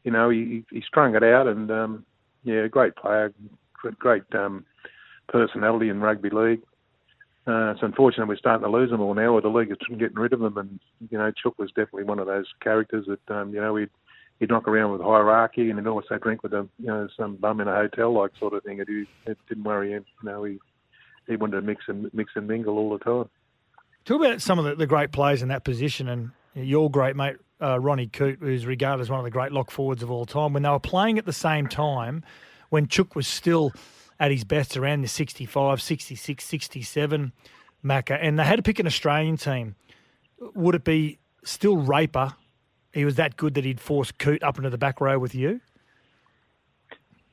[0.04, 2.06] you know, he, he strung it out and, um,
[2.44, 3.34] yeah, great player,
[4.00, 4.66] great, um,
[5.30, 6.62] personality in rugby league.
[7.48, 10.20] Uh, it's unfortunate we're starting to lose them all now, or the league is getting
[10.20, 10.58] rid of them.
[10.58, 13.90] And you know, Chook was definitely one of those characters that um, you know he'd
[14.40, 17.62] he'd knock around with hierarchy, and he'd also drink with a you know some bum
[17.62, 18.80] in a hotel like sort of thing.
[18.80, 18.88] It,
[19.26, 20.06] it didn't worry him.
[20.22, 20.60] You know, he
[21.30, 23.30] he wanted to mix and mix and mingle all the time.
[24.04, 27.38] Talk about some of the, the great players in that position, and your great mate
[27.62, 30.54] uh, Ronnie Coote, who's regarded as one of the great lock forwards of all time.
[30.54, 32.24] When they were playing at the same time,
[32.70, 33.72] when Chook was still
[34.20, 37.32] at his best around the 65, 66, 67
[37.84, 39.76] Macca, and they had to pick an Australian team,
[40.56, 42.34] would it be still Raper?
[42.94, 45.62] He was that good that he'd force Coote up into the back row with you?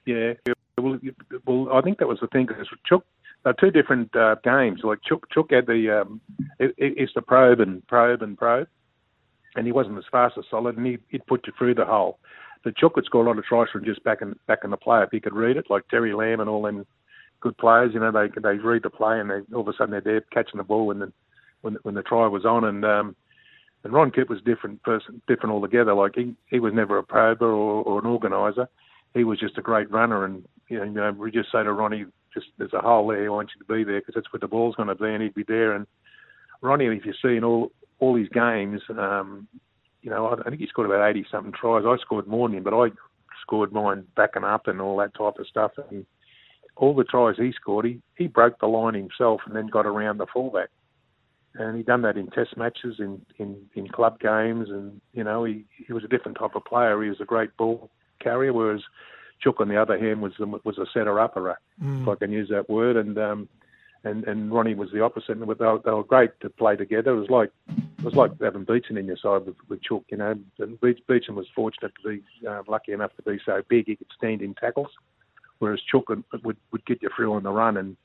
[0.04, 0.34] Yeah,
[0.78, 0.98] well,
[1.46, 3.04] well, I think that was the thing because Chook.
[3.46, 4.80] They're two different uh, games.
[4.82, 6.20] Like Chook, Chook had the um,
[6.58, 8.66] it, it, it's the probe and probe and probe,
[9.54, 12.18] and he wasn't as fast as solid, and he, he'd put you through the hole.
[12.64, 14.76] The Chook would score a lot of tries from just back in back in the
[14.76, 16.84] play if he could read it, like Terry Lamb and all them
[17.38, 17.92] good players.
[17.94, 20.22] You know, they they read the play and they all of a sudden they're there
[20.32, 21.12] catching the ball when the
[21.60, 22.64] when when the try was on.
[22.64, 23.14] And um,
[23.84, 25.94] and Ron Kitt was different person, different altogether.
[25.94, 28.68] Like he he was never a prober or, or an organizer.
[29.14, 30.24] He was just a great runner.
[30.24, 33.26] And you know we just say to Ronnie, just there's a hole there.
[33.26, 35.22] I want you to be there because that's where the ball's going to be, and
[35.22, 35.72] he'd be there.
[35.72, 35.86] And
[36.60, 39.48] Ronnie, if you see in all all his games, um,
[40.02, 41.84] you know, I, I think he scored about eighty something tries.
[41.86, 42.90] I scored more than him, but I
[43.42, 45.72] scored mine backing up and all that type of stuff.
[45.90, 46.04] And
[46.76, 50.18] all the tries he scored, he he broke the line himself and then got around
[50.18, 50.68] the fullback.
[51.54, 55.44] And he done that in Test matches, in in in club games, and you know
[55.44, 57.02] he he was a different type of player.
[57.02, 57.90] He was a great ball
[58.20, 58.82] carrier, whereas
[59.40, 60.32] Chook on the other hand was
[60.64, 62.02] was a setter upper, Mm.
[62.02, 62.96] if I can use that word.
[62.96, 63.48] And um,
[64.04, 65.36] and and Ronnie was the opposite.
[65.36, 67.12] And they were, they were great to play together.
[67.14, 67.50] It was like
[67.98, 70.04] it was like having Beecham in your side with, with Chook.
[70.10, 73.62] You know, and Beech, Beecham was fortunate to be uh, lucky enough to be so
[73.68, 74.90] big he could stand in tackles,
[75.58, 77.96] whereas Chook would would, get you through on the run and.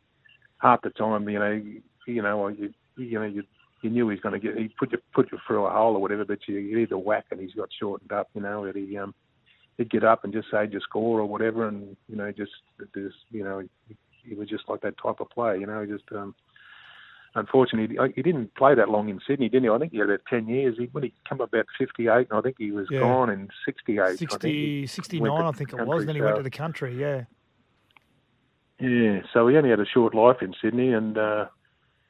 [0.62, 1.60] half the time, you know,
[2.06, 3.44] you know, you you know, you
[3.82, 5.96] you knew he was going to get he put you put you through a hole
[5.96, 8.76] or whatever, but you you either whack and he's got shortened up, you know, that
[8.76, 9.16] he um
[9.82, 12.52] he'd get up and just say just score or whatever, and you know, just
[12.94, 13.64] just you know,
[14.24, 16.36] he, was just like that type of player, you know, just um
[17.36, 19.70] unfortunately, he, didn't play that long in Sydney, didn't he?
[19.70, 20.76] I think he had about 10 years.
[20.78, 23.00] He, when he came up about 58, and I think he was Yeah.
[23.00, 24.02] gone in 68.
[24.02, 24.52] I think 60,
[24.82, 26.06] he 69, I think it was.
[26.06, 27.24] Then he went to the country, yeah.
[28.80, 31.46] Yeah, so he only had a short life in Sydney, and uh,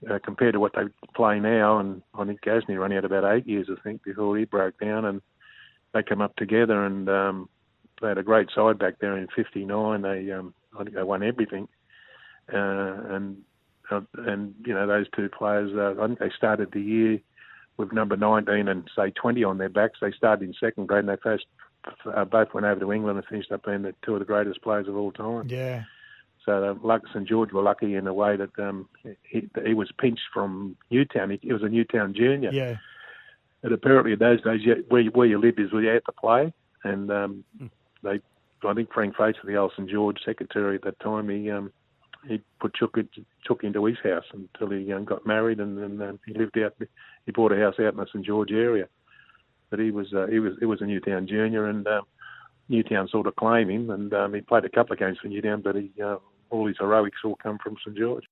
[0.09, 0.83] uh, compared to what they
[1.13, 4.45] play now, and I think Gasnier only had about eight years, I think, before he
[4.45, 5.21] broke down, and
[5.93, 7.49] they came up together, and um,
[8.01, 10.01] they had a great side back there in '59.
[10.01, 11.67] They, um, I think, they won everything,
[12.51, 13.37] uh, and
[13.89, 17.19] uh, and you know those two players, uh, I think they started the year
[17.77, 19.99] with number 19 and say 20 on their backs.
[20.01, 21.45] They started in second grade, and they first
[22.13, 24.61] uh, both went over to England and finished up being the two of the greatest
[24.61, 25.47] players of all time.
[25.47, 25.83] Yeah.
[26.45, 28.87] So uh, luck, St George were lucky in a way that um,
[29.23, 31.29] he, he was pinched from Newtown.
[31.31, 32.51] He, he was a Newtown junior.
[32.51, 32.77] Yeah.
[33.63, 36.05] And apparently in those days, you, where, you- where you lived is where you had
[36.05, 36.51] to play.
[36.83, 37.43] And um,
[38.03, 38.19] they,
[38.67, 41.71] I think Frank Facer, the old St George secretary at that time, he um,
[42.27, 42.97] he put Chook,
[43.43, 46.75] Chook into his house until he um, got married, and then um, he lived out.
[47.25, 48.87] He bought a house out in the St George area.
[49.69, 52.03] But he was uh, he was he was a Newtown junior, and um,
[52.69, 55.61] Newtown sort of claimed him, and um, he played a couple of games for Newtown,
[55.61, 56.17] but he uh,
[56.49, 58.25] all his heroics all come from St George.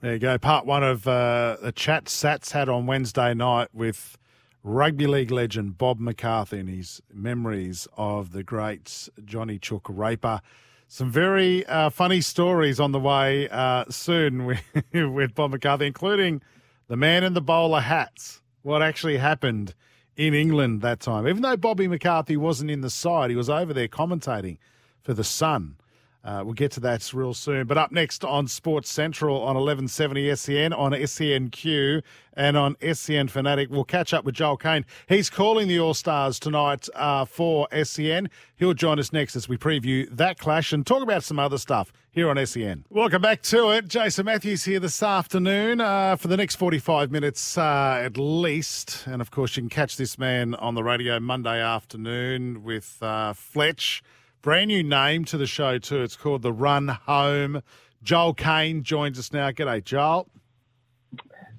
[0.00, 0.38] There you go.
[0.38, 4.16] Part one of uh, a chat Sats had on Wednesday night with
[4.62, 10.40] rugby league legend Bob McCarthy and his memories of the great Johnny Chook Raper.
[10.88, 14.60] Some very uh, funny stories on the way uh, soon with,
[14.92, 16.42] with Bob McCarthy, including
[16.88, 18.42] the man in the bowler hats.
[18.62, 19.74] What actually happened
[20.16, 21.26] in England that time?
[21.26, 24.58] Even though Bobby McCarthy wasn't in the side, he was over there commentating
[25.02, 25.76] for the Sun.
[26.22, 27.66] Uh, we'll get to that real soon.
[27.66, 32.02] But up next on Sports Central on 1170 SEN, on SENQ,
[32.34, 34.84] and on SEN Fanatic, we'll catch up with Joel Caine.
[35.08, 38.28] He's calling the All Stars tonight uh, for SEN.
[38.56, 41.92] He'll join us next as we preview that clash and talk about some other stuff
[42.10, 42.84] here on SEN.
[42.90, 43.88] Welcome back to it.
[43.88, 49.04] Jason Matthews here this afternoon uh, for the next 45 minutes uh, at least.
[49.06, 53.32] And of course, you can catch this man on the radio Monday afternoon with uh,
[53.32, 54.02] Fletch.
[54.42, 56.02] Brand new name to the show, too.
[56.02, 57.62] It's called The Run Home.
[58.02, 59.50] Joel Caine joins us now.
[59.50, 60.28] G'day, Joel.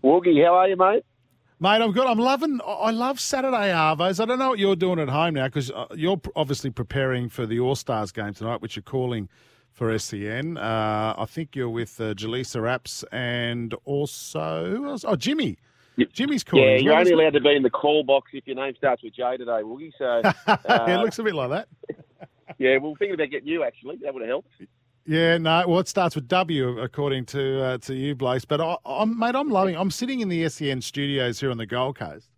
[0.04, 1.06] Woogie, how are you, mate?
[1.60, 2.08] Mate, I'm good.
[2.08, 2.60] I'm loving.
[2.66, 4.20] I love Saturday Arvos.
[4.20, 7.60] I don't know what you're doing at home now because you're obviously preparing for the
[7.60, 9.30] All Stars game tonight, which you're calling
[9.72, 10.58] for SEN.
[10.58, 15.06] Uh, I think you're with uh, Jaleesa Apps and also who else?
[15.08, 15.60] Oh, Jimmy.
[16.14, 16.66] Jimmy's calling.
[16.66, 19.04] yeah, you're well, only allowed to be in the call box if your name starts
[19.04, 19.92] with J today, Woogie.
[20.00, 20.34] So, uh,
[20.68, 21.68] yeah, it looks a bit like that.
[22.58, 23.98] Yeah, we thinking about getting you actually.
[24.02, 24.50] That would have helped.
[25.06, 25.66] Yeah, no.
[25.68, 28.46] Well, it starts with W, according to uh, to you, Blaze.
[28.46, 29.76] But I, I'm, mate, I'm loving.
[29.76, 32.30] I'm sitting in the SEN studios here on the Gold Coast.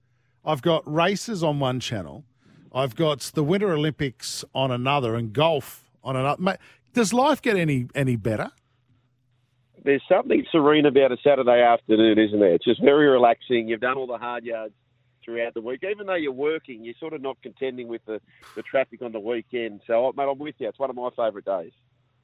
[0.46, 2.26] I've got races on one channel.
[2.74, 6.42] I've got the Winter Olympics on another, and golf on another.
[6.42, 6.58] Mate,
[6.94, 8.50] does life get any any better?
[9.84, 12.54] There's something serene about a Saturday afternoon, isn't there?
[12.54, 13.68] It's just very relaxing.
[13.68, 14.74] You've done all the hard yards
[15.24, 15.84] throughout the week.
[15.90, 18.20] Even though you're working, you're sort of not contending with the,
[18.56, 19.82] the traffic on the weekend.
[19.88, 20.68] So, mate, I'm with you.
[20.68, 21.72] It's one of my favourite days.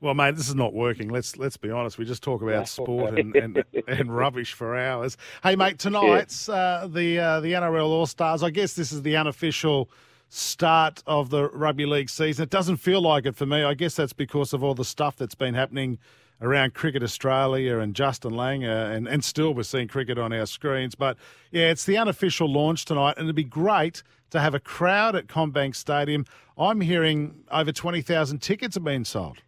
[0.02, 1.10] Well, mate, this is not working.
[1.10, 1.98] Let's let's be honest.
[1.98, 5.18] We just talk about sport and, and, and rubbish for hours.
[5.44, 8.42] Hey, mate, tonight's uh, the uh, the NRL All Stars.
[8.42, 9.90] I guess this is the unofficial
[10.30, 12.44] start of the rugby league season.
[12.44, 13.64] It doesn't feel like it for me.
[13.64, 16.00] I guess that's because of all the stuff that's been happening
[16.42, 20.96] around Cricket Australia and Justin Langer, and, and still we're seeing cricket on our screens.
[20.96, 21.18] But
[21.52, 25.28] yeah, it's the unofficial launch tonight, and it'd be great to have a crowd at
[25.28, 26.26] CommBank Stadium.
[26.58, 29.40] I'm hearing over 20,000 tickets have been sold.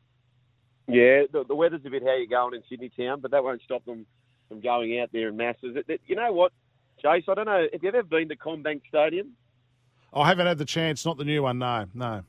[0.87, 3.61] Yeah, the, the weather's a bit how you're going in Sydney town, but that won't
[3.61, 4.05] stop them
[4.49, 5.75] from going out there in masses.
[5.77, 6.51] It, it- you know what,
[7.01, 7.23] Chase?
[7.29, 7.67] I don't know.
[7.71, 9.31] Have you ever been to CommBank Stadium?
[10.13, 12.23] I haven't had the chance, not the new one, no, no.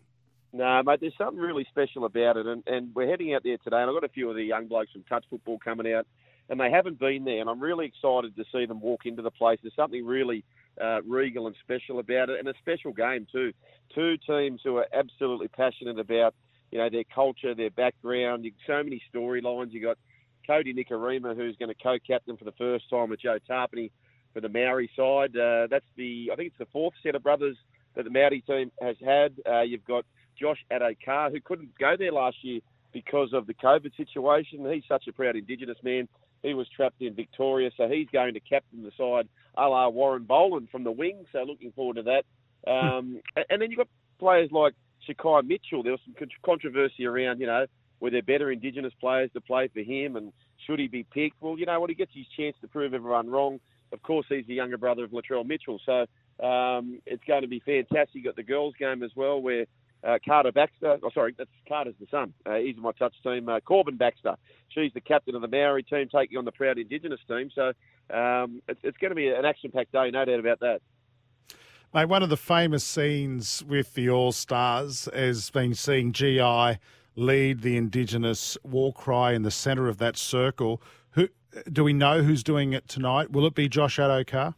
[0.52, 3.78] No, mate, there's something really special about it, and, and we're heading out there today,
[3.80, 6.06] and I've got a few of the young blokes from touch football coming out,
[6.50, 9.30] and they haven't been there, and I'm really excited to see them walk into the
[9.30, 9.58] place.
[9.62, 10.44] There's something really
[10.78, 13.52] uh, regal and special about it, and a special game too.
[13.94, 16.34] Two teams who are absolutely passionate about,
[16.70, 18.46] you know, their culture, their background.
[18.66, 19.72] So many storylines.
[19.72, 19.98] You've got
[20.46, 23.90] Kodi Nikorima, who's going to co-captain for the first time with Joe Tapine
[24.34, 25.34] for the Maori side.
[25.34, 27.56] Uh, that's the, I think it's the fourth set of brothers
[27.94, 29.34] that the Maori team has had.
[29.50, 30.04] Uh, you've got
[30.42, 32.60] Josh Addo-Carr, who couldn't go there last year
[32.92, 34.70] because of the COVID situation.
[34.70, 36.08] He's such a proud Indigenous man.
[36.42, 40.24] He was trapped in Victoria, so he's going to captain the side, a la Warren
[40.24, 41.24] Boland from the wing.
[41.30, 42.24] So looking forward to that.
[42.68, 43.88] Um, and- and then you've got
[44.18, 44.74] players like
[45.08, 45.84] Shaquai Mitchell.
[45.84, 47.66] There was some controversy around, you know,
[48.00, 50.16] were there better Indigenous players to play for him?
[50.16, 50.32] And
[50.66, 51.40] should he be picked?
[51.40, 51.90] Well, you know what?
[51.90, 53.60] He gets his chance to prove everyone wrong.
[53.92, 56.06] Of course, he's the younger brother of Latrell Mitchell, so
[56.44, 58.14] um, it's going to be fantastic.
[58.14, 59.66] You got the girls' game as well, where
[60.06, 60.98] uh, Carter Baxter.
[61.02, 62.34] Oh, sorry, that's Carter's the son.
[62.44, 63.48] Uh, he's in my touch team.
[63.48, 64.36] Uh, Corbin Baxter.
[64.68, 67.50] She's the captain of the Maori team, taking on the proud Indigenous team.
[67.54, 67.72] So
[68.14, 70.80] um, it's, it's going to be an action-packed day, no doubt about that.
[71.94, 76.78] Mate, one of the famous scenes with the All Stars has been seeing GI
[77.16, 80.82] lead the Indigenous war cry in the centre of that circle.
[81.10, 81.28] Who
[81.70, 83.30] do we know who's doing it tonight?
[83.30, 84.54] Will it be Josh Addo-Carr?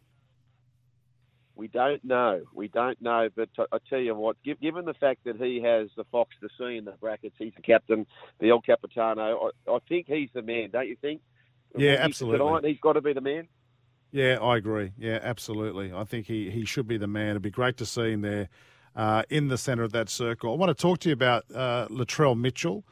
[1.55, 2.41] We don't know.
[2.53, 3.29] We don't know.
[3.35, 6.35] But t- I tell you what, gi- given the fact that he has the Fox
[6.41, 8.05] to see in the brackets, he's the captain,
[8.39, 9.51] the El Capitano.
[9.67, 11.21] I, I think he's the man, don't you think?
[11.77, 12.39] Yeah, He's- absolutely.
[12.45, 13.47] Tonight, he's got to be the man.
[14.11, 14.91] Yeah, I agree.
[14.97, 15.91] Yeah, absolutely.
[15.93, 17.31] I think he, he should be the man.
[17.31, 18.47] It'd be great to see him there
[18.95, 20.53] uh, in the centre of that circle.
[20.53, 22.85] I want to talk to you about uh, Latrell Mitchell.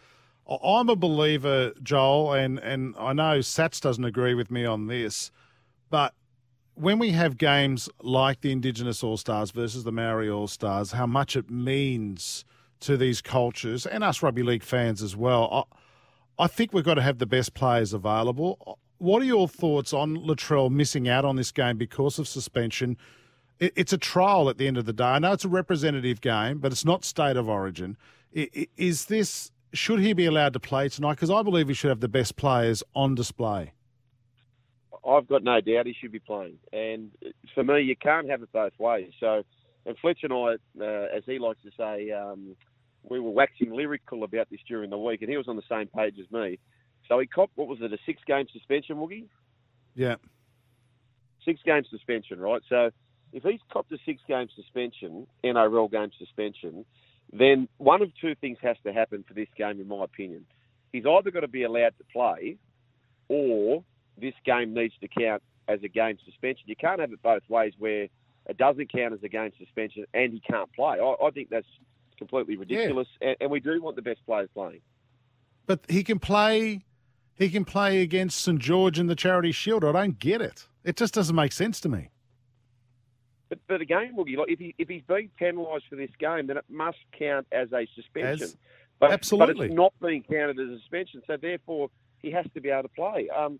[0.61, 5.32] I'm a believer, Joel, and, and I know Sats doesn't agree with me on this,
[5.90, 6.14] but
[6.76, 11.06] when we have games like the Indigenous All Stars versus the Maori All Stars, how
[11.06, 12.45] much it means
[12.84, 15.68] to these cultures and us rugby league fans as well.
[16.38, 18.77] I, I think we've got to have the best players available.
[18.98, 22.98] What are your thoughts on Latrell missing out on this game because of suspension?
[23.60, 25.06] It, it's a trial at the end of the day.
[25.06, 27.98] I know it's a representative game, but it's not state of origin.
[28.34, 31.14] Is this should he be allowed to play tonight?
[31.14, 33.74] Because I believe he should have the best players on display.
[35.07, 36.57] I've got no doubt he should be playing.
[36.72, 37.11] And
[37.53, 39.11] for me, you can't have it both ways.
[39.19, 39.43] So,
[39.85, 42.56] and Fletcher and I, uh, as he likes to say, um,
[43.09, 45.88] we were waxing lyrical about this during the week, and he was on the same
[45.88, 46.57] page as me.
[47.09, 49.25] So he copped, what was it, a six game suspension, Woogie?
[49.93, 50.15] Yeah.
[51.43, 52.61] Six game suspension, right?
[52.69, 52.91] So
[53.33, 56.85] if he's copped a six game suspension, NRL game suspension,
[57.32, 60.45] then one of two things has to happen for this game, in my opinion.
[60.93, 62.57] He's either got to be allowed to play,
[63.27, 63.83] or
[64.19, 66.64] this game needs to count as a game suspension.
[66.67, 68.08] You can't have it both ways where
[68.48, 71.00] it doesn't count as a game suspension and he can't play.
[71.00, 71.67] I, I think that's
[72.17, 74.82] completely ridiculous, and, and we do want the best players playing.
[75.66, 76.83] But he can play.
[77.35, 79.83] He can play against St George in the Charity Shield.
[79.83, 80.67] I don't get it.
[80.83, 82.09] It just doesn't make sense to me.
[83.50, 86.58] But, but again, Woogie, like if he if he's being penalised for this game, then
[86.58, 88.43] it must count as a suspension.
[88.43, 88.58] As-
[89.00, 89.56] but, absolutely.
[89.56, 92.83] but it's not being counted as a suspension, so therefore he has to be able
[92.83, 93.27] to play.
[93.30, 93.59] Um,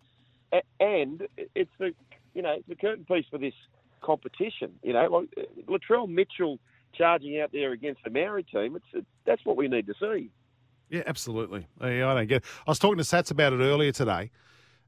[0.80, 1.93] and it's the
[2.33, 3.53] you know the curtain piece for this
[4.01, 4.73] competition.
[4.83, 6.59] You know, like Latrell Mitchell
[6.93, 8.75] charging out there against the Maori team.
[8.75, 10.30] It's it, that's what we need to see.
[10.90, 11.67] Yeah, absolutely.
[11.82, 12.38] Yeah, I don't get.
[12.38, 12.45] It.
[12.67, 14.32] I was talking to Sats about it earlier today,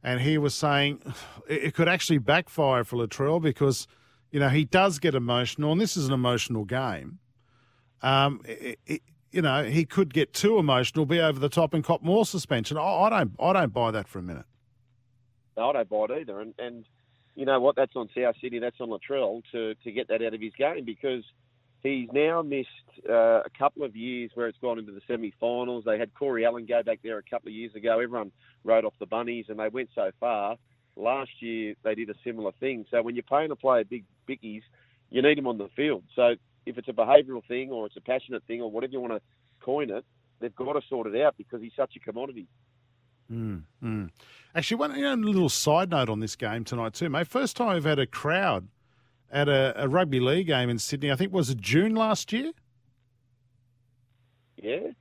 [0.04, 1.02] and he was saying
[1.48, 3.88] it, it could actually backfire for Latrell because
[4.32, 7.20] you know he does get emotional, and this is an emotional game.
[8.02, 11.84] Um, it, it, you know, he could get too emotional, be over the top, and
[11.84, 12.78] cop more suspension.
[12.78, 14.46] I, I don't, I don't buy that for a minute.
[15.58, 16.40] I don't buy it either.
[16.40, 16.86] And, and
[17.36, 17.76] you know what?
[17.76, 18.60] That's on South City.
[18.60, 21.24] That's on Latrell to, to get that out of his game because
[21.84, 22.70] he's now missed
[23.10, 25.84] uh, a couple of years where it's gone into the semi-finals.
[25.86, 27.94] They had Corey Allen go back there a couple of years ago.
[28.00, 28.32] Everyone
[28.64, 30.58] wrote off the bunnies, and they went so far.
[30.96, 32.86] Last year they did a similar thing.
[32.90, 34.62] So when you're paying a player big bickies,
[35.10, 36.04] you need him on the field.
[36.16, 36.36] So
[36.66, 39.22] if it's a behavioural thing or it's a passionate thing or whatever you want to
[39.64, 40.06] coin it,
[40.40, 42.48] they've got to sort it out because he's such a commodity.
[43.32, 44.10] Mm, mm.
[44.54, 47.28] Actually, one you know, a little side note on this game tonight too, mate.
[47.28, 48.68] First time we've had a crowd
[49.32, 51.12] at a, a rugby league game in Sydney.
[51.12, 52.52] I think was it June last year.
[54.62, 54.92] Yeah,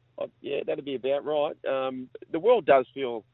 [0.41, 1.57] yeah, that'd be about right.
[1.65, 3.25] Um, the world does feel,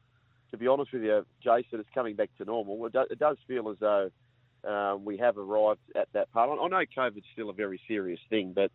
[0.51, 2.85] to be honest with you, Jason, it's coming back to normal.
[2.85, 4.11] It, it does feel as though
[4.67, 6.49] um, we have arrived at that part.
[6.49, 8.71] I know COVID's still a very serious thing, but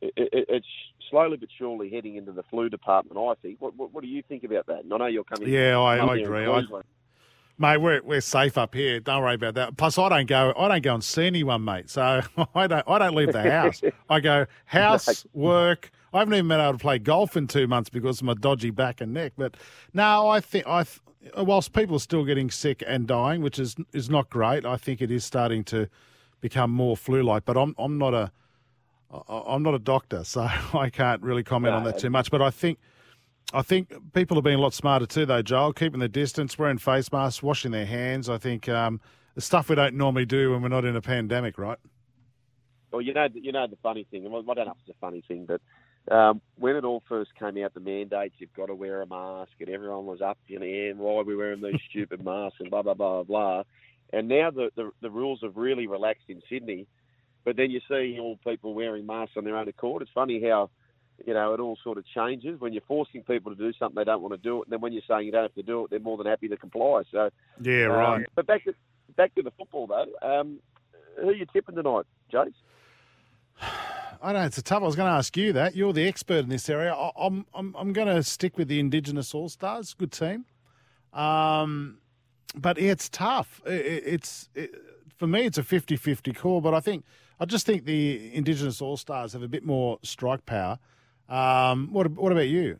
[0.00, 0.66] it, it, it's
[1.10, 3.18] slowly but surely heading into the flu department.
[3.18, 3.60] I think.
[3.60, 4.84] What, what, what do you think about that?
[4.84, 5.48] And I know you're coming.
[5.48, 6.46] Yeah, I, I agree.
[6.46, 6.62] I,
[7.58, 9.00] mate, we're we're safe up here.
[9.00, 9.76] Don't worry about that.
[9.76, 10.52] Plus, I don't go.
[10.56, 11.90] I don't go and see anyone, mate.
[11.90, 12.22] So
[12.54, 12.84] I don't.
[12.88, 13.82] I don't leave the house.
[14.10, 15.90] I go house, work.
[16.12, 18.70] I haven't even been able to play golf in two months because of my dodgy
[18.70, 19.32] back and neck.
[19.36, 19.56] But
[19.92, 20.84] no, I think I.
[20.84, 21.00] th-
[21.36, 25.02] Whilst people are still getting sick and dying, which is is not great, I think
[25.02, 25.88] it is starting to
[26.40, 27.44] become more flu-like.
[27.44, 28.30] But I'm I'm not a
[29.28, 30.42] I'm not a doctor, so
[30.74, 32.30] I can't really comment on that too much.
[32.30, 32.78] But I think
[33.52, 36.78] I think people are being a lot smarter too, though, Joel, keeping the distance, wearing
[36.78, 38.28] face masks, washing their hands.
[38.28, 39.00] I think um,
[39.34, 41.78] the stuff we don't normally do when we're not in a pandemic, right?
[42.90, 44.26] Well, you know, you know the funny thing.
[44.26, 45.60] and I don't know if it's a funny thing, but
[46.14, 49.52] um, when it all first came out, the mandates you've got to wear a mask,
[49.60, 52.70] and everyone was up in the air, why are we wearing these stupid masks, and
[52.70, 53.62] blah blah blah blah.
[54.12, 56.86] And now the, the the rules have really relaxed in Sydney,
[57.48, 60.02] but then you see all people wearing masks on their own accord.
[60.02, 60.68] It's funny how
[61.26, 64.04] you know, it all sort of changes when you're forcing people to do something they
[64.04, 65.84] don't want to do it, and then when you're saying you don't have to do
[65.84, 67.02] it, they're more than happy to comply.
[67.10, 67.30] So
[67.62, 68.26] Yeah, um, right.
[68.34, 68.74] But back to
[69.16, 70.06] back to the football though.
[70.22, 70.58] Um,
[71.20, 72.52] who are you tipping tonight, Jace?
[74.22, 74.82] I know it's a tough.
[74.82, 75.74] I was going to ask you that.
[75.74, 76.92] You're the expert in this area.
[76.92, 79.94] I, I'm I'm I'm going to stick with the Indigenous All Stars.
[79.94, 80.44] Good team.
[81.12, 81.98] Um,
[82.54, 83.60] but it's tough.
[83.66, 84.74] It, it- it's it,
[85.16, 86.60] for me, it's a 50-50 call.
[86.60, 87.04] But I think
[87.40, 90.78] I just think the Indigenous All Stars have a bit more strike power.
[91.28, 92.78] Um, what what about you?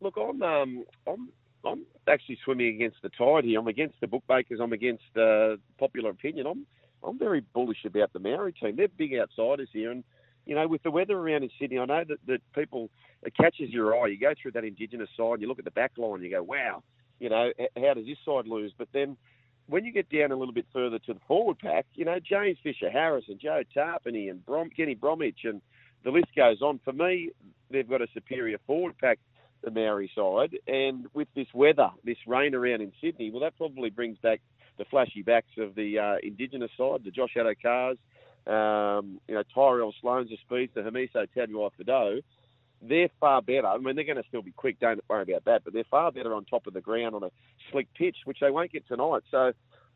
[0.00, 1.28] Look, I'm um, I'm
[1.64, 3.58] I'm actually swimming against the tide here.
[3.60, 4.60] I'm against the bookmakers.
[4.60, 6.46] I'm against uh, popular opinion.
[6.46, 6.66] I'm
[7.04, 8.76] I'm very bullish about the Maori team.
[8.76, 10.04] They're big outsiders here, and
[10.46, 12.90] you know, with the weather around in Sydney, I know that, that people
[13.22, 14.08] it catches your eye.
[14.08, 16.42] You go through that Indigenous side, and you look at the back line, you go,
[16.42, 16.82] wow,
[17.20, 18.72] you know, how does this side lose?
[18.76, 19.16] But then
[19.66, 22.58] when you get down a little bit further to the forward pack, you know, James
[22.62, 25.60] Fisher Harris and Joe Tapine and Brom, Kenny Bromwich, and
[26.04, 26.80] the list goes on.
[26.84, 27.30] For me,
[27.70, 29.18] they've got a superior forward pack,
[29.62, 30.58] the Maori side.
[30.66, 34.40] And with this weather, this rain around in Sydney, well, that probably brings back
[34.78, 37.98] the flashy backs of the uh, Indigenous side, the Josh Addo-Carrs,
[38.46, 42.20] um, you know, Tyrell Sloan's the speeds, the Hamiso Tabuai-Fidow.
[42.82, 43.66] They're far better.
[43.66, 44.80] I mean, they're going to still be quick.
[44.80, 45.62] Don't worry about that.
[45.64, 47.30] But they're far better on top of the ground on a
[47.70, 49.22] slick pitch, which they won't get tonight.
[49.30, 49.52] So,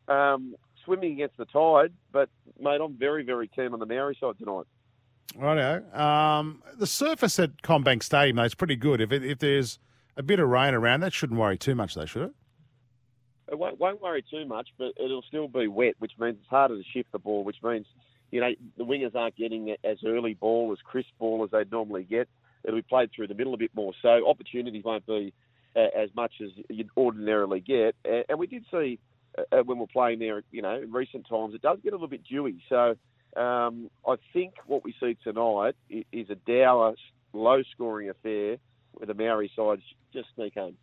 [0.07, 1.91] um, swimming against the tide.
[2.11, 4.65] But mate, I'm very, very keen on the Maori side tonight.
[5.35, 5.83] Righto.
[5.93, 9.01] Um, the surface at CommBank Stadium though is pretty good.
[9.01, 9.79] If it, if there's
[10.15, 12.31] a bit of rain around, that shouldn't worry too much, though, should it?
[13.51, 16.75] It won't, won't worry too much, but it'll still be wet, which means it's harder
[16.75, 17.85] to shift the ball, which means,
[18.31, 22.03] you know, the wingers aren't getting as early ball, as crisp ball as they'd normally
[22.03, 22.27] get.
[22.67, 23.93] It'll be played through the middle a bit more.
[24.01, 25.33] So opportunities won't be
[25.75, 27.95] uh, as much as you'd ordinarily get.
[28.05, 28.99] Uh, and we did see
[29.37, 32.09] uh, when we're playing there, you know, in recent times, it does get a little
[32.09, 32.61] bit dewy.
[32.67, 32.95] So
[33.35, 36.95] um, I think what we see tonight is a dour,
[37.33, 38.57] low-scoring affair
[38.91, 40.75] where the Maori sides just sneak home.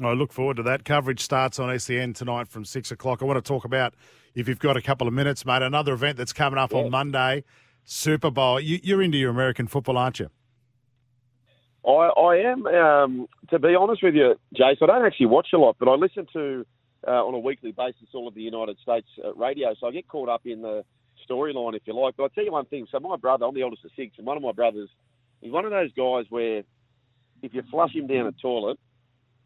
[0.00, 0.84] I look forward to that.
[0.84, 3.20] Coverage starts on SEN tonight from six o'clock.
[3.20, 3.94] I want to talk about,
[4.34, 7.44] if you've got a couple of minutes, mate, another event that's coming up on Monday,
[7.84, 8.58] Super Bowl.
[8.58, 10.30] You, you're into your American football, aren't you?
[11.86, 14.82] I, I am, um, to be honest with you, Jace.
[14.82, 16.64] I don't actually watch a lot, but I listen to
[17.06, 20.06] uh, on a weekly basis all of the United States uh, radio, so I get
[20.06, 20.84] caught up in the
[21.28, 22.16] storyline, if you like.
[22.16, 22.86] But I'll tell you one thing.
[22.90, 24.88] So my brother, I'm the oldest of six, and one of my brothers,
[25.40, 26.62] he's one of those guys where
[27.42, 28.78] if you flush him down a toilet,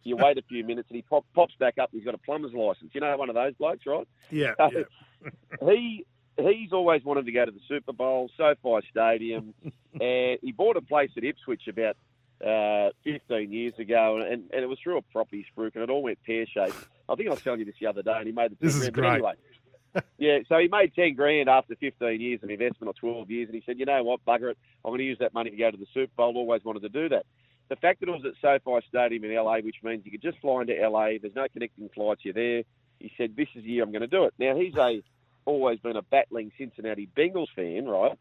[0.03, 1.91] you wait a few minutes and he pop, pops back up.
[1.93, 2.91] He's got a plumber's license.
[2.93, 4.07] You know, one of those blokes, right?
[4.31, 4.53] Yeah.
[4.59, 4.85] So
[5.71, 6.05] he
[6.39, 9.55] he's always wanted to go to the Super Bowl, SoFi Stadium,
[10.01, 11.97] and he bought a place at Ipswich about
[12.45, 16.03] uh, 15 years ago, and, and it was through a property spruik, and it all
[16.03, 16.77] went pear shaped.
[17.09, 18.67] I think I was telling you this the other day, and he made the 10
[18.67, 18.95] This is grand.
[18.95, 19.15] Great.
[19.15, 19.33] anyway,
[20.19, 23.55] yeah, so he made 10 grand after 15 years of investment or 12 years, and
[23.55, 25.71] he said, you know what, bugger it, I'm going to use that money to go
[25.71, 26.37] to the Super Bowl.
[26.37, 27.25] Always wanted to do that.
[27.69, 30.39] The fact that it was at SoFi Stadium in LA, which means you could just
[30.39, 32.63] fly into LA, there's no connecting flights, you're there.
[33.01, 34.35] He said, this is the year I'm going to do it.
[34.39, 35.03] Now, he's a
[35.47, 38.19] always been a battling Cincinnati Bengals fan, right?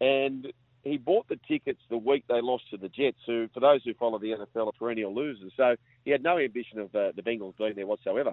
[0.00, 0.52] And
[0.82, 3.92] he bought the tickets the week they lost to the Jets, who, for those who
[3.94, 5.52] follow the NFL, are perennial losers.
[5.56, 8.32] So he had no ambition of uh, the Bengals being there whatsoever.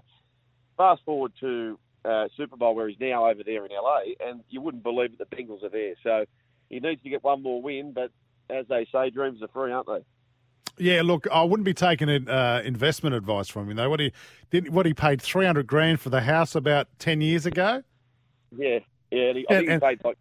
[0.77, 4.61] Fast forward to uh, Super Bowl, where he's now over there in LA, and you
[4.61, 5.95] wouldn't believe that the Bengals are there.
[6.03, 6.25] So
[6.69, 8.11] he needs to get one more win, but
[8.49, 10.05] as they say, dreams are free, aren't they?
[10.79, 13.89] Yeah, look, I wouldn't be taking uh, investment advice from him though.
[13.89, 14.13] What he
[14.51, 17.81] did, what he paid three hundred grand for the house about ten years ago.
[18.55, 19.21] Yeah, yeah.
[19.29, 20.17] And he, I think and- he paid like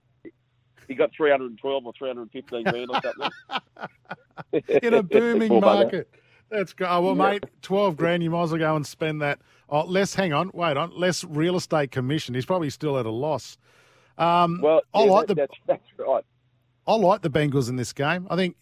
[0.88, 4.72] he got three hundred and twelve or three hundred and fifteen grand or something.
[4.82, 6.08] in a booming market.
[6.50, 6.86] That's good.
[6.88, 7.32] Oh, well, Yeah.
[7.32, 8.22] mate, twelve grand.
[8.22, 9.40] You might as well go and spend that.
[9.68, 10.14] Oh, less.
[10.14, 10.90] Hang on, wait on.
[10.96, 12.34] Less real estate commission.
[12.34, 13.58] He's probably still at a loss.
[14.16, 16.24] Um, Well, I yeah, like that- the that's, that's right.
[16.86, 18.28] I like the Bengals in this game.
[18.30, 18.56] I think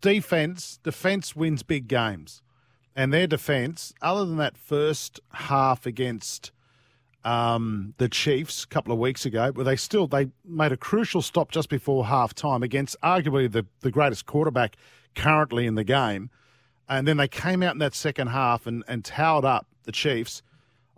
[0.00, 2.42] defense defense wins big games,
[2.94, 6.52] and their defense, other than that first half against
[7.24, 11.22] um, the Chiefs a couple of weeks ago, where they still they made a crucial
[11.22, 14.76] stop just before half time against arguably the, the greatest quarterback
[15.14, 16.30] currently in the game,
[16.88, 20.42] and then they came out in that second half and, and towered up the Chiefs.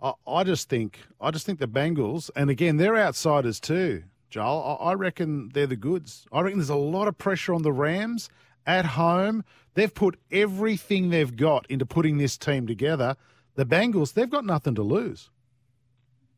[0.01, 4.03] I, I just think I just think the Bengals, and again they're outsiders too.
[4.29, 6.25] Joel, I, I reckon they're the goods.
[6.33, 8.29] I reckon there's a lot of pressure on the Rams
[8.65, 9.45] at home.
[9.75, 13.15] They've put everything they've got into putting this team together.
[13.55, 15.29] The Bengals, they've got nothing to lose.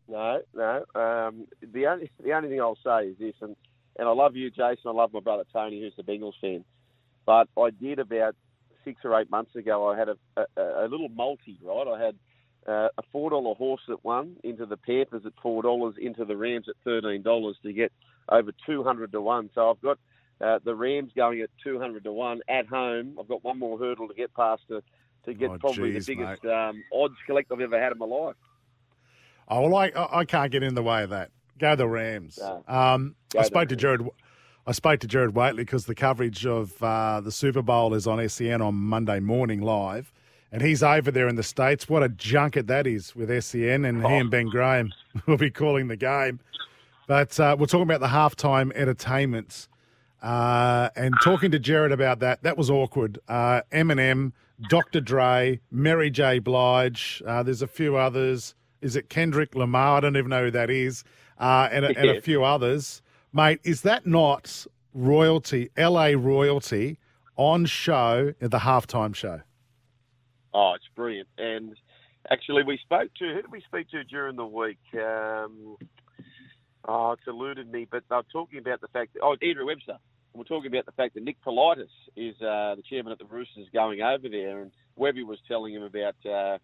[0.10, 0.86] No, no.
[0.96, 3.56] Um, the only the only thing I'll say is this, and,
[3.98, 4.88] and I love you, Jason.
[4.88, 6.64] I love my brother Tony, who's a Bengals fan.
[7.26, 8.36] But I did about
[8.84, 9.88] six or eight months ago.
[9.88, 11.88] I had a, a, a little multi, right?
[11.88, 12.16] I had
[12.68, 16.36] uh, a four dollar horse that won into the Panthers at four dollars, into the
[16.36, 17.92] Rams at thirteen dollars to get
[18.30, 19.50] over two hundred to one.
[19.54, 20.00] So I've got
[20.42, 23.18] Uh, the Rams going at 200 to 1 at home.
[23.20, 24.82] I've got one more hurdle to get past to,
[25.26, 28.06] to get Oh, probably geez, the biggest um, odds collect I've ever had in my
[28.06, 28.38] life.
[29.50, 31.32] Oh, well, I, I can't get in the way of that.
[31.58, 32.40] Go the Rams.
[32.42, 32.64] No.
[32.68, 34.08] Um, Go I spoke to Gerard.
[34.68, 38.28] I spoke to Gerard Whateley because the coverage of uh, the Super Bowl is on
[38.30, 40.14] SEN on Monday morning live,
[40.52, 41.90] and he's over there in the states.
[41.90, 44.92] What a junket that is with SEN, and he and Ben Graham
[45.26, 46.40] will be calling the game.
[47.08, 49.68] But uh, we're talking about the halftime entertainments,
[50.22, 52.44] uh, and talking to Gerard about that.
[52.44, 53.18] That was awkward.
[53.28, 54.34] Uh, Eminem,
[54.70, 55.02] Dr.
[55.02, 56.40] Dre, Mary J.
[56.40, 57.24] Blige.
[57.26, 58.54] Uh, there's a few others.
[58.82, 59.98] Is it Kendrick Lamar?
[59.98, 61.04] I don't even know who that is,
[61.38, 63.02] uh, and, a, and a few others.
[63.34, 66.98] Mate, is that not royalty, LA royalty,
[67.36, 69.42] on show at the halftime show?
[70.54, 71.28] Oh, it's brilliant.
[71.38, 71.76] And
[72.32, 74.80] actually, we spoke to who did we speak to during the week?
[74.94, 75.78] Um,
[76.88, 79.98] oh, it's eluded me, but they're talking about the fact that oh, Andrew Webster.
[80.34, 83.68] We're talking about the fact that Nick Politis is uh, the chairman at the Roosters
[83.74, 86.60] going over there, and Webby was telling him about uh,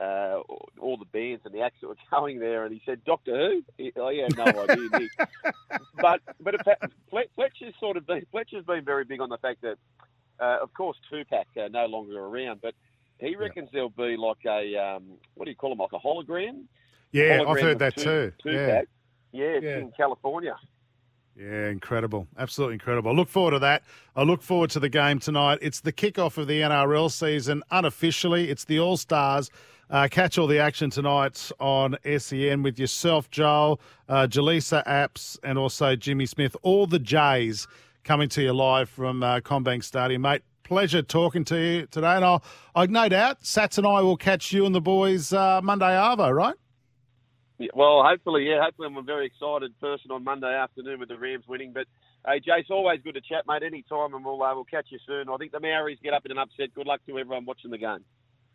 [0.00, 0.40] uh,
[0.80, 3.62] all the bands and the acts that were going there, and he said, "Doctor Who?"
[3.78, 4.88] He, oh, yeah, no idea.
[4.92, 5.10] Nick.
[6.00, 6.54] but but
[7.34, 9.76] Fletcher's sort of been, Fletcher's been very big on the fact that,
[10.40, 12.74] uh, of course, Tupac uh, no longer around, but
[13.18, 15.04] he reckons there'll be like a um,
[15.34, 16.64] what do you call them, like a hologram?
[17.12, 18.32] Yeah, I've heard that too.
[18.42, 18.88] Tupac.
[19.32, 19.78] Yeah, it's Yeah.
[19.78, 20.56] in California.
[21.36, 22.26] Yeah, incredible.
[22.36, 23.10] Absolutely incredible.
[23.10, 23.84] I look forward to that.
[24.14, 25.58] I look forward to the game tonight.
[25.62, 28.50] It's the kickoff of the NRL season unofficially.
[28.50, 29.50] It's the All Stars.
[29.92, 35.58] Uh, catch all the action tonight on SEN with yourself, Joel, uh, Jaleesa Apps, and
[35.58, 36.56] also Jimmy Smith.
[36.62, 37.68] All the Jays
[38.02, 40.40] coming to you live from uh, CommBank Stadium, mate.
[40.62, 42.42] Pleasure talking to you today, and I'll,
[42.74, 46.34] I no doubt Sats and I will catch you and the boys uh, Monday Arvo,
[46.34, 46.54] right?
[47.58, 51.18] Yeah, well, hopefully, yeah, hopefully I'm a very excited person on Monday afternoon with the
[51.18, 51.74] Rams winning.
[51.74, 51.86] But
[52.26, 53.62] hey, Jace, always good to chat, mate.
[53.62, 55.28] Any time, and we'll uh, we'll catch you soon.
[55.28, 56.72] I think the Maoris get up in an upset.
[56.74, 58.04] Good luck to everyone watching the game.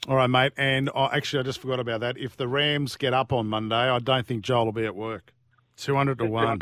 [0.08, 0.54] All right, mate.
[0.58, 2.18] And uh, actually, I just forgot about that.
[2.18, 5.34] If the Rams get up on Monday, I don't think Joel will be at work.
[5.78, 6.60] 200 to 1.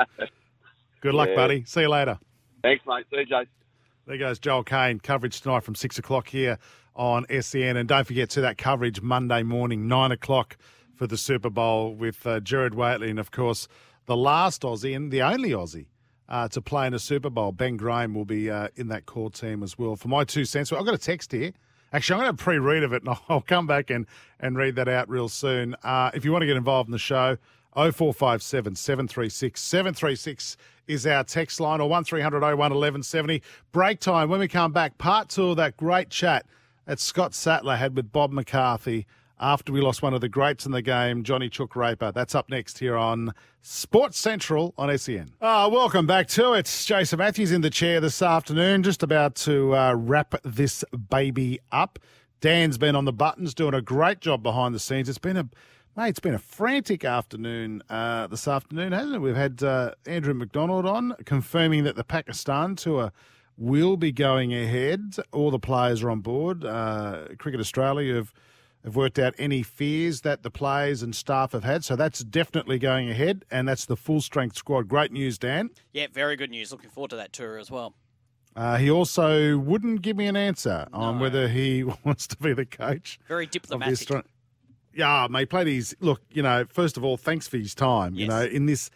[1.02, 1.36] Good luck, Yeah.
[1.36, 1.64] buddy.
[1.66, 2.18] See you later.
[2.64, 3.06] Thanks, mate.
[3.12, 3.48] See you, Jace.
[4.08, 5.00] There goes Joel Caine.
[5.00, 6.58] Coverage tonight from 6 o'clock here
[6.96, 7.78] on SEN.
[7.78, 10.58] And don't forget to that coverage Monday morning, 9 o'clock
[10.96, 13.10] for the Super Bowl with uh, Gerard Whateley.
[13.10, 13.68] And, of course,
[14.06, 15.88] the last Aussie and the only Aussie
[16.30, 19.30] uh, to play in a Super Bowl, Ben Graham, will be uh, in that core
[19.30, 19.96] team as well.
[19.96, 21.52] For my two cents, well, I've got a text here.
[21.94, 24.06] Actually, I'm going to pre-read of it, and I'll come back and,
[24.40, 25.76] and read that out real soon.
[25.84, 27.38] Uh, if you want to get involved in the show,
[27.76, 30.58] 0457 736 736
[30.88, 33.42] is our text line, or 1300 01 1170.
[33.72, 34.30] Break time.
[34.30, 36.46] When we come back, part two of that great chat
[36.86, 39.06] that Scott Sattler had with Bob McCarthy
[39.40, 42.12] after we lost one of the greats in the game, Johnny Chook Raper.
[42.12, 45.32] That's up next here on Sports Central on SEN.
[45.42, 46.66] Ah, welcome back to it.
[46.86, 52.00] Jason Matthews in the chair this afternoon, just about to uh, wrap this baby up.
[52.42, 55.10] Dan's been on the buttons, doing a great job behind the scenes.
[55.10, 55.50] It's been a
[55.98, 59.20] mate, it's been a frantic afternoon uh, this afternoon, hasn't it?
[59.20, 63.12] We've had uh, Andrew McDonald on confirming that the Pakistan tour
[63.58, 65.16] will be going ahead.
[65.32, 66.64] All the players are on board.
[66.66, 68.34] Uh, Cricket Australia have
[68.86, 71.84] have worked out any fears that the players and staff have had.
[71.84, 74.88] So that's definitely going ahead, and that's the full strength squad.
[74.88, 75.72] Great news, Dan.
[75.92, 76.72] Yeah, very good news.
[76.72, 77.96] Looking forward to that tour as well.
[78.56, 82.66] Uh, he also wouldn't give me an answer on whether he wants to be the
[82.66, 83.20] coach.
[83.28, 84.26] Very diplomatic.
[84.94, 86.22] Yeah, mate, played his look.
[86.32, 88.16] You know, first of all, thanks for his time.
[88.16, 88.90] You know, in this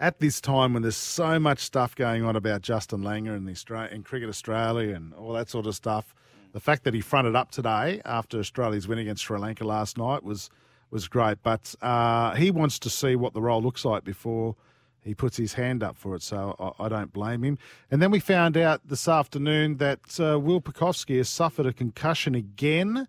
[0.00, 3.52] at this time when there's so much stuff going on about Justin Langer and the
[3.52, 6.12] Australia and Cricket Australia and all that sort of stuff,
[6.54, 10.22] the fact that he fronted up today after Australia's win against Sri Lanka last night
[10.22, 10.48] was
[10.90, 11.38] was great.
[11.42, 14.54] But uh, he wants to see what the role looks like before
[15.02, 16.22] he puts his hand up for it.
[16.22, 17.58] So I, I don't blame him.
[17.90, 22.36] And then we found out this afternoon that uh, Will Pucovski has suffered a concussion
[22.36, 23.08] again.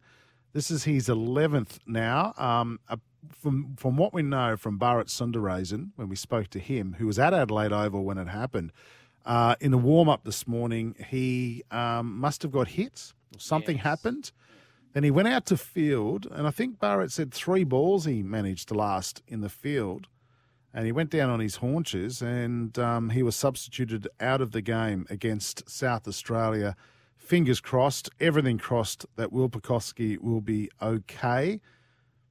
[0.54, 2.34] This is his 11th now.
[2.38, 2.98] Um, uh,
[3.32, 7.20] from from what we know from Bharat Sundaresan, when we spoke to him, who was
[7.20, 8.72] at Adelaide Oval when it happened,
[9.26, 13.14] uh, in the warm up this morning, he um, must have got hit.
[13.38, 14.32] Something happened.
[14.94, 18.70] Then he went out to field, and I think Bharat said three balls he managed
[18.70, 20.08] to last in the field.
[20.74, 24.62] And he went down on his haunches, and um, he was substituted out of the
[24.62, 26.76] game against South Australia.
[27.18, 31.60] Fingers crossed, everything crossed that Will Pucovski will be okay.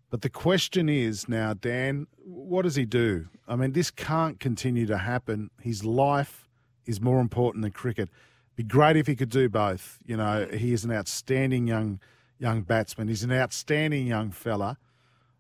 [0.09, 3.29] But the question is now, Dan, what does he do?
[3.49, 5.51] I mean, this can't continue to happen.
[5.61, 6.49] His life
[6.87, 8.09] is more important than cricket.
[8.57, 9.99] Be great if he could do both.
[10.05, 12.01] You know, he is an outstanding young
[12.39, 13.09] young batsman.
[13.09, 14.77] He's an outstanding young fella,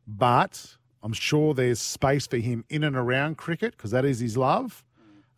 [0.06, 4.36] but I'm sure there's space for him in and around cricket because that is his
[4.36, 4.84] love.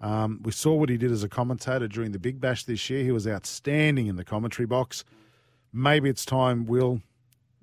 [0.00, 3.02] Um, we saw what he did as a commentator during the Big Bash this year.
[3.02, 5.04] He was outstanding in the commentary box.
[5.72, 7.00] Maybe it's time we'll,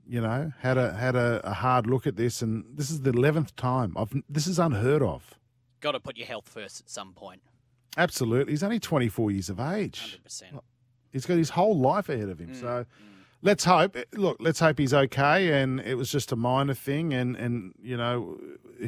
[0.08, 3.11] you know, had a had a, a hard look at this, and this is the
[3.11, 3.95] eleventh time.
[3.95, 5.40] I've this is unheard of.
[5.80, 7.42] Got to put your health first at some point.
[7.97, 10.19] Absolutely, he's only twenty four years of age.
[10.27, 10.59] 100%.
[11.11, 12.49] He's got his whole life ahead of him.
[12.49, 12.85] Mm, So
[13.43, 13.95] let's hope.
[14.13, 17.95] Look, let's hope he's okay, and it was just a minor thing, and and you
[17.97, 18.38] know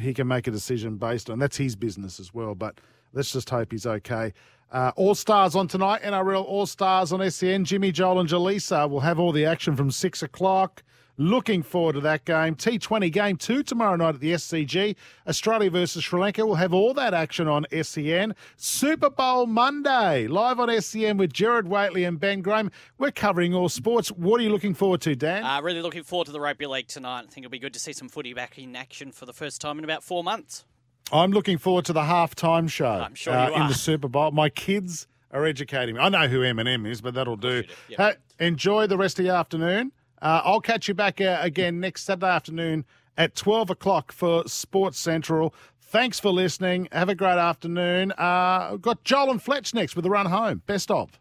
[0.00, 2.54] he can make a decision based on that's his business as well.
[2.56, 2.80] But
[3.12, 4.32] let's just hope he's okay.
[4.72, 7.64] Uh, all Stars on tonight, NRL All Stars on SEN.
[7.64, 10.82] Jimmy, Joel, and Jaleesa will have all the action from six o'clock.
[11.18, 12.54] Looking forward to that game.
[12.54, 14.96] T20 game two tomorrow night at the SCG.
[15.26, 16.44] Australia versus Sri Lanka.
[16.44, 18.34] We'll have all that action on SEN.
[18.56, 22.70] Super Bowl Monday, live on SEN with Gerard Whateley and Ben Graham.
[22.98, 24.10] We're covering all sports.
[24.10, 25.42] What are you looking forward to, Dan?
[25.42, 27.20] Uh, really looking forward to the rugby league tonight.
[27.20, 29.60] I think it'll be good to see some footy back in action for the first
[29.60, 30.64] time in about four months.
[31.12, 34.32] I'm looking forward to the halftime show I'm sure uh, you in the Super Bowl.
[34.32, 36.00] My kids are educating me.
[36.00, 37.62] I know who Eminem is, but that'll do.
[37.88, 39.92] Hey, enjoy the rest of the afternoon.
[40.20, 42.84] Uh, I'll catch you back uh, again next Saturday afternoon
[43.16, 45.54] at 12 o'clock for Sports Central.
[45.80, 46.88] Thanks for listening.
[46.92, 48.12] Have a great afternoon.
[48.12, 50.62] Uh, got Joel and Fletch next with the run home.
[50.66, 51.18] Best of.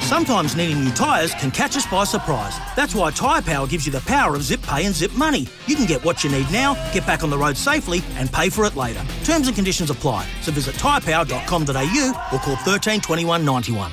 [0.00, 2.58] Sometimes needing new tyres can catch us by surprise.
[2.76, 5.46] That's why Tyre Power gives you the power of zip pay and zip money.
[5.66, 8.50] You can get what you need now, get back on the road safely, and pay
[8.50, 9.02] for it later.
[9.24, 10.26] Terms and conditions apply.
[10.42, 13.92] So visit tyrepower.com.au or call 13 21 91.